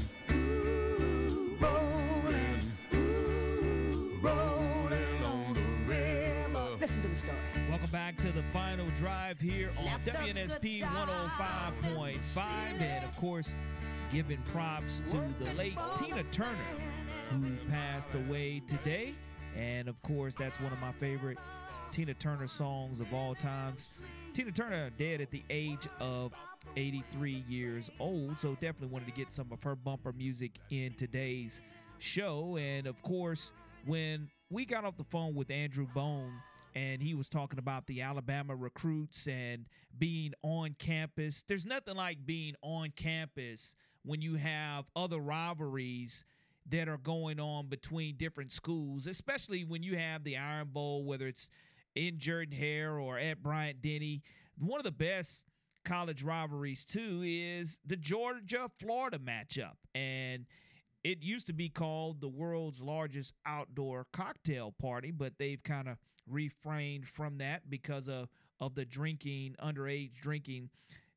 Welcome 7.84 8.00
back 8.00 8.16
to 8.16 8.32
the 8.32 8.42
final 8.44 8.88
drive 8.96 9.38
here 9.38 9.70
on 9.76 10.00
WNSP 10.06 10.80
105.5. 10.80 12.80
And 12.80 13.04
of 13.04 13.14
course, 13.18 13.54
giving 14.10 14.40
props 14.44 15.02
to 15.10 15.22
the 15.38 15.52
late 15.52 15.76
Tina 15.98 16.22
Turner, 16.30 16.56
who 17.28 17.42
passed 17.68 18.14
away 18.14 18.62
today. 18.66 19.14
And 19.54 19.86
of 19.86 20.00
course, 20.00 20.34
that's 20.34 20.58
one 20.60 20.72
of 20.72 20.78
my 20.78 20.92
favorite 20.92 21.36
Tina 21.90 22.14
Turner 22.14 22.48
songs 22.48 23.00
of 23.00 23.12
all 23.12 23.34
times. 23.34 23.90
Tina 24.32 24.50
Turner 24.50 24.88
dead 24.96 25.20
at 25.20 25.30
the 25.30 25.42
age 25.50 25.86
of 26.00 26.32
83 26.78 27.44
years 27.50 27.90
old, 28.00 28.40
so 28.40 28.54
definitely 28.62 28.88
wanted 28.88 29.08
to 29.08 29.12
get 29.12 29.30
some 29.30 29.52
of 29.52 29.62
her 29.62 29.76
bumper 29.76 30.12
music 30.12 30.52
in 30.70 30.94
today's 30.94 31.60
show. 31.98 32.56
And 32.56 32.86
of 32.86 33.02
course, 33.02 33.52
when 33.84 34.30
we 34.48 34.64
got 34.64 34.86
off 34.86 34.96
the 34.96 35.04
phone 35.04 35.34
with 35.34 35.50
Andrew 35.50 35.86
Bone 35.94 36.32
and 36.74 37.02
he 37.02 37.14
was 37.14 37.28
talking 37.28 37.58
about 37.58 37.86
the 37.86 38.02
Alabama 38.02 38.54
recruits 38.54 39.26
and 39.26 39.66
being 39.98 40.34
on 40.42 40.74
campus, 40.78 41.44
there's 41.46 41.66
nothing 41.66 41.96
like 41.96 42.26
being 42.26 42.54
on 42.62 42.90
campus 42.96 43.74
when 44.04 44.20
you 44.20 44.34
have 44.34 44.84
other 44.96 45.18
rivalries 45.18 46.24
that 46.70 46.88
are 46.88 46.98
going 46.98 47.38
on 47.38 47.66
between 47.66 48.16
different 48.16 48.50
schools, 48.50 49.06
especially 49.06 49.64
when 49.64 49.82
you 49.82 49.96
have 49.96 50.24
the 50.24 50.36
Iron 50.36 50.68
Bowl, 50.72 51.04
whether 51.04 51.26
it's 51.26 51.48
in 51.94 52.18
Jordan 52.18 52.54
Hare 52.54 52.98
or 52.98 53.18
at 53.18 53.42
Bryant 53.42 53.82
Denny. 53.82 54.22
One 54.58 54.80
of 54.80 54.84
the 54.84 54.90
best 54.90 55.44
college 55.84 56.22
rivalries, 56.22 56.84
too, 56.84 57.22
is 57.24 57.78
the 57.86 57.96
Georgia 57.96 58.70
Florida 58.78 59.18
matchup. 59.18 59.74
And 59.94 60.46
it 61.04 61.22
used 61.22 61.46
to 61.46 61.52
be 61.52 61.68
called 61.68 62.20
the 62.20 62.28
world's 62.28 62.80
largest 62.80 63.34
outdoor 63.46 64.06
cocktail 64.12 64.72
party, 64.80 65.10
but 65.10 65.34
they've 65.38 65.62
kind 65.62 65.88
of 65.88 65.98
refrained 66.28 67.06
from 67.08 67.38
that 67.38 67.68
because 67.68 68.08
of, 68.08 68.28
of 68.60 68.74
the 68.74 68.84
drinking, 68.84 69.56
underage 69.62 70.14
drinking 70.20 70.70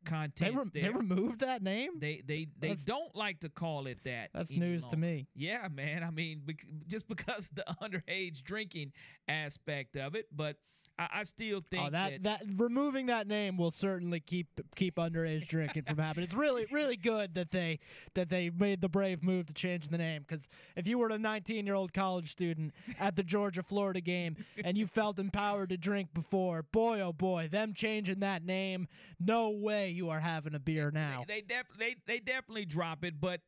content. 0.06 0.56
They, 0.74 0.80
re- 0.82 0.84
they 0.84 0.90
removed 0.90 1.40
that 1.42 1.62
name. 1.62 2.00
They 2.00 2.22
they 2.26 2.48
they 2.60 2.70
That's- 2.70 2.86
don't 2.86 3.16
like 3.16 3.42
to 3.42 3.50
call 3.50 3.88
it 3.88 4.00
that. 4.06 4.30
That's 4.34 4.52
news 4.52 4.86
to 4.88 4.98
me. 4.98 5.28
Yeah, 5.36 5.68
man. 5.72 6.04
I 6.04 6.12
mean, 6.12 6.42
bec- 6.46 6.66
just 6.88 7.08
because 7.08 7.50
the 7.54 7.66
underage 7.82 8.44
drinking 8.44 8.94
aspect 9.28 9.96
of 9.98 10.16
it, 10.16 10.28
but 10.36 10.58
I, 11.00 11.08
I 11.14 11.24
still 11.24 11.60
oh, 11.60 11.64
think 11.70 11.88
Oh, 11.88 11.90
that, 11.92 12.24
that 12.24 12.42
removing 12.56 13.08
that 13.08 13.28
name 13.28 13.58
will 13.58 13.72
certainly 13.72 14.20
keep 14.20 14.48
keep 14.76 14.96
underage 14.96 15.48
drinking 15.48 15.84
from 15.84 15.98
happening. 15.98 16.24
It's 16.24 16.34
really 16.34 16.66
really 16.72 16.98
good 16.98 17.36
that 17.36 17.52
they 17.52 17.80
that 18.16 18.30
they 18.30 18.50
made 18.50 18.82
the 18.82 18.90
brave 18.90 19.24
move 19.24 19.46
to 19.48 19.54
change 19.54 19.90
the 19.90 19.98
name 19.98 20.24
because 20.28 20.50
if 20.76 20.88
you 20.88 20.98
were 20.98 21.10
a 21.10 21.18
19 21.18 21.66
year 21.66 21.76
old 21.76 21.94
college 21.94 22.32
student 22.32 22.74
at 23.00 23.16
the 23.16 23.24
Georgia 23.24 23.64
Florida 23.64 24.02
game 24.02 24.36
and 24.64 24.78
you 24.78 24.88
felt 24.88 25.20
empowered 25.20 25.70
to 25.70 25.78
drink 25.78 26.14
before, 26.14 26.64
boy 26.64 27.02
oh 27.02 27.14
boy, 27.14 27.48
them 27.52 27.74
changing 27.74 28.20
that 28.20 28.44
name, 28.44 28.88
no 29.20 29.50
way 29.50 29.90
you 29.90 30.10
are 30.10 30.20
having 30.20 30.56
a 30.56 30.60
beer 30.60 30.92
now. 30.92 31.24
they 31.28 31.42
def- 31.42 31.78
they 31.78 31.96
they 32.06 32.20
definitely 32.20 32.66
drop 32.66 33.04
it, 33.04 33.20
but 33.20 33.42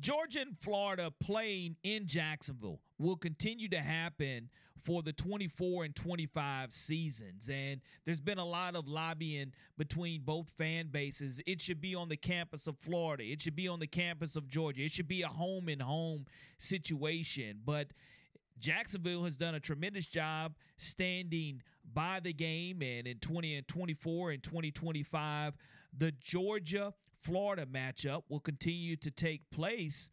Georgia 0.00 0.40
and 0.40 0.58
Florida 0.58 1.12
playing 1.20 1.76
in 1.82 2.06
Jacksonville 2.06 2.80
will 2.98 3.16
continue 3.16 3.68
to 3.68 3.80
happen 3.80 4.48
for 4.84 5.02
the 5.02 5.12
24 5.12 5.84
and 5.84 5.96
25 5.96 6.70
seasons. 6.70 7.48
And 7.48 7.80
there's 8.04 8.20
been 8.20 8.38
a 8.38 8.44
lot 8.44 8.76
of 8.76 8.86
lobbying 8.86 9.52
between 9.78 10.20
both 10.22 10.50
fan 10.58 10.88
bases. 10.88 11.40
It 11.46 11.60
should 11.60 11.80
be 11.80 11.94
on 11.94 12.08
the 12.08 12.16
campus 12.16 12.66
of 12.66 12.76
Florida. 12.78 13.24
It 13.24 13.40
should 13.40 13.56
be 13.56 13.66
on 13.66 13.80
the 13.80 13.86
campus 13.86 14.36
of 14.36 14.46
Georgia. 14.46 14.82
It 14.82 14.92
should 14.92 15.08
be 15.08 15.22
a 15.22 15.28
home 15.28 15.68
and 15.68 15.80
home 15.80 16.26
situation. 16.58 17.60
But 17.64 17.88
Jacksonville 18.58 19.24
has 19.24 19.36
done 19.36 19.54
a 19.54 19.60
tremendous 19.60 20.06
job 20.06 20.54
standing 20.76 21.62
by 21.92 22.20
the 22.20 22.32
game 22.32 22.82
and 22.82 23.06
in 23.06 23.18
20 23.18 23.56
and 23.56 23.68
24 23.68 24.30
and 24.30 24.42
2025 24.42 25.54
the 25.96 26.12
Georgia 26.12 26.94
Florida 27.20 27.66
matchup 27.66 28.22
will 28.28 28.40
continue 28.40 28.96
to 28.96 29.10
take 29.10 29.42
place 29.50 30.10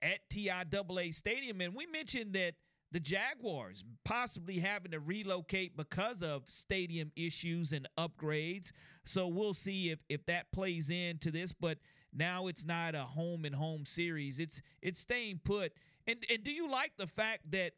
at 0.00 0.18
TIAA 0.30 1.12
Stadium 1.12 1.60
and 1.60 1.74
we 1.74 1.86
mentioned 1.86 2.34
that 2.34 2.54
the 2.96 3.00
Jaguars 3.00 3.84
possibly 4.06 4.58
having 4.58 4.92
to 4.92 5.00
relocate 5.00 5.76
because 5.76 6.22
of 6.22 6.44
stadium 6.46 7.12
issues 7.14 7.74
and 7.74 7.86
upgrades 7.98 8.72
so 9.04 9.28
we'll 9.28 9.52
see 9.52 9.90
if 9.90 9.98
if 10.08 10.24
that 10.24 10.50
plays 10.50 10.88
into 10.88 11.30
this 11.30 11.52
but 11.52 11.76
now 12.14 12.46
it's 12.46 12.64
not 12.64 12.94
a 12.94 13.02
home 13.02 13.44
and 13.44 13.54
home 13.54 13.84
series 13.84 14.40
it's 14.40 14.62
it's 14.80 14.98
staying 14.98 15.38
put 15.44 15.72
and 16.06 16.24
and 16.32 16.42
do 16.42 16.50
you 16.50 16.70
like 16.70 16.92
the 16.96 17.06
fact 17.06 17.42
that 17.50 17.72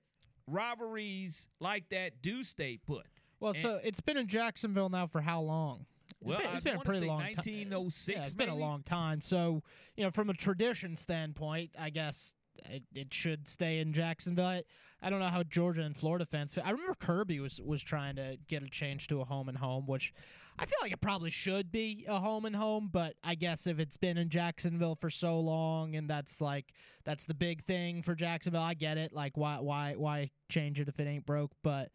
rivalries 0.46 1.48
like 1.58 1.88
that 1.88 2.22
do 2.22 2.44
stay 2.44 2.78
put 2.86 3.06
Well, 3.40 3.54
so 3.54 3.80
it's 3.82 4.00
been 4.00 4.18
in 4.18 4.28
Jacksonville 4.28 4.88
now 4.88 5.08
for 5.08 5.20
how 5.20 5.40
long? 5.40 5.86
It's 6.20 6.30
Well, 6.30 6.38
been, 6.38 6.46
I 6.46 6.52
it's 6.54 6.62
been 6.62 6.76
a 6.76 6.80
pretty 6.80 7.06
long 7.06 7.20
time. 7.20 7.34
1906 7.36 8.16
Yeah, 8.16 8.22
it's 8.22 8.34
been 8.34 8.48
a 8.48 8.54
long 8.54 8.82
time. 8.82 9.20
So, 9.20 9.62
you 9.96 10.04
know, 10.04 10.10
from 10.10 10.30
a 10.30 10.34
tradition 10.34 10.96
standpoint, 10.96 11.70
I 11.78 11.90
guess 11.90 12.34
it, 12.64 12.82
it 12.94 13.14
should 13.14 13.48
stay 13.48 13.78
in 13.78 13.92
Jacksonville. 13.92 14.46
I, 14.46 14.62
I 15.02 15.10
don't 15.10 15.20
know 15.20 15.28
how 15.28 15.42
Georgia 15.42 15.82
and 15.82 15.96
Florida 15.96 16.26
fans 16.26 16.52
feel. 16.52 16.64
I 16.66 16.70
remember 16.70 16.94
Kirby 16.94 17.40
was 17.40 17.60
was 17.60 17.82
trying 17.82 18.16
to 18.16 18.36
get 18.48 18.62
a 18.62 18.68
change 18.68 19.08
to 19.08 19.20
a 19.20 19.24
home 19.24 19.48
and 19.48 19.58
home, 19.58 19.86
which 19.86 20.12
I 20.58 20.66
feel 20.66 20.78
like 20.82 20.92
it 20.92 21.00
probably 21.00 21.30
should 21.30 21.70
be 21.70 22.04
a 22.08 22.18
home 22.18 22.44
and 22.44 22.56
home, 22.56 22.90
but 22.92 23.14
I 23.22 23.36
guess 23.36 23.66
if 23.68 23.78
it's 23.78 23.96
been 23.96 24.18
in 24.18 24.28
Jacksonville 24.28 24.96
for 24.96 25.08
so 25.08 25.38
long 25.38 25.94
and 25.94 26.10
that's 26.10 26.40
like 26.40 26.72
that's 27.04 27.26
the 27.26 27.34
big 27.34 27.62
thing 27.62 28.02
for 28.02 28.16
Jacksonville, 28.16 28.62
I 28.62 28.74
get 28.74 28.98
it. 28.98 29.12
Like 29.12 29.36
why 29.36 29.58
why 29.60 29.94
why 29.96 30.30
change 30.48 30.80
it 30.80 30.88
if 30.88 30.98
it 30.98 31.06
ain't 31.06 31.26
broke? 31.26 31.52
But 31.62 31.90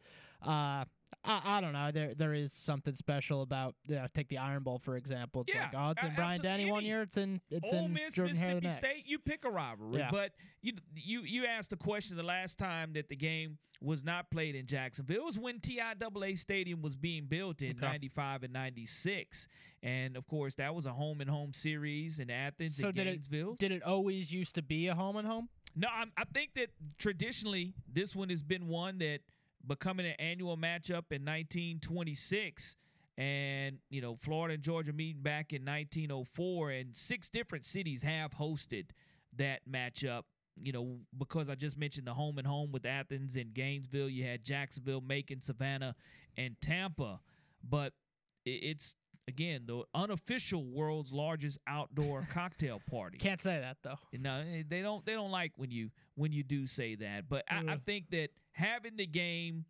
uh 0.45 0.85
I, 1.25 1.41
I 1.57 1.61
don't 1.61 1.73
know. 1.73 1.91
There 1.91 2.13
there 2.13 2.33
is 2.33 2.51
something 2.53 2.93
special 2.95 3.41
about 3.41 3.75
take 4.13 4.27
the 4.27 4.37
Iron 4.39 4.63
Bowl 4.63 4.77
for 4.79 4.97
example. 4.97 5.41
It's 5.41 5.53
Yeah, 5.55 5.63
like 5.63 5.73
oh, 5.75 5.89
it's 5.91 6.03
in 6.03 6.15
Bryant 6.15 6.43
Denny 6.43 6.69
one 6.69 6.83
year. 6.83 7.01
It's 7.01 7.17
in 7.17 7.39
it's 7.49 7.71
Ole 7.73 7.85
in 7.85 7.93
Miss, 7.93 8.15
Jordan 8.15 8.35
Mississippi. 8.35 8.69
State, 8.69 9.03
you 9.05 9.19
pick 9.19 9.45
a 9.45 9.49
rivalry. 9.49 9.99
Yeah. 9.99 10.09
But 10.11 10.33
you 10.61 10.73
you 10.95 11.21
you 11.21 11.45
asked 11.45 11.69
the 11.69 11.77
question 11.77 12.17
the 12.17 12.23
last 12.23 12.57
time 12.57 12.93
that 12.93 13.07
the 13.09 13.15
game 13.15 13.57
was 13.81 14.03
not 14.05 14.29
played 14.31 14.55
in 14.55 14.65
Jacksonville. 14.65 15.17
It 15.17 15.25
was 15.25 15.37
when 15.37 15.59
TIAA 15.59 16.37
Stadium 16.37 16.81
was 16.81 16.95
being 16.95 17.25
built 17.25 17.61
in 17.61 17.71
Okay. 17.71 17.85
95 17.85 18.43
and 18.43 18.53
96. 18.53 19.47
And 19.81 20.15
of 20.15 20.25
course, 20.27 20.55
that 20.55 20.73
was 20.73 20.85
a 20.85 20.93
home 20.93 21.19
and 21.19 21.29
home 21.29 21.51
series 21.51 22.19
in 22.19 22.29
Athens 22.29 22.77
So 22.77 22.87
and 22.87 22.95
did 22.95 23.05
Gainesville. 23.07 23.53
it 23.53 23.57
did 23.59 23.71
it 23.73 23.83
always 23.83 24.31
used 24.31 24.55
to 24.55 24.61
be 24.61 24.87
a 24.87 24.95
home 24.95 25.17
and 25.17 25.27
home? 25.27 25.49
No, 25.75 25.87
I'm, 25.93 26.11
I 26.15 26.23
think 26.33 26.53
that 26.55 26.69
traditionally 26.97 27.73
this 27.91 28.15
one 28.15 28.29
has 28.29 28.41
been 28.43 28.67
one 28.67 28.99
that 28.99 29.19
becoming 29.65 30.05
an 30.05 30.15
annual 30.19 30.57
matchup 30.57 31.11
in 31.11 31.23
1926, 31.23 32.75
and 33.17 33.77
you 33.89 34.01
know 34.01 34.15
Florida 34.15 34.55
and 34.55 34.63
Georgia 34.63 34.93
meeting 34.93 35.21
back 35.21 35.53
in 35.53 35.63
1904, 35.63 36.71
and 36.71 36.95
six 36.95 37.29
different 37.29 37.65
cities 37.65 38.01
have 38.03 38.33
hosted 38.33 38.85
that 39.37 39.61
matchup. 39.69 40.23
You 40.55 40.71
know, 40.71 40.99
because 41.17 41.49
I 41.49 41.55
just 41.55 41.77
mentioned 41.79 42.05
the 42.05 42.13
home 42.13 42.37
and 42.37 42.45
home 42.45 42.71
with 42.71 42.85
Athens 42.85 43.35
and 43.37 43.55
Gainesville, 43.55 44.09
you 44.09 44.23
had 44.23 44.43
Jacksonville, 44.43 45.01
Macon, 45.01 45.41
Savannah, 45.41 45.95
and 46.37 46.55
Tampa, 46.61 47.19
but 47.67 47.93
it's 48.45 48.95
again 49.27 49.63
the 49.65 49.83
unofficial 49.93 50.63
world's 50.65 51.11
largest 51.11 51.57
outdoor 51.67 52.27
cocktail 52.31 52.81
party. 52.89 53.17
Can't 53.17 53.41
say 53.41 53.59
that 53.59 53.77
though. 53.83 53.99
No, 54.13 54.39
eh, 54.39 54.63
they 54.67 54.81
don't. 54.81 55.05
They 55.05 55.13
don't 55.13 55.31
like 55.31 55.53
when 55.57 55.71
you 55.71 55.89
when 56.15 56.31
you 56.31 56.43
do 56.43 56.65
say 56.65 56.95
that. 56.95 57.29
But 57.29 57.45
I, 57.49 57.63
I 57.69 57.77
think 57.77 58.11
that 58.11 58.29
having 58.51 58.95
the 58.97 59.07
game 59.07 59.65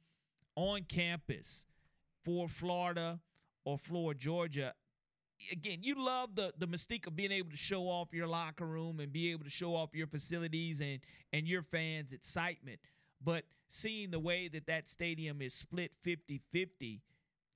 on 0.56 0.84
campus 0.84 1.66
for 2.24 2.48
Florida 2.48 3.20
or 3.66 3.78
Florida, 3.78 4.20
Georgia, 4.20 4.74
again, 5.52 5.80
you 5.82 5.96
love 6.04 6.36
the 6.36 6.54
the 6.58 6.68
mystique 6.68 7.08
of 7.08 7.16
being 7.16 7.32
able 7.32 7.52
to 7.52 7.58
show 7.58 7.84
off 7.84 8.14
your 8.14 8.28
locker 8.28 8.66
room 8.66 9.00
and 9.00 9.12
be 9.12 9.32
able 9.32 9.44
to 9.44 9.50
show 9.50 9.76
off 9.76 9.90
your 9.94 10.08
facilities 10.08 10.82
and 10.82 11.00
and 11.32 11.48
your 11.48 11.62
fans' 11.62 12.14
excitement. 12.14 12.80
But 13.24 13.46
seeing 13.70 14.12
the 14.12 14.20
way 14.20 14.48
that 14.50 14.68
that 14.68 14.88
stadium 14.88 15.42
is 15.42 15.54
split 15.54 15.92
50-50, 16.06 17.00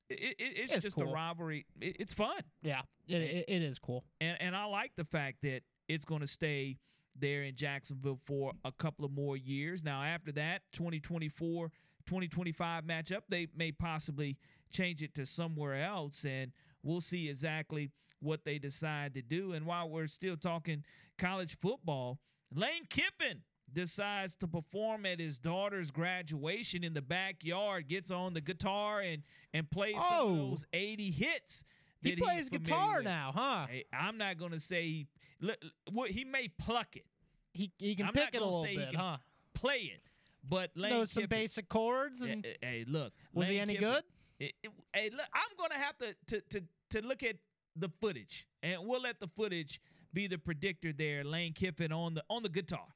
it, 0.10 0.20
it, 0.20 0.36
it's, 0.40 0.74
It's 0.74 0.84
just 0.86 0.98
a 0.98 1.02
cool. 1.02 1.14
rivalry. 1.14 1.66
It, 1.82 1.98
it's 2.00 2.14
fun 2.14 2.42
Yeah, 2.62 2.82
it, 3.08 3.16
it, 3.22 3.46
it 3.48 3.62
is 3.62 3.80
cool. 3.80 4.04
and 4.22 4.38
and 4.42 4.56
I 4.56 4.66
like 4.66 4.92
the 4.96 5.06
fact 5.06 5.38
that 5.44 5.62
it's 5.88 6.06
going 6.06 6.22
to 6.22 6.28
stay 6.28 6.78
there 7.20 7.44
in 7.44 7.56
Jacksonville 7.56 8.20
for 8.26 8.52
a 8.64 8.72
couple 8.72 9.04
of 9.06 9.12
more 9.12 9.36
years. 9.38 9.84
Now 9.84 10.04
after 10.04 10.32
that 10.34 10.62
2024 10.74 11.72
2025 12.06 12.84
matchup, 12.86 13.22
they 13.28 13.48
may 13.56 13.72
possibly 13.72 14.38
change 14.72 15.02
it 15.02 15.14
to 15.16 15.26
somewhere 15.26 15.76
else 15.84 16.24
and 16.26 16.52
we'll 16.84 17.02
see 17.02 17.28
exactly 17.30 17.92
what 18.22 18.46
they 18.46 18.58
decide 18.60 19.14
to 19.16 19.22
do. 19.22 19.52
And 19.54 19.66
while 19.66 19.90
we're 19.90 20.08
still 20.08 20.38
talking 20.38 20.84
college 21.18 21.58
football, 21.60 22.20
Lane 22.54 22.86
Kiffin 22.90 23.42
decides 23.72 24.36
to 24.38 24.48
perform 24.48 25.06
at 25.06 25.20
his 25.20 25.38
daughter's 25.40 25.92
graduation 25.92 26.84
in 26.84 26.94
the 26.94 27.02
backyard, 27.02 27.88
gets 27.88 28.12
on 28.12 28.34
the 28.34 28.42
guitar 28.42 29.02
and 29.02 29.24
and 29.54 29.70
plays 29.70 29.96
some 29.96 30.06
Oh. 30.12 30.30
of 30.32 30.38
those 30.52 30.66
80 30.74 31.12
hits. 31.12 31.64
He 32.02 32.16
plays 32.16 32.50
guitar 32.50 32.98
with. 32.98 33.06
now, 33.06 33.32
huh? 33.36 33.68
Hey, 33.68 33.86
I'm 33.92 34.18
not 34.18 34.38
gonna 34.38 34.60
say 34.60 34.84
he. 34.88 35.08
Look, 35.42 35.58
what 35.92 36.12
he 36.12 36.24
may 36.26 36.48
pluck 36.48 36.96
it, 36.96 37.06
He 37.54 37.72
he 37.78 37.96
can 37.96 38.08
I'm 38.08 38.14
pick 38.14 38.34
it 38.34 38.42
a 38.42 38.46
little 38.46 38.64
say 38.64 38.72
he 38.72 38.78
bit, 38.78 38.90
can 38.92 39.00
huh? 39.00 39.18
play 39.54 39.92
it, 39.94 40.02
but 40.48 40.72
Lane 40.76 40.92
Knows 40.92 41.12
some 41.12 41.26
basic 41.26 41.68
chords 41.70 42.24
Hey, 42.24 42.32
and 42.32 42.46
hey, 42.46 42.58
hey, 42.62 42.86
look, 42.88 43.14
Was 43.34 43.48
he 43.48 43.60
any 43.60 43.74
Kiffin- 43.76 43.90
good? 43.90 44.04
it- 44.40 44.56
it- 44.64 44.72
hey, 44.94 45.10
look, 45.10 45.28
I'm 45.34 45.58
gonna 45.58 45.76
have 45.80 45.98
to, 45.98 46.16
to 46.28 46.42
to 46.42 46.64
to 46.92 47.02
look 47.06 47.24
at 47.24 47.36
the 47.76 47.90
footage, 48.00 48.48
and 48.64 48.86
we'll 48.86 49.02
let 49.02 49.20
the 49.20 49.28
footage 49.28 49.82
be 50.14 50.28
the 50.28 50.38
predictor 50.38 50.94
there. 50.94 51.24
Lane 51.24 51.54
Kiffin 51.54 51.92
on 51.92 52.14
the 52.14 52.24
on 52.30 52.42
the 52.44 52.50
guitar 52.50 52.88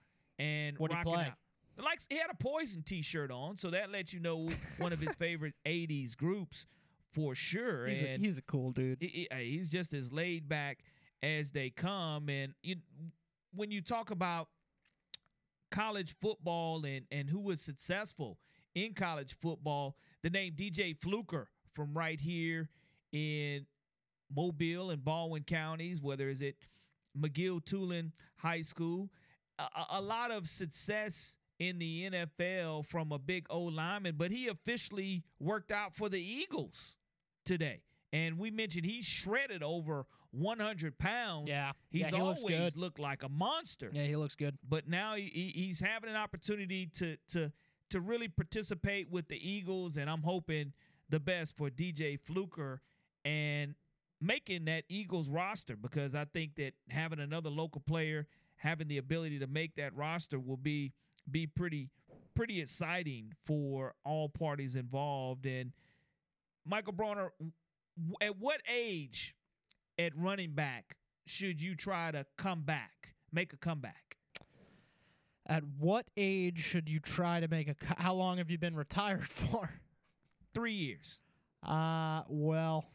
and 0.42 0.78
What'd 0.78 0.96
he 0.96 1.00
rocking 1.00 1.14
play? 1.14 1.24
out. 1.26 1.84
Like 1.86 2.00
he 2.10 2.18
had 2.18 2.30
a 2.30 2.36
Poison 2.36 2.84
T-shirt 2.84 3.32
on, 3.32 3.56
so 3.58 3.70
that 3.70 3.92
lets 3.92 4.14
you 4.14 4.20
know 4.20 4.50
one 4.78 4.92
of 4.94 5.00
his 5.00 5.14
favorite 5.16 5.54
'80s 5.66 6.16
groups 6.18 6.66
for 7.12 7.34
sure. 7.36 7.88
he's, 7.88 8.04
a, 8.04 8.18
he's 8.18 8.38
a 8.38 8.42
cool 8.44 8.72
dude. 8.72 8.98
he- 9.02 9.28
he- 9.32 9.44
he's 9.58 9.70
just 9.70 9.94
as 9.94 10.12
laid 10.12 10.48
back 10.50 10.80
as 11.24 11.52
they 11.52 11.70
come. 11.70 12.30
And 12.30 12.54
you, 12.64 12.76
when 13.54 13.72
you 13.72 13.82
talk 13.82 14.12
about 14.12 14.48
college 15.72 16.16
football 16.22 16.84
and 16.86 17.06
and 17.12 17.30
who 17.30 17.40
was 17.40 17.62
successful 17.62 18.38
in 18.76 18.94
college 18.94 19.36
football, 19.40 19.96
the 20.24 20.30
name 20.30 20.54
DJ 20.54 20.96
Fluker 21.02 21.50
from 21.74 21.94
right 21.94 22.20
here 22.20 22.70
in 23.14 23.66
Mobile 24.34 24.92
and 24.92 25.04
Baldwin 25.04 25.44
counties, 25.44 26.02
whether 26.02 26.30
is 26.30 26.42
it 26.42 26.56
McGill 27.20 27.62
Toolen 27.64 28.12
High 28.38 28.62
School, 28.62 29.10
a, 29.76 29.98
a- 30.00 30.02
lot 30.02 30.32
of 30.32 30.48
success 30.48 31.38
in 31.60 31.78
the 31.80 32.10
NFL 32.10 32.86
from 32.88 33.12
a 33.12 33.20
big 33.20 33.46
O 33.50 33.62
lineman, 33.62 34.16
but 34.18 34.32
he 34.32 34.48
officially 34.48 35.24
worked 35.40 35.72
out 35.72 35.96
for 35.96 36.10
the 36.10 36.20
Eagles 36.22 36.96
today. 37.46 37.82
And 38.14 38.38
we 38.38 38.52
mentioned 38.52 38.86
he 38.86 39.02
shredded 39.02 39.64
over 39.64 40.06
100 40.32 40.98
pounds. 40.98 41.50
Yeah. 41.50 41.72
He's 41.92 42.02
Yeah, 42.02 42.08
he 42.10 42.22
always 42.22 42.76
looked 42.76 43.00
like 43.00 43.24
a 43.24 43.30
monster. 43.30 43.90
Yeah, 43.94 44.04
he 44.06 44.16
looks 44.16 44.36
good. 44.36 44.58
But 44.68 44.88
now 44.88 45.16
he, 45.16 45.24
he- 45.34 45.54
he's 45.66 45.80
having 45.80 46.10
an 46.10 46.16
opportunity 46.16 46.88
to 46.98 47.18
to 47.30 47.52
to 47.90 48.00
really 48.00 48.30
participate 48.30 49.10
with 49.12 49.28
the 49.28 49.36
Eagles, 49.38 49.98
and 49.98 50.10
I'm 50.10 50.22
hoping 50.24 50.72
the 51.10 51.20
best 51.20 51.58
for 51.58 51.70
DJ 51.70 52.18
Fluker 52.18 52.82
and 53.26 53.76
making 54.22 54.64
that 54.66 54.86
Eagles 54.88 55.28
roster 55.28 55.76
because 55.76 56.16
I 56.16 56.24
think 56.26 56.56
that 56.56 56.72
having 56.90 57.20
another 57.20 57.50
local 57.50 57.82
player 57.82 58.28
having 58.62 58.88
the 58.88 59.00
ability 59.00 59.40
to 59.40 59.48
make 59.48 59.76
that 59.76 59.96
roster 59.96 60.40
will 60.40 60.58
be 60.58 60.94
be 61.30 61.48
pretty 61.48 61.90
pretty 62.36 62.62
exciting 62.62 63.34
for 63.44 63.94
all 64.06 64.30
parties 64.30 64.76
involved. 64.76 65.46
And 65.46 65.72
Michael 66.66 66.94
Bronner, 66.94 67.32
at 68.22 68.38
what 68.38 68.62
age 68.72 69.36
at 69.98 70.16
running 70.16 70.52
back 70.52 70.96
should 71.26 71.62
you 71.62 71.76
try 71.76 72.12
to 72.12 72.26
come 72.38 72.62
back, 72.62 73.14
make 73.32 73.52
a 73.54 73.58
comeback? 73.58 74.18
At 75.48 75.64
what 75.80 76.06
age 76.16 76.60
should 76.60 76.88
you 76.88 77.00
try 77.00 77.40
to 77.40 77.48
make 77.48 77.68
a? 77.68 77.76
How 77.98 78.14
long 78.14 78.38
have 78.38 78.52
you 78.52 78.60
been 78.60 78.76
retired 78.76 79.28
for? 79.30 79.70
Three 80.54 80.74
years. 80.74 81.20
Uh, 81.64 82.22
well, 82.28 82.86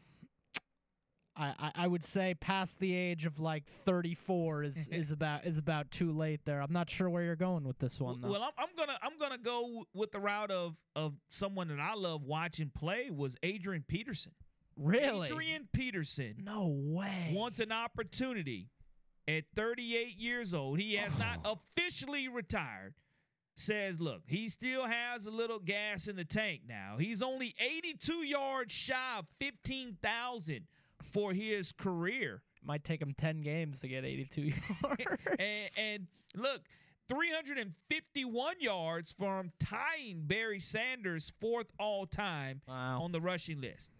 I, 1.39 1.71
I 1.75 1.87
would 1.87 2.03
say 2.03 2.33
past 2.33 2.79
the 2.79 2.95
age 2.95 3.25
of 3.25 3.39
like 3.39 3.65
34 3.67 4.63
is 4.63 4.87
is 4.91 5.11
about 5.11 5.45
is 5.45 5.57
about 5.57 5.91
too 5.91 6.11
late 6.11 6.41
there. 6.45 6.61
I'm 6.61 6.73
not 6.73 6.89
sure 6.89 7.09
where 7.09 7.23
you're 7.23 7.35
going 7.35 7.63
with 7.63 7.77
this 7.79 7.99
one 7.99 8.21
though. 8.21 8.29
Well, 8.31 8.43
I'm, 8.43 8.51
I'm 8.57 8.69
gonna 8.77 8.97
I'm 9.03 9.17
gonna 9.19 9.37
go 9.37 9.85
with 9.93 10.11
the 10.11 10.19
route 10.19 10.49
of 10.51 10.75
of 10.95 11.13
someone 11.29 11.67
that 11.67 11.79
I 11.79 11.93
love 11.93 12.23
watching 12.23 12.71
play 12.73 13.09
was 13.11 13.35
Adrian 13.43 13.83
Peterson. 13.87 14.31
really? 14.75 15.27
Adrian 15.27 15.67
Peterson 15.73 16.35
No 16.43 16.67
way. 16.75 17.31
wants 17.35 17.59
an 17.59 17.71
opportunity 17.71 18.69
at 19.27 19.43
38 19.55 20.17
years 20.17 20.53
old. 20.53 20.79
He 20.79 20.95
has 20.95 21.17
not 21.19 21.39
Oh. 21.45 21.59
officially 21.77 22.27
retired. 22.27 22.93
Says, 23.59 23.99
look, 23.99 24.21
he 24.27 24.49
still 24.49 24.85
has 24.85 25.25
a 25.25 25.31
little 25.31 25.57
gas 25.57 26.07
in 26.07 26.15
the 26.15 26.23
tank 26.23 26.61
now. 26.67 26.97
He's 26.99 27.23
only 27.23 27.55
82 27.59 28.23
yards 28.23 28.71
shy 28.71 29.17
of 29.17 29.27
15,000 29.39 30.67
for 31.17 31.33
his 31.33 31.71
career. 31.71 32.41
Might 32.63 32.83
take 32.83 33.01
him 33.01 33.13
10 33.17 33.41
games 33.41 33.81
to 33.81 33.87
get 33.87 34.05
82 34.05 34.41
yards. 34.83 35.03
and, 35.39 35.69
and 35.79 36.07
look, 36.35 36.61
351 37.07 38.55
yards 38.59 39.13
from 39.17 39.51
tying 39.59 40.21
Barry 40.25 40.59
Sanders 40.59 41.31
fourth 41.39 41.67
all 41.79 42.05
time 42.05 42.61
Wow. 42.67 43.01
on 43.03 43.11
the 43.11 43.21
rushing 43.21 43.61
list. 43.61 43.91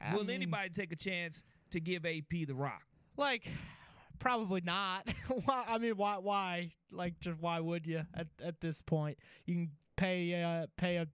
I 0.00 0.14
Will 0.14 0.24
mean, 0.24 0.36
anybody 0.36 0.70
take 0.70 0.92
a 0.92 0.96
chance 0.96 1.44
to 1.70 1.80
give 1.80 2.04
AP 2.04 2.46
the 2.46 2.54
rock? 2.54 2.82
like 3.16 3.46
probably 4.18 4.60
not. 4.62 5.06
why 5.44 5.64
I 5.68 5.78
mean 5.78 5.96
why 5.96 6.16
why? 6.18 6.72
Like 6.90 7.20
just 7.20 7.40
why 7.40 7.60
would 7.60 7.86
you 7.86 8.02
at 8.14 8.26
at 8.42 8.60
this 8.60 8.80
point? 8.82 9.18
You 9.46 9.54
can 9.54 9.70
pay 9.96 10.42
uh 10.42 10.66
pay 10.76 10.96
a 10.96 11.06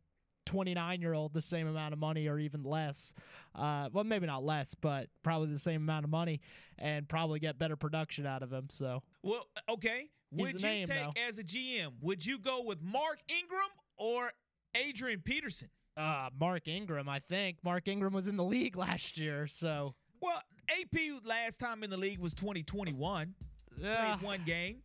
29 0.51 1.01
year 1.01 1.15
old 1.15 1.33
the 1.33 1.41
same 1.43 1.69
amount 1.69 1.93
of 1.93 1.99
money 2.01 2.27
or 2.27 2.39
even 2.39 2.65
less. 2.65 3.15
Uh 3.55 3.89
well 3.93 4.05
maybe 4.05 4.27
not 4.27 4.45
less, 4.45 4.75
but 4.75 5.09
probably 5.23 5.49
the 5.53 5.59
same 5.59 5.83
amount 5.83 6.05
of 6.05 6.11
money 6.11 6.41
and 6.79 7.09
probably 7.09 7.39
get 7.39 7.59
better 7.59 7.77
production 7.77 8.27
out 8.27 8.43
of 8.43 8.53
him. 8.53 8.69
So 8.73 9.03
Well, 9.23 9.47
okay. 9.69 10.09
He's 10.33 10.41
Would 10.41 10.63
you 10.63 10.69
name, 10.69 10.87
take 10.87 10.99
though. 10.99 11.13
as 11.29 11.39
a 11.39 11.45
GM? 11.45 11.93
Would 12.03 12.25
you 12.25 12.39
go 12.39 12.63
with 12.63 12.81
Mark 12.83 13.19
Ingram 13.29 13.71
or 13.97 14.33
Adrian 14.75 15.21
Peterson? 15.21 15.69
Uh, 15.97 16.31
Mark 16.39 16.69
Ingram, 16.69 17.09
I 17.09 17.19
think. 17.19 17.59
Mark 17.65 17.89
Ingram 17.89 18.13
was 18.13 18.29
in 18.29 18.37
the 18.37 18.45
league 18.45 18.77
last 18.77 19.19
year, 19.19 19.49
so. 19.49 19.95
Well, 20.21 20.41
AP 20.69 21.25
last 21.25 21.59
time 21.59 21.83
in 21.83 21.91
the 21.91 21.97
league 21.97 22.21
was 22.21 22.33
2021. 22.35 23.35
Yeah. 23.77 24.15
Played 24.15 24.25
one 24.25 24.43
game 24.47 24.77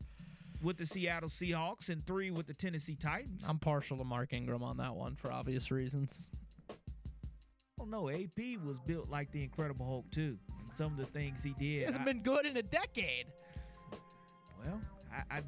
with 0.61 0.77
the 0.77 0.85
Seattle 0.85 1.29
Seahawks 1.29 1.89
and 1.89 2.05
three 2.05 2.31
with 2.31 2.47
the 2.47 2.53
Tennessee 2.53 2.95
Titans. 2.95 3.43
I'm 3.47 3.59
partial 3.59 3.97
to 3.97 4.03
Mark 4.03 4.33
Ingram 4.33 4.63
on 4.63 4.77
that 4.77 4.95
one 4.95 5.15
for 5.15 5.31
obvious 5.31 5.71
reasons. 5.71 6.27
Oh 7.79 7.85
no, 7.85 8.09
AP 8.09 8.59
was 8.65 8.79
built 8.79 9.09
like 9.09 9.31
the 9.31 9.43
Incredible 9.43 9.85
Hulk 9.85 10.09
too. 10.11 10.37
And 10.63 10.73
some 10.73 10.91
of 10.91 10.97
the 10.97 11.05
things 11.05 11.43
he 11.43 11.51
did. 11.51 11.59
He 11.61 11.79
hasn't 11.81 12.01
I- 12.01 12.05
been 12.05 12.21
good 12.23 12.45
in 12.45 12.57
a 12.57 12.63
decade. 12.63 13.25
well. 14.63 14.79
I, 15.13 15.37
I 15.37 15.41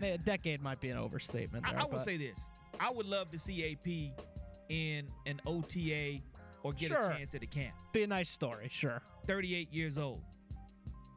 Man, 0.00 0.12
a 0.14 0.18
decade 0.18 0.60
might 0.62 0.80
be 0.80 0.90
an 0.90 0.96
overstatement. 0.98 1.64
I, 1.66 1.70
There, 1.72 1.80
I 1.80 1.84
will 1.84 1.92
but- 1.92 2.04
say 2.04 2.16
this: 2.16 2.38
I 2.80 2.90
would 2.90 3.06
love 3.06 3.30
to 3.32 3.38
see 3.38 3.72
AP 3.72 4.16
in 4.68 5.06
an 5.26 5.40
OTA 5.46 6.20
or 6.62 6.72
get 6.72 6.88
Sure. 6.90 7.10
a 7.10 7.16
chance 7.16 7.34
at 7.34 7.42
a 7.42 7.46
camp. 7.46 7.74
Be 7.92 8.02
a 8.02 8.06
nice 8.06 8.28
story, 8.30 8.68
sure. 8.70 9.00
38 9.26 9.72
years 9.72 9.98
old. 9.98 10.22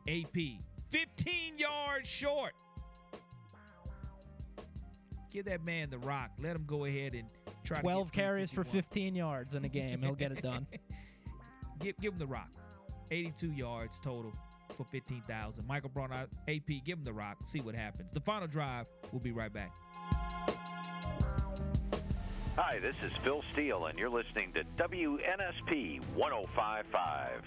AP, 0.08 0.60
15 0.92 1.58
yards 1.58 2.08
short. 2.08 2.54
Give 5.32 5.46
that 5.46 5.66
man 5.66 5.90
the 5.90 6.00
rock. 6.00 6.32
Let 6.42 6.56
him 6.58 6.66
go 6.68 6.86
ahead 6.86 7.14
and 7.14 7.30
try 7.64 7.78
to 7.78 7.84
12 7.84 8.12
get 8.12 8.14
carries 8.14 8.52
for 8.52 8.64
15 8.64 9.16
yards 9.16 9.54
in 9.54 9.64
a 9.64 9.70
game. 9.70 10.02
He'll 10.02 10.14
get 10.14 10.32
it 10.32 10.42
done. 10.42 10.68
Give, 11.80 11.98
give 11.98 12.14
him 12.14 12.20
the 12.20 12.28
rock. 12.28 12.52
82 13.10 13.54
yards 13.54 14.00
total 14.04 14.32
for 14.70 14.84
15,000. 14.84 15.66
Michael 15.66 15.90
Bronner, 15.90 16.28
AP, 16.48 16.68
give 16.86 17.00
him 17.00 17.04
the 17.04 17.12
rock. 17.12 17.38
See 17.46 17.60
what 17.60 17.74
happens. 17.74 18.14
The 18.14 18.20
final 18.20 18.48
drive. 18.48 18.88
We'll 19.12 19.20
be 19.20 19.32
right 19.32 19.52
back. 19.52 19.74
Hi, 22.56 22.78
this 22.80 22.94
is 23.02 23.12
Phil 23.24 23.44
Steele, 23.52 23.88
and 23.88 23.98
you're 23.98 24.12
listening 24.12 24.54
to 24.54 24.64
WNSP 24.78 26.04
1055. 26.14 27.42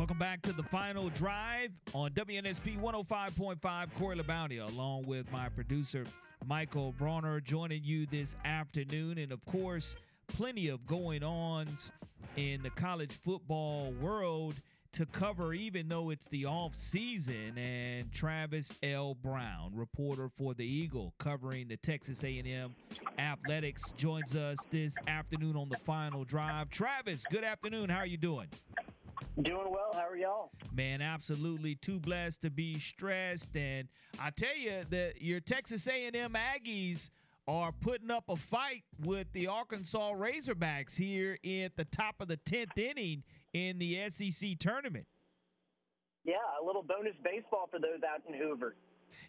Welcome 0.00 0.16
back 0.16 0.40
to 0.42 0.54
the 0.54 0.62
final 0.62 1.10
drive 1.10 1.72
on 1.92 2.12
WNSP 2.12 2.80
105.5 2.80 3.88
Corey 3.98 4.16
LaBounty, 4.16 4.66
along 4.66 5.04
with 5.04 5.30
my 5.30 5.50
producer 5.50 6.06
Michael 6.46 6.92
Bronner, 6.92 7.38
joining 7.38 7.84
you 7.84 8.06
this 8.06 8.34
afternoon. 8.46 9.18
And 9.18 9.30
of 9.30 9.44
course, 9.44 9.94
plenty 10.26 10.68
of 10.68 10.86
going 10.86 11.22
ons 11.22 11.92
in 12.38 12.62
the 12.62 12.70
college 12.70 13.12
football 13.12 13.92
world 14.00 14.54
to 14.92 15.04
cover, 15.04 15.52
even 15.52 15.86
though 15.90 16.08
it's 16.08 16.28
the 16.28 16.46
off 16.46 16.74
season. 16.74 17.58
And 17.58 18.10
Travis 18.10 18.72
L. 18.82 19.14
Brown, 19.14 19.72
reporter 19.74 20.30
for 20.30 20.54
the 20.54 20.64
Eagle, 20.64 21.12
covering 21.18 21.68
the 21.68 21.76
Texas 21.76 22.24
A&M 22.24 22.74
athletics, 23.18 23.92
joins 23.98 24.34
us 24.34 24.56
this 24.70 24.96
afternoon 25.06 25.56
on 25.56 25.68
the 25.68 25.76
final 25.76 26.24
drive. 26.24 26.70
Travis, 26.70 27.22
good 27.30 27.44
afternoon. 27.44 27.90
How 27.90 27.98
are 27.98 28.06
you 28.06 28.16
doing? 28.16 28.48
Doing 29.42 29.70
well. 29.70 29.90
How 29.94 30.08
are 30.08 30.16
y'all? 30.16 30.50
Man, 30.74 31.00
absolutely 31.00 31.74
too 31.74 31.98
blessed 32.00 32.42
to 32.42 32.50
be 32.50 32.78
stressed, 32.78 33.56
and 33.56 33.88
I 34.20 34.30
tell 34.30 34.56
you 34.56 34.82
that 34.90 35.22
your 35.22 35.40
Texas 35.40 35.86
A&M 35.86 36.34
Aggies 36.34 37.10
are 37.48 37.72
putting 37.72 38.10
up 38.10 38.24
a 38.28 38.36
fight 38.36 38.84
with 39.04 39.32
the 39.32 39.46
Arkansas 39.46 40.12
Razorbacks 40.12 40.96
here 40.96 41.38
at 41.44 41.76
the 41.76 41.86
top 41.90 42.16
of 42.20 42.28
the 42.28 42.36
tenth 42.36 42.76
inning 42.76 43.22
in 43.52 43.78
the 43.78 44.08
SEC 44.08 44.58
tournament. 44.58 45.06
Yeah, 46.24 46.34
a 46.62 46.64
little 46.64 46.82
bonus 46.82 47.14
baseball 47.24 47.68
for 47.70 47.80
those 47.80 48.00
out 48.08 48.22
in 48.28 48.34
Hoover. 48.38 48.76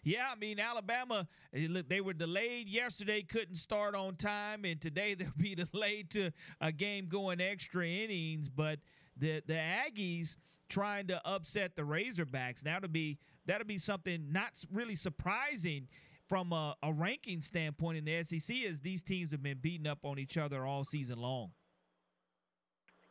Yeah, 0.04 0.26
I 0.30 0.36
mean 0.36 0.60
Alabama. 0.60 1.26
eh, 1.54 1.82
they 1.88 2.00
were 2.00 2.12
delayed 2.12 2.68
yesterday, 2.68 3.22
couldn't 3.22 3.56
start 3.56 3.94
on 3.94 4.16
time, 4.16 4.64
and 4.64 4.80
today 4.80 5.14
they'll 5.18 5.28
be 5.36 5.54
delayed 5.54 6.10
to 6.10 6.30
a 6.60 6.70
game 6.72 7.06
going 7.06 7.40
extra 7.40 7.86
innings. 7.86 8.48
But 8.48 8.78
the 9.22 9.42
the 9.46 9.54
Aggies 9.54 10.36
trying 10.68 11.06
to 11.06 11.26
upset 11.26 11.76
the 11.76 11.82
Razorbacks. 11.82 12.60
That'll 12.60 12.88
be 12.90 13.18
that'll 13.46 13.66
be 13.66 13.78
something 13.78 14.26
not 14.30 14.52
really 14.70 14.96
surprising 14.96 15.88
from 16.28 16.52
a, 16.52 16.74
a 16.82 16.92
ranking 16.92 17.40
standpoint 17.40 17.98
in 17.98 18.04
the 18.04 18.22
SEC, 18.24 18.56
as 18.68 18.80
these 18.80 19.02
teams 19.02 19.30
have 19.30 19.42
been 19.42 19.58
beating 19.60 19.86
up 19.86 19.98
on 20.02 20.18
each 20.18 20.36
other 20.36 20.66
all 20.66 20.84
season 20.84 21.18
long. 21.18 21.50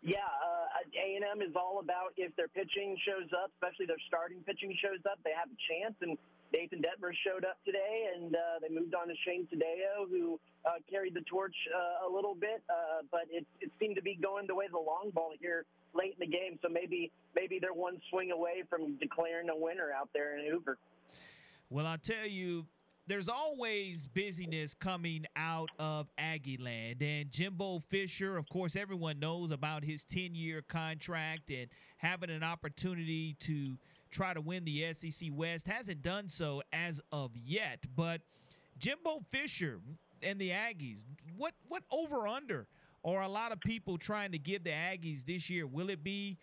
Yeah, 0.01 0.17
uh, 0.17 0.81
A&M 0.97 1.41
is 1.41 1.53
all 1.55 1.79
about 1.79 2.13
if 2.17 2.35
their 2.35 2.47
pitching 2.47 2.97
shows 3.05 3.29
up, 3.43 3.51
especially 3.53 3.85
their 3.85 4.01
starting 4.07 4.41
pitching 4.41 4.75
shows 4.81 4.99
up, 5.09 5.19
they 5.23 5.29
have 5.37 5.49
a 5.49 5.59
chance. 5.69 5.93
And 6.01 6.17
Nathan 6.53 6.79
Dettmer 6.79 7.11
showed 7.25 7.45
up 7.45 7.57
today, 7.65 8.11
and 8.15 8.35
uh, 8.35 8.59
they 8.61 8.73
moved 8.73 8.93
on 8.93 9.07
to 9.07 9.13
Shane 9.25 9.47
Tadeo, 9.47 10.09
who 10.09 10.39
uh, 10.65 10.83
carried 10.89 11.13
the 11.13 11.21
torch 11.21 11.55
uh, 11.73 12.07
a 12.07 12.09
little 12.13 12.35
bit. 12.35 12.61
Uh, 12.69 13.03
but 13.09 13.21
it, 13.31 13.45
it 13.61 13.71
seemed 13.79 13.95
to 13.95 14.01
be 14.01 14.17
going 14.21 14.47
the 14.47 14.55
way 14.55 14.65
of 14.65 14.71
the 14.71 14.77
long 14.77 15.11
ball 15.13 15.31
here 15.39 15.65
late 15.93 16.15
in 16.19 16.29
the 16.29 16.31
game. 16.31 16.59
So 16.61 16.69
maybe 16.69 17.11
maybe 17.35 17.59
they're 17.59 17.73
one 17.73 17.99
swing 18.09 18.31
away 18.31 18.63
from 18.69 18.97
declaring 18.97 19.49
a 19.49 19.55
winner 19.55 19.91
out 19.95 20.09
there 20.13 20.37
in 20.37 20.51
Hoover. 20.51 20.77
Well, 21.69 21.87
I'll 21.87 21.97
tell 21.97 22.27
you, 22.27 22.65
there's 23.07 23.29
always 23.29 24.07
busyness 24.07 24.73
coming 24.73 25.25
out 25.35 25.69
of 25.79 26.07
Aggie 26.17 26.57
land. 26.57 27.01
And 27.01 27.31
Jimbo 27.31 27.79
Fisher, 27.79 28.37
of 28.37 28.47
course, 28.49 28.75
everyone 28.75 29.19
knows 29.19 29.51
about 29.51 29.83
his 29.83 30.03
10 30.05 30.35
year 30.35 30.61
contract 30.61 31.49
and 31.49 31.67
having 31.97 32.29
an 32.29 32.43
opportunity 32.43 33.35
to 33.39 33.77
try 34.11 34.33
to 34.33 34.41
win 34.41 34.65
the 34.65 34.93
SEC 34.93 35.29
West. 35.31 35.67
Hasn't 35.67 36.01
done 36.01 36.27
so 36.27 36.61
as 36.71 37.01
of 37.11 37.31
yet. 37.35 37.79
But 37.95 38.21
Jimbo 38.77 39.21
Fisher 39.31 39.79
and 40.21 40.39
the 40.39 40.49
Aggies, 40.49 41.05
what, 41.37 41.53
what 41.67 41.83
over 41.91 42.27
under 42.27 42.67
are 43.03 43.21
a 43.21 43.27
lot 43.27 43.51
of 43.51 43.59
people 43.61 43.97
trying 43.97 44.31
to 44.31 44.37
give 44.37 44.63
the 44.63 44.71
Aggies 44.71 45.25
this 45.25 45.49
year? 45.49 45.65
Will 45.65 45.89
it 45.89 46.03
be 46.03 46.37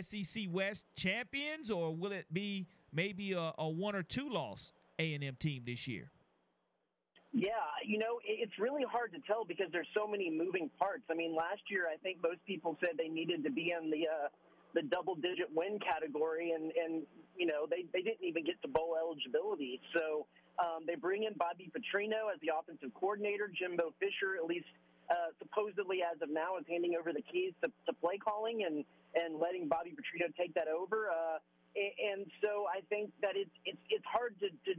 SEC 0.00 0.44
West 0.50 0.86
champions 0.96 1.70
or 1.70 1.94
will 1.94 2.12
it 2.12 2.26
be 2.32 2.66
maybe 2.92 3.32
a, 3.32 3.52
a 3.58 3.68
one 3.68 3.96
or 3.96 4.02
two 4.02 4.28
loss 4.28 4.72
A&M 4.98 5.36
team 5.38 5.62
this 5.64 5.88
year? 5.88 6.10
Yeah, 7.34 7.48
you 7.82 7.98
know, 7.98 8.20
it's 8.26 8.58
really 8.58 8.84
hard 8.84 9.10
to 9.12 9.18
tell 9.26 9.46
because 9.46 9.68
there's 9.72 9.88
so 9.96 10.06
many 10.06 10.30
moving 10.30 10.70
parts. 10.78 11.04
I 11.10 11.14
mean, 11.14 11.34
last 11.34 11.62
year 11.70 11.86
I 11.92 11.96
think 11.96 12.18
most 12.22 12.44
people 12.46 12.76
said 12.78 12.90
they 12.98 13.08
needed 13.08 13.42
to 13.44 13.50
be 13.50 13.72
in 13.72 13.90
the 13.90 14.06
uh, 14.06 14.28
the 14.74 14.82
double 14.82 15.14
digit 15.14 15.48
win 15.54 15.78
category, 15.78 16.52
and 16.52 16.72
and 16.72 17.02
you 17.36 17.46
know 17.46 17.66
they 17.68 17.84
they 17.92 18.02
didn't 18.02 18.24
even 18.24 18.44
get 18.44 18.60
to 18.62 18.68
bowl 18.68 18.96
eligibility. 18.98 19.80
So 19.94 20.26
um, 20.58 20.84
they 20.86 20.94
bring 20.94 21.24
in 21.24 21.34
Bobby 21.34 21.70
Petrino 21.72 22.32
as 22.32 22.40
the 22.40 22.52
offensive 22.52 22.92
coordinator. 22.94 23.48
Jimbo 23.48 23.94
Fisher, 24.00 24.36
at 24.36 24.44
least 24.44 24.68
uh, 25.10 25.32
supposedly 25.38 26.00
as 26.02 26.20
of 26.22 26.30
now, 26.30 26.56
is 26.56 26.64
handing 26.68 26.94
over 26.98 27.12
the 27.12 27.22
keys 27.22 27.52
to, 27.62 27.68
to 27.86 27.92
play 28.00 28.16
calling 28.16 28.64
and 28.64 28.84
and 29.14 29.40
letting 29.40 29.68
Bobby 29.68 29.92
Petrino 29.92 30.32
take 30.36 30.54
that 30.54 30.68
over. 30.68 31.12
Uh, 31.12 31.38
and 31.76 32.26
so 32.40 32.66
I 32.68 32.80
think 32.88 33.10
that 33.20 33.36
it's 33.36 33.52
it's 33.64 33.80
it's 33.88 34.04
hard 34.04 34.36
to, 34.40 34.48
to 34.48 34.72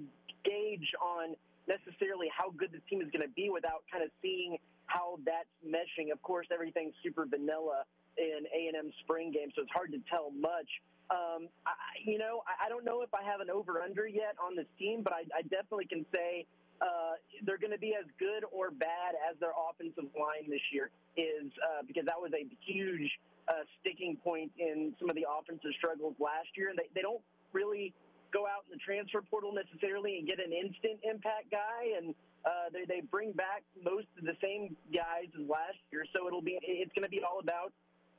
gauge 0.46 0.90
on 1.02 1.36
necessarily 1.68 2.28
how 2.30 2.52
good 2.52 2.72
the 2.72 2.82
team 2.90 3.02
is 3.02 3.10
going 3.10 3.24
to 3.26 3.34
be 3.34 3.50
without 3.50 3.84
kind 3.92 4.04
of 4.04 4.12
seeing 4.22 4.58
how 4.86 5.18
that's 5.26 5.50
meshing. 5.66 6.12
Of 6.12 6.22
course, 6.22 6.48
everything's 6.52 6.94
super 7.02 7.26
vanilla 7.26 7.88
in 8.18 8.46
A 8.54 8.68
and 8.68 8.76
M 8.78 8.92
spring 9.04 9.32
game, 9.32 9.52
so 9.56 9.62
it's 9.62 9.72
hard 9.72 9.92
to 9.92 10.00
tell 10.10 10.32
much. 10.32 10.70
Um, 11.12 11.50
I, 11.68 11.74
you 12.04 12.18
know, 12.18 12.42
I, 12.48 12.66
I 12.66 12.70
don't 12.70 12.86
know 12.86 13.02
if 13.02 13.14
I 13.14 13.24
have 13.24 13.42
an 13.42 13.50
over 13.50 13.82
under 13.82 14.08
yet 14.08 14.36
on 14.42 14.56
this 14.56 14.70
team, 14.80 15.04
but 15.04 15.14
I, 15.14 15.26
I 15.36 15.42
definitely 15.44 15.86
can 15.86 16.06
say 16.14 16.46
uh, 16.82 17.20
they're 17.46 17.60
going 17.60 17.74
to 17.74 17.80
be 17.80 17.94
as 17.94 18.06
good 18.18 18.44
or 18.52 18.72
bad 18.72 19.16
as 19.30 19.38
their 19.40 19.54
offensive 19.54 20.10
line 20.16 20.50
this 20.50 20.64
year 20.72 20.90
is, 21.18 21.52
uh, 21.62 21.84
because 21.86 22.06
that 22.06 22.20
was 22.20 22.32
a 22.34 22.48
huge 22.66 23.12
uh, 23.48 23.68
sticking 23.80 24.18
point 24.24 24.52
in 24.58 24.96
some 25.00 25.10
of 25.10 25.16
the 25.16 25.28
offensive 25.28 25.72
struggles 25.78 26.16
last 26.20 26.50
year, 26.56 26.70
and 26.70 26.80
they, 26.80 26.88
they 26.96 27.02
don't 27.02 27.22
really 27.52 27.94
go 28.34 28.48
out 28.48 28.66
in 28.66 28.74
the 28.74 28.82
transfer 28.82 29.22
portal 29.22 29.54
necessarily 29.54 30.18
and 30.18 30.28
get 30.28 30.40
an 30.40 30.52
instant 30.52 30.98
impact 31.04 31.52
guy, 31.52 31.94
and 31.96 32.16
uh, 32.44 32.68
they 32.74 32.84
they 32.90 33.00
bring 33.00 33.32
back 33.32 33.64
most 33.84 34.08
of 34.18 34.26
the 34.26 34.36
same 34.42 34.76
guys 34.92 35.30
as 35.40 35.48
last 35.48 35.78
year. 35.92 36.04
So 36.12 36.28
it'll 36.28 36.42
be 36.42 36.58
it's 36.60 36.92
going 36.98 37.06
to 37.06 37.14
be 37.14 37.22
all 37.22 37.40
about 37.40 37.72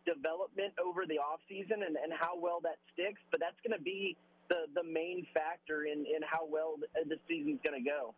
development 0.06 0.72
over 0.78 1.04
the 1.06 1.18
off 1.18 1.40
season 1.48 1.82
and, 1.84 1.96
and 1.96 2.12
how 2.12 2.38
well 2.38 2.60
that 2.62 2.76
sticks. 2.92 3.20
But 3.30 3.40
that's 3.40 3.58
going 3.66 3.76
to 3.76 3.82
be 3.82 4.16
the 4.48 4.68
the 4.74 4.84
main 4.84 5.26
factor 5.32 5.84
in 5.84 6.04
in 6.06 6.22
how 6.24 6.46
well 6.48 6.76
the 6.78 7.14
uh, 7.14 7.18
season's 7.28 7.60
going 7.64 7.82
to 7.82 7.88
go. 7.88 8.14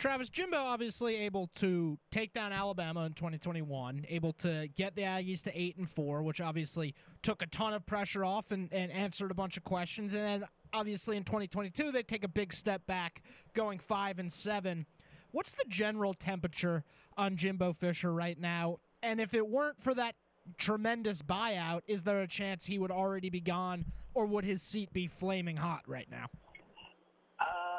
Travis 0.00 0.30
Jimbo 0.30 0.56
obviously 0.56 1.14
able 1.16 1.48
to 1.56 1.98
take 2.10 2.32
down 2.32 2.54
Alabama 2.54 3.04
in 3.04 3.12
2021, 3.12 4.06
able 4.08 4.32
to 4.32 4.66
get 4.74 4.96
the 4.96 5.02
Aggies 5.02 5.42
to 5.42 5.60
eight 5.60 5.76
and 5.76 5.88
four, 5.88 6.22
which 6.22 6.40
obviously 6.40 6.94
took 7.22 7.42
a 7.42 7.46
ton 7.46 7.74
of 7.74 7.84
pressure 7.84 8.24
off 8.24 8.50
and, 8.50 8.72
and 8.72 8.90
answered 8.90 9.30
a 9.30 9.34
bunch 9.34 9.58
of 9.58 9.64
questions. 9.64 10.14
And 10.14 10.24
then 10.24 10.44
obviously 10.72 11.18
in 11.18 11.24
2022 11.24 11.92
they 11.92 12.02
take 12.02 12.24
a 12.24 12.28
big 12.28 12.54
step 12.54 12.86
back, 12.86 13.22
going 13.52 13.78
five 13.78 14.18
and 14.18 14.32
seven. 14.32 14.86
What's 15.32 15.52
the 15.52 15.66
general 15.68 16.14
temperature 16.14 16.82
on 17.18 17.36
Jimbo 17.36 17.74
Fisher 17.74 18.10
right 18.10 18.40
now? 18.40 18.78
And 19.02 19.20
if 19.20 19.34
it 19.34 19.46
weren't 19.46 19.82
for 19.82 19.92
that 19.94 20.14
tremendous 20.58 21.22
buyout, 21.22 21.82
is 21.86 22.02
there 22.02 22.20
a 22.20 22.28
chance 22.28 22.66
he 22.66 22.78
would 22.78 22.90
already 22.90 23.30
be 23.30 23.40
gone, 23.40 23.84
or 24.14 24.26
would 24.26 24.44
his 24.44 24.62
seat 24.62 24.92
be 24.92 25.06
flaming 25.06 25.56
hot 25.56 25.82
right 25.86 26.10
now? 26.10 26.26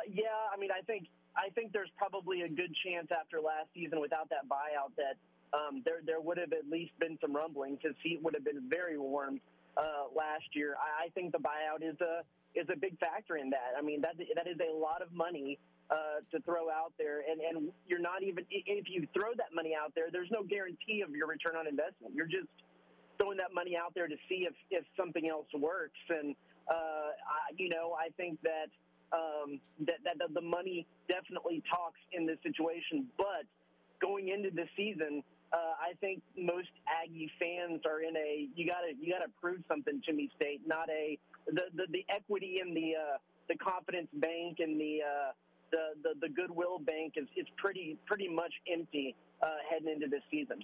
yeah, 0.09 0.51
I 0.53 0.59
mean, 0.59 0.69
I 0.71 0.81
think 0.81 1.07
I 1.35 1.49
think 1.55 1.71
there's 1.71 1.91
probably 1.97 2.41
a 2.41 2.49
good 2.49 2.75
chance 2.83 3.07
after 3.11 3.39
last 3.39 3.71
season 3.73 4.01
without 4.01 4.29
that 4.29 4.49
buyout 4.51 4.91
that 4.97 5.15
um, 5.55 5.81
there 5.85 6.03
there 6.05 6.19
would 6.19 6.37
have 6.37 6.53
at 6.53 6.67
least 6.69 6.91
been 6.99 7.17
some 7.21 7.35
rumbling 7.35 7.77
His 7.81 7.93
seat 8.03 8.19
would 8.21 8.33
have 8.33 8.43
been 8.43 8.69
very 8.69 8.97
warm 8.97 9.39
uh, 9.77 10.11
last 10.15 10.51
year. 10.53 10.75
I, 10.75 11.07
I 11.07 11.09
think 11.09 11.31
the 11.31 11.39
buyout 11.39 11.83
is 11.83 11.95
a 12.01 12.23
is 12.55 12.67
a 12.71 12.77
big 12.77 12.99
factor 12.99 13.37
in 13.37 13.49
that. 13.51 13.77
I 13.77 13.81
mean, 13.81 14.01
that 14.01 14.15
that 14.35 14.47
is 14.47 14.57
a 14.59 14.75
lot 14.75 15.01
of 15.01 15.11
money 15.13 15.59
uh, 15.91 16.23
to 16.31 16.39
throw 16.43 16.69
out 16.69 16.93
there, 16.97 17.19
and 17.29 17.41
and 17.41 17.71
you're 17.87 17.99
not 17.99 18.23
even 18.23 18.45
if 18.49 18.89
you 18.89 19.07
throw 19.13 19.35
that 19.35 19.53
money 19.53 19.75
out 19.75 19.93
there, 19.95 20.07
there's 20.11 20.31
no 20.31 20.43
guarantee 20.43 21.01
of 21.01 21.11
your 21.11 21.27
return 21.27 21.55
on 21.55 21.67
investment. 21.67 22.15
You're 22.15 22.31
just 22.31 22.47
throwing 23.19 23.37
that 23.37 23.53
money 23.53 23.75
out 23.75 23.93
there 23.93 24.07
to 24.07 24.15
see 24.29 24.47
if 24.47 24.53
if 24.69 24.85
something 24.97 25.27
else 25.27 25.47
works, 25.53 25.99
and 26.09 26.35
uh, 26.69 27.11
I, 27.11 27.51
you 27.57 27.69
know, 27.69 27.95
I 27.99 28.09
think 28.17 28.39
that. 28.43 28.71
Um, 29.11 29.59
that, 29.83 29.99
that 30.05 30.19
that 30.19 30.33
the 30.33 30.39
money 30.39 30.87
definitely 31.09 31.61
talks 31.69 31.99
in 32.13 32.25
this 32.25 32.37
situation, 32.47 33.07
but 33.17 33.43
going 33.99 34.29
into 34.29 34.55
the 34.55 34.63
season, 34.77 35.21
uh, 35.51 35.75
I 35.75 35.99
think 35.99 36.23
most 36.37 36.71
Aggie 36.87 37.29
fans 37.37 37.81
are 37.83 37.99
in 37.99 38.15
a 38.15 38.47
you 38.55 38.65
gotta 38.65 38.95
you 38.97 39.11
gotta 39.11 39.29
prove 39.41 39.59
something 39.67 40.01
to 40.07 40.13
me 40.13 40.31
state, 40.37 40.61
not 40.65 40.87
a 40.89 41.19
the 41.47 41.67
the, 41.75 41.91
the 41.91 42.05
equity 42.07 42.61
in 42.63 42.73
the 42.73 42.95
uh, 42.95 43.17
the 43.51 43.57
confidence 43.57 44.07
bank 44.13 44.57
and 44.59 44.79
the, 44.79 44.99
uh, 45.03 45.31
the 45.71 46.01
the 46.03 46.27
the 46.27 46.33
goodwill 46.33 46.79
bank 46.79 47.13
is 47.15 47.27
is 47.35 47.47
pretty 47.57 47.97
pretty 48.05 48.27
much 48.27 48.53
empty 48.71 49.15
uh, 49.41 49.47
heading 49.69 49.89
into 49.89 50.07
this 50.07 50.21
season. 50.29 50.63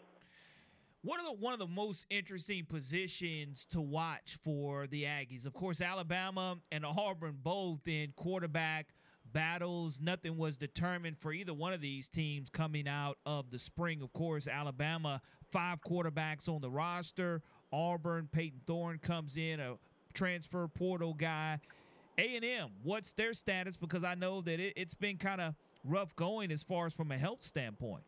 One 1.04 1.20
of 1.20 1.26
the 1.26 1.34
one 1.34 1.54
of 1.54 1.60
the 1.60 1.68
most 1.68 2.06
interesting 2.10 2.66
positions 2.66 3.66
to 3.72 3.82
watch 3.82 4.38
for 4.44 4.88
the 4.88 5.04
Aggies, 5.04 5.46
of 5.46 5.54
course, 5.54 5.82
Alabama 5.82 6.58
and 6.72 6.86
Auburn 6.86 7.38
both 7.42 7.88
in 7.88 8.14
quarterback 8.16 8.88
battles. 9.32 10.00
Nothing 10.02 10.38
was 10.38 10.58
determined 10.58 11.18
for 11.18 11.32
either 11.32 11.54
one 11.54 11.74
of 11.74 11.82
these 11.82 12.08
teams 12.08 12.50
coming 12.50 12.88
out 12.88 13.18
of 13.26 13.52
the 13.52 13.60
spring. 13.60 14.02
Of 14.02 14.12
course, 14.14 14.48
Alabama 14.48 15.22
five 15.52 15.80
quarterbacks 15.82 16.50
on 16.50 16.62
the 16.62 16.70
roster. 16.70 17.42
Auburn, 17.72 18.30
Payton 18.32 18.62
Thorne 18.66 19.00
comes 19.00 19.38
in, 19.38 19.60
a 19.60 19.76
transfer 20.14 20.68
portal 20.68 21.14
guy. 21.14 21.60
A&M, 22.18 22.70
what's 22.84 23.14
their 23.14 23.34
status? 23.34 23.78
Because 23.78 24.04
I 24.04 24.16
know 24.16 24.42
that 24.42 24.60
it, 24.60 24.74
it's 24.76 24.94
been 24.94 25.18
kind 25.18 25.40
of 25.40 25.54
rough 25.86 26.16
going 26.16 26.52
as 26.52 26.64
far 26.64 26.86
as 26.86 26.94
from 26.94 27.12
a 27.12 27.18
health 27.18 27.42
standpoint. 27.42 28.04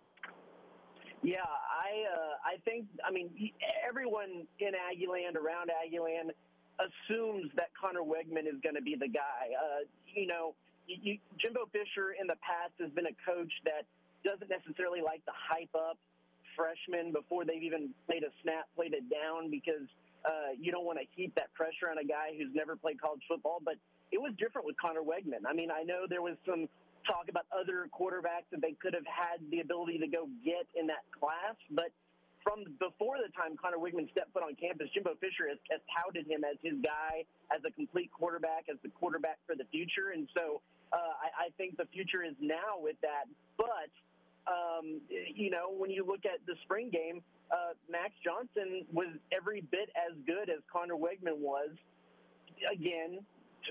Yeah, 1.22 1.44
I 1.44 2.08
uh, 2.08 2.36
I 2.48 2.58
think 2.64 2.88
I 3.06 3.12
mean 3.12 3.30
everyone 3.88 4.48
in 4.60 4.72
Aggieland 4.72 5.36
around 5.36 5.70
Aggieland 5.70 6.32
assumes 6.80 7.52
that 7.56 7.76
Conner 7.76 8.02
Weigman 8.02 8.48
is 8.48 8.56
going 8.64 8.76
to 8.76 8.82
be 8.82 8.96
the 8.96 9.10
guy. 9.10 9.52
Uh, 9.52 9.84
you 10.16 10.28
know, 10.28 10.56
you, 10.88 11.20
Jimbo 11.38 11.68
Fisher 11.72 12.16
in 12.16 12.26
the 12.26 12.40
past 12.40 12.72
has 12.80 12.90
been 12.92 13.06
a 13.06 13.18
coach 13.28 13.52
that 13.66 13.84
doesn't 14.24 14.50
necessarily 14.50 15.02
like 15.04 15.24
to 15.26 15.36
hype 15.36 15.76
up 15.76 16.00
freshmen 16.56 17.12
before 17.12 17.44
they've 17.44 17.64
even 17.64 17.92
played 18.08 18.24
a 18.24 18.32
snap, 18.42 18.68
played 18.76 18.94
it 18.94 19.04
down 19.12 19.52
because 19.52 19.88
uh, 20.24 20.56
you 20.56 20.72
don't 20.72 20.86
want 20.86 21.00
to 21.00 21.06
heap 21.16 21.36
that 21.36 21.54
pressure 21.54 21.92
on 21.92 22.00
a 22.00 22.08
guy 22.08 22.32
who's 22.36 22.52
never 22.56 22.76
played 22.76 23.00
college 23.00 23.24
football. 23.28 23.60
But 23.64 23.76
it 24.12 24.20
was 24.20 24.34
different 24.38 24.66
with 24.66 24.78
Conner 24.78 25.02
Weigman. 25.02 25.46
I 25.48 25.54
mean, 25.54 25.70
I 25.72 25.84
know 25.84 26.06
there 26.10 26.22
was 26.22 26.36
some 26.46 26.68
talk 27.08 27.30
about 27.30 27.46
other 27.50 27.88
quarterbacks 27.90 28.50
that 28.52 28.62
they 28.62 28.76
could 28.82 28.94
have 28.94 29.08
had 29.08 29.40
the 29.52 29.62
ability 29.62 29.98
to 30.00 30.08
go 30.08 30.28
get 30.44 30.68
in 30.76 30.88
that 30.88 31.06
class. 31.16 31.56
But 31.72 31.92
from 32.44 32.66
before 32.80 33.18
the 33.18 33.32
time 33.36 33.56
Conner 33.58 33.78
Weigman 33.78 34.10
stepped 34.12 34.34
foot 34.34 34.44
on 34.44 34.56
campus, 34.56 34.90
Jimbo 34.94 35.16
Fisher 35.20 35.48
has, 35.50 35.60
has 35.72 35.82
touted 35.90 36.28
him 36.28 36.44
as 36.44 36.58
his 36.62 36.78
guy, 36.84 37.24
as 37.54 37.62
a 37.66 37.72
complete 37.72 38.12
quarterback, 38.12 38.66
as 38.72 38.78
the 38.84 38.90
quarterback 38.90 39.38
for 39.46 39.56
the 39.56 39.66
future. 39.72 40.12
And 40.14 40.28
so 40.36 40.62
uh, 40.92 41.14
I, 41.20 41.48
I 41.48 41.56
think 41.58 41.78
the 41.78 41.88
future 41.94 42.24
is 42.24 42.36
now 42.40 42.80
with 42.80 42.96
that. 43.02 43.26
But, 43.58 43.92
um, 44.48 45.02
you 45.10 45.50
know, 45.50 45.72
when 45.72 45.92
you 45.92 46.06
look 46.06 46.26
at 46.26 46.40
the 46.48 46.56
spring 46.64 46.90
game, 46.90 47.22
uh, 47.52 47.74
Max 47.90 48.14
Johnson 48.24 48.86
was 48.94 49.10
every 49.36 49.62
bit 49.62 49.90
as 49.98 50.16
good 50.26 50.50
as 50.50 50.60
Conner 50.72 50.96
Weigman 50.96 51.38
was. 51.38 51.72
Again, 52.72 53.20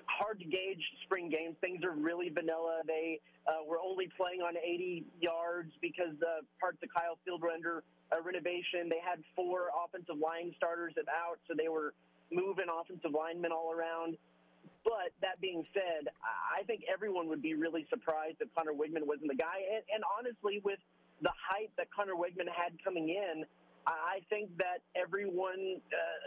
hard 0.06 0.38
to 0.40 0.46
gauge 0.46 0.82
spring 1.04 1.28
games. 1.28 1.56
Things 1.60 1.84
are 1.84 1.92
really 1.92 2.28
vanilla. 2.28 2.82
They 2.86 3.20
uh, 3.46 3.64
were 3.66 3.78
only 3.80 4.08
playing 4.16 4.40
on 4.40 4.56
80 4.56 5.04
yards 5.20 5.72
because 5.80 6.14
uh, 6.20 6.44
parts 6.60 6.78
of 6.82 6.88
Kyle 6.92 7.18
Field 7.24 7.42
were 7.42 7.50
under 7.50 7.82
uh, 8.12 8.22
renovation. 8.22 8.88
They 8.88 9.02
had 9.02 9.24
four 9.34 9.70
offensive 9.72 10.18
line 10.18 10.54
starters 10.56 10.94
out, 11.08 11.38
so 11.48 11.54
they 11.56 11.68
were 11.68 11.94
moving 12.30 12.66
offensive 12.68 13.12
linemen 13.12 13.52
all 13.52 13.72
around. 13.72 14.16
But 14.84 15.12
that 15.20 15.40
being 15.40 15.64
said, 15.74 16.08
I 16.22 16.62
think 16.64 16.84
everyone 16.86 17.28
would 17.28 17.42
be 17.42 17.54
really 17.54 17.86
surprised 17.90 18.38
if 18.40 18.48
Conner 18.54 18.72
Weigman 18.72 19.04
wasn't 19.04 19.28
the 19.28 19.36
guy. 19.36 19.64
And, 19.68 19.82
and 19.92 20.02
honestly, 20.06 20.60
with 20.64 20.78
the 21.20 21.32
hype 21.34 21.72
that 21.76 21.88
Conner 21.90 22.14
Weigman 22.14 22.48
had 22.48 22.72
coming 22.84 23.08
in, 23.10 23.44
I 23.86 24.20
think 24.28 24.52
that 24.58 24.84
everyone, 24.94 25.80
uh, 25.88 26.18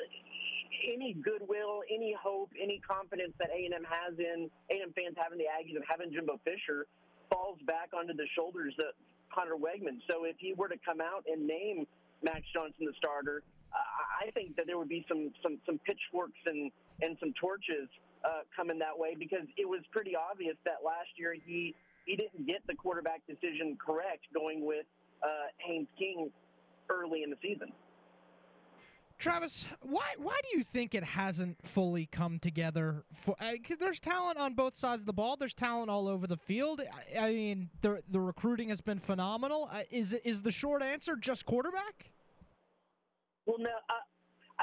any 0.84 1.14
goodwill, 1.14 1.82
any 1.90 2.16
hope, 2.18 2.50
any 2.60 2.80
confidence 2.80 3.34
that 3.40 3.50
A&M 3.50 3.86
has 3.86 4.18
in 4.18 4.50
A&M 4.70 4.94
fans 4.94 5.16
having 5.18 5.38
the 5.38 5.50
Aggies 5.50 5.76
and 5.76 5.86
having 5.88 6.12
Jimbo 6.12 6.40
Fisher 6.44 6.88
falls 7.30 7.58
back 7.66 7.90
onto 7.96 8.14
the 8.14 8.28
shoulders 8.36 8.74
of 8.80 8.94
Conner 9.34 9.56
Weigman. 9.56 10.02
So 10.10 10.26
if 10.26 10.36
he 10.40 10.54
were 10.54 10.68
to 10.68 10.80
come 10.84 11.00
out 11.00 11.24
and 11.26 11.48
name 11.48 11.88
Max 12.22 12.44
Johnson 12.54 12.86
the 12.86 12.94
starter, 12.98 13.44
I 13.72 14.30
think 14.32 14.56
that 14.58 14.68
there 14.68 14.78
would 14.78 14.90
be 14.90 15.06
some 15.08 15.32
some 15.42 15.58
some 15.66 15.80
pitchforks 15.80 16.38
and 16.46 16.72
and 17.02 17.18
some 17.20 17.34
torches 17.40 17.88
uh, 18.24 18.46
coming 18.56 18.78
that 18.80 18.98
way 18.98 19.16
because 19.18 19.48
it 19.58 19.68
was 19.68 19.82
pretty 19.92 20.14
obvious 20.16 20.56
that 20.66 20.86
last 20.86 21.10
year 21.18 21.34
he 21.34 21.74
he 22.06 22.16
didn't 22.16 22.46
get 22.46 22.62
the 22.68 22.76
quarterback 22.76 23.22
decision 23.28 23.78
correct 23.80 24.28
going 24.34 24.66
with 24.66 24.86
uh, 25.24 25.50
Haynes 25.58 25.88
King 25.98 26.32
early 26.90 27.24
in 27.24 27.30
the 27.30 27.38
season. 27.42 27.72
Travis, 29.22 29.66
why 29.82 30.14
why 30.18 30.40
do 30.42 30.58
you 30.58 30.64
think 30.64 30.96
it 30.96 31.04
hasn't 31.04 31.56
fully 31.66 32.08
come 32.08 32.40
together? 32.40 33.04
For, 33.14 33.36
uh, 33.40 33.54
there's 33.80 34.00
talent 34.00 34.40
on 34.40 34.56
both 34.56 34.76
sides 34.76 35.04
of 35.04 35.06
the 35.06 35.14
ball. 35.14 35.38
There's 35.38 35.54
talent 35.54 35.92
all 35.92 36.08
over 36.08 36.26
the 36.26 36.38
field. 36.38 36.82
I, 37.16 37.28
I 37.28 37.32
mean, 37.32 37.70
the 37.82 38.02
the 38.10 38.20
recruiting 38.20 38.70
has 38.70 38.82
been 38.82 39.00
phenomenal. 39.00 39.70
Uh, 39.72 39.84
is 39.92 40.14
is 40.14 40.42
the 40.42 40.52
short 40.52 40.82
answer 40.82 41.16
just 41.16 41.46
quarterback? 41.46 42.12
Well, 43.46 43.58
no. 43.60 43.70
I, 43.90 43.94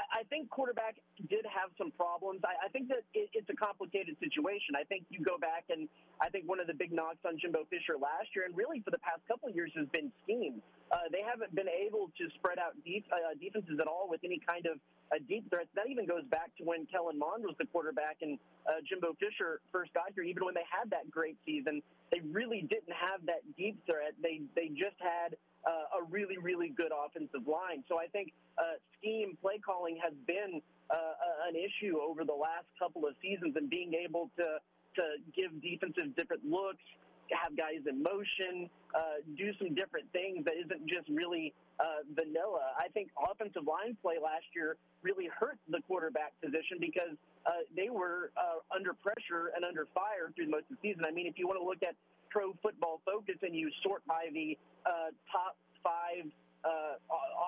I 0.07 0.23
think 0.29 0.49
quarterback 0.49 0.95
did 1.27 1.43
have 1.49 1.73
some 1.77 1.91
problems. 1.91 2.41
I, 2.45 2.67
I 2.67 2.69
think 2.69 2.87
that 2.89 3.03
it, 3.13 3.29
it's 3.33 3.49
a 3.49 3.57
complicated 3.57 4.15
situation. 4.19 4.77
I 4.77 4.83
think 4.85 5.05
you 5.09 5.19
go 5.19 5.37
back 5.37 5.65
and 5.69 5.89
I 6.21 6.29
think 6.29 6.47
one 6.47 6.59
of 6.59 6.67
the 6.67 6.77
big 6.77 6.91
knocks 6.91 7.19
on 7.25 7.39
Jimbo 7.39 7.65
Fisher 7.69 7.99
last 7.99 8.31
year 8.35 8.45
and 8.45 8.55
really 8.55 8.79
for 8.85 8.91
the 8.91 9.01
past 9.01 9.25
couple 9.27 9.49
of 9.49 9.55
years 9.55 9.71
has 9.75 9.87
been 9.89 10.11
scheme. 10.23 10.61
Uh, 10.91 11.05
they 11.11 11.21
haven't 11.21 11.53
been 11.53 11.69
able 11.69 12.09
to 12.17 12.23
spread 12.37 12.57
out 12.57 12.73
deep, 12.85 13.05
uh, 13.13 13.35
defenses 13.37 13.77
at 13.77 13.87
all 13.87 14.09
with 14.09 14.21
any 14.23 14.41
kind 14.41 14.65
of 14.65 14.81
uh, 15.11 15.21
deep 15.27 15.45
threat. 15.49 15.69
That 15.75 15.89
even 15.89 16.05
goes 16.05 16.25
back 16.29 16.49
to 16.57 16.65
when 16.65 16.85
Kellen 16.87 17.17
Mond 17.17 17.45
was 17.45 17.57
the 17.57 17.65
quarterback 17.69 18.21
and 18.21 18.37
uh, 18.65 18.81
Jimbo 18.85 19.13
Fisher 19.19 19.61
first 19.71 19.93
got 19.93 20.13
here. 20.13 20.23
Even 20.23 20.45
when 20.45 20.53
they 20.53 20.65
had 20.65 20.89
that 20.93 21.09
great 21.09 21.37
season, 21.45 21.81
they 22.11 22.21
really 22.29 22.65
didn't 22.65 22.93
have 22.93 23.25
that 23.25 23.41
deep 23.57 23.77
threat. 23.85 24.13
They 24.21 24.41
they 24.55 24.69
just 24.73 24.97
had 24.97 25.37
uh, 25.65 25.99
a 25.99 26.03
really, 26.09 26.37
really 26.37 26.69
good 26.69 26.91
offensive 26.91 27.47
line. 27.47 27.83
So 27.87 27.99
I 27.99 28.07
think 28.07 28.33
uh, 28.57 28.79
scheme 28.97 29.37
play 29.41 29.59
calling 29.59 29.99
has 30.03 30.13
been 30.25 30.61
uh, 30.89 31.49
an 31.49 31.55
issue 31.55 31.99
over 31.99 32.23
the 32.23 32.33
last 32.35 32.67
couple 32.77 33.05
of 33.05 33.13
seasons, 33.21 33.55
and 33.55 33.69
being 33.69 33.93
able 33.93 34.31
to 34.37 34.59
to 34.95 35.03
give 35.35 35.53
defensive 35.61 36.15
different 36.17 36.43
looks, 36.43 36.81
have 37.29 37.55
guys 37.55 37.85
in 37.87 38.01
motion, 38.01 38.69
uh, 38.95 39.21
do 39.37 39.53
some 39.61 39.75
different 39.75 40.09
things 40.11 40.45
that 40.45 40.57
isn't 40.57 40.81
just 40.89 41.07
really 41.09 41.53
uh, 41.79 42.01
vanilla. 42.15 42.73
I 42.77 42.89
think 42.89 43.09
offensive 43.15 43.63
line 43.69 43.95
play 44.01 44.17
last 44.17 44.49
year 44.55 44.77
really 45.01 45.29
hurt 45.29 45.57
the 45.69 45.79
quarterback 45.87 46.33
position 46.41 46.81
because 46.81 47.15
uh, 47.45 47.63
they 47.75 47.89
were 47.89 48.31
uh, 48.35 48.59
under 48.73 48.93
pressure 48.93 49.53
and 49.55 49.63
under 49.63 49.87
fire 49.93 50.33
through 50.35 50.49
most 50.49 50.65
of 50.69 50.77
the 50.81 50.89
season. 50.89 51.05
I 51.05 51.11
mean, 51.11 51.27
if 51.27 51.37
you 51.37 51.47
want 51.47 51.61
to 51.61 51.65
look 51.65 51.85
at 51.85 51.95
pro 52.29 52.53
football 52.61 53.01
focus 53.05 53.35
and 53.41 53.55
you 53.55 53.69
sort 53.83 54.05
by 54.05 54.29
the 54.33 54.57
uh, 54.85 55.11
top 55.31 55.57
five 55.83 56.25
uh, 56.63 56.99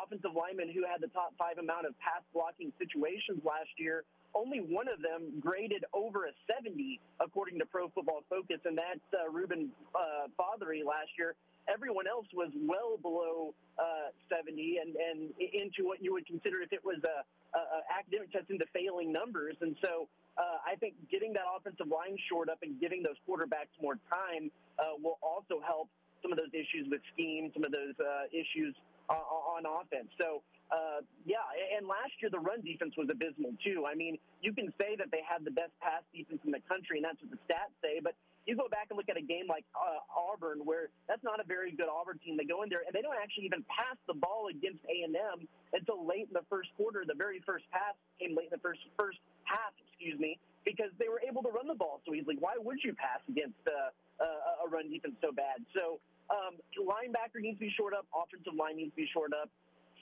offensive 0.03 0.31
linemen 0.35 0.71
who 0.71 0.87
had 0.87 1.01
the 1.01 1.11
top 1.11 1.33
five 1.37 1.57
amount 1.57 1.85
of 1.85 1.97
pass 1.99 2.23
blocking 2.33 2.71
situations 2.79 3.43
last 3.43 3.71
year, 3.77 4.03
only 4.33 4.59
one 4.59 4.87
of 4.87 5.01
them 5.01 5.27
graded 5.39 5.83
over 5.93 6.25
a 6.25 6.33
70 6.47 6.99
according 7.19 7.59
to 7.59 7.65
Pro 7.65 7.89
Football 7.89 8.23
Focus, 8.29 8.59
and 8.63 8.77
that's 8.77 9.03
uh, 9.11 9.29
Reuben 9.29 9.69
uh, 9.95 10.31
Fatheree 10.39 10.85
last 10.87 11.11
year. 11.17 11.35
Everyone 11.67 12.07
else 12.07 12.25
was 12.33 12.49
well 12.55 12.97
below 12.97 13.53
uh, 13.77 14.15
70 14.31 14.79
and, 14.81 14.95
and 14.95 15.19
into 15.37 15.85
what 15.85 16.01
you 16.01 16.13
would 16.13 16.25
consider 16.25 16.61
if 16.61 16.73
it 16.73 16.83
was 16.83 16.97
a, 17.03 17.27
a 17.57 17.81
academic 17.91 18.31
test 18.31 18.49
into 18.49 18.65
failing 18.73 19.11
numbers. 19.11 19.55
And 19.61 19.75
so 19.83 20.07
uh, 20.37 20.63
I 20.65 20.75
think 20.75 20.95
getting 21.11 21.33
that 21.33 21.43
offensive 21.45 21.87
line 21.87 22.17
short 22.29 22.49
up 22.49 22.59
and 22.63 22.79
giving 22.79 23.03
those 23.03 23.19
quarterbacks 23.27 23.75
more 23.81 23.99
time 24.07 24.51
uh, 24.79 24.95
will 25.01 25.19
also 25.21 25.59
help 25.59 25.89
some 26.21 26.31
of 26.31 26.37
those 26.37 26.53
issues 26.53 26.87
with 26.89 27.01
scheme, 27.13 27.51
some 27.53 27.63
of 27.63 27.71
those 27.71 27.97
uh, 27.99 28.29
issues 28.31 28.75
on 29.09 29.67
offense. 29.67 30.07
So, 30.15 30.39
uh, 30.71 31.03
yeah, 31.25 31.43
and 31.75 31.83
last 31.83 32.15
year 32.21 32.31
the 32.31 32.39
run 32.39 32.61
defense 32.63 32.95
was 32.95 33.11
abysmal 33.11 33.51
too. 33.59 33.83
I 33.83 33.95
mean, 33.95 34.15
you 34.39 34.53
can 34.53 34.71
say 34.79 34.95
that 34.95 35.11
they 35.11 35.19
had 35.27 35.43
the 35.43 35.51
best 35.51 35.75
pass 35.83 35.99
defense 36.15 36.39
in 36.45 36.51
the 36.51 36.63
country, 36.69 37.03
and 37.03 37.05
that's 37.05 37.19
what 37.19 37.31
the 37.31 37.41
stats 37.43 37.75
say, 37.83 37.99
but 37.99 38.15
you 38.45 38.57
go 38.57 38.67
back 38.67 38.89
and 38.89 38.97
look 38.97 39.09
at 39.09 39.17
a 39.17 39.21
game 39.21 39.45
like 39.45 39.65
uh, 39.77 40.01
Auburn, 40.09 40.65
where 40.65 40.89
that's 41.07 41.23
not 41.23 41.39
a 41.39 41.45
very 41.45 41.71
good 41.71 41.89
Auburn 41.89 42.17
team. 42.25 42.37
They 42.37 42.49
go 42.49 42.63
in 42.63 42.69
there 42.69 42.81
and 42.81 42.93
they 42.93 43.01
don't 43.01 43.17
actually 43.21 43.45
even 43.45 43.61
pass 43.69 43.97
the 44.09 44.17
ball 44.17 44.49
against 44.49 44.81
A 44.89 45.05
and 45.05 45.13
M 45.15 45.45
until 45.73 46.01
late 46.01 46.27
in 46.27 46.33
the 46.33 46.45
first 46.49 46.73
quarter. 46.75 47.05
The 47.05 47.17
very 47.17 47.41
first 47.45 47.69
pass 47.69 47.93
came 48.17 48.33
late 48.33 48.49
in 48.49 48.55
the 48.57 48.63
first 48.65 48.81
first 48.97 49.21
half, 49.45 49.77
excuse 49.77 50.17
me, 50.17 50.41
because 50.65 50.89
they 50.97 51.05
were 51.07 51.21
able 51.21 51.45
to 51.45 51.53
run 51.53 51.69
the 51.69 51.77
ball 51.77 52.01
so 52.05 52.17
easily. 52.17 52.37
Why 52.41 52.57
would 52.57 52.81
you 52.81 52.97
pass 52.97 53.21
against 53.29 53.61
uh, 53.69 53.93
uh, 54.17 54.65
a 54.65 54.69
run 54.69 54.89
defense 54.89 55.15
so 55.21 55.29
bad? 55.29 55.61
So 55.77 56.01
um, 56.33 56.57
linebacker 56.73 57.45
needs 57.45 57.61
to 57.61 57.65
be 57.69 57.73
shored 57.77 57.93
up. 57.93 58.09
Offensive 58.09 58.57
line 58.57 58.81
needs 58.81 58.91
to 58.91 59.05
be 59.05 59.09
shored 59.13 59.33
up. 59.37 59.49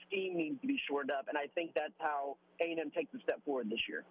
Scheme 0.07 0.37
needs 0.37 0.59
to 0.61 0.67
be 0.67 0.79
shored 0.87 1.11
up, 1.11 1.27
and 1.27 1.37
I 1.37 1.45
think 1.53 1.75
that's 1.75 1.93
how 1.99 2.37
A 2.61 2.71
and 2.71 2.79
M 2.79 2.89
takes 2.89 3.13
a 3.13 3.19
step 3.19 3.43
forward 3.45 3.69
this 3.69 3.83
year. 3.87 4.03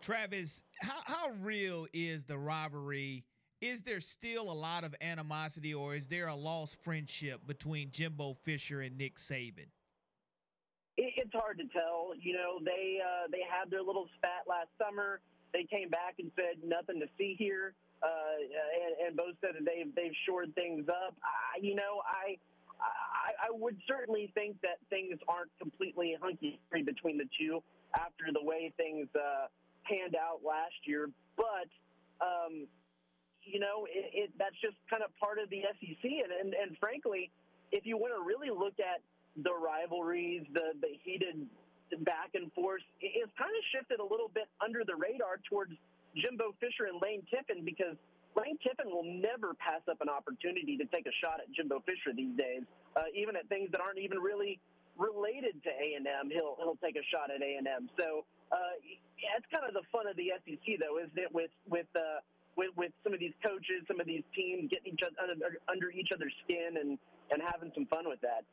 Travis, 0.00 0.62
how, 0.80 1.00
how 1.04 1.30
real 1.42 1.86
is 1.92 2.24
the 2.24 2.38
rivalry? 2.38 3.24
Is 3.64 3.80
there 3.80 4.00
still 4.00 4.52
a 4.52 4.58
lot 4.68 4.84
of 4.84 4.94
animosity, 5.00 5.72
or 5.72 5.94
is 5.94 6.06
there 6.06 6.26
a 6.26 6.34
lost 6.34 6.76
friendship 6.84 7.40
between 7.46 7.90
Jimbo 7.90 8.34
Fisher 8.34 8.82
and 8.82 8.98
Nick 8.98 9.16
Saban? 9.16 9.72
It's 10.98 11.32
hard 11.32 11.56
to 11.56 11.64
tell. 11.72 12.12
You 12.20 12.34
know, 12.34 12.60
they 12.62 13.00
uh, 13.00 13.26
they 13.32 13.40
had 13.40 13.70
their 13.70 13.80
little 13.80 14.06
spat 14.18 14.44
last 14.46 14.68
summer. 14.76 15.20
They 15.54 15.64
came 15.64 15.88
back 15.88 16.16
and 16.18 16.30
said 16.36 16.60
nothing 16.62 17.00
to 17.00 17.06
see 17.16 17.36
here, 17.38 17.72
uh, 18.02 18.06
and, 18.84 19.08
and 19.08 19.16
both 19.16 19.32
said 19.40 19.56
that 19.56 19.64
they've 19.64 19.88
they've 19.96 20.16
shored 20.26 20.54
things 20.54 20.86
up. 20.90 21.16
I, 21.24 21.60
you 21.62 21.74
know, 21.74 22.02
I. 22.04 22.36
I, 22.76 23.48
I 23.48 23.50
would 23.50 23.78
certainly 23.88 24.30
think 24.34 24.60
that 24.60 24.76
things 24.90 25.16
aren't 25.26 25.50
completely 25.58 26.16
hunky 26.20 26.58
dory 26.68 26.82
between 26.82 27.16
the 27.16 27.24
two 27.38 27.62
after 27.94 28.24
the 28.30 28.44
way 28.44 28.74
things 28.76 29.06
uh, 29.14 29.46
panned 29.88 30.16
out 30.16 30.40
last 30.44 30.74
year. 30.84 31.08
But 31.36 31.70
um, 32.20 32.66
you 33.44 33.60
know, 33.60 33.86
it, 33.88 34.28
it, 34.28 34.30
that's 34.38 34.56
just 34.60 34.76
kind 34.88 35.02
of 35.02 35.14
part 35.16 35.38
of 35.38 35.48
the 35.50 35.62
SEC. 35.80 36.04
And, 36.04 36.32
and, 36.32 36.50
and 36.54 36.76
frankly, 36.78 37.30
if 37.72 37.86
you 37.86 37.96
want 37.96 38.12
to 38.16 38.22
really 38.22 38.50
look 38.50 38.76
at 38.80 39.00
the 39.36 39.52
rivalries, 39.52 40.46
the, 40.52 40.74
the 40.80 40.94
heated 41.02 41.46
back 42.02 42.34
and 42.34 42.50
forth, 42.52 42.82
it's 43.00 43.30
kind 43.38 43.52
of 43.52 43.62
shifted 43.70 44.00
a 44.00 44.06
little 44.06 44.30
bit 44.32 44.48
under 44.62 44.82
the 44.82 44.94
radar 44.94 45.38
towards 45.48 45.72
Jimbo 46.16 46.54
Fisher 46.58 46.86
and 46.90 46.98
Lane 47.02 47.22
Kiffin 47.30 47.64
because 47.64 47.98
Lane 48.34 48.58
Kiffin 48.58 48.90
will 48.90 49.06
never 49.06 49.54
pass 49.54 49.82
up 49.86 50.02
an 50.02 50.10
opportunity 50.10 50.76
to 50.78 50.86
take 50.90 51.06
a 51.06 51.14
shot 51.22 51.38
at 51.38 51.46
Jimbo 51.54 51.82
Fisher 51.86 52.10
these 52.14 52.34
days, 52.34 52.66
uh, 52.98 53.06
even 53.14 53.36
at 53.38 53.46
things 53.46 53.70
that 53.70 53.80
aren't 53.80 53.98
even 53.98 54.18
really 54.18 54.58
related 54.98 55.58
to 55.62 55.70
A&M. 55.70 56.30
He'll 56.30 56.58
he'll 56.58 56.78
take 56.82 56.94
a 56.98 57.06
shot 57.10 57.30
at 57.30 57.42
A&M. 57.42 57.90
So 57.98 58.26
uh, 58.50 58.74
that's 59.22 59.46
kind 59.50 59.66
of 59.66 59.74
the 59.74 59.86
fun 59.90 60.06
of 60.06 60.18
the 60.18 60.34
SEC, 60.42 60.78
though, 60.78 60.98
isn't 60.98 61.18
it? 61.18 61.30
With 61.30 61.54
with 61.66 61.90
uh, 61.94 62.22
with, 62.56 62.70
with 62.76 62.92
some 63.02 63.12
of 63.12 63.20
these 63.20 63.32
coaches, 63.42 63.84
some 63.86 64.00
of 64.00 64.06
these 64.06 64.22
teams 64.34 64.70
getting 64.70 64.92
each 64.94 65.00
other 65.02 65.16
under, 65.22 65.58
under 65.68 65.90
each 65.90 66.10
other's 66.14 66.34
skin 66.44 66.76
and 66.80 66.98
and 67.30 67.40
having 67.50 67.72
some 67.74 67.86
fun 67.86 68.06
with 68.06 68.20
that. 68.20 68.44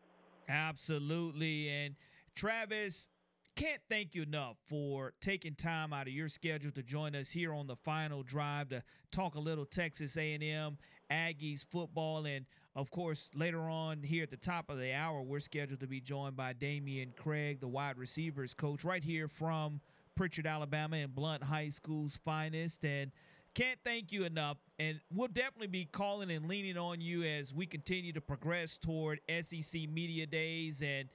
Absolutely, 0.50 1.70
and 1.70 1.96
Travis. 2.36 3.10
Can't 3.58 3.82
thank 3.90 4.16
you 4.16 4.24
enough 4.24 4.56
for 4.66 5.12
taking 5.20 5.56
time 5.56 5.92
out 5.92 6.08
of 6.08 6.14
your 6.14 6.30
schedule 6.30 6.72
to 6.72 6.82
join 6.82 7.16
us 7.16 7.30
here 7.30 7.54
on 7.54 7.68
the 7.68 7.76
final 7.76 8.24
drive 8.24 8.70
to 8.70 8.82
talk 9.12 9.36
a 9.36 9.40
little 9.40 9.66
Texas 9.66 10.16
A&M 10.16 10.78
Aggies 11.12 11.66
football 11.70 12.26
and 12.26 12.46
of 12.76 12.90
course, 12.90 13.30
later 13.36 13.70
on 13.70 14.02
here 14.02 14.24
at 14.24 14.30
the 14.30 14.38
top 14.38 14.70
of 14.70 14.78
the 14.78 14.94
hour, 14.94 15.22
we're 15.22 15.42
scheduled 15.42 15.82
to 15.82 15.88
be 15.88 16.00
joined 16.00 16.38
by 16.38 16.54
Dameyune 16.54 17.16
Craig, 17.18 17.60
the 17.60 17.68
wide 17.68 17.98
receivers 17.98 18.54
coach, 18.54 18.86
right 18.86 19.04
here 19.04 19.28
from 19.28 19.82
Prichard, 20.16 20.48
Alabama, 20.48 20.96
and 20.98 21.14
Blunt 21.14 21.44
High 21.44 21.70
School's 21.70 22.18
finest. 22.24 22.86
And 22.86 23.12
can't 23.54 23.80
thank 23.84 24.12
you 24.12 24.24
enough. 24.24 24.58
And 24.80 25.00
we'll 25.14 25.28
definitely 25.28 25.68
be 25.68 25.86
calling 25.86 26.32
and 26.32 26.48
leaning 26.48 26.78
on 26.78 27.02
you 27.02 27.24
as 27.24 27.54
we 27.54 27.66
continue 27.66 28.14
to 28.14 28.22
progress 28.22 28.78
toward 28.78 29.20
SEC 29.42 29.90
Media 29.90 30.26
Days. 30.26 30.82
And 30.82 31.10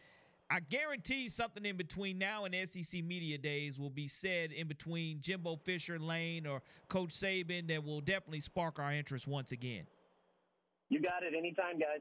I 0.50 0.60
guarantee 0.60 1.28
something 1.28 1.64
in 1.64 1.76
between 1.76 2.18
now 2.18 2.44
and 2.44 2.54
SEC 2.68 3.02
Media 3.02 3.38
Days 3.38 3.78
will 3.78 3.90
be 3.90 4.06
said 4.06 4.52
in 4.52 4.68
between 4.68 5.20
Jimbo 5.20 5.56
Fisher, 5.56 5.98
Lane, 5.98 6.46
or 6.46 6.62
Coach 6.88 7.10
Saban 7.10 7.66
that 7.68 7.82
will 7.82 8.00
definitely 8.00 8.40
spark 8.40 8.78
our 8.78 8.92
interest 8.92 9.26
once 9.26 9.52
again. 9.52 9.86
You 10.88 11.00
got 11.00 11.22
it. 11.22 11.34
Anytime, 11.36 11.78
guys. 11.78 12.00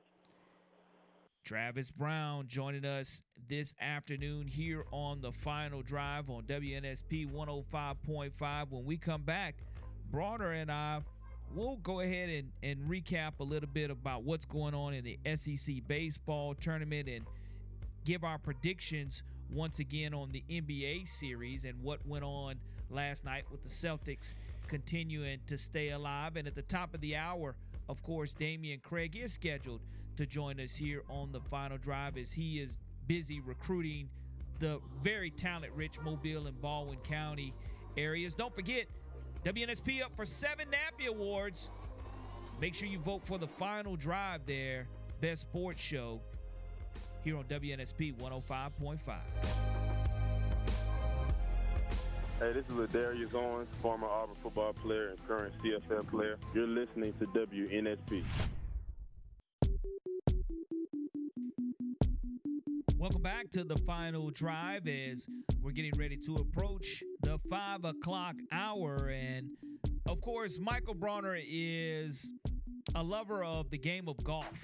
Travis 1.44 1.91
Brown 1.91 2.48
joining 2.48 2.86
us 2.86 3.22
this 3.48 3.76
afternoon 3.80 4.48
here 4.48 4.84
on 4.91 5.22
the 5.22 5.32
final 5.32 5.84
drive 5.84 6.30
on 6.30 6.44
WNSP 6.44 7.32
105.5. 7.32 8.72
When 8.72 8.86
we 8.86 8.98
come 8.98 9.22
back, 9.22 9.56
Bronner 10.11 10.52
and 10.52 10.72
I 10.72 11.02
will 11.53 11.77
go 11.77 12.02
ahead 12.02 12.30
and, 12.30 12.52
and 12.64 12.90
recap 12.90 13.40
a 13.40 13.44
little 13.44 13.69
bit 13.72 13.90
about 13.91 14.23
what's 14.23 14.45
going 14.45 14.73
on 14.73 14.94
in 14.94 15.03
the 15.03 15.18
SEC 15.36 15.76
baseball 15.88 16.53
tournament 16.56 17.07
and 17.07 17.26
give 18.03 18.23
our 18.23 18.38
predictions 18.38 19.23
once 19.52 19.80
again 19.80 20.14
on 20.14 20.32
the 20.32 20.44
NBA 20.49 21.07
series 21.07 21.65
and 21.65 21.82
what 21.82 22.06
went 22.07 22.23
on 22.23 22.56
last 22.90 23.26
night 23.26 23.45
with 23.52 23.64
the 23.64 23.69
Celtics 23.69 24.34
continuing 24.68 25.40
to 25.48 25.57
stay 25.57 25.90
alive. 25.90 26.36
And 26.36 26.48
at 26.48 26.56
the 26.56 26.64
top 26.64 26.94
of 26.94 27.02
the 27.02 27.15
hour, 27.15 27.56
of 27.88 28.02
course, 28.03 28.34
Dameyune 28.34 28.82
Craig 28.82 29.15
is 29.15 29.34
scheduled 29.34 29.82
to 30.18 30.26
join 30.26 30.60
us 30.60 30.76
here 30.76 31.03
on 31.10 31.32
the 31.32 31.41
final 31.41 31.77
drive 31.77 32.18
as 32.18 32.32
he 32.32 32.60
is 32.60 32.77
busy 33.07 33.40
recruiting 33.40 34.10
the 34.60 34.80
very 35.03 35.30
talent 35.30 35.73
rich 35.76 35.99
Mobile 36.02 36.48
and 36.48 36.60
Baldwin 36.61 36.99
County 36.99 37.53
areas. 37.98 38.34
Don't 38.34 38.56
forget, 38.56 38.86
WNSP 39.45 40.03
up 40.03 40.11
for 40.15 40.26
seven 40.26 40.65
Nappie 40.69 41.07
Awards. 41.07 41.69
Make 42.59 42.73
sure 42.73 42.88
you 42.88 42.97
vote 42.97 43.22
for 43.26 43.38
the 43.38 43.45
final 43.45 43.95
drive 43.95 44.41
there. 44.47 44.88
Best 45.22 45.43
sports 45.43 45.80
show 45.80 46.19
here 47.23 47.38
on 47.38 47.43
WNSP 47.43 48.15
105.5. 48.15 48.97
Hey, 52.39 52.53
this 52.53 52.65
is 52.65 52.72
Ladarius 52.72 53.35
Owens, 53.35 53.69
former 53.84 54.07
Auburn 54.07 54.35
football 54.41 54.73
player 54.73 55.09
and 55.09 55.27
current 55.27 55.53
CFL 55.59 56.09
player. 56.09 56.38
You're 56.55 56.65
listening 56.65 57.13
to 57.19 57.26
WNSP. 57.27 58.23
Welcome 63.06 63.22
back 63.22 63.52
to 63.52 63.64
the 63.64 63.77
final 63.86 64.32
drive 64.32 64.88
as 64.88 65.27
we're 65.61 65.73
getting 65.73 65.91
ready 65.95 66.18
to 66.26 66.38
approach 66.38 67.03
the 67.22 67.38
five 67.52 67.86
o'clock 67.86 68.34
hour. 68.52 69.11
And 69.14 69.52
of 70.07 70.22
course, 70.22 70.57
Michael 70.60 70.95
Bronner 70.95 71.38
is 71.40 72.34
a 72.95 73.03
lover 73.03 73.44
of 73.44 73.69
the 73.69 73.77
game 73.77 74.10
of 74.10 74.23
golf. 74.23 74.60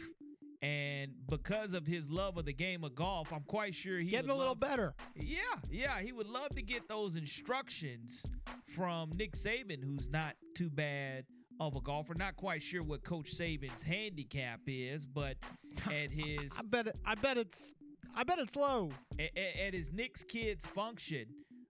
And 0.63 1.11
because 1.29 1.75
of 1.75 1.85
his 1.85 2.09
love 2.09 2.37
of 2.37 2.45
the 2.45 2.53
game 2.53 2.83
of 2.83 2.95
golf, 2.95 3.31
I'm 3.31 3.43
quite 3.43 3.75
sure 3.75 3.99
he 3.99 4.09
getting 4.09 4.31
a 4.31 4.35
little 4.35 4.53
love, 4.53 4.59
better. 4.59 4.95
Yeah, 5.15 5.37
yeah, 5.69 6.01
he 6.01 6.11
would 6.11 6.25
love 6.25 6.55
to 6.55 6.63
get 6.63 6.89
those 6.89 7.17
instructions 7.17 8.25
from 8.65 9.11
Nick 9.15 9.33
Saban, 9.33 9.83
who's 9.83 10.09
not 10.09 10.33
too 10.55 10.71
bad 10.71 11.25
of 11.59 11.75
a 11.75 11.81
golfer. 11.81 12.15
Not 12.15 12.37
quite 12.37 12.63
sure 12.63 12.81
what 12.81 13.03
Coach 13.03 13.35
Saban's 13.35 13.83
handicap 13.83 14.61
is, 14.65 15.05
but 15.05 15.37
at 15.85 16.09
his, 16.09 16.57
I 16.57 16.63
bet 16.63 16.87
it, 16.87 16.95
I 17.05 17.13
bet 17.13 17.37
it's 17.37 17.75
I 18.15 18.23
bet 18.23 18.39
it's 18.39 18.55
low. 18.55 18.91
At, 19.19 19.37
at 19.37 19.73
his 19.73 19.91
Nick's 19.91 20.23
Kids 20.23 20.65
function, 20.65 21.25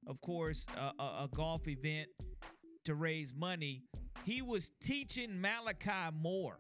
of 0.08 0.20
course, 0.22 0.66
a, 0.76 1.02
a, 1.02 1.06
a 1.24 1.30
golf 1.34 1.68
event 1.68 2.10
to 2.86 2.96
raise 2.96 3.34
money, 3.34 3.84
he 4.26 4.42
was 4.42 4.72
teaching 4.82 5.40
Malachi 5.40 6.16
Moore 6.20 6.58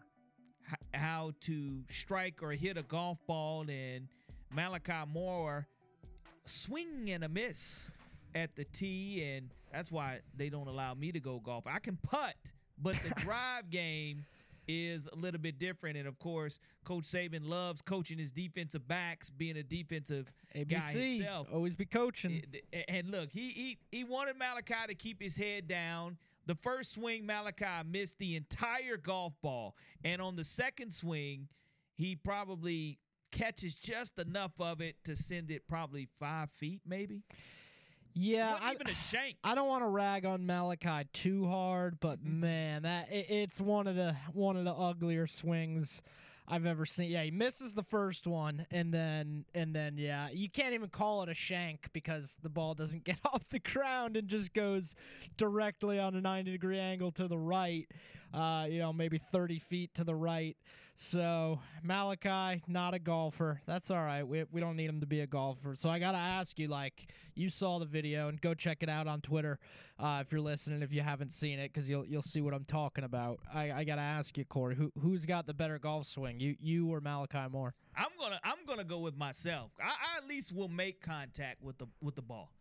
how 0.94 1.32
to 1.42 1.82
strike 1.90 2.42
or 2.42 2.52
hit 2.52 2.78
a 2.78 2.84
golf 2.84 3.18
ball, 3.28 3.66
and 3.70 4.08
Malachi 4.54 5.06
Moore 5.12 5.68
swing 6.46 7.10
and 7.12 7.24
a 7.24 7.30
miss 7.30 7.90
at 8.36 8.56
the 8.56 8.66
tee, 8.66 9.24
and 9.24 9.50
that's 9.72 9.92
why 9.92 10.20
they 10.38 10.50
don't 10.50 10.68
allow 10.68 10.94
me 10.94 11.12
to 11.12 11.20
go 11.20 11.40
golf. 11.40 11.66
I 11.68 11.80
can 11.80 11.98
putt, 11.98 12.36
but 12.82 12.96
the 13.04 13.10
drive 13.22 13.70
game 13.70 14.26
is 14.72 15.10
a 15.12 15.16
little 15.16 15.40
bit 15.40 15.60
different. 15.60 15.98
And 15.98 16.08
of 16.08 16.18
course, 16.20 16.60
Coach 16.86 17.04
Saban 17.04 17.48
loves 17.48 17.82
coaching 17.82 18.18
his 18.18 18.32
defensive 18.32 18.88
backs, 18.88 19.30
being 19.30 19.58
a 19.58 19.64
defensive 19.64 20.32
ABC, 20.56 20.70
guy 20.70 20.92
himself. 20.92 21.48
Always 21.54 21.76
be 21.76 21.86
coaching. 21.86 22.44
And 22.88 23.10
look, 23.10 23.30
he 23.32 23.50
he 23.50 23.78
he 23.92 24.04
wanted 24.04 24.38
Malachi 24.38 24.88
to 24.88 24.96
keep 24.96 25.22
his 25.22 25.36
head 25.36 25.68
down. 25.68 26.18
The 26.48 26.56
first 26.56 26.94
swing, 26.94 27.26
Malachi 27.26 27.88
missed 27.88 28.18
the 28.18 28.36
entire 28.36 28.98
golf 28.98 29.34
ball. 29.42 29.76
And 30.04 30.22
on 30.22 30.36
the 30.36 30.44
second 30.44 30.94
swing, 30.94 31.48
he 31.94 32.16
probably 32.16 32.98
catches 33.32 33.76
just 33.76 34.20
enough 34.20 34.52
of 34.60 34.82
it 34.82 34.96
to 35.06 35.16
send 35.16 35.52
it 35.52 35.68
probably 35.68 36.08
five 36.20 36.50
feet, 36.52 36.82
maybe. 36.86 37.24
Yeah, 38.14 38.58
I, 38.60 38.74
even 38.74 38.88
a 38.88 38.96
shank. 38.96 39.38
I 39.44 39.56
don't 39.56 39.68
want 39.68 39.84
to 39.84 39.90
rag 39.90 40.26
on 40.26 40.46
Malachi 40.46 41.08
too 41.14 41.48
hard, 41.48 42.00
but 42.00 42.24
man, 42.24 42.84
that 42.84 43.12
it, 43.12 43.28
it's 43.30 43.62
one 43.62 43.88
of 43.88 43.96
the 43.96 44.16
one 44.34 44.58
of 44.58 44.66
the 44.66 44.74
uglier 44.74 45.28
swings 45.28 46.02
I've 46.48 46.66
ever 46.66 46.86
seen. 46.86 47.10
Yeah, 47.10 47.24
he 47.24 47.32
misses 47.32 47.74
the 47.74 47.84
first 47.84 48.28
one, 48.28 48.66
and 48.72 48.94
then 48.94 49.46
and 49.56 49.74
then 49.74 49.98
yeah, 49.98 50.28
you 50.32 50.50
can't 50.50 50.74
even 50.74 50.90
call 50.90 51.24
it 51.24 51.30
a 51.30 51.34
shank 51.34 51.88
because 51.94 52.38
the 52.42 52.50
ball 52.50 52.74
doesn't 52.74 53.04
get 53.06 53.18
off 53.26 53.48
the 53.50 53.60
ground 53.60 54.18
and 54.18 54.28
just 54.28 54.54
goes 54.54 54.96
directly 55.38 56.00
on 56.00 56.16
a 56.16 56.22
90 56.22 56.52
degree 56.52 56.80
angle 56.80 57.12
to 57.14 57.28
the 57.28 57.38
right. 57.38 57.88
Uh, 58.34 58.66
you 58.70 58.80
know, 58.80 58.94
maybe 58.94 59.18
30 59.18 59.60
feet 59.60 59.94
to 59.96 60.04
the 60.04 60.16
right. 60.16 60.56
So 61.02 61.60
Malachi, 61.82 62.62
not 62.68 62.94
a 62.94 63.00
golfer. 63.00 63.60
That's 63.66 63.90
all 63.90 64.04
right. 64.04 64.22
We 64.22 64.46
we 64.52 64.62
don't 64.62 64.76
need 64.76 64.88
him 64.88 65.00
to 65.00 65.08
be 65.08 65.22
a 65.22 65.28
golfer. 65.28 65.76
So 65.76 65.90
I 65.90 65.98
gotta 65.98 66.20
ask 66.20 66.60
you, 66.60 66.68
like, 66.68 67.08
you 67.34 67.50
saw 67.50 67.80
the 67.80 67.88
video 67.88 68.28
and 68.28 68.40
go 68.40 68.54
check 68.54 68.84
it 68.84 68.88
out 68.88 69.08
on 69.08 69.20
Twitter 69.20 69.58
uh, 69.98 70.22
if 70.24 70.32
you're 70.32 70.42
listening. 70.42 70.84
If 70.84 70.94
you 70.94 71.02
haven't 71.02 71.34
seen 71.34 71.58
it, 71.58 71.74
because 71.74 71.90
you'll 71.90 72.06
you'll 72.06 72.22
see 72.22 72.40
what 72.40 72.54
I'm 72.54 72.66
talking 72.66 73.04
about. 73.04 73.40
I, 73.52 73.72
I 73.72 73.84
gotta 73.84 74.02
ask 74.02 74.38
you, 74.38 74.46
Corey, 74.46 74.76
who 74.76 74.92
who's 75.02 75.26
got 75.26 75.48
the 75.48 75.56
better 75.56 75.80
golf 75.80 76.06
swing, 76.06 76.40
you 76.40 76.56
you 76.60 76.88
or 76.94 77.02
Malachi 77.02 77.50
Moore? 77.52 77.74
I'm 77.98 78.12
gonna 78.20 78.40
I'm 78.44 78.64
gonna 78.68 78.84
go 78.84 79.00
with 79.00 79.18
myself. 79.18 79.72
I, 79.82 79.88
I 79.88 80.18
at 80.20 80.28
least 80.30 80.54
will 80.54 80.70
make 80.70 81.02
contact 81.02 81.64
with 81.64 81.80
the 81.80 81.88
with 82.00 82.14
the 82.14 82.22
ball. 82.22 82.52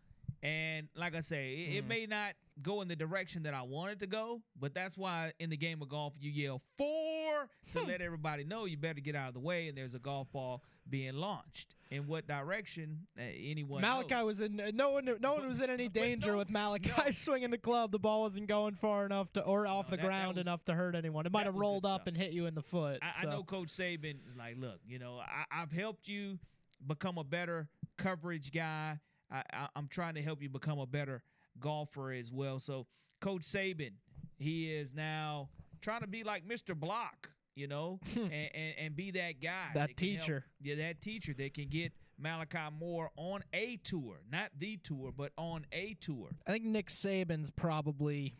And 0.42 0.88
like 0.96 1.14
I 1.14 1.20
say, 1.20 1.52
it, 1.54 1.76
it 1.76 1.84
Mhm. 1.84 1.88
may 1.88 2.06
not 2.06 2.32
go 2.62 2.80
in 2.80 2.88
the 2.88 2.96
direction 2.96 3.42
that 3.42 3.52
I 3.54 3.62
want 3.62 3.92
it 3.92 3.98
to 4.00 4.06
go, 4.06 4.40
but 4.58 4.72
that's 4.74 4.96
why 4.96 5.32
in 5.38 5.50
the 5.50 5.56
game 5.56 5.80
of 5.82 5.88
golf 5.88 6.14
you 6.20 6.30
yell 6.30 6.60
four 6.78 7.48
to 7.72 7.82
let 7.82 8.00
everybody 8.00 8.44
know 8.44 8.64
you 8.64 8.76
better 8.78 9.00
get 9.00 9.14
out 9.14 9.28
of 9.28 9.34
the 9.34 9.40
way 9.40 9.68
and 9.68 9.76
there's 9.76 9.94
a 9.94 9.98
golf 9.98 10.30
ball 10.32 10.62
being 10.88 11.14
launched. 11.14 11.74
In 11.90 12.06
what 12.06 12.26
direction? 12.26 13.06
Uh, 13.18 13.22
anyone 13.22 13.80
Malachi 13.82 14.10
knows. 14.14 14.24
was 14.24 14.40
in 14.40 14.62
no 14.74 14.90
one 14.92 15.10
no 15.20 15.34
one 15.34 15.46
was 15.46 15.60
in 15.60 15.68
any 15.70 15.88
danger 16.28 16.36
with 16.36 16.48
Malachi 16.50 17.12
swinging 17.12 17.50
the 17.50 17.58
club. 17.58 17.92
The 17.92 17.98
ball 17.98 18.22
wasn't 18.22 18.46
going 18.46 18.74
far 18.76 19.04
enough 19.06 19.32
to 19.34 19.42
or 19.42 19.66
off 19.66 19.86
the 19.86 19.92
that- 19.92 20.02
that 20.02 20.06
ground 20.06 20.36
was- 20.36 20.46
enough 20.46 20.64
to 20.66 20.74
hurt 20.74 20.94
anyone. 20.94 21.26
It 21.26 21.32
might 21.32 21.46
have 21.46 21.56
rolled 21.56 21.84
up 21.84 22.02
stuff. 22.02 22.06
and 22.08 22.16
hit 22.16 22.32
you 22.32 22.46
in 22.46 22.54
the 22.54 22.62
foot. 22.62 22.98
I, 23.02 23.12
I 23.22 23.24
know 23.26 23.42
Coach 23.42 23.68
Saban 23.68 24.16
is 24.28 24.36
like, 24.38 24.56
look, 24.58 24.80
you 24.86 24.98
know, 24.98 25.18
I, 25.18 25.44
I've 25.50 25.72
helped 25.72 26.08
you 26.08 26.38
become 26.86 27.18
a 27.18 27.24
better 27.24 27.68
coverage 27.98 28.52
guy. 28.52 28.98
I, 29.30 29.42
I, 29.52 29.68
I'm 29.76 29.88
trying 29.88 30.14
to 30.14 30.22
help 30.22 30.42
you 30.42 30.48
become 30.48 30.78
a 30.78 30.86
better 30.86 31.22
golfer 31.58 32.12
as 32.12 32.32
well. 32.32 32.58
So, 32.58 32.86
Coach 33.20 33.42
Saban, 33.42 33.92
he 34.38 34.70
is 34.72 34.92
now 34.94 35.48
trying 35.80 36.00
to 36.00 36.06
be 36.06 36.24
like 36.24 36.46
Mr. 36.46 36.74
Block, 36.78 37.30
you 37.54 37.66
know, 37.68 38.00
and, 38.16 38.32
and, 38.32 38.74
and 38.78 38.96
be 38.96 39.10
that 39.12 39.40
guy, 39.42 39.68
That 39.74 39.80
help- 39.90 39.96
teacher. 39.96 40.44
yeah, 40.60 40.74
that 40.76 41.00
teacher 41.00 41.34
that 41.38 41.54
can 41.54 41.68
get 41.68 41.92
Malachi 42.18 42.58
Moore 42.78 43.10
on 43.16 43.42
a 43.52 43.76
tour, 43.78 44.20
not 44.30 44.50
the 44.58 44.76
tour, 44.78 45.12
but 45.16 45.32
on 45.38 45.64
a 45.72 45.94
tour. 46.00 46.28
I 46.46 46.52
think 46.52 46.64
Nick 46.64 46.88
Saban's 46.88 47.50
probably, 47.50 48.34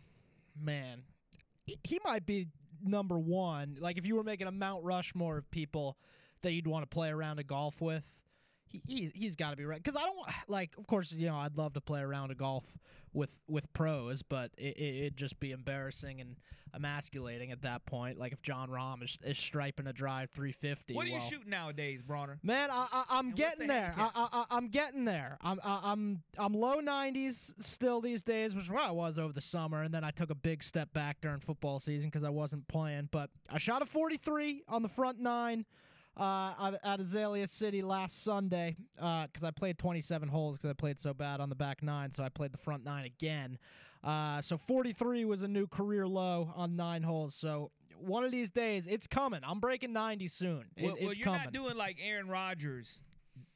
man, 0.61 1.03
he- 1.67 1.79
he 1.85 1.99
might 2.05 2.27
be 2.27 2.49
number 2.83 3.19
one. 3.19 3.77
Like 3.81 3.97
if 3.99 4.07
you 4.07 4.17
were 4.17 4.25
making 4.25 4.47
a 4.47 4.53
Mount 4.53 4.85
Rushmore 4.85 5.39
of 5.39 5.51
people 5.51 5.97
that 6.43 6.53
you'd 6.53 6.67
want 6.67 6.83
to 6.83 6.87
play 6.95 7.11
around 7.11 7.39
a 7.39 7.45
golf 7.45 7.81
with, 7.81 8.03
he, 8.71 8.83
he 8.87 9.11
he's 9.15 9.37
got 9.37 9.51
to 9.51 9.57
be 9.57 9.65
right. 9.65 9.83
Because 9.83 10.01
I 10.01 10.05
don't 10.07 10.19
like, 10.49 10.71
of 10.79 10.87
course, 10.87 11.13
you 11.13 11.27
know, 11.27 11.37
I'd 11.37 11.57
love 11.57 11.75
to 11.75 11.81
play 11.81 12.01
around 12.01 12.31
a 12.31 12.35
golf 12.35 12.65
with 13.13 13.39
with 13.49 13.73
pros, 13.73 14.23
but 14.23 14.53
it, 14.57 14.77
it, 14.77 14.95
it'd 15.01 15.17
just 15.17 15.41
be 15.41 15.51
embarrassing 15.53 16.21
and 16.21 16.37
emasculating 16.73 17.51
at 17.51 17.63
that 17.63 17.85
point. 17.85 18.17
Like 18.19 18.33
if 18.33 18.43
Jon 18.43 18.69
Rahm 18.69 19.03
is, 19.03 19.19
is 19.25 19.37
striping 19.39 19.89
a 19.89 19.93
drive 19.93 20.31
350. 20.31 20.95
What 20.95 21.05
are 21.05 21.09
you 21.09 21.19
shooting 21.21 21.51
nowadays, 21.51 22.01
Bronner? 22.01 22.39
Man, 22.45 22.71
I, 22.71 22.87
I, 22.93 23.05
I'm 23.11 23.33
getting 23.33 23.67
the 23.67 23.75
there. 23.75 23.95
I, 23.97 24.11
I, 24.15 24.29
I- 24.33 24.45
I'm 24.57 24.69
getting 24.69 25.05
there. 25.05 25.37
I'm 25.43 25.59
I, 25.65 25.81
I'm 25.83 26.23
I'm 26.39 26.55
low 26.55 26.81
90s 26.81 27.53
still 27.61 28.01
these 28.01 28.23
days, 28.23 28.55
which 28.55 28.65
is 28.67 28.71
where 28.71 28.83
I 28.85 28.93
was 28.93 29.19
over 29.19 29.33
the 29.33 29.41
summer, 29.41 29.83
and 29.83 29.93
then 29.93 30.05
I 30.05 30.13
took 30.13 30.31
a 30.31 30.35
big 30.37 30.63
step 30.63 30.93
back 30.93 31.21
during 31.21 31.41
football 31.41 31.81
season 31.81 32.09
because 32.11 32.25
I 32.25 32.31
wasn't 32.31 32.69
playing. 32.69 33.09
But 33.11 33.31
I 33.51 33.59
shot 33.59 33.83
a 33.83 33.87
43 33.87 34.63
on 34.69 34.83
the 34.83 34.89
front 34.89 35.19
nine 35.19 35.65
uh, 36.16 36.53
at, 36.61 36.81
at 36.85 37.01
Azalea 37.01 37.47
City 37.49 37.82
last 37.82 38.23
Sunday 38.23 38.77
because 38.97 39.45
I 39.45 39.51
played 39.51 39.78
27 39.78 40.28
holes 40.28 40.57
because 40.57 40.70
I 40.70 40.74
played 40.74 40.99
so 41.01 41.15
bad 41.15 41.41
on 41.41 41.49
the 41.49 41.55
back 41.55 41.82
nine, 41.82 42.11
so 42.12 42.23
I 42.23 42.28
played 42.28 42.53
the 42.53 42.59
front 42.59 42.85
nine 42.85 43.05
again. 43.05 43.59
Uh, 44.03 44.41
so 44.43 44.57
43 44.57 45.24
was 45.24 45.43
a 45.43 45.49
new 45.49 45.66
career 45.66 46.07
low 46.07 46.53
on 46.57 46.74
nine 46.77 47.03
holes. 47.03 47.35
So 47.35 47.70
one 47.99 48.24
of 48.24 48.31
these 48.31 48.51
days, 48.51 48.87
it's 48.87 49.07
coming. 49.07 49.41
I'm 49.45 49.61
breaking 49.61 49.93
90 49.93 50.28
soon. 50.28 50.65
It- 50.77 50.85
Well, 50.85 50.97
well, 51.01 51.11
it's 51.11 51.19
you're 51.19 51.24
coming. 51.27 51.43
not 51.45 51.53
doing 51.53 51.77
like 51.77 51.99
Aaron 52.03 52.28
Rodgers 52.28 53.01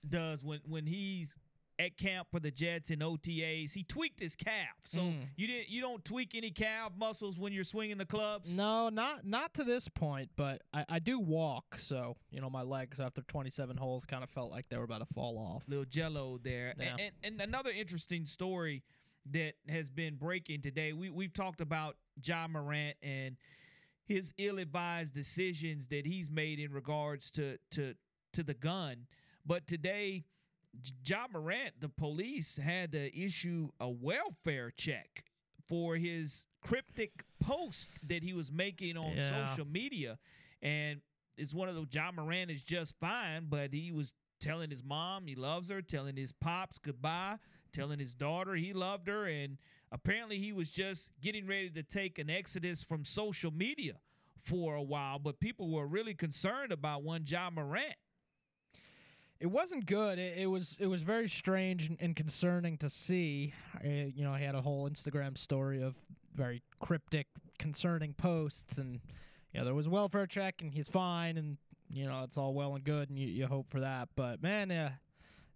does 0.08 0.44
when 0.44 0.60
when 0.66 0.86
he's 0.86 1.36
at 1.78 1.96
camp 1.96 2.28
for 2.30 2.38
the 2.38 2.50
Jets 2.52 2.90
and 2.90 3.02
OTAs. 3.02 3.72
He 3.74 3.82
tweaked 3.82 4.20
his 4.20 4.36
calf, 4.36 4.76
so 4.84 5.00
Mm. 5.00 5.26
you 5.36 5.46
didn't 5.48 5.68
you 5.70 5.80
don't 5.80 6.04
tweak 6.04 6.34
any 6.34 6.50
calf 6.52 6.92
muscles 6.96 7.38
when 7.38 7.52
you're 7.52 7.64
swinging 7.64 7.98
the 7.98 8.06
clubs. 8.06 8.54
No, 8.54 8.88
not 8.90 9.26
not 9.26 9.54
to 9.54 9.64
this 9.64 9.88
point, 9.88 10.30
but 10.36 10.62
I, 10.72 10.84
I 10.88 10.98
do 11.00 11.18
walk, 11.18 11.78
so 11.78 12.16
you 12.30 12.40
know 12.40 12.48
my 12.48 12.62
legs 12.62 13.00
after 13.00 13.22
27 13.22 13.76
holes 13.76 14.04
kind 14.04 14.22
of 14.22 14.30
felt 14.30 14.50
like 14.52 14.68
they 14.68 14.76
were 14.76 14.84
about 14.84 15.00
to 15.00 15.14
fall 15.14 15.36
off. 15.36 15.64
Little 15.66 15.84
Jello 15.84 16.38
there, 16.42 16.74
Yeah. 16.78 16.90
and, 16.92 17.00
and 17.00 17.12
and 17.24 17.40
another 17.40 17.70
interesting 17.70 18.24
story 18.26 18.82
that 19.32 19.54
has 19.68 19.90
been 19.90 20.14
breaking 20.16 20.62
today. 20.62 20.92
We 20.92 21.10
we've 21.10 21.32
talked 21.32 21.60
about 21.60 21.96
Ja 22.22 22.46
Morant 22.46 22.96
and 23.02 23.36
his 24.06 24.32
ill-advised 24.36 25.14
decisions 25.14 25.88
that 25.88 26.04
he's 26.06 26.30
made 26.30 26.60
in 26.60 26.70
regards 26.72 27.30
to 27.32 27.58
to 27.72 27.94
to 28.34 28.42
the 28.44 28.54
gun, 28.54 29.06
but 29.44 29.66
today. 29.66 30.24
Ja 31.04 31.26
Morant, 31.32 31.72
the 31.80 31.88
police 31.88 32.56
had 32.56 32.92
to 32.92 33.16
issue 33.18 33.70
a 33.80 33.88
welfare 33.88 34.70
check 34.76 35.24
for 35.68 35.96
his 35.96 36.46
cryptic 36.62 37.24
post 37.40 37.88
that 38.06 38.22
he 38.22 38.32
was 38.32 38.50
making 38.52 38.96
on 38.96 39.16
Yeah. 39.16 39.48
social 39.50 39.66
media. 39.66 40.18
And 40.62 41.00
it's 41.36 41.54
one 41.54 41.68
of 41.68 41.74
those 41.74 41.88
Ja 41.92 42.10
Morant 42.12 42.50
is 42.50 42.62
just 42.62 42.94
fine, 43.00 43.46
but 43.48 43.72
he 43.72 43.92
was 43.92 44.14
telling 44.40 44.70
his 44.70 44.84
mom 44.84 45.26
he 45.26 45.34
loves 45.34 45.68
her, 45.70 45.80
telling 45.80 46.16
his 46.16 46.32
pops 46.32 46.78
goodbye, 46.78 47.38
telling 47.72 47.98
his 47.98 48.14
daughter 48.14 48.54
he 48.54 48.72
loved 48.72 49.08
her, 49.08 49.26
and 49.26 49.58
apparently 49.90 50.38
he 50.38 50.52
was 50.52 50.70
just 50.70 51.10
getting 51.20 51.46
ready 51.46 51.70
to 51.70 51.82
take 51.82 52.18
an 52.18 52.28
exodus 52.30 52.82
from 52.82 53.04
social 53.04 53.50
media 53.50 53.94
for 54.38 54.74
a 54.74 54.82
while. 54.82 55.18
But 55.18 55.40
people 55.40 55.70
were 55.70 55.86
really 55.86 56.14
concerned 56.14 56.72
about 56.72 57.02
one 57.02 57.24
Ja 57.26 57.48
Morant. 57.50 57.94
It 59.40 59.46
wasn't 59.48 59.86
good. 59.86 60.18
It, 60.18 60.38
it 60.38 60.46
was 60.46 60.76
it 60.80 60.86
was 60.86 61.02
very 61.02 61.28
strange 61.28 61.88
and, 61.88 61.98
and 62.00 62.16
concerning 62.16 62.78
to 62.78 62.88
see. 62.88 63.52
You 63.82 64.24
know, 64.24 64.34
he 64.34 64.44
had 64.44 64.54
a 64.54 64.62
whole 64.62 64.88
Instagram 64.88 65.36
story 65.36 65.82
of 65.82 65.96
very 66.34 66.62
cryptic, 66.80 67.26
concerning 67.58 68.14
posts, 68.14 68.78
and 68.78 69.00
you 69.52 69.58
know 69.60 69.64
there 69.64 69.74
was 69.74 69.86
a 69.86 69.90
welfare 69.90 70.26
check, 70.26 70.62
and 70.62 70.72
he's 70.72 70.88
fine, 70.88 71.36
and 71.36 71.58
you 71.90 72.06
know 72.06 72.22
it's 72.24 72.38
all 72.38 72.54
well 72.54 72.74
and 72.74 72.84
good, 72.84 73.10
and 73.10 73.18
you, 73.18 73.26
you 73.26 73.46
hope 73.46 73.70
for 73.70 73.80
that. 73.80 74.08
But 74.16 74.42
man, 74.42 74.70
uh, 74.70 74.90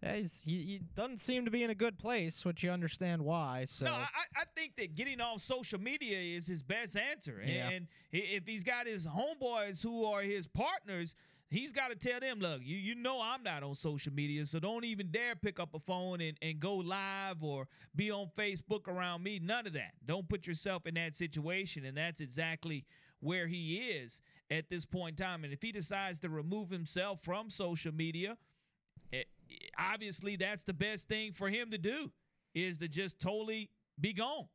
yeah, 0.03 0.17
he's, 0.17 0.41
he, 0.45 0.53
he 0.63 0.81
doesn't 0.95 1.21
seem 1.21 1.45
to 1.45 1.51
be 1.51 1.63
in 1.65 1.71
a 1.71 1.75
good 1.75 1.99
place, 1.99 2.45
which 2.45 2.63
you 2.63 2.71
understand 2.71 3.23
why. 3.23 3.65
So 3.69 3.87
No, 3.87 3.93
I, 3.95 4.07
I 4.37 4.45
think 4.55 4.77
that 4.77 4.95
getting 4.95 5.21
off 5.21 5.41
social 5.41 5.81
media 5.81 6.19
is 6.19 6.47
his 6.47 6.63
best 6.63 6.97
answer. 6.97 7.39
And, 7.41 7.51
Yeah. 7.51 7.69
and 7.71 7.87
if 8.13 8.47
he's 8.47 8.63
got 8.63 8.87
his 8.87 9.07
homeboys 9.09 9.83
who 9.83 10.05
are 10.05 10.23
his 10.23 10.47
partners, 10.47 11.17
he's 11.51 11.73
got 11.73 11.91
to 11.91 11.97
tell 11.97 12.21
them, 12.21 12.41
look, 12.41 12.61
you, 12.63 12.77
you 12.77 12.95
know 12.95 13.21
I'm 13.21 13.43
not 13.43 13.63
on 13.63 13.75
social 13.75 14.13
media, 14.13 14.45
so 14.47 14.59
don't 14.59 14.85
even 14.85 15.11
dare 15.11 15.35
pick 15.35 15.59
up 15.59 15.75
a 15.75 15.79
phone 15.81 16.21
and, 16.21 16.37
and 16.43 16.61
go 16.61 16.75
live 16.77 17.43
or 17.43 17.67
be 17.95 18.11
on 18.11 18.29
Facebook 18.37 18.89
around 18.89 19.23
me. 19.23 19.39
None 19.39 19.67
of 19.67 19.73
that. 19.75 19.93
Don't 20.07 20.29
put 20.29 20.47
yourself 20.47 20.87
in 20.87 20.95
that 20.95 21.17
situation. 21.17 21.85
And 21.85 21.97
that's 21.97 22.21
exactly 22.21 22.85
where 23.21 23.47
he 23.47 23.77
is 23.77 24.21
at 24.51 24.69
this 24.71 24.85
point 24.85 25.19
in 25.19 25.25
time. 25.25 25.45
And 25.45 25.53
if 25.53 25.63
he 25.63 25.73
decides 25.73 26.19
to 26.21 26.29
remove 26.29 26.71
himself 26.71 27.21
from 27.23 27.51
social 27.51 27.93
media, 27.93 28.37
eh, 29.13 29.23
obviously 29.79 30.37
that's 30.37 30.65
the 30.65 30.75
best 30.75 31.09
thing 31.09 31.33
for 31.33 31.49
him 31.49 31.71
to 31.71 31.79
do 31.79 32.11
is 32.55 32.79
to 32.79 32.89
just 32.89 33.19
totally 33.19 33.71
be 34.01 34.13
gone 34.13 34.49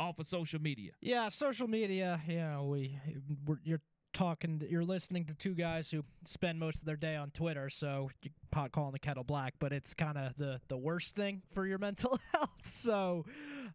off 0.00 0.18
of 0.18 0.26
social 0.26 0.60
media. 0.60 0.92
Yeah, 1.00 1.28
social 1.28 1.68
media. 1.68 2.20
You 2.26 2.36
know, 2.36 2.64
we 2.70 2.98
we're, 3.46 3.58
you're 3.64 3.80
talking, 4.14 4.60
to, 4.60 4.70
you're 4.70 4.84
listening 4.84 5.26
to 5.26 5.34
two 5.34 5.54
guys 5.54 5.90
who 5.90 6.04
spend 6.24 6.58
most 6.58 6.78
of 6.78 6.86
their 6.86 6.96
day 6.96 7.16
on 7.16 7.30
Twitter, 7.30 7.68
so 7.68 8.08
you 8.22 8.30
pot 8.50 8.72
calling 8.72 8.92
the 8.92 8.98
kettle 8.98 9.24
black. 9.24 9.54
But 9.58 9.72
it's 9.72 9.92
kind 9.92 10.16
of 10.16 10.36
the 10.38 10.60
the 10.68 10.76
worst 10.76 11.14
thing 11.14 11.42
for 11.52 11.66
your 11.66 11.78
mental 11.84 12.18
health. 12.32 12.48
So, 12.64 13.26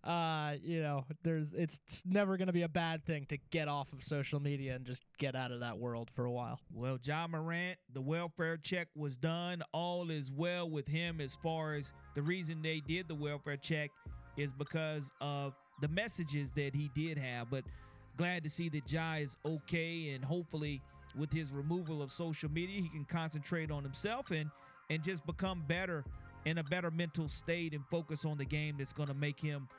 uh, 0.03 0.55
you 0.63 0.81
know, 0.81 1.05
there's 1.23 1.53
it's, 1.53 1.79
never 2.05 2.37
going 2.37 2.47
to 2.47 2.53
be 2.53 2.63
a 2.63 2.69
bad 2.69 3.05
thing 3.05 3.25
to 3.27 3.37
get 3.51 3.67
off 3.67 3.91
of 3.93 4.03
social 4.03 4.39
media 4.39 4.75
and 4.75 4.85
just 4.85 5.03
get 5.17 5.35
out 5.35 5.51
of 5.51 5.59
that 5.59 5.77
world 5.77 6.09
for 6.15 6.25
a 6.25 6.31
while. 6.31 6.59
Well, 6.73 6.97
Ja 7.03 7.27
Morant, 7.27 7.77
the 7.93 8.01
welfare 8.01 8.57
check 8.57 8.87
was 8.95 9.17
done. 9.17 9.61
All 9.73 10.09
is 10.09 10.31
well 10.31 10.69
with 10.69 10.87
him 10.87 11.21
as 11.21 11.35
far 11.35 11.75
as 11.75 11.93
the 12.15 12.21
reason 12.21 12.61
they 12.61 12.81
did 12.87 13.07
the 13.07 13.15
welfare 13.15 13.57
check 13.57 13.91
is 14.37 14.53
because 14.53 15.11
of 15.21 15.53
the 15.81 15.87
messages 15.89 16.51
that 16.51 16.73
he 16.73 16.89
did 16.95 17.17
have. 17.17 17.49
But 17.49 17.65
glad 18.19 18.43
to 18.43 18.49
see 18.49 18.67
that 18.67 18.91
Ja 18.91 19.13
is 19.13 19.37
okay 19.45 20.09
and 20.09 20.25
hopefully 20.25 20.81
with 21.17 21.31
his 21.31 21.53
removal 21.53 22.01
of 22.01 22.11
social 22.11 22.51
media, 22.51 22.81
he 22.81 22.89
can 22.89 23.05
concentrate 23.05 23.71
on 23.71 23.81
himself 23.81 24.31
and 24.31 24.51
and 24.89 25.01
just 25.01 25.25
become 25.25 25.63
better 25.69 26.03
in 26.43 26.57
a 26.57 26.63
better 26.63 26.91
mental 26.91 27.29
state 27.29 27.73
and 27.73 27.81
focus 27.89 28.25
on 28.25 28.37
the 28.37 28.43
game 28.43 28.75
that's 28.77 28.91
going 28.91 29.07
to 29.07 29.13
make 29.13 29.39
him 29.39 29.69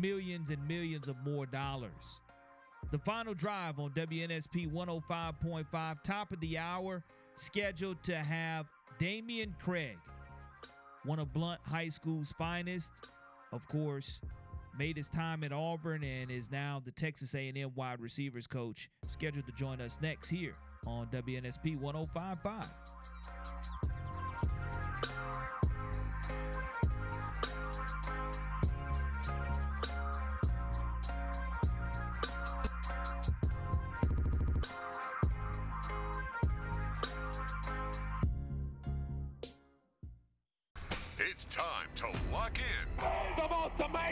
millions 0.00 0.48
and 0.48 0.66
millions 0.66 1.06
of 1.06 1.16
more 1.22 1.44
dollars. 1.44 2.20
The 2.92 2.98
final 2.98 3.34
drive 3.34 3.78
on 3.78 3.90
WNSP 3.90 4.72
105.5, 4.72 6.02
top 6.02 6.32
of 6.32 6.40
the 6.40 6.56
hour, 6.56 7.02
scheduled 7.34 8.02
to 8.04 8.16
have 8.16 8.66
Dameyune 8.98 9.52
Craig, 9.60 9.98
one 11.04 11.18
of 11.18 11.30
Blunt 11.34 11.60
High 11.62 11.90
School's 11.90 12.32
finest. 12.38 12.92
Of 13.52 13.68
course, 13.68 14.20
made 14.78 14.96
his 14.96 15.08
time 15.08 15.44
at 15.44 15.52
Auburn 15.52 16.04
and 16.04 16.30
is 16.30 16.50
now 16.50 16.82
the 16.84 16.90
Texas 16.90 17.34
A&M 17.34 17.72
wide 17.74 18.00
receivers 18.00 18.46
coach. 18.46 18.90
Scheduled 19.08 19.46
to 19.46 19.52
join 19.52 19.80
us 19.80 19.98
next 20.00 20.28
here 20.28 20.54
on 20.86 21.06
WNSP 21.08 21.78
105.5. 21.80 22.66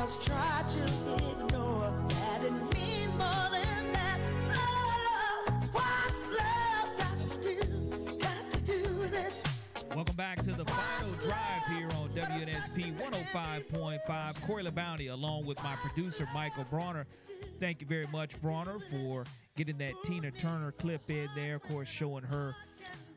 Must 0.00 0.26
try 0.26 0.64
to 0.66 0.82
ignore 1.14 1.92
that 2.08 2.42
it 2.42 2.50
means 2.72 3.08
more 3.18 3.50
than 3.52 3.92
that. 3.92 4.18
Oh, 4.54 5.44
what's 5.72 6.26
love 6.38 6.96
got 6.96 7.30
to 7.30 7.42
do? 7.42 8.18
Got 8.18 8.50
to 8.50 8.60
do 8.60 8.94
with 8.94 9.12
it. 9.12 9.38
Welcome 9.94 10.16
back 10.16 10.38
to 10.38 10.52
the 10.52 10.64
final 10.64 11.12
drive 11.16 11.66
here 11.76 11.86
on 11.98 12.08
WNSP 12.14 12.96
105.5. 12.96 14.46
Corey 14.46 14.64
LeBounty, 14.64 15.12
along 15.12 15.44
with 15.44 15.62
my 15.62 15.74
producer, 15.74 16.26
Michael 16.32 16.64
Bronner. 16.70 17.06
Thank 17.58 17.82
you 17.82 17.86
very 17.86 18.06
much, 18.10 18.40
Bronner, 18.40 18.78
for 18.90 19.24
getting 19.54 19.76
that 19.78 19.92
Tina 20.02 20.30
Turner 20.30 20.72
clip 20.72 21.10
in 21.10 21.28
there. 21.34 21.56
Of 21.56 21.62
course, 21.64 21.90
showing 21.90 22.24
her 22.24 22.56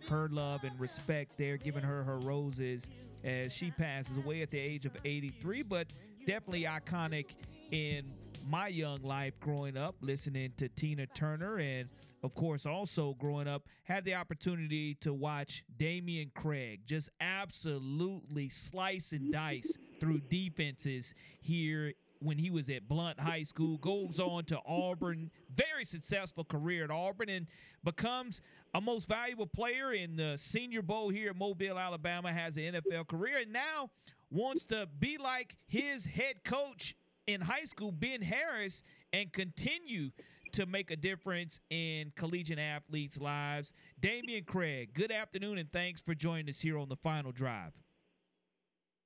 her 0.10 0.28
love 0.28 0.66
and 0.66 0.78
respect 0.78 1.38
there, 1.38 1.56
giving 1.56 1.84
her 1.84 2.04
her 2.04 2.18
roses 2.18 2.90
as 3.24 3.54
she 3.54 3.72
passes 3.72 4.18
away 4.18 4.42
at 4.42 4.52
the 4.52 4.60
age 4.60 4.86
of 4.86 4.92
83. 5.06 5.62
But 5.62 5.88
definitely 6.26 6.64
iconic 6.64 7.26
in 7.72 8.12
my 8.46 8.68
young 8.68 9.02
life 9.02 9.40
growing 9.40 9.78
up, 9.78 9.96
listening 10.02 10.54
to 10.58 10.70
Tina 10.70 11.08
Turner 11.08 11.60
and 11.60 11.90
of 12.24 12.34
course, 12.36 12.66
also 12.66 13.16
growing 13.20 13.50
up, 13.50 13.64
had 13.84 14.06
the 14.06 14.16
opportunity 14.16 14.96
to 15.02 15.14
watch 15.14 15.66
Dameyune 15.78 16.34
Craig 16.34 16.80
just 16.86 17.10
absolutely 17.20 18.48
slice 18.48 19.12
and 19.12 19.32
dice 19.32 19.78
through 20.00 20.22
defenses 20.30 21.14
here 21.42 21.94
when 22.20 22.38
he 22.38 22.50
was 22.50 22.70
at 22.70 22.88
Blount 22.88 23.20
High 23.20 23.44
School, 23.44 23.78
goes 23.78 24.18
on 24.18 24.46
to 24.46 24.60
Auburn, 24.66 25.30
very 25.54 25.84
successful 25.84 26.46
career 26.46 26.86
at 26.86 26.92
Auburn, 26.92 27.28
and 27.28 27.48
becomes 27.84 28.42
a 28.74 28.80
most 28.80 29.10
valuable 29.10 29.46
player 29.46 29.92
in 29.92 30.16
the 30.16 30.38
Senior 30.38 30.82
Bowl 30.82 31.10
here 31.10 31.32
at 31.32 31.36
Mobile, 31.36 31.78
Alabama, 31.78 32.32
has 32.32 32.56
an 32.56 32.76
NFL 32.76 33.08
career, 33.08 33.40
and 33.40 33.52
now 33.52 33.90
wants 34.34 34.66
to 34.66 34.88
be 35.00 35.18
like 35.18 35.56
his 35.68 36.06
head 36.06 36.44
coach 36.44 36.96
in 37.28 37.40
high 37.40 37.66
school, 37.66 37.92
Ben 37.92 38.22
Harris, 38.22 38.84
and 39.14 39.32
continue 39.32 40.10
to 40.52 40.66
make 40.66 40.92
a 40.92 40.96
difference 40.96 41.60
in 41.70 42.12
collegiate 42.16 42.60
athletes' 42.60 43.20
lives. 43.20 43.74
Dameyune 44.02 44.46
Craig, 44.46 44.90
good 44.94 45.12
afternoon, 45.12 45.58
and 45.58 45.72
thanks 45.72 46.02
for 46.02 46.14
joining 46.14 46.50
us 46.50 46.60
here 46.60 46.78
on 46.78 46.90
the 46.90 46.96
final 46.96 47.32
drive. 47.32 47.74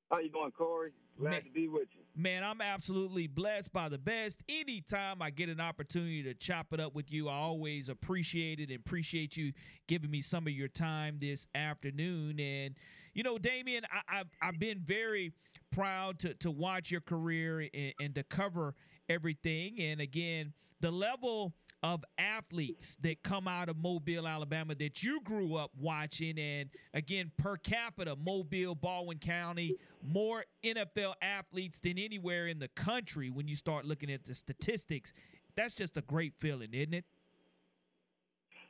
How 0.10 0.20
you 0.20 0.30
doing, 0.30 0.52
Corey? 0.52 0.92
Glad 1.20 1.32
Man- 1.32 1.44
to 1.44 1.50
be 1.50 1.68
with 1.68 1.90
you. 1.94 2.04
Man, 2.16 2.44
I'm 2.44 2.62
absolutely 2.62 3.28
blessed 3.28 3.72
by 3.74 3.90
the 3.90 3.98
best. 3.98 4.44
Anytime 4.50 5.22
I 5.22 5.30
get 5.30 5.50
an 5.50 5.60
opportunity 5.60 6.24
to 6.24 6.34
chop 6.34 6.68
it 6.72 6.80
up 6.80 6.96
with 6.96 7.12
you, 7.12 7.30
I 7.30 7.34
always 7.34 7.90
appreciate 7.90 8.60
it 8.60 8.70
and 8.70 8.80
appreciate 8.80 9.38
you 9.38 9.52
giving 9.88 10.10
me 10.10 10.22
some 10.22 10.48
of 10.48 10.54
your 10.54 10.68
time 10.68 11.18
this 11.20 11.48
afternoon. 11.54 12.40
And, 12.40 12.76
you 13.18 13.24
know, 13.24 13.38
Dameyune, 13.38 13.84
I, 13.92 14.20
I've, 14.20 14.28
I've 14.44 14.60
been 14.60 14.80
very 14.86 15.34
proud 15.72 16.20
to, 16.20 16.36
to 16.36 16.52
watch 16.52 16.92
your 16.92 17.02
career 17.02 17.68
and, 17.74 17.94
and 18.00 18.16
to 18.16 18.22
cover 18.24 18.76
everything. 19.10 19.80
And 19.80 20.00
again, 20.00 20.54
the 20.82 20.92
level 20.92 21.52
of 21.82 22.06
athletes 22.20 22.96
that 23.02 23.24
come 23.24 23.48
out 23.48 23.70
of 23.70 23.78
Mobile, 23.78 24.28
Alabama 24.28 24.76
that 24.76 25.02
you 25.02 25.20
grew 25.24 25.56
up 25.56 25.72
watching. 25.80 26.38
And 26.38 26.70
again, 26.94 27.32
per 27.38 27.58
capita, 27.58 28.16
Mobile, 28.16 28.76
Baldwin 28.76 29.18
County, 29.18 29.76
more 30.04 30.46
NFL 30.64 31.16
athletes 31.20 31.80
than 31.80 31.98
anywhere 31.98 32.46
in 32.46 32.60
the 32.60 32.68
country 32.70 33.32
when 33.32 33.48
you 33.48 33.56
start 33.56 33.84
looking 33.84 34.12
at 34.12 34.26
the 34.26 34.36
statistics. 34.36 35.12
That's 35.56 35.74
just 35.74 35.98
a 35.98 36.02
great 36.02 36.34
feeling, 36.38 36.70
isn't 36.72 36.94
it? 36.94 37.06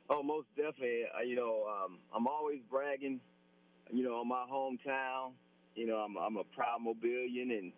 Oh, 0.08 0.22
most 0.22 0.46
definitely. 0.56 1.02
Uh, 1.14 1.22
you 1.22 1.36
know, 1.36 1.66
um, 1.68 1.98
I'm 2.14 2.26
always 2.26 2.60
bragging, 2.70 3.20
you 3.92 4.04
know, 4.04 4.24
my 4.24 4.44
hometown. 4.50 5.32
You 5.74 5.86
know, 5.86 5.96
I'm, 5.96 6.16
I'm 6.16 6.36
a 6.36 6.44
proud 6.44 6.80
Mobilian, 6.84 7.56
and 7.56 7.72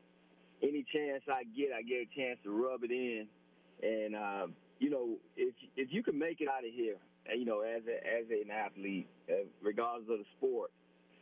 any 0.63 0.85
chance 0.93 1.23
I 1.29 1.45
get, 1.57 1.69
I 1.77 1.83
get 1.83 2.09
a 2.09 2.09
chance 2.17 2.39
to 2.45 2.51
rub 2.51 2.83
it 2.83 2.91
in. 2.91 3.27
And 3.83 4.17
um, 4.17 4.55
you 4.79 4.91
know, 4.91 5.17
if 5.37 5.55
if 5.77 5.93
you 5.93 6.03
can 6.03 6.19
make 6.19 6.41
it 6.41 6.49
out 6.49 6.65
of 6.65 6.73
here, 6.73 6.97
uh, 7.31 7.35
you 7.35 7.45
know, 7.45 7.61
as 7.61 7.83
a, 7.87 7.97
as 8.07 8.27
an 8.31 8.51
athlete, 8.51 9.09
uh, 9.29 9.45
regardless 9.63 10.09
of 10.11 10.19
the 10.19 10.25
sport, 10.39 10.71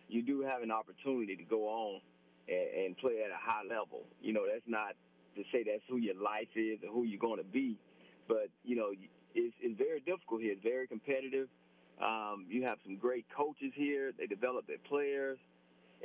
you 0.09 0.23
do 0.23 0.43
have 0.43 0.63
an 0.63 0.71
opportunity 0.71 1.37
to 1.37 1.45
go 1.45 1.69
on 1.69 2.01
and, 2.49 2.87
and 2.87 2.97
play 2.99 3.23
at 3.25 3.31
a 3.31 3.41
high 3.41 3.63
level. 3.69 4.05
You 4.21 4.33
know, 4.33 4.43
that's 4.51 4.67
not 4.67 4.95
to 5.37 5.43
say 5.53 5.65
that's 5.65 5.83
who 5.89 5.99
your 5.99 6.17
life 6.17 6.49
is 6.55 6.79
or 6.87 6.93
who 6.93 7.05
you're 7.05 7.21
going 7.21 7.39
to 7.39 7.51
be, 7.51 7.77
but 8.27 8.49
you 8.65 8.77
know, 8.77 8.91
it's, 9.35 9.55
it's 9.61 9.79
very 9.79 10.01
difficult 10.01 10.41
here. 10.41 10.53
It's 10.53 10.63
very 10.63 10.87
competitive. 10.87 11.49
Um, 12.03 12.47
you 12.49 12.63
have 12.65 12.79
some 12.85 12.97
great 12.97 13.27
coaches 13.37 13.73
here. 13.75 14.13
They 14.17 14.27
develop 14.27 14.67
their 14.67 14.79
players, 14.89 15.39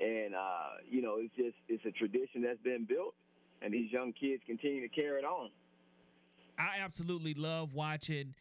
and 0.02 0.34
uh, 0.34 0.82
you 0.90 1.02
know, 1.02 1.18
it's 1.18 1.36
just 1.36 1.56
it's 1.68 1.86
a 1.86 1.92
tradition 1.92 2.42
that's 2.42 2.62
been 2.64 2.86
built, 2.86 3.14
and 3.62 3.74
these 3.74 3.92
young 3.92 4.14
kids 4.14 4.42
continue 4.48 4.82
to 4.82 4.94
carry 4.94 5.20
it 5.20 5.26
on. 5.26 5.50
I 6.58 6.84
absolutely 6.84 7.34
love 7.34 7.74
watching 7.74 8.34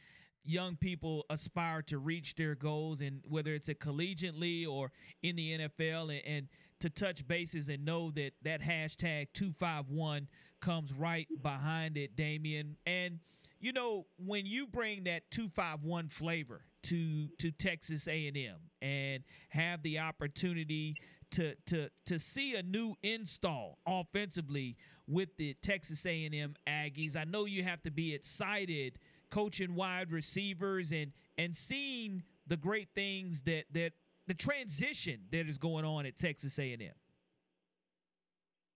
young 0.45 0.77
people 0.77 1.25
aspire 1.31 1.83
to 1.83 1.99
reach 1.99 2.35
their 2.35 2.55
goals 2.55 3.01
and 3.01 3.21
whether 3.29 3.55
it's 3.55 3.69
a 3.69 3.75
collegiately 3.75 4.67
or 4.67 4.91
in 5.23 5.37
the 5.37 5.59
NFL 5.59 6.11
and, 6.11 6.23
and 6.27 6.49
to 6.81 6.91
touch 6.91 7.27
bases 7.29 7.69
and 7.69 7.85
know 7.85 8.11
that 8.11 8.33
that 8.43 8.61
hashtag 8.61 9.29
251 9.35 10.27
comes 10.61 10.93
right 10.93 11.29
behind 11.43 11.97
it 11.97 12.17
Dameyune 12.17 12.75
and 12.87 13.21
you 13.61 13.73
know 13.73 14.07
when 14.17 14.47
you 14.47 14.67
bring 14.67 15.05
that 15.05 15.31
251 15.31 16.09
flavor 16.09 16.63
to 16.85 17.29
to 17.39 17.51
Texas 17.51 18.09
A&M 18.09 18.57
and 18.81 19.23
have 19.51 19.83
the 19.83 19.99
opportunity 19.99 20.97
to 21.33 21.55
to 21.67 21.89
to 22.07 22.19
see 22.19 22.55
a 22.55 22.63
new 22.63 22.95
install 23.03 23.79
offensively 23.87 24.77
with 25.09 25.29
the 25.37 25.55
Texas 25.63 26.07
A&M 26.07 26.55
Aggies. 26.69 27.17
I 27.17 27.25
know 27.25 27.47
you 27.47 27.63
have 27.65 27.83
to 27.83 27.91
be 27.91 28.15
excited 28.15 28.99
coaching 29.31 29.75
wide 29.75 30.13
receivers 30.13 30.93
and 30.93 31.13
and 31.39 31.57
seeing 31.57 32.23
the 32.47 32.57
great 32.57 32.89
things 32.95 33.43
that 33.43 33.65
that 33.73 33.93
the 34.27 34.35
transition 34.35 35.21
that 35.31 35.49
is 35.49 35.59
going 35.59 35.85
on 35.85 36.07
at 36.07 36.17
Texas 36.17 36.59
A&M. 36.59 36.81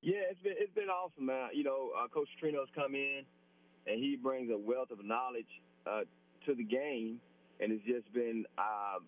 Yeah, 0.02 0.22
it's 0.30 0.40
been 0.40 0.54
it's 0.56 0.72
been 0.74 0.88
awesome, 0.88 1.26
man. 1.26 1.50
You 1.52 1.64
know, 1.64 1.90
uh, 1.98 2.08
Coach 2.08 2.28
Trino's 2.42 2.68
come 2.74 2.94
in, 2.94 3.22
and 3.86 3.98
he 3.98 4.16
brings 4.16 4.50
a 4.50 4.58
wealth 4.58 4.90
of 4.90 5.04
knowledge 5.04 5.46
uh, 5.86 6.00
to 6.46 6.54
the 6.54 6.64
game, 6.64 7.20
and 7.60 7.72
it's 7.72 7.84
just 7.84 8.12
been 8.12 8.44
uh, 8.58 8.98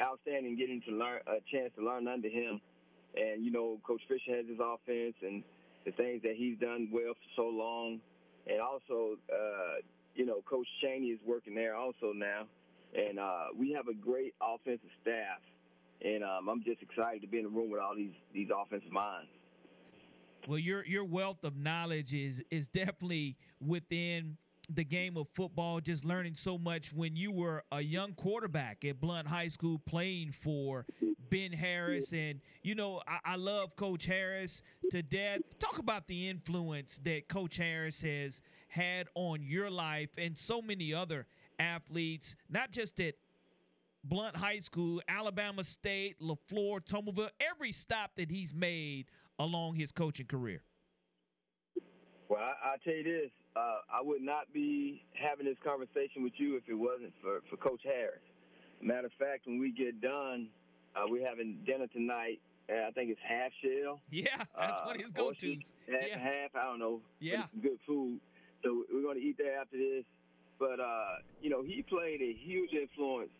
outstanding 0.00 0.56
getting 0.56 0.80
to 0.88 0.92
learn 0.92 1.20
a 1.26 1.40
chance 1.52 1.72
to 1.76 1.84
learn 1.84 2.08
under 2.08 2.28
him. 2.28 2.60
And 3.16 3.44
you 3.44 3.50
know, 3.50 3.80
Coach 3.86 4.02
Fisher 4.08 4.36
has 4.36 4.46
his 4.46 4.58
offense 4.60 5.14
and 5.22 5.42
the 5.84 5.92
things 5.92 6.22
that 6.22 6.34
he's 6.36 6.58
done 6.58 6.88
well 6.92 7.14
for 7.14 7.30
so 7.36 7.48
long, 7.48 8.00
and 8.46 8.60
also, 8.60 9.16
uh, 9.32 9.80
you 10.14 10.26
know, 10.26 10.42
Coach 10.48 10.66
Cheney 10.82 11.08
is 11.08 11.20
working 11.26 11.54
there 11.54 11.74
also 11.74 12.12
now, 12.14 12.46
and 12.94 13.18
uh, 13.18 13.46
we 13.56 13.72
have 13.72 13.88
a 13.88 13.94
great 13.94 14.34
offensive 14.42 14.90
staff, 15.00 15.40
and 16.02 16.22
um, 16.22 16.48
I'm 16.48 16.62
just 16.64 16.82
excited 16.82 17.22
to 17.22 17.28
be 17.28 17.38
in 17.38 17.44
the 17.44 17.50
room 17.50 17.70
with 17.70 17.80
all 17.80 17.96
these 17.96 18.14
these 18.34 18.48
offensive 18.54 18.92
minds. 18.92 19.30
Well, 20.46 20.58
your 20.58 20.84
your 20.86 21.04
wealth 21.04 21.44
of 21.44 21.56
knowledge 21.56 22.14
is 22.14 22.42
is 22.50 22.68
definitely 22.68 23.36
within 23.60 24.36
the 24.68 24.84
game 24.84 25.16
of 25.16 25.28
football. 25.28 25.80
Just 25.80 26.04
learning 26.04 26.34
so 26.34 26.58
much 26.58 26.92
when 26.92 27.16
you 27.16 27.32
were 27.32 27.64
a 27.72 27.80
young 27.80 28.12
quarterback 28.14 28.84
at 28.84 29.00
Blount 29.00 29.26
High 29.26 29.48
School, 29.48 29.78
playing 29.78 30.32
for 30.32 30.86
Ben 31.30 31.52
Harris, 31.52 32.12
and 32.12 32.40
you 32.62 32.74
know 32.74 33.02
I, 33.06 33.32
I 33.32 33.36
love 33.36 33.76
Coach 33.76 34.06
Harris 34.06 34.62
to 34.90 35.02
death. 35.02 35.40
Talk 35.58 35.78
about 35.78 36.06
the 36.06 36.28
influence 36.28 36.98
that 37.04 37.28
Coach 37.28 37.56
Harris 37.56 38.00
has 38.02 38.42
had 38.68 39.08
on 39.14 39.42
your 39.42 39.70
life 39.70 40.10
and 40.18 40.36
so 40.36 40.60
many 40.62 40.92
other 40.92 41.26
athletes, 41.58 42.36
not 42.48 42.70
just 42.70 43.00
at 43.00 43.14
Blount 44.04 44.36
High 44.36 44.60
School, 44.60 45.02
Alabama 45.08 45.64
State, 45.64 46.20
LeFlore, 46.20 46.80
Tummaville, 46.84 47.30
every 47.40 47.72
stop 47.72 48.12
that 48.16 48.30
he's 48.30 48.54
made 48.54 49.06
along 49.38 49.74
his 49.74 49.92
coaching 49.92 50.26
career? 50.26 50.62
Well, 52.38 52.54
I, 52.62 52.70
will 52.70 52.78
tell 52.84 52.94
you 52.94 53.02
this. 53.02 53.30
Uh, 53.56 53.82
I 53.90 54.00
would 54.00 54.22
not 54.22 54.52
be 54.52 55.02
having 55.18 55.44
this 55.44 55.56
conversation 55.64 56.22
with 56.22 56.34
you 56.36 56.56
if 56.56 56.62
it 56.68 56.74
wasn't 56.74 57.12
for, 57.20 57.42
for 57.50 57.56
Coach 57.56 57.82
Harris. 57.82 58.22
Matter 58.80 59.06
of 59.06 59.12
fact, 59.18 59.46
when 59.46 59.58
we 59.58 59.72
get 59.72 60.00
done, 60.00 60.46
uh, 60.94 61.02
we're 61.08 61.26
having 61.26 61.58
dinner 61.66 61.88
tonight. 61.88 62.40
I 62.70 62.90
think 62.92 63.10
it's 63.10 63.20
half 63.26 63.50
shell. 63.64 64.00
Yeah, 64.10 64.44
that's 64.58 64.78
uh, 64.78 64.84
one 64.84 64.96
of 64.96 65.02
his 65.02 65.10
go-tos. 65.10 65.72
Half, 65.88 66.02
yeah. 66.06 66.18
half, 66.18 66.54
I 66.54 66.64
don't 66.64 66.78
know. 66.78 67.00
Yeah. 67.18 67.44
Good 67.60 67.78
food. 67.86 68.20
So 68.62 68.84
we're 68.92 69.02
going 69.02 69.18
to 69.18 69.24
eat 69.24 69.38
that 69.38 69.58
after 69.62 69.76
this. 69.76 70.04
But, 70.60 70.78
uh, 70.78 71.24
you 71.40 71.50
know, 71.50 71.62
he 71.62 71.82
played 71.82 72.20
a 72.20 72.34
huge 72.38 72.70
influence, 72.72 73.30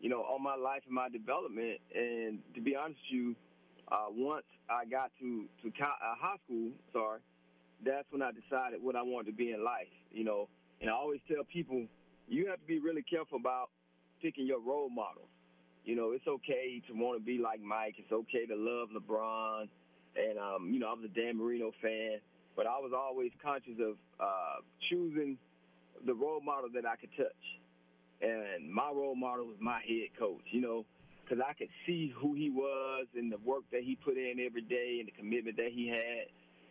you 0.00 0.08
know, 0.08 0.20
on 0.22 0.42
my 0.42 0.54
life 0.54 0.82
and 0.86 0.94
my 0.94 1.08
development. 1.10 1.80
And 1.94 2.38
to 2.54 2.60
be 2.62 2.76
honest 2.76 3.00
with 3.10 3.20
you, 3.20 3.36
uh, 3.90 4.06
once 4.08 4.44
I 4.70 4.84
got 4.84 5.10
to 5.20 5.44
to 5.62 5.70
co- 5.70 5.84
uh, 5.84 6.14
high 6.20 6.36
school, 6.44 6.70
sorry, 6.92 7.20
that's 7.84 8.06
when 8.10 8.22
I 8.22 8.30
decided 8.32 8.82
what 8.82 8.96
I 8.96 9.02
wanted 9.02 9.30
to 9.30 9.36
be 9.36 9.52
in 9.52 9.64
life. 9.64 9.92
You 10.10 10.24
know, 10.24 10.48
and 10.80 10.90
I 10.90 10.92
always 10.94 11.20
tell 11.28 11.44
people 11.44 11.86
you 12.28 12.48
have 12.48 12.60
to 12.60 12.66
be 12.66 12.78
really 12.78 13.02
careful 13.02 13.38
about 13.38 13.70
picking 14.20 14.46
your 14.46 14.60
role 14.60 14.90
models. 14.90 15.28
You 15.84 15.96
know, 15.96 16.12
it's 16.12 16.26
okay 16.26 16.82
to 16.88 16.92
want 16.92 17.18
to 17.18 17.24
be 17.24 17.38
like 17.38 17.60
Mike. 17.62 17.94
It's 17.98 18.12
okay 18.12 18.44
to 18.46 18.54
love 18.54 18.88
LeBron, 18.90 19.68
and 20.16 20.38
um, 20.38 20.70
you 20.72 20.78
know, 20.78 20.88
I 20.88 20.92
was 20.92 21.04
a 21.04 21.14
Dan 21.14 21.38
Marino 21.38 21.72
fan, 21.80 22.18
but 22.56 22.66
I 22.66 22.78
was 22.78 22.92
always 22.94 23.30
conscious 23.42 23.78
of 23.80 23.96
uh, 24.20 24.60
choosing 24.90 25.38
the 26.04 26.14
role 26.14 26.40
model 26.40 26.68
that 26.74 26.84
I 26.84 26.96
could 26.96 27.10
touch. 27.16 27.44
And 28.20 28.70
my 28.70 28.90
role 28.90 29.14
model 29.14 29.46
was 29.46 29.56
my 29.60 29.80
head 29.86 30.10
coach. 30.18 30.42
You 30.50 30.60
know, 30.60 30.84
because 31.28 31.44
I 31.46 31.52
could 31.52 31.68
see 31.86 32.12
who 32.16 32.34
he 32.34 32.50
was 32.50 33.06
and 33.14 33.30
the 33.30 33.38
work 33.44 33.64
that 33.72 33.82
he 33.82 33.96
put 33.96 34.16
in 34.16 34.40
every 34.44 34.62
day 34.62 34.96
and 35.00 35.08
the 35.08 35.12
commitment 35.12 35.56
that 35.56 35.70
he 35.72 35.88
had 35.88 36.26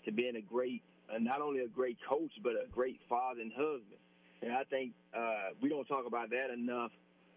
to 0.06 0.12
being 0.12 0.36
a 0.36 0.42
great, 0.42 0.82
not 1.20 1.42
only 1.42 1.62
a 1.62 1.68
great 1.68 1.98
coach, 2.08 2.32
but 2.44 2.54
a 2.54 2.68
great 2.72 3.00
father 3.10 3.42
and 3.42 3.52
husband. 3.52 4.00
And 4.42 4.52
I 4.52 4.64
think 4.66 4.94
uh, 5.16 5.56
we 5.62 5.70
don't 5.70 5.86
talk 5.86 6.06
about 6.06 6.30
that 6.30 6.52
enough 6.54 6.92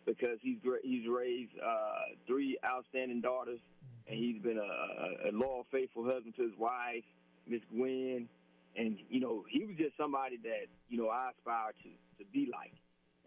because 0.07 0.39
he's 0.43 0.59
he's 0.83 1.09
raised 1.09 1.53
uh, 1.65 2.17
three 2.27 2.59
outstanding 2.65 3.21
daughters, 3.21 3.61
and 4.09 4.19
he's 4.19 4.41
been 4.43 4.59
a, 4.59 5.29
a 5.29 5.33
loyal, 5.33 5.67
faithful 5.71 6.05
husband 6.05 6.35
to 6.37 6.43
his 6.43 6.57
wife, 6.59 7.05
Miss 7.47 7.61
Gwen. 7.73 8.29
And 8.77 8.99
you 9.09 9.21
know, 9.21 9.45
he 9.49 9.65
was 9.65 9.77
just 9.77 9.97
somebody 9.97 10.37
that 10.45 10.67
you 10.89 10.99
know 10.99 11.09
I 11.09 11.31
aspire 11.37 11.73
to 11.83 12.25
to 12.25 12.31
be 12.33 12.51
like. 12.53 12.73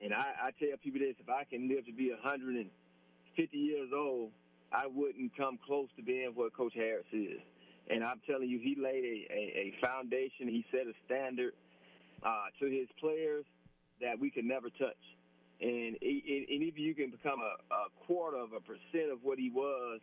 And 0.04 0.14
I, 0.14 0.50
I 0.50 0.52
tell 0.60 0.78
people 0.84 1.00
this: 1.00 1.16
if 1.20 1.30
I 1.30 1.44
can 1.46 1.68
live 1.68 1.86
to 1.86 1.94
be 1.94 2.12
a 2.12 2.18
hundred 2.22 2.56
and 2.56 2.70
50 3.36 3.58
years 3.58 3.90
old, 3.96 4.32
I 4.72 4.88
wouldn't 4.88 5.36
come 5.38 5.58
close 5.66 5.88
to 5.98 6.04
being 6.04 6.32
what 6.34 6.54
Coach 6.56 6.74
Harris 6.76 7.06
is. 7.12 7.42
And 7.90 8.04
I'm 8.04 8.22
telling 8.26 8.50
you, 8.50 8.60
he 8.60 8.76
laid 8.80 9.04
a, 9.04 9.34
a, 9.34 9.42
a 9.68 9.74
foundation. 9.82 10.48
He 10.48 10.66
set 10.72 10.88
a 10.88 10.94
standard 11.06 11.54
uh, 12.24 12.46
to 12.60 12.66
his 12.66 12.88
players 13.00 13.46
that 14.02 14.20
we 14.20 14.32
could 14.32 14.46
never 14.46 14.70
touch. 14.70 15.04
And, 15.62 15.96
and 16.02 16.62
if 16.64 16.78
you 16.78 16.96
can 16.96 17.12
become 17.12 17.40
a, 17.40 17.56
a 17.74 18.06
quarter 18.06 18.38
of 18.38 18.54
a 18.54 18.60
percent 18.60 19.12
of 19.12 19.20
what 19.22 19.38
he 19.38 19.50
was, 19.50 20.00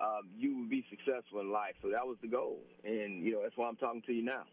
um, 0.00 0.28
you 0.36 0.58
would 0.58 0.70
be 0.70 0.84
successful 0.88 1.40
in 1.40 1.52
life. 1.52 1.74
So 1.82 1.90
that 1.90 2.06
was 2.06 2.16
the 2.22 2.28
goal. 2.28 2.58
And, 2.84 3.22
you 3.24 3.32
know, 3.32 3.40
that's 3.42 3.56
why 3.56 3.68
I'm 3.68 3.76
talking 3.76 4.02
to 4.06 4.12
you 4.12 4.24
now. 4.24 4.44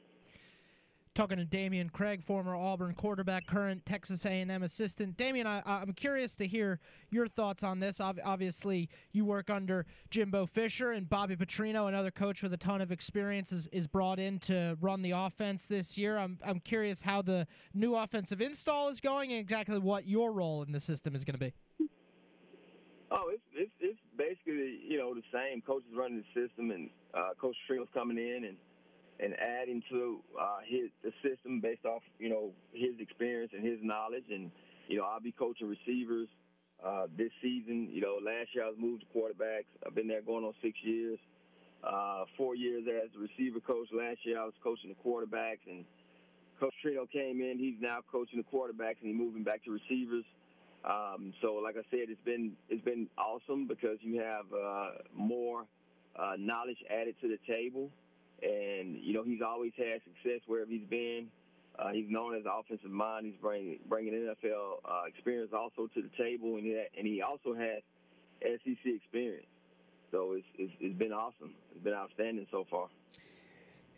Talking 1.17 1.37
to 1.37 1.45
Dameyune 1.45 1.91
Craig, 1.91 2.21
former 2.21 2.55
Auburn 2.55 2.93
quarterback, 2.93 3.47
current 3.47 3.83
Texas 3.87 4.23
A&M 4.23 4.61
assistant. 4.61 5.17
Dameyune, 5.17 5.47
I, 5.47 5.63
I'm 5.65 5.93
curious 5.93 6.35
to 6.35 6.45
hear 6.45 6.79
your 7.09 7.27
thoughts 7.27 7.63
on 7.63 7.79
this. 7.79 7.99
Obviously, 7.99 8.87
you 9.13 9.25
work 9.25 9.49
under 9.49 9.87
Jimbo 10.11 10.45
Fisher 10.45 10.91
and 10.91 11.09
Bobby 11.09 11.35
Petrino, 11.35 11.87
another 11.87 12.11
coach 12.11 12.43
with 12.43 12.53
a 12.53 12.57
ton 12.57 12.81
of 12.81 12.91
experience, 12.91 13.51
is, 13.51 13.65
is 13.71 13.87
brought 13.87 14.19
in 14.19 14.37
to 14.41 14.77
run 14.79 15.01
the 15.01 15.09
offense 15.09 15.65
this 15.65 15.97
year. 15.97 16.19
I'm, 16.19 16.37
I'm 16.45 16.59
curious 16.59 17.01
how 17.01 17.23
the 17.23 17.47
new 17.73 17.95
offensive 17.95 18.39
install 18.39 18.89
is 18.89 19.01
going 19.01 19.31
and 19.31 19.39
exactly 19.39 19.79
what 19.79 20.05
your 20.05 20.31
role 20.31 20.61
in 20.61 20.71
the 20.71 20.79
system 20.79 21.15
is 21.15 21.23
going 21.23 21.39
to 21.39 21.39
be. 21.39 21.53
Oh, 23.09 23.31
it's, 23.33 23.41
it's 23.55 23.71
it's 23.79 23.99
basically 24.15 24.81
you 24.87 24.99
know 24.99 25.15
the 25.15 25.23
same. 25.33 25.63
Coaches 25.63 25.89
running 25.95 26.21
the 26.21 26.41
system, 26.41 26.69
and 26.69 26.91
uh, 27.15 27.29
Coach 27.41 27.55
Petrino's 27.67 27.87
coming 27.91 28.19
in 28.19 28.43
and 28.43 28.57
and 29.19 29.33
adding 29.39 29.81
to 29.89 30.19
uh, 30.39 30.59
his 30.65 30.89
the 31.03 31.11
system 31.27 31.59
based 31.59 31.85
off 31.85 32.01
you 32.19 32.29
know 32.29 32.51
his 32.73 32.99
experience 32.99 33.51
and 33.55 33.65
his 33.65 33.79
knowledge. 33.81 34.25
And 34.29 34.51
you 34.87 34.97
know, 34.97 35.05
I'll 35.05 35.19
be 35.19 35.31
coaching 35.31 35.67
receivers 35.67 36.27
uh, 36.83 37.07
this 37.17 37.31
season. 37.41 37.89
You 37.91 38.01
know, 38.01 38.17
last 38.23 38.53
year 38.53 38.65
I 38.65 38.69
was 38.69 38.77
moved 38.79 39.03
to 39.03 39.17
quarterbacks. 39.17 39.69
I've 39.85 39.95
been 39.95 40.07
there 40.07 40.21
going 40.21 40.45
on 40.45 40.53
six 40.61 40.77
years. 40.83 41.19
Uh, 41.83 42.25
four 42.35 42.55
years 42.55 42.83
as 42.87 43.09
a 43.15 43.19
receiver 43.19 43.59
coach. 43.59 43.87
Last 43.93 44.19
year 44.23 44.41
I 44.41 44.45
was 44.45 44.53
coaching 44.63 44.89
the 44.89 45.09
quarterbacks, 45.09 45.61
and 45.69 45.85
Coach 46.59 46.73
Trino 46.83 47.09
came 47.09 47.39
in. 47.39 47.57
He's 47.59 47.79
now 47.79 47.99
coaching 48.11 48.41
the 48.41 48.57
quarterbacks, 48.57 48.97
and 49.01 49.09
he's 49.11 49.15
moving 49.15 49.43
back 49.43 49.63
to 49.65 49.71
receivers. 49.71 50.25
Um, 50.83 51.33
so, 51.41 51.53
like 51.55 51.75
I 51.75 51.85
said, 51.91 52.09
it's 52.09 52.21
been 52.25 52.53
it's 52.69 52.83
been 52.83 53.07
awesome 53.17 53.67
because 53.67 53.97
you 54.01 54.19
have 54.21 54.45
uh, 54.53 54.89
more 55.13 55.65
uh, 56.17 56.33
knowledge 56.37 56.77
added 56.89 57.15
to 57.21 57.27
the 57.27 57.37
table 57.47 57.91
and 58.41 58.97
you 59.01 59.13
know 59.13 59.23
he's 59.23 59.41
always 59.41 59.71
had 59.77 60.01
success 60.03 60.41
wherever 60.47 60.69
he's 60.69 60.87
been. 60.89 61.27
Uh, 61.77 61.89
he's 61.89 62.09
known 62.09 62.35
as 62.35 62.41
an 62.43 62.51
offensive 62.51 62.89
mind. 62.89 63.25
He's 63.25 63.35
bringing 63.41 63.79
bringing 63.87 64.13
NFL 64.13 64.77
uh, 64.83 65.03
experience 65.07 65.51
also 65.53 65.87
to 65.93 66.01
the 66.01 66.09
table, 66.17 66.55
and 66.55 66.65
he, 66.65 66.83
and 66.97 67.05
he 67.07 67.21
also 67.21 67.53
has 67.53 67.81
SEC 68.41 68.77
experience. 68.85 69.45
So 70.11 70.33
it's, 70.33 70.45
it's 70.57 70.73
it's 70.79 70.97
been 70.97 71.11
awesome. 71.11 71.53
It's 71.71 71.83
been 71.83 71.93
outstanding 71.93 72.47
so 72.51 72.65
far. 72.69 72.87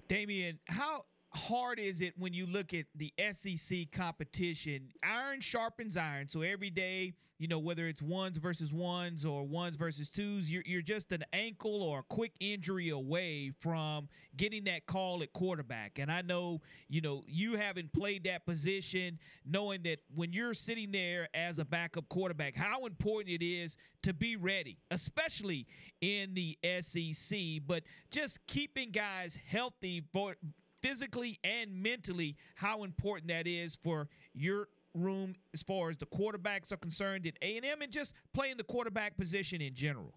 Dameyune, 0.10 0.58
how 0.66 1.06
hard 1.34 1.80
is 1.80 2.02
it 2.02 2.14
when 2.18 2.34
you 2.34 2.46
look 2.46 2.74
at 2.74 2.86
the 2.96 3.14
SEC 3.32 3.92
competition? 3.92 4.90
Iron 5.04 5.42
sharpens 5.42 5.98
iron. 5.98 6.28
So 6.28 6.42
every 6.42 6.70
day, 6.70 7.14
you 7.38 7.48
know, 7.48 7.60
whether 7.60 7.88
it's 7.88 8.02
ones 8.02 8.38
versus 8.38 8.74
ones 8.74 9.24
or 9.24 9.46
ones 9.46 9.78
versus 9.78 10.10
twos, 10.10 10.52
you're, 10.52 10.64
you're 10.66 10.82
just 10.82 11.12
an 11.14 11.24
ankle 11.32 11.82
or 11.84 12.00
a 12.00 12.04
quick 12.04 12.34
injury 12.42 12.90
away 12.90 13.52
from 13.60 14.10
getting 14.36 14.66
that 14.66 14.86
call 14.88 15.24
at 15.24 15.32
quarterback. 15.32 16.00
And 16.00 16.12
I 16.12 16.22
know, 16.22 16.60
you 16.90 17.00
know, 17.00 17.24
you 17.28 17.56
haven't 17.56 17.94
played 17.94 18.26
that 18.26 18.46
position, 18.46 19.18
knowing 19.46 19.84
that 19.84 20.00
when 20.14 20.34
you're 20.34 20.54
sitting 20.54 20.92
there 20.92 21.30
as 21.34 21.60
a 21.60 21.66
backup 21.66 22.10
quarterback, 22.10 22.56
how 22.56 22.86
important 22.86 23.42
it 23.42 23.46
is 23.46 23.78
to 24.02 24.14
be 24.14 24.36
ready, 24.36 24.78
especially 24.92 25.66
in 26.02 26.34
the 26.34 26.58
SEC. 26.82 27.40
But 27.66 27.84
just 28.12 28.46
keeping 28.48 28.92
guys 28.92 29.40
healthy 29.48 30.04
for 30.12 30.36
physically 30.82 31.40
and 31.44 31.72
mentally 31.72 32.36
how 32.56 32.84
important 32.84 33.28
that 33.30 33.48
is 33.48 33.78
for 33.84 34.08
your 34.34 34.68
room 34.94 35.36
as 35.54 35.64
far 35.64 35.90
as 35.90 35.98
the 35.98 36.06
quarterbacks 36.06 36.72
are 36.72 36.78
concerned 36.78 37.28
at 37.28 37.34
A&M 37.42 37.82
and 37.82 37.92
just 37.92 38.14
playing 38.34 38.58
the 38.58 38.64
quarterback 38.64 39.16
position 39.18 39.62
in 39.62 39.74
general? 39.74 40.14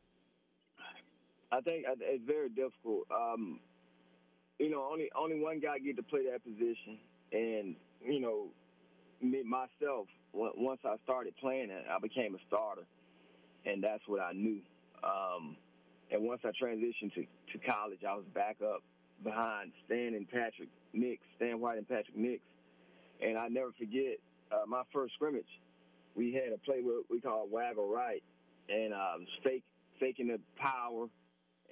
I 1.51 1.61
think 1.61 1.85
it's 1.87 2.25
very 2.27 2.49
difficult. 2.49 3.07
Um, 3.15 3.61
you 4.59 4.71
know, 4.71 4.89
only 4.91 5.11
only 5.15 5.39
one 5.39 5.61
guy 5.61 5.79
get 5.79 5.97
to 5.97 6.03
play 6.03 6.21
that 6.31 6.43
position, 6.43 6.99
and 7.31 7.77
you 8.03 8.21
know, 8.21 8.47
me 9.21 9.43
myself. 9.43 10.07
Once 10.33 10.81
I 10.83 10.97
started 11.05 11.37
playing 11.37 11.69
it, 11.71 11.85
I 11.91 11.99
became 11.99 12.35
a 12.35 12.39
starter, 12.49 12.87
and 13.67 13.85
that's 13.85 14.03
what 14.07 14.21
I 14.21 14.33
knew. 14.33 14.61
Um, 15.05 15.57
and 16.11 16.23
once 16.23 16.41
I 16.45 16.49
transitioned 16.49 17.13
to, 17.15 17.27
to 17.53 17.59
college, 17.67 18.01
I 18.09 18.15
was 18.15 18.25
back 18.35 18.57
up 18.65 18.83
behind 19.23 19.73
Stan 19.87 20.15
and 20.15 20.29
Patrick 20.29 20.69
Nix, 20.93 21.23
Stan 21.37 21.61
White 21.61 21.79
and 21.79 21.89
Patrick 21.89 22.17
Nix. 22.17 22.43
And 23.21 23.39
I 23.39 23.49
never 23.49 23.73
forget 23.79 24.19
uh, 24.51 24.67
my 24.67 24.83
first 24.93 25.15
scrimmage. 25.15 25.47
We 26.15 26.33
had 26.33 26.53
a 26.53 26.59
play 26.59 26.83
where 26.83 27.01
we 27.11 27.21
call 27.21 27.47
waggle 27.51 27.89
right, 27.89 28.23
and 28.69 28.93
I 28.93 29.17
was 29.19 29.29
fake 29.43 29.65
faking 30.01 30.29
the 30.29 30.41
power, 30.59 31.07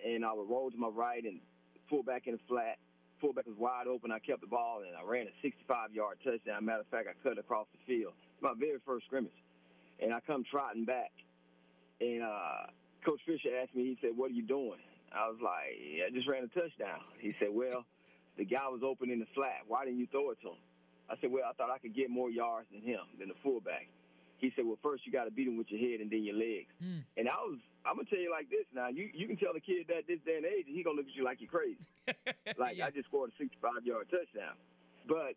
and 0.07 0.25
I 0.25 0.33
would 0.33 0.49
roll 0.49 0.71
to 0.71 0.77
my 0.77 0.89
right 0.89 1.25
and 1.25 1.41
pull 1.89 2.03
back 2.03 2.27
in 2.27 2.35
the 2.35 2.41
flat. 2.49 2.79
Fullback 3.21 3.47
was 3.47 3.57
wide 3.59 3.87
open. 3.87 4.13
I 4.13 4.19
kept 4.19 4.41
the 4.41 4.47
ball 4.47 4.81
and 4.87 4.97
I 4.97 5.05
ran 5.05 5.27
a 5.27 5.47
65-yard 5.47 6.19
touchdown. 6.25 6.65
Matter 6.65 6.81
of 6.81 6.87
fact, 6.87 7.07
I 7.11 7.29
cut 7.29 7.39
across 7.39 7.67
the 7.73 7.79
field. 7.85 8.15
My 8.41 8.55
very 8.59 8.79
first 8.87 9.05
scrimmage, 9.07 9.37
and 10.01 10.15
I 10.15 10.21
come 10.27 10.45
trotting 10.51 10.87
back, 10.87 11.13
and 12.01 12.23
uh, 12.23 12.73
Coach 13.05 13.21
Fisher 13.27 13.51
asked 13.61 13.75
me. 13.75 13.85
He 13.85 13.99
said, 14.01 14.17
"What 14.17 14.31
are 14.31 14.35
you 14.35 14.47
doing?" 14.47 14.81
I 15.13 15.29
was 15.29 15.39
like, 15.43 15.75
I 16.07 16.11
just 16.15 16.29
ran 16.29 16.45
a 16.45 16.53
touchdown. 16.55 17.03
He 17.19 17.35
said, 17.39 17.49
well, 17.51 17.85
The 18.39 18.45
guy 18.45 18.69
was 18.69 18.83
open 18.83 19.11
in 19.11 19.19
the 19.19 19.31
flat. 19.35 19.67
Why 19.67 19.85
didn't 19.85 19.99
you 19.99 20.07
throw 20.11 20.31
it 20.31 20.39
to 20.43 20.55
him? 20.55 20.63
I 21.11 21.15
said, 21.21 21.33
well, 21.33 21.43
I 21.45 21.53
thought 21.55 21.71
I 21.71 21.79
could 21.79 21.95
get 21.95 22.09
more 22.09 22.31
yards 22.31 22.69
than 22.71 22.83
him, 22.83 23.03
than 23.19 23.29
the 23.29 23.39
fullback. 23.43 23.91
He 24.39 24.53
said, 24.55 24.65
well, 24.65 24.79
first 24.83 25.05
you 25.05 25.13
got 25.13 25.25
to 25.25 25.31
beat 25.31 25.49
him 25.49 25.59
with 25.59 25.67
your 25.69 25.83
head 25.83 26.01
and 26.01 26.09
then 26.09 26.23
your 26.23 26.39
legs. 26.39 26.71
Mm. 26.79 27.03
And 27.19 27.29
I 27.29 27.37
was, 27.45 27.59
I'm 27.85 27.97
gonna 27.97 28.09
tell 28.09 28.19
you 28.19 28.31
like 28.31 28.49
this 28.49 28.65
now. 28.73 28.89
You 28.89 29.09
you 29.13 29.27
can 29.27 29.37
tell 29.37 29.53
the 29.53 29.61
kid 29.61 29.89
that 29.89 30.05
this 30.09 30.21
day 30.25 30.37
and 30.37 30.45
age, 30.45 30.65
and 30.69 30.77
he 30.77 30.83
gonna 30.85 30.97
look 30.97 31.09
at 31.09 31.17
you 31.17 31.25
like 31.25 31.41
you're 31.41 31.53
crazy. 31.53 31.85
like 32.61 32.81
I 32.81 32.89
just 32.93 33.09
scored 33.09 33.33
a 33.33 33.37
65 33.37 33.85
yard 33.85 34.09
touchdown, 34.09 34.57
but 35.09 35.37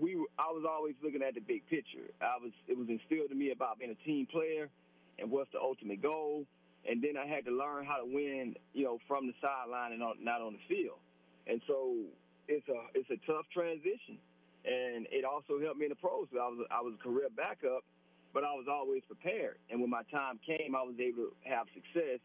we 0.00 0.16
were, 0.16 0.28
I 0.38 0.52
was 0.52 0.64
always 0.68 0.94
looking 1.02 1.22
at 1.22 1.34
the 1.34 1.40
big 1.40 1.64
picture. 1.68 2.08
I 2.20 2.36
was 2.40 2.52
it 2.68 2.76
was 2.76 2.88
instilled 2.88 3.30
in 3.30 3.38
me 3.38 3.52
about 3.52 3.78
being 3.78 3.92
a 3.92 4.00
team 4.04 4.26
player 4.26 4.68
and 5.18 5.30
what's 5.30 5.52
the 5.52 5.60
ultimate 5.60 6.00
goal. 6.00 6.44
And 6.88 7.02
then 7.02 7.14
I 7.16 7.26
had 7.26 7.44
to 7.46 7.54
learn 7.54 7.86
how 7.86 8.02
to 8.02 8.06
win, 8.06 8.54
you 8.74 8.84
know, 8.84 8.98
from 9.06 9.26
the 9.26 9.34
sideline 9.38 9.92
and 9.92 10.00
not 10.00 10.40
on 10.40 10.58
the 10.58 10.64
field. 10.66 10.98
And 11.46 11.60
so 11.66 11.94
it's 12.48 12.66
a 12.68 12.80
it's 12.94 13.10
a 13.10 13.18
tough 13.26 13.46
transition, 13.54 14.18
and 14.66 15.06
it 15.10 15.24
also 15.24 15.62
helped 15.62 15.78
me 15.78 15.86
in 15.86 15.94
the 15.94 16.00
pros. 16.02 16.26
I 16.34 16.46
was 16.50 16.66
I 16.70 16.80
was 16.82 16.94
a 16.98 17.02
career 17.02 17.30
backup, 17.34 17.82
but 18.34 18.42
I 18.42 18.52
was 18.54 18.66
always 18.70 19.02
prepared. 19.06 19.58
And 19.70 19.80
when 19.80 19.90
my 19.90 20.02
time 20.10 20.38
came, 20.42 20.74
I 20.74 20.82
was 20.82 20.98
able 20.98 21.30
to 21.30 21.34
have 21.46 21.66
success. 21.74 22.18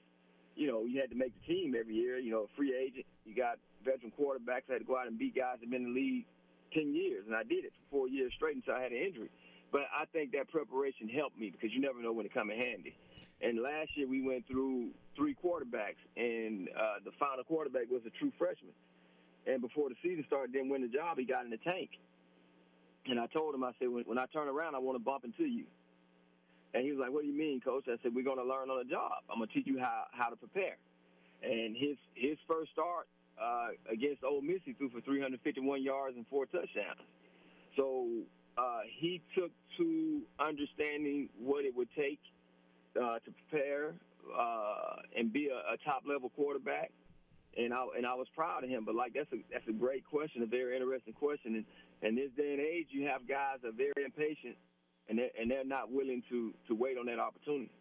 You 0.58 0.66
know, 0.66 0.86
you 0.86 1.00
had 1.00 1.14
to 1.14 1.18
make 1.18 1.34
the 1.38 1.46
team 1.46 1.76
every 1.78 1.94
year. 1.94 2.18
You 2.18 2.32
know, 2.32 2.50
free 2.58 2.74
agent. 2.74 3.06
You 3.26 3.36
got 3.38 3.62
veteran 3.86 4.12
quarterbacks. 4.18 4.70
I 4.70 4.82
had 4.82 4.86
to 4.86 4.90
go 4.90 4.98
out 4.98 5.06
and 5.06 5.18
beat 5.18 5.36
guys 5.38 5.62
that 5.62 5.70
been 5.70 5.86
in 5.86 5.94
the 5.94 6.00
league 6.00 6.26
ten 6.74 6.94
years, 6.94 7.26
and 7.26 7.36
I 7.36 7.44
did 7.44 7.66
it 7.66 7.74
for 7.78 7.86
four 7.90 8.08
years 8.10 8.34
straight 8.36 8.56
until 8.56 8.74
I 8.74 8.82
had 8.82 8.92
an 8.92 9.02
injury. 9.02 9.30
But 9.72 9.86
I 9.94 10.06
think 10.14 10.32
that 10.32 10.50
preparation 10.50 11.10
helped 11.10 11.38
me 11.38 11.52
because 11.52 11.74
you 11.74 11.82
never 11.82 12.02
know 12.02 12.14
when 12.14 12.26
it 12.26 12.34
come 12.34 12.50
in 12.50 12.58
handy. 12.58 12.96
And 13.41 13.61
last 13.61 13.91
year 13.95 14.07
we 14.07 14.22
went 14.22 14.47
through 14.47 14.89
three 15.15 15.35
quarterbacks, 15.35 16.01
and 16.15 16.69
uh, 16.69 16.99
the 17.05 17.11
final 17.19 17.43
quarterback 17.43 17.89
was 17.89 18.01
a 18.07 18.14
true 18.18 18.31
freshman. 18.38 18.73
And 19.45 19.61
before 19.61 19.89
the 19.89 19.95
season 20.01 20.26
started, 20.27 20.53
didn't 20.53 20.69
win 20.69 20.81
the 20.81 20.89
job. 20.89 21.18
He 21.18 21.26
got 21.26 21.45
in 21.45 21.51
the 21.51 21.61
tank. 21.61 21.91
And 23.05 23.19
I 23.19 23.27
told 23.27 23.55
him, 23.55 23.64
I 23.64 23.72
said, 23.80 23.89
when, 23.89 24.03
when 24.03 24.18
I 24.18 24.26
turn 24.34 24.49
around, 24.49 24.76
I 24.76 24.80
want 24.80 24.97
to 24.97 25.03
bump 25.03 25.23
into 25.23 25.45
you. 25.45 25.65
And 26.73 26.84
he 26.84 26.91
was 26.91 26.99
like, 26.99 27.11
"What 27.11 27.22
do 27.22 27.27
you 27.27 27.38
mean, 27.38 27.61
coach?" 27.61 27.85
I 27.88 27.95
said, 28.03 28.14
"We're 28.14 28.27
going 28.27 28.38
to 28.38 28.43
learn 28.43 28.69
on 28.69 28.77
the 28.77 28.89
job. 28.91 29.23
I'm 29.31 29.39
going 29.39 29.47
to 29.47 29.53
teach 29.53 29.65
you 29.65 29.80
how 29.80 30.03
how 30.11 30.30
to 30.30 30.35
prepare." 30.35 30.76
And 31.41 31.77
his 31.77 31.95
his 32.14 32.38
first 32.45 32.72
start 32.73 33.07
uh, 33.39 33.69
against 33.91 34.23
Ole 34.23 34.41
Miss, 34.41 34.59
he 34.65 34.73
threw 34.73 34.89
for 34.89 35.01
351 35.01 35.81
yards 35.81 36.18
and 36.18 36.26
four 36.27 36.45
touchdowns. 36.45 36.99
So 37.77 38.07
uh, 38.57 38.81
he 38.99 39.22
took 39.34 39.51
to 39.77 40.22
understanding 40.39 41.30
what 41.39 41.64
it 41.64 41.76
would 41.76 41.89
take 41.95 42.19
uh, 42.98 43.19
to 43.19 43.32
prepare 43.32 43.95
uh, 44.38 44.95
and 45.18 45.32
be 45.32 45.49
a, 45.49 45.74
a 45.74 45.78
top 45.86 46.03
level 46.07 46.30
quarterback. 46.36 46.91
And 47.57 47.74
I 47.74 47.86
and 47.98 48.06
I 48.06 48.14
was 48.14 48.28
proud 48.36 48.64
of 48.64 48.69
him. 48.69 48.86
But 48.86 48.95
like 48.95 49.14
that's 49.14 49.32
a 49.34 49.38
that's 49.52 49.68
a 49.68 49.74
great 49.74 50.06
question, 50.06 50.44
a 50.44 50.45
very 50.45 50.76
interesting 50.76 51.14
question. 51.14 51.56
And 51.56 51.65
in 52.10 52.15
this 52.15 52.30
day 52.38 52.52
and 52.53 52.61
age, 52.61 52.88
you 52.91 53.07
have 53.07 53.28
guys 53.28 53.57
that 53.64 53.69
are 53.69 53.72
very 53.72 54.06
impatient, 54.06 54.56
and 55.10 55.18
they're, 55.18 55.34
and 55.40 55.49
they're 55.49 55.65
not 55.65 55.91
willing 55.91 56.22
to 56.30 56.53
to 56.68 56.76
wait 56.76 56.98
on 56.98 57.07
that 57.07 57.19
opportunity. 57.19 57.72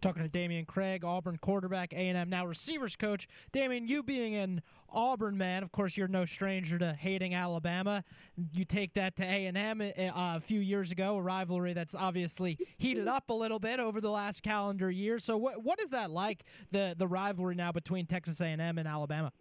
Talking 0.00 0.22
to 0.22 0.28
Dameyune 0.28 0.66
Craig, 0.66 1.04
Auburn 1.04 1.38
quarterback, 1.38 1.92
A&M 1.92 2.28
now 2.28 2.46
receivers 2.46 2.96
coach. 2.96 3.26
Dameyune, 3.52 3.88
you 3.88 4.02
being 4.02 4.34
an 4.34 4.62
Auburn 4.90 5.36
man, 5.36 5.62
of 5.62 5.72
course, 5.72 5.96
you're 5.96 6.08
no 6.08 6.24
stranger 6.24 6.78
to 6.78 6.92
hating 6.92 7.34
Alabama. 7.34 8.04
You 8.52 8.64
take 8.64 8.94
that 8.94 9.16
to 9.16 9.24
A&M 9.24 9.80
uh, 9.80 9.92
a 10.14 10.40
few 10.40 10.60
years 10.60 10.92
ago, 10.92 11.16
a 11.16 11.22
rivalry 11.22 11.72
that's 11.72 11.94
obviously 11.94 12.58
heated 12.78 13.08
up 13.08 13.30
a 13.30 13.34
little 13.34 13.58
bit 13.58 13.80
over 13.80 14.00
the 14.00 14.10
last 14.10 14.42
calendar 14.42 14.90
year. 14.90 15.18
So, 15.18 15.36
what 15.36 15.62
what 15.62 15.80
is 15.80 15.90
that 15.90 16.10
like 16.10 16.44
the 16.70 16.94
the 16.96 17.06
rivalry 17.06 17.54
now 17.54 17.72
between 17.72 18.06
Texas 18.06 18.40
A&M 18.40 18.60
and 18.60 18.86
Alabama? 18.88 19.32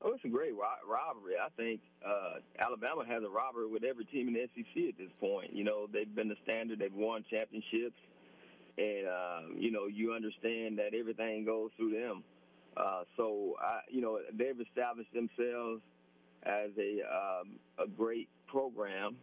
Oh, 0.00 0.12
it's 0.14 0.24
a 0.24 0.28
great 0.28 0.52
rivalry. 0.54 1.34
I 1.42 1.48
think 1.56 1.80
uh, 2.06 2.38
Alabama 2.60 3.04
has 3.04 3.24
a 3.24 3.28
rivalry 3.28 3.66
with 3.66 3.82
every 3.82 4.04
team 4.04 4.28
in 4.28 4.34
the 4.34 4.46
SEC 4.54 4.94
at 4.94 4.96
this 4.96 5.10
point. 5.18 5.52
You 5.52 5.64
know, 5.64 5.88
they've 5.92 6.14
been 6.14 6.28
the 6.28 6.36
standard. 6.44 6.78
They've 6.78 6.94
won 6.94 7.24
championships 7.28 7.98
and 8.78 9.06
uh, 9.06 9.40
you 9.56 9.70
know 9.70 9.86
you 9.86 10.12
understand 10.12 10.78
that 10.78 10.94
everything 10.98 11.44
goes 11.44 11.70
through 11.76 12.00
them. 12.00 12.22
Uh, 12.76 13.02
so 13.16 13.56
I, 13.60 13.80
you 13.90 14.00
know, 14.00 14.20
they've 14.32 14.60
established 14.60 15.12
themselves 15.12 15.82
as 16.44 16.70
a 16.78 17.02
um, 17.02 17.58
a 17.78 17.88
great 17.88 18.28
program, 18.46 19.16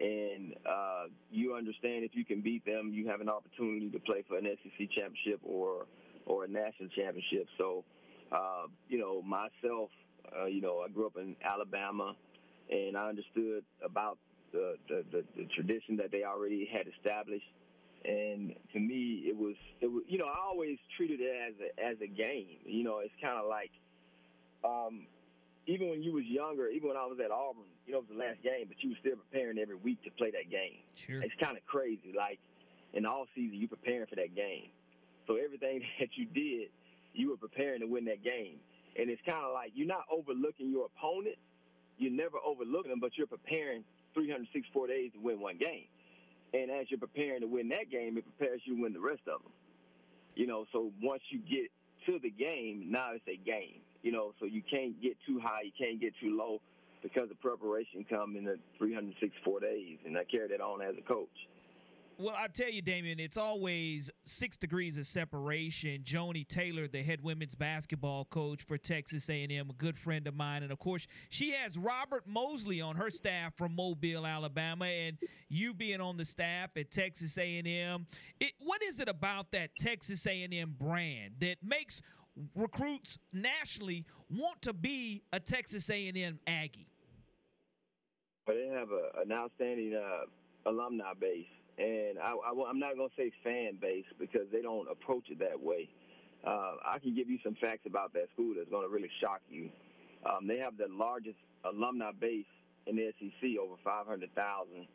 and 0.00 0.54
uh, 0.66 1.04
you 1.30 1.54
understand 1.54 2.04
if 2.04 2.12
you 2.14 2.24
can 2.24 2.40
beat 2.40 2.64
them, 2.64 2.90
you 2.92 3.06
have 3.08 3.20
an 3.20 3.28
opportunity 3.28 3.90
to 3.90 3.98
play 4.00 4.24
for 4.26 4.38
an 4.38 4.44
SEC 4.44 4.88
championship 4.90 5.40
or 5.44 5.86
or 6.24 6.44
a 6.44 6.48
national 6.48 6.88
championship. 6.90 7.46
So, 7.58 7.84
uh, 8.32 8.66
you 8.88 8.98
know, 8.98 9.22
myself, 9.22 9.90
uh, 10.34 10.46
you 10.46 10.60
know, 10.60 10.80
I 10.80 10.88
grew 10.88 11.06
up 11.06 11.16
in 11.16 11.36
Alabama, 11.44 12.14
and 12.70 12.96
I 12.96 13.08
understood 13.08 13.64
about 13.84 14.18
the, 14.52 14.76
the, 14.88 15.04
the, 15.10 15.24
the 15.36 15.44
tradition 15.54 15.96
that 15.96 16.10
they 16.10 16.24
already 16.24 16.68
had 16.70 16.86
established 16.86 17.44
and 18.04 18.54
to 18.72 18.78
me 18.78 19.24
it 19.26 19.36
was 19.36 19.56
it 19.80 19.86
was 19.86 20.04
you 20.08 20.18
know 20.18 20.26
I 20.26 20.38
always 20.46 20.78
treated 20.96 21.20
it 21.20 21.34
as 21.48 21.54
a 21.60 21.84
as 21.84 21.96
a 22.00 22.06
game. 22.06 22.58
You 22.64 22.84
know, 22.84 22.98
it's 22.98 23.14
kind 23.20 23.38
of 23.38 23.46
like 23.48 23.70
um, 24.64 25.06
even 25.66 25.90
when 25.90 26.02
you 26.02 26.12
was 26.12 26.24
younger, 26.24 26.68
even 26.68 26.88
when 26.88 26.96
I 26.96 27.04
was 27.04 27.18
at 27.22 27.30
Auburn, 27.30 27.68
you 27.86 27.92
know, 27.92 27.98
it 27.98 28.08
was 28.08 28.16
the 28.16 28.24
last 28.24 28.42
game, 28.42 28.66
but 28.68 28.82
you 28.82 28.90
were 28.90 29.00
still 29.00 29.16
preparing 29.16 29.58
every 29.58 29.76
week 29.76 30.02
to 30.04 30.10
play 30.10 30.30
that 30.30 30.50
game. 30.50 30.80
Sure. 30.94 31.22
It's 31.22 31.34
kind 31.40 31.56
of 31.56 31.64
crazy. 31.66 32.12
Like 32.16 32.38
in 32.94 33.04
all 33.04 33.26
season, 33.34 33.58
you 33.58 33.68
preparing 33.68 34.06
for 34.06 34.16
that 34.16 34.34
game. 34.34 34.72
So 35.26 35.36
everything 35.36 35.82
that 36.00 36.16
you 36.16 36.24
did, 36.24 36.68
you 37.12 37.30
were 37.30 37.36
preparing 37.36 37.80
to 37.80 37.86
win 37.86 38.06
that 38.06 38.24
game. 38.24 38.58
And 38.98 39.10
it's 39.10 39.22
kind 39.28 39.44
of 39.44 39.52
like 39.52 39.72
you're 39.74 39.86
not 39.86 40.04
overlooking 40.10 40.70
your 40.70 40.88
opponent. 40.88 41.36
You're 41.98 42.12
never 42.12 42.38
overlooking 42.44 42.90
them, 42.90 43.00
but 43.00 43.18
you're 43.18 43.26
preparing 43.26 43.84
364 44.14 44.86
days 44.86 45.12
to 45.12 45.20
win 45.20 45.40
one 45.40 45.58
game. 45.58 45.86
And 46.54 46.70
as 46.70 46.86
you're 46.90 46.98
preparing 46.98 47.40
to 47.42 47.46
win 47.46 47.68
that 47.70 47.90
game, 47.90 48.16
it 48.16 48.24
prepares 48.24 48.60
you 48.64 48.76
to 48.76 48.82
win 48.82 48.92
the 48.92 49.00
rest 49.00 49.22
of 49.26 49.42
them. 49.42 49.52
You 50.34 50.46
know, 50.46 50.64
so 50.72 50.92
once 51.02 51.22
you 51.30 51.40
get 51.40 51.70
to 52.06 52.18
the 52.22 52.30
game, 52.30 52.86
now 52.88 53.10
it's 53.12 53.26
a 53.28 53.36
game. 53.36 53.80
You 54.02 54.12
know, 54.12 54.32
so 54.38 54.46
you 54.46 54.62
can't 54.70 55.00
get 55.02 55.16
too 55.26 55.40
high, 55.42 55.62
you 55.64 55.72
can't 55.76 56.00
get 56.00 56.14
too 56.20 56.36
low 56.36 56.60
because 57.02 57.28
the 57.28 57.34
preparation 57.34 58.04
comes 58.08 58.36
in 58.36 58.44
the 58.44 58.58
364 58.78 59.60
days. 59.60 59.98
And 60.06 60.16
I 60.16 60.24
carry 60.24 60.48
that 60.48 60.60
on 60.60 60.80
as 60.80 60.94
a 60.96 61.02
coach. 61.02 61.28
Well, 62.20 62.34
I 62.36 62.48
tell 62.48 62.68
you, 62.68 62.82
Dameyune, 62.82 63.20
it's 63.20 63.36
always 63.36 64.10
six 64.24 64.56
degrees 64.56 64.98
of 64.98 65.06
separation. 65.06 66.02
Joni 66.02 66.46
Taylor, 66.48 66.88
the 66.88 67.00
head 67.00 67.22
women's 67.22 67.54
basketball 67.54 68.24
coach 68.24 68.64
for 68.66 68.76
Texas 68.76 69.30
A&M, 69.30 69.70
a 69.70 69.72
good 69.74 69.96
friend 69.96 70.26
of 70.26 70.34
mine, 70.34 70.64
and 70.64 70.72
of 70.72 70.80
course, 70.80 71.06
she 71.30 71.52
has 71.52 71.78
Robert 71.78 72.26
Mosley 72.26 72.80
on 72.80 72.96
her 72.96 73.08
staff 73.08 73.54
from 73.56 73.76
Mobile, 73.76 74.26
Alabama, 74.26 74.86
and 74.86 75.16
you 75.48 75.72
being 75.72 76.00
on 76.00 76.16
the 76.16 76.24
staff 76.24 76.70
at 76.76 76.90
Texas 76.90 77.38
A&M. 77.38 78.04
It, 78.40 78.52
what 78.58 78.82
is 78.82 78.98
it 78.98 79.08
about 79.08 79.52
that 79.52 79.70
Texas 79.78 80.26
A&M 80.26 80.74
brand 80.76 81.34
that 81.38 81.58
makes 81.62 82.02
recruits 82.56 83.20
nationally 83.32 84.04
want 84.28 84.60
to 84.62 84.72
be 84.72 85.22
a 85.32 85.38
Texas 85.38 85.88
A&M 85.88 86.40
Aggie? 86.48 86.88
But 88.44 88.56
they 88.56 88.66
have 88.74 88.88
a, 88.90 89.20
an 89.22 89.30
outstanding 89.30 89.94
uh, 89.94 90.68
alumni 90.68 91.12
base 91.20 91.46
and 91.78 92.18
I, 92.18 92.34
am 92.68 92.78
not 92.78 92.96
going 92.96 93.08
to 93.08 93.16
say 93.16 93.32
fan 93.44 93.78
base 93.80 94.04
because 94.18 94.46
they 94.52 94.62
don't 94.62 94.88
approach 94.90 95.30
it 95.30 95.38
that 95.38 95.60
way. 95.60 95.88
Uh, 96.46 96.74
I 96.84 96.98
can 96.98 97.14
give 97.14 97.28
you 97.28 97.38
some 97.44 97.56
facts 97.60 97.86
about 97.86 98.12
that 98.14 98.26
school 98.34 98.54
that's 98.56 98.70
going 98.70 98.86
to 98.86 98.92
really 98.92 99.10
shock 99.20 99.40
you. 99.48 99.70
Um, 100.26 100.46
they 100.46 100.58
have 100.58 100.76
the 100.76 100.86
largest 100.90 101.38
alumni 101.64 102.10
base 102.12 102.46
in 102.86 102.96
the 102.96 103.12
SEC, 103.18 103.58
over 103.60 103.74
500,000, 103.84 104.86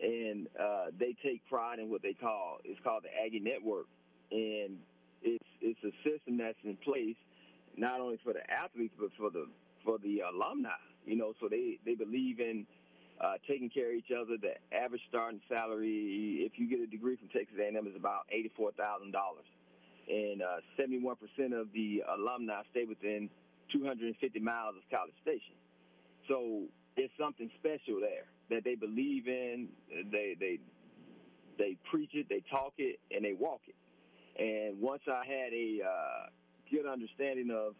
and 0.00 0.46
uh, 0.60 0.86
they 0.98 1.14
take 1.22 1.44
pride 1.48 1.78
in 1.78 1.90
what 1.90 2.02
they 2.02 2.14
call 2.14 2.58
it's 2.64 2.80
called 2.82 3.04
the 3.04 3.12
Aggie 3.24 3.40
Network, 3.40 3.86
and 4.30 4.78
it's 5.22 5.44
it's 5.60 5.80
a 5.84 5.92
system 6.02 6.38
that's 6.38 6.58
in 6.64 6.76
place 6.76 7.16
not 7.76 8.00
only 8.00 8.18
for 8.24 8.32
the 8.32 8.42
athletes 8.50 8.94
but 8.98 9.10
for 9.18 9.30
the 9.30 9.46
for 9.84 9.98
the 9.98 10.20
alumni. 10.20 10.70
You 11.06 11.16
know, 11.16 11.32
so 11.40 11.48
they 11.48 11.78
they 11.84 11.94
believe 11.94 12.40
in 12.40 12.66
uh, 13.20 13.34
taking 13.46 13.70
care 13.70 13.90
of 13.90 13.96
each 13.96 14.10
other. 14.10 14.36
The 14.40 14.54
average 14.74 15.02
starting 15.08 15.40
salary, 15.48 16.44
if 16.46 16.58
you 16.58 16.68
get 16.68 16.80
a 16.80 16.86
degree 16.86 17.16
from 17.16 17.28
Texas 17.28 17.56
A&M, 17.58 17.86
is 17.86 17.96
about 17.96 18.26
eighty-four 18.30 18.72
thousand 18.72 19.12
dollars, 19.12 19.46
and 20.08 20.42
uh, 20.42 20.60
seventy-one 20.76 21.16
percent 21.16 21.54
of 21.54 21.68
the 21.72 22.02
alumni 22.08 22.62
stay 22.70 22.84
within 22.84 23.30
250 23.72 24.38
miles 24.40 24.76
of 24.76 24.82
College 24.90 25.14
Station. 25.22 25.54
So 26.28 26.64
there's 26.96 27.10
something 27.18 27.50
special 27.58 28.00
there 28.00 28.26
that 28.50 28.64
they 28.64 28.74
believe 28.74 29.26
in. 29.28 29.68
They 30.10 30.36
they 30.38 30.58
they 31.58 31.76
preach 31.90 32.10
it, 32.14 32.26
they 32.28 32.42
talk 32.50 32.74
it, 32.78 32.98
and 33.10 33.24
they 33.24 33.32
walk 33.32 33.60
it. 33.66 33.74
And 34.36 34.80
once 34.80 35.02
I 35.06 35.24
had 35.24 35.52
a 35.52 35.78
uh, 35.86 36.26
good 36.70 36.90
understanding 36.90 37.50
of, 37.54 37.74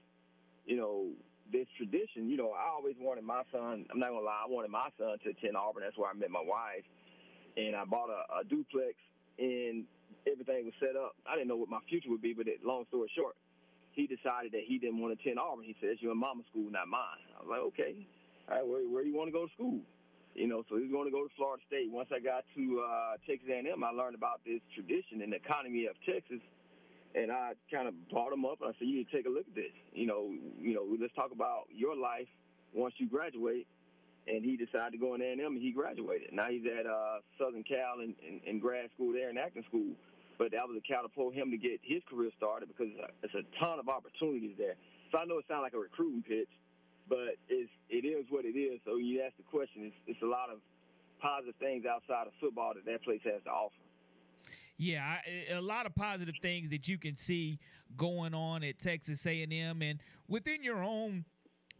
you 0.66 0.77
know, 0.77 1.09
this 1.55 1.70
tradition, 1.78 2.26
you 2.26 2.36
know, 2.36 2.51
I 2.51 2.66
always 2.74 2.98
wanted 2.98 3.22
my 3.22 3.47
son, 3.55 3.86
I'm 3.86 4.02
not 4.02 4.10
to 4.10 4.18
lie, 4.18 4.43
I 4.43 4.51
wanted 4.51 4.74
my 4.74 4.90
son 4.98 5.14
to 5.22 5.31
attend 5.31 5.55
Auburn. 5.55 5.86
That's 5.86 5.97
where 5.97 6.10
I 6.10 6.14
met 6.14 6.35
my 6.35 6.43
wife. 6.43 6.82
And 7.55 7.78
I 7.78 7.86
bought 7.86 8.10
a, 8.10 8.43
a 8.43 8.43
duplex, 8.43 8.98
and 9.39 9.86
everything 10.26 10.66
was 10.66 10.74
set 10.82 10.98
up. 10.98 11.14
I 11.22 11.39
didn't 11.39 11.47
know 11.47 11.56
what 11.56 11.70
my 11.70 11.78
future 11.86 12.10
would 12.10 12.22
be, 12.22 12.35
but 12.35 12.51
it, 12.51 12.66
long 12.66 12.82
story 12.90 13.06
short, 13.14 13.39
he 13.94 14.10
decided 14.10 14.51
that 14.51 14.66
he 14.66 14.82
didn't 14.82 14.98
want 14.98 15.14
to 15.14 15.18
attend 15.22 15.39
Auburn. 15.39 15.62
He 15.62 15.78
said, 15.78 15.94
"It's 15.94 16.02
your 16.02 16.18
mama's 16.18 16.51
school, 16.51 16.66
not 16.66 16.90
mine." 16.90 17.22
I 17.39 17.47
was 17.47 17.48
like, 17.48 17.62
"Okay, 17.70 17.94
all 18.51 18.59
right, 18.59 18.66
where 18.66 18.82
where 18.90 19.02
do 19.06 19.09
you 19.09 19.14
want 19.14 19.31
to 19.31 19.36
go 19.39 19.47
to 19.47 19.52
school?" 19.55 19.78
You 20.35 20.51
know, 20.51 20.66
so 20.66 20.74
he 20.74 20.82
was 20.82 20.90
going 20.90 21.06
to 21.06 21.14
go 21.14 21.22
to 21.22 21.31
Florida 21.39 21.62
State. 21.70 21.94
Once 21.94 22.10
I 22.10 22.18
got 22.18 22.43
to 22.59 22.82
uh, 22.82 23.14
Texas 23.22 23.47
A&M, 23.47 23.70
I 23.70 23.90
learned 23.94 24.18
about 24.18 24.43
this 24.43 24.59
tradition 24.74 25.22
and 25.22 25.31
the 25.31 25.39
economy 25.39 25.86
of 25.86 25.94
Texas, 26.02 26.43
and 27.14 27.30
I 27.30 27.52
kind 27.70 27.88
of 27.88 27.94
brought 28.08 28.32
him 28.32 28.44
up. 28.44 28.60
And 28.60 28.70
I 28.70 28.78
said, 28.78 28.88
"You 28.88 28.96
need 28.98 29.10
to 29.10 29.16
take 29.16 29.26
a 29.26 29.30
look 29.30 29.46
at 29.46 29.54
this. 29.54 29.72
You 29.92 30.06
know, 30.06 30.30
you 30.60 30.74
know, 30.74 30.84
let's 31.00 31.14
talk 31.14 31.32
about 31.32 31.66
your 31.70 31.96
life 31.96 32.28
once 32.72 32.94
you 32.98 33.08
graduate." 33.08 33.66
And 34.26 34.42
he 34.42 34.56
decided 34.56 34.92
to 34.92 34.98
go 34.98 35.12
in 35.14 35.20
A&M, 35.20 35.38
and 35.38 35.60
he 35.60 35.70
graduated. 35.70 36.32
Now 36.32 36.48
he's 36.48 36.64
at 36.64 36.86
uh, 36.86 37.20
Southern 37.36 37.62
Cal 37.62 38.00
in, 38.00 38.16
in, 38.24 38.40
in 38.46 38.58
grad 38.58 38.88
school 38.96 39.12
there 39.12 39.28
in 39.28 39.36
acting 39.36 39.64
school. 39.68 39.92
But 40.38 40.50
that 40.52 40.66
was 40.66 40.80
a 40.80 40.84
catapult 40.88 41.34
him 41.34 41.50
to 41.52 41.58
get 41.58 41.78
his 41.84 42.02
career 42.08 42.30
started 42.36 42.72
because 42.72 42.88
it's 43.22 43.34
a 43.36 43.44
ton 43.60 43.78
of 43.78 43.88
opportunities 43.88 44.56
there. 44.56 44.74
So 45.12 45.18
I 45.18 45.26
know 45.26 45.38
it 45.38 45.44
sounds 45.46 45.62
like 45.62 45.74
a 45.74 45.78
recruiting 45.78 46.24
pitch, 46.24 46.48
but 47.08 47.36
it's 47.52 47.70
it 47.88 48.08
is 48.08 48.26
what 48.30 48.44
it 48.44 48.56
is. 48.56 48.80
So 48.84 48.96
you 48.96 49.22
ask 49.22 49.36
the 49.36 49.44
question, 49.44 49.92
it's, 49.92 50.00
it's 50.06 50.22
a 50.22 50.26
lot 50.26 50.48
of 50.48 50.58
positive 51.20 51.54
things 51.60 51.84
outside 51.86 52.26
of 52.26 52.32
football 52.40 52.72
that 52.74 52.84
that 52.84 53.04
place 53.04 53.20
has 53.24 53.44
to 53.44 53.52
offer. 53.52 53.84
Yeah, 54.76 55.05
I, 55.05 55.52
a 55.52 55.60
lot 55.60 55.86
of 55.86 55.94
positive 55.94 56.34
things 56.42 56.70
that 56.70 56.88
you 56.88 56.98
can 56.98 57.14
see 57.14 57.59
going 57.96 58.34
on 58.34 58.64
at 58.64 58.78
Texas 58.78 59.24
A&M 59.26 59.82
and 59.82 60.01
within 60.28 60.64
your 60.64 60.82
own 60.82 61.24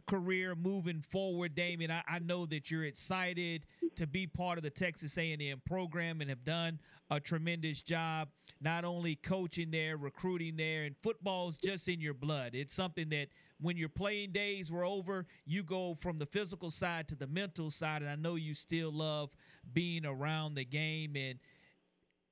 career 0.05 0.55
moving 0.55 1.01
forward, 1.01 1.55
Dameyune. 1.55 1.91
I, 1.91 2.03
I, 2.07 2.19
know 2.19 2.45
that 2.45 2.69
you're 2.69 2.85
excited 2.85 3.65
to 3.95 4.05
be 4.05 4.27
part 4.27 4.57
of 4.57 4.63
the 4.63 4.69
Texas 4.69 5.17
A&M 5.17 5.61
program 5.65 6.21
and 6.21 6.29
have 6.29 6.45
done 6.45 6.79
a 7.09 7.19
tremendous 7.19 7.81
job, 7.81 8.29
not 8.61 8.85
only 8.85 9.15
coaching 9.15 9.71
there, 9.71 9.97
recruiting 9.97 10.55
there, 10.55 10.83
and 10.83 10.95
football's 11.01 11.57
just 11.57 11.87
in 11.87 11.99
your 11.99 12.13
blood. 12.13 12.51
It's 12.53 12.73
something 12.73 13.09
that 13.09 13.27
when 13.59 13.77
your 13.77 13.89
playing 13.89 14.31
days 14.31 14.71
were 14.71 14.83
over, 14.83 15.25
you 15.45 15.63
go 15.63 15.95
from 16.01 16.19
the 16.19 16.25
physical 16.25 16.69
side 16.69 17.07
to 17.09 17.15
the 17.15 17.27
mental 17.27 17.69
side, 17.69 18.01
and 18.01 18.11
I 18.11 18.15
know 18.15 18.35
you 18.35 18.53
still 18.53 18.91
love 18.91 19.29
being 19.73 20.05
around 20.05 20.55
the 20.55 20.65
game 20.65 21.15
and 21.15 21.39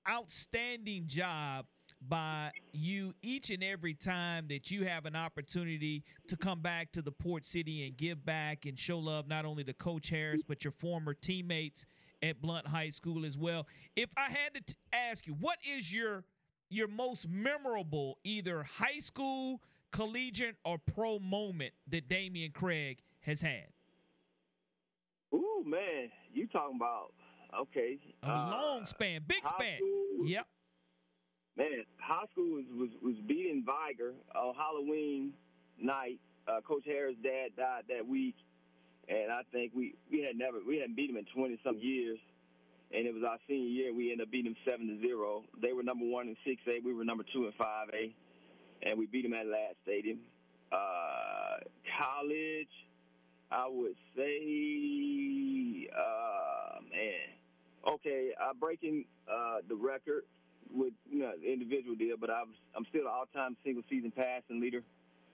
outstanding 0.10 1.08
job 1.08 1.66
by 2.08 2.52
you 2.74 3.14
each 3.22 3.50
and 3.50 3.64
every 3.64 3.94
time 3.94 4.46
that 4.50 4.70
you 4.70 4.84
have 4.86 5.06
an 5.06 5.16
opportunity 5.16 6.04
to 6.28 6.36
come 6.36 6.60
back 6.60 6.92
to 6.92 7.02
the 7.02 7.12
port 7.12 7.46
city 7.46 7.86
and 7.86 7.98
give 7.98 8.26
back 8.26 8.66
and 8.66 8.78
show 8.78 9.00
love 9.00 9.28
not 9.28 9.46
only 9.46 9.64
to 9.64 9.74
coach 9.74 10.10
harris 10.10 10.42
but 10.46 10.64
your 10.64 10.72
former 10.72 11.14
teammates 11.14 11.86
at 12.24 12.42
blount 12.42 12.66
high 12.66 12.90
school 12.90 13.26
as 13.26 13.38
well. 13.38 13.68
If 13.96 14.10
i 14.18 14.30
had 14.32 14.54
to 14.56 14.62
t- 14.62 14.74
ask 14.92 15.28
you 15.28 15.34
what 15.34 15.58
is 15.70 15.94
your 15.94 16.24
your 16.70 16.88
most 16.88 17.28
memorable 17.28 18.18
either 18.24 18.64
high 18.64 19.00
school 19.00 19.62
collegiate 19.92 20.56
or 20.66 20.78
pro 20.78 21.20
moment 21.20 21.74
that 21.90 22.10
dameyune 22.10 22.54
craig 22.54 23.00
has 23.22 23.42
had? 23.42 23.68
Ooh 25.34 25.64
man 25.66 26.10
you 26.34 26.48
talking 26.48 26.78
about 26.78 27.12
okay 27.60 27.98
a 28.24 28.30
uh, 28.30 28.50
long 28.50 28.86
span 28.86 29.22
big 29.28 29.46
span 29.46 29.78
school, 29.78 30.28
yep 30.28 30.48
man, 31.58 31.86
high 32.00 32.26
school 32.32 32.56
was 32.56 32.66
was, 32.76 32.90
was 33.02 33.16
beating 33.28 33.66
Vigor 33.66 34.14
on 34.36 34.56
Halloween 34.56 35.34
night. 35.80 36.20
Uh, 36.48 36.60
Coach 36.62 36.84
Harris' 36.86 37.16
dad 37.24 37.56
died 37.56 37.84
that 37.88 38.08
week, 38.08 38.36
and 39.08 39.32
I 39.32 39.42
think 39.52 39.72
we 39.76 39.96
we 40.12 40.22
had 40.22 40.38
never 40.38 40.60
we 40.66 40.80
hadn't 40.80 40.96
beat 40.96 41.10
him 41.10 41.18
in 41.18 41.26
twenty 41.34 41.60
some 41.64 41.78
years, 41.80 42.20
and 42.92 43.08
it 43.08 43.14
was 43.14 43.24
our 43.24 43.38
senior 43.48 43.70
year. 43.70 43.94
We 43.94 44.12
ended 44.12 44.28
up 44.28 44.32
beating 44.32 44.54
them 44.54 44.62
seven 44.66 44.88
to 44.88 45.00
zero. 45.00 45.44
They 45.62 45.74
were 45.74 45.84
number 45.84 46.06
one 46.06 46.28
in 46.28 46.36
six 46.46 46.62
A. 46.68 46.80
We 46.84 46.94
were 46.94 47.06
number 47.06 47.24
two 47.34 47.46
in 47.46 47.54
five 47.58 47.88
A, 47.94 48.14
and 48.88 49.00
we 49.00 49.06
beat 49.06 49.24
them 49.24 49.34
at 49.34 49.46
Ladd 49.48 49.76
Stadium. 49.84 50.20
Uh, 50.72 51.62
college, 52.02 52.74
I 53.52 53.68
would 53.70 53.96
say, 54.18 55.88
uh, 55.96 56.82
man, 56.90 57.30
okay, 57.88 58.32
I'm 58.40 58.60
breaking 58.60 59.06
uh, 59.28 59.58
the 59.68 59.76
record 59.76 60.24
with 60.74 60.94
you 61.10 61.20
know 61.20 61.34
the 61.40 61.52
individual 61.52 61.96
deal, 61.96 62.16
but 62.20 62.30
I 62.30 62.44
was 62.44 62.56
I'm 62.76 62.86
still 62.90 63.02
an 63.02 63.14
all-time 63.14 63.58
single 63.64 63.84
season 63.90 64.12
passing 64.12 64.60
leader. 64.62 64.82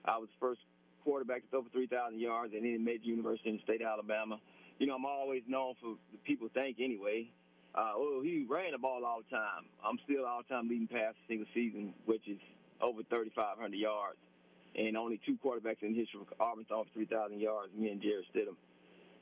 I 0.04 0.18
was 0.18 0.28
first 0.40 0.60
quarterback 1.04 1.42
to 1.42 1.48
throw 1.48 1.62
for 1.62 1.70
3,000 1.70 2.18
yards 2.18 2.52
at 2.54 2.60
any 2.60 2.78
major 2.78 3.04
university 3.04 3.50
in 3.50 3.56
the 3.56 3.62
state 3.62 3.80
of 3.82 3.88
Alabama. 3.88 4.38
You 4.78 4.86
know, 4.86 4.94
I'm 4.94 5.04
always 5.04 5.42
known 5.46 5.74
for 5.80 5.96
the 6.12 6.18
people 6.24 6.48
think 6.52 6.78
anyway. 6.80 7.28
Uh, 7.74 7.92
well, 7.96 8.20
he 8.22 8.46
ran 8.48 8.72
the 8.72 8.78
ball 8.78 9.04
all 9.04 9.20
the 9.22 9.30
time. 9.30 9.68
I'm 9.84 9.98
still 10.04 10.26
all-time 10.26 10.68
leading 10.68 10.88
passer 10.88 11.16
single 11.28 11.46
season, 11.54 11.94
which 12.06 12.26
is 12.26 12.38
over 12.80 13.02
3,500 13.08 13.76
yards, 13.76 14.18
and 14.74 14.96
only 14.96 15.20
two 15.24 15.38
quarterbacks 15.44 15.82
in 15.82 15.94
history 15.94 16.20
of 16.20 16.32
Auburn 16.40 16.64
throwing 16.66 16.86
for 16.86 16.94
3,000 16.94 17.38
yards. 17.38 17.72
Me 17.76 17.90
and 17.90 18.00
Jarrett 18.02 18.26
Stidham. 18.34 18.56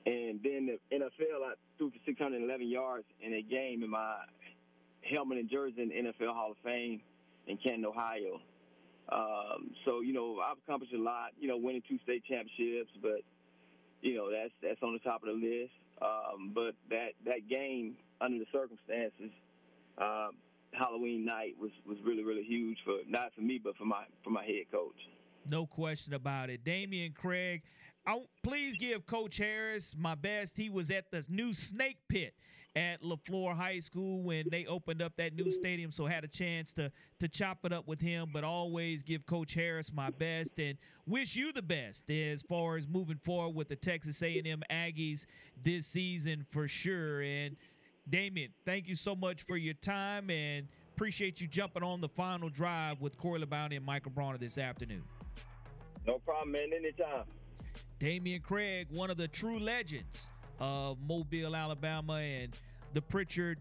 And 0.09 0.41
then 0.43 0.65
the 0.65 0.97
NFL, 0.97 1.45
I 1.45 1.53
threw 1.77 1.91
for 1.91 1.99
611 2.07 2.67
yards 2.67 3.05
in 3.21 3.35
a 3.35 3.43
game 3.43 3.83
in 3.83 3.91
my 3.91 4.17
helmet 5.03 5.37
and 5.37 5.51
jersey 5.51 5.83
in 5.83 5.89
the 5.91 5.95
NFL 5.95 6.33
Hall 6.33 6.53
of 6.53 6.57
Fame 6.65 7.03
in 7.47 7.59
Canton, 7.59 7.85
Ohio. 7.85 8.41
Um, 9.11 9.71
so 9.85 10.01
you 10.01 10.15
know, 10.15 10.39
I've 10.41 10.57
accomplished 10.67 10.95
a 10.95 10.99
lot. 10.99 11.33
You 11.39 11.49
know, 11.49 11.59
winning 11.59 11.83
two 11.87 11.99
state 12.05 12.25
championships, 12.25 12.91
but 13.03 13.21
you 14.01 14.17
know 14.17 14.31
that's 14.31 14.53
that's 14.63 14.83
on 14.83 14.95
the 14.95 14.99
top 15.01 15.23
of 15.23 15.29
the 15.29 15.35
list. 15.35 15.73
Um, 16.01 16.53
but 16.55 16.73
that 16.89 17.13
that 17.27 17.49
game, 17.49 17.97
under 18.23 18.39
the 18.39 18.47
circumstances, 18.51 19.31
uh, 19.99 20.29
Halloween 20.73 21.27
night 21.27 21.55
was 21.61 21.71
was 21.87 21.99
really 22.03 22.25
really 22.25 22.45
huge 22.45 22.79
for 22.83 22.99
not 23.07 23.35
for 23.35 23.43
me, 23.43 23.61
but 23.63 23.77
for 23.77 23.85
my 23.85 24.05
for 24.25 24.31
my 24.31 24.45
head 24.45 24.71
coach. 24.73 24.97
No 25.51 25.67
question 25.67 26.15
about 26.15 26.49
it, 26.51 26.65
Dameyune 26.65 27.15
Craig. 27.15 27.63
I, 28.09 28.23
please 28.43 28.79
give 28.79 29.05
Coach 29.07 29.37
Harris 29.37 29.95
my 29.97 30.15
best. 30.15 30.57
He 30.57 30.71
was 30.71 30.91
at 30.91 31.11
the 31.11 31.23
new 31.29 31.53
Snake 31.53 31.99
Pit 32.09 32.33
at 32.75 33.03
LeFlore 33.03 33.55
High 33.55 33.81
School 33.81 34.23
when 34.23 34.47
they 34.51 34.65
opened 34.65 35.03
up 35.03 35.13
that 35.19 35.35
new 35.35 35.53
stadium. 35.53 35.91
So 35.91 36.07
had 36.07 36.25
a 36.25 36.29
chance 36.29 36.73
to 36.75 36.91
to 37.21 37.29
chop 37.29 37.59
it 37.65 37.73
up 37.73 37.87
with 37.87 38.01
him, 38.01 38.31
but 38.33 38.45
always 38.45 39.03
give 39.03 39.27
Coach 39.27 39.53
Harris 39.53 39.93
my 39.93 40.09
best 40.09 40.59
and 40.59 40.79
wish 41.07 41.37
you 41.37 41.53
the 41.53 41.61
best 41.61 42.11
as 42.11 42.41
far 42.41 42.79
as 42.79 42.89
moving 42.89 43.19
forward 43.25 43.55
with 43.55 43.69
the 43.69 43.77
Texas 43.77 44.23
A&M 44.23 44.63
Aggies 44.71 45.27
this 45.63 45.87
season 45.87 46.47
for 46.49 46.67
sure. 46.67 47.21
And 47.21 47.57
Dameyune, 48.11 48.53
thank 48.65 48.89
you 48.89 48.95
so 48.95 49.15
much 49.15 49.43
for 49.43 49.59
your 49.59 49.75
time 49.75 50.31
and 50.31 50.67
appreciate 50.97 51.43
you 51.43 51.47
jumping 51.47 51.83
on 51.83 52.01
the 52.01 52.09
final 52.09 52.49
drive 52.49 53.03
with 53.03 53.19
Corey 53.19 53.43
LeBounty 53.43 53.77
and 53.77 53.85
Michael 53.85 54.13
Bronner 54.13 54.39
this 54.39 54.57
afternoon. 54.57 55.03
No 56.07 56.19
problem, 56.21 56.53
man. 56.53 56.71
Anytime. 56.75 57.25
Dameyune 58.01 58.43
Craig, 58.43 58.87
one 58.91 59.11
of 59.11 59.17
the 59.17 59.29
true 59.29 59.59
legends 59.59 60.31
of 60.61 60.99
Mobile, 61.07 61.55
Alabama, 61.55 62.15
and 62.15 62.55
the 62.93 63.03
Prichard 63.03 63.59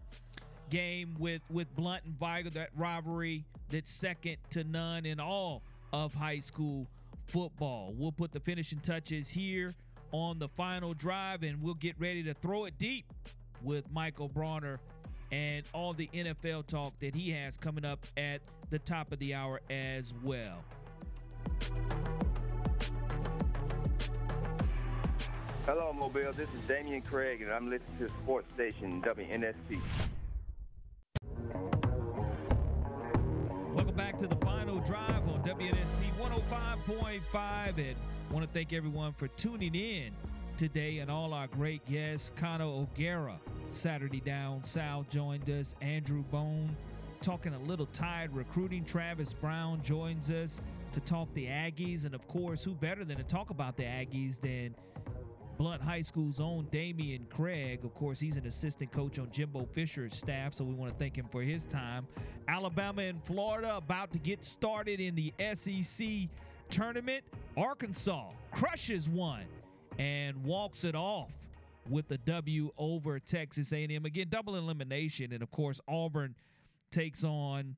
game 0.70 1.14
with 1.18 1.42
with 1.50 1.74
Blount 1.74 2.04
and 2.04 2.18
Vigor, 2.18 2.50
that 2.50 2.70
rivalry 2.76 3.44
that's 3.70 3.90
second 3.90 4.36
to 4.50 4.64
none 4.64 5.06
in 5.06 5.20
all 5.20 5.62
of 5.92 6.14
high 6.14 6.40
school 6.40 6.86
football. 7.26 7.94
We'll 7.96 8.12
put 8.12 8.32
the 8.32 8.40
finishing 8.40 8.80
touches 8.80 9.28
here 9.28 9.74
on 10.12 10.38
the 10.38 10.48
final 10.48 10.94
drive, 10.94 11.42
and 11.42 11.62
we'll 11.62 11.74
get 11.74 11.94
ready 11.98 12.22
to 12.24 12.34
throw 12.34 12.64
it 12.64 12.78
deep 12.78 13.12
with 13.62 13.90
Michael 13.92 14.28
Bronner 14.28 14.80
and 15.30 15.64
all 15.74 15.92
the 15.92 16.08
NFL 16.14 16.66
talk 16.66 16.98
that 17.00 17.14
he 17.14 17.30
has 17.30 17.56
coming 17.56 17.84
up 17.84 18.06
at 18.16 18.40
the 18.70 18.78
top 18.78 19.12
of 19.12 19.18
the 19.18 19.34
hour 19.34 19.60
as 19.70 20.14
well. 20.22 20.64
Hello, 25.68 25.92
Mobile. 25.92 26.32
This 26.32 26.48
is 26.54 26.60
Dameyune 26.66 27.04
Craig, 27.04 27.42
and 27.42 27.52
I'm 27.52 27.68
listening 27.68 27.98
to 27.98 28.08
Sports 28.22 28.50
Station 28.54 29.02
WNSP. 29.02 29.78
Welcome 33.74 33.94
back 33.94 34.16
to 34.16 34.26
the 34.26 34.36
final 34.36 34.78
drive 34.78 35.28
on 35.28 35.42
WNSP 35.42 36.16
105.5, 36.18 37.76
and 37.76 37.96
want 38.30 38.46
to 38.46 38.50
thank 38.50 38.72
everyone 38.72 39.12
for 39.12 39.28
tuning 39.28 39.74
in 39.74 40.10
today 40.56 41.00
and 41.00 41.10
all 41.10 41.34
our 41.34 41.48
great 41.48 41.84
guests. 41.86 42.32
Connor 42.34 42.64
O'Gara, 42.64 43.38
Saturday 43.68 44.20
Down 44.20 44.64
South, 44.64 45.10
joined 45.10 45.50
us. 45.50 45.74
Andrew 45.82 46.22
Bone, 46.30 46.74
talking 47.20 47.52
a 47.52 47.58
little 47.58 47.86
tide 47.92 48.34
recruiting. 48.34 48.86
Travis 48.86 49.34
Brown 49.34 49.82
joins 49.82 50.30
us 50.30 50.62
to 50.92 51.00
talk 51.00 51.28
the 51.34 51.44
Aggies, 51.44 52.06
and 52.06 52.14
of 52.14 52.26
course, 52.26 52.64
who 52.64 52.72
better 52.72 53.04
than 53.04 53.18
to 53.18 53.22
talk 53.22 53.50
about 53.50 53.76
the 53.76 53.82
Aggies 53.82 54.40
than 54.40 54.74
Blount 55.58 55.82
High 55.82 56.02
School's 56.02 56.38
own 56.38 56.68
Dameyune 56.70 57.28
Craig. 57.28 57.84
Of 57.84 57.92
course, 57.92 58.20
he's 58.20 58.36
an 58.36 58.46
assistant 58.46 58.92
coach 58.92 59.18
on 59.18 59.28
Jimbo 59.32 59.66
Fisher's 59.72 60.14
staff, 60.14 60.54
so 60.54 60.62
we 60.62 60.72
want 60.72 60.92
to 60.92 60.98
thank 60.98 61.18
him 61.18 61.26
for 61.32 61.42
his 61.42 61.64
time. 61.64 62.06
Alabama 62.46 63.02
and 63.02 63.20
Florida 63.24 63.76
about 63.76 64.12
to 64.12 64.18
get 64.20 64.44
started 64.44 65.00
in 65.00 65.16
the 65.16 65.34
SEC 65.54 66.06
tournament. 66.70 67.24
Arkansas 67.56 68.26
crushes 68.52 69.08
one 69.08 69.46
and 69.98 70.44
walks 70.44 70.84
it 70.84 70.94
off 70.94 71.32
with 71.90 72.06
the 72.06 72.18
W 72.18 72.70
over 72.78 73.18
Texas 73.18 73.72
A&M. 73.72 74.04
Again, 74.04 74.28
double 74.30 74.54
elimination, 74.54 75.32
and 75.32 75.42
of 75.42 75.50
course, 75.50 75.80
Auburn 75.88 76.36
takes 76.92 77.24
on 77.24 77.74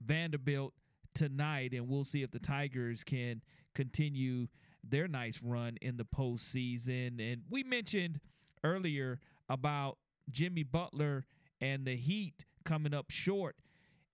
Vanderbilt 0.00 0.74
tonight, 1.12 1.72
and 1.72 1.88
we'll 1.88 2.04
see 2.04 2.22
if 2.22 2.30
the 2.30 2.38
Tigers 2.38 3.02
can 3.02 3.42
continue 3.74 4.46
their 4.90 5.08
nice 5.08 5.42
run 5.42 5.76
in 5.80 5.96
the 5.96 6.04
postseason. 6.04 7.20
And 7.20 7.42
we 7.48 7.64
mentioned 7.64 8.20
earlier 8.64 9.18
about 9.48 9.98
Jimmy 10.30 10.62
Butler 10.62 11.24
and 11.60 11.84
the 11.86 11.96
Heat 11.96 12.44
coming 12.64 12.94
up 12.94 13.10
short, 13.10 13.56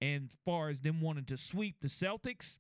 and 0.01 0.33
far 0.45 0.69
as 0.69 0.81
them 0.81 1.01
wanting 1.01 1.25
to 1.27 1.37
sweep 1.37 1.77
the 1.81 1.89
Celtics. 1.89 2.59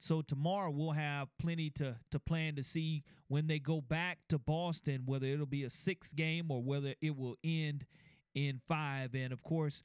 So 0.00 0.22
tomorrow 0.22 0.70
we'll 0.70 0.92
have 0.92 1.28
plenty 1.38 1.70
to 1.70 1.96
to 2.10 2.20
plan 2.20 2.54
to 2.56 2.62
see 2.62 3.02
when 3.28 3.48
they 3.48 3.58
go 3.58 3.80
back 3.80 4.18
to 4.28 4.38
Boston, 4.38 5.02
whether 5.06 5.26
it'll 5.26 5.46
be 5.46 5.64
a 5.64 5.70
six 5.70 6.12
game 6.12 6.50
or 6.50 6.62
whether 6.62 6.94
it 7.00 7.16
will 7.16 7.36
end 7.42 7.86
in 8.34 8.60
five. 8.68 9.14
And 9.14 9.32
of 9.32 9.42
course, 9.42 9.82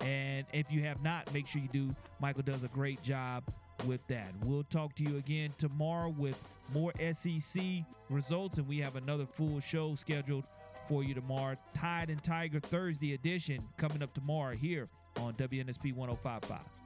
And 0.00 0.46
if 0.52 0.72
you 0.72 0.82
have 0.82 1.02
not, 1.02 1.32
make 1.32 1.46
sure 1.46 1.60
you 1.60 1.68
do. 1.68 1.94
Michael 2.20 2.42
does 2.42 2.64
a 2.64 2.68
great 2.68 3.02
job 3.02 3.44
with 3.86 4.06
that. 4.08 4.28
We'll 4.44 4.64
talk 4.64 4.94
to 4.96 5.04
you 5.04 5.16
again 5.16 5.52
tomorrow 5.58 6.10
with 6.10 6.40
more 6.72 6.92
SEC 7.12 7.62
results, 8.10 8.58
and 8.58 8.66
we 8.66 8.78
have 8.78 8.96
another 8.96 9.26
full 9.26 9.60
show 9.60 9.94
scheduled 9.94 10.44
for 10.88 11.02
you 11.02 11.14
tomorrow. 11.14 11.56
Tide 11.74 12.10
and 12.10 12.22
Tiger 12.22 12.60
Thursday 12.60 13.14
edition 13.14 13.62
coming 13.76 14.02
up 14.02 14.12
tomorrow 14.14 14.54
here 14.54 14.88
on 15.18 15.34
WNSP 15.34 15.94
1055. 15.94 16.83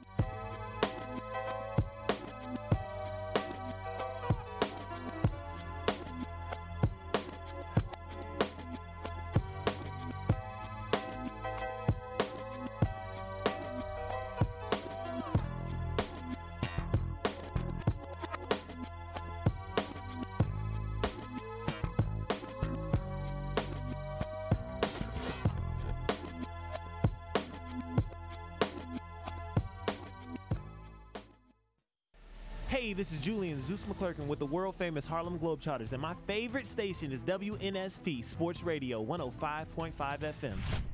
McClurkin 33.98 34.26
with 34.26 34.38
the 34.38 34.46
world 34.46 34.76
famous 34.76 35.06
Harlem 35.06 35.38
Globetrotters, 35.38 35.92
and 35.92 36.00
my 36.00 36.14
favorite 36.26 36.66
station 36.66 37.12
is 37.12 37.22
WNSP 37.24 38.24
Sports 38.24 38.62
Radio 38.62 39.04
105.5 39.04 39.92
FM. 39.92 40.87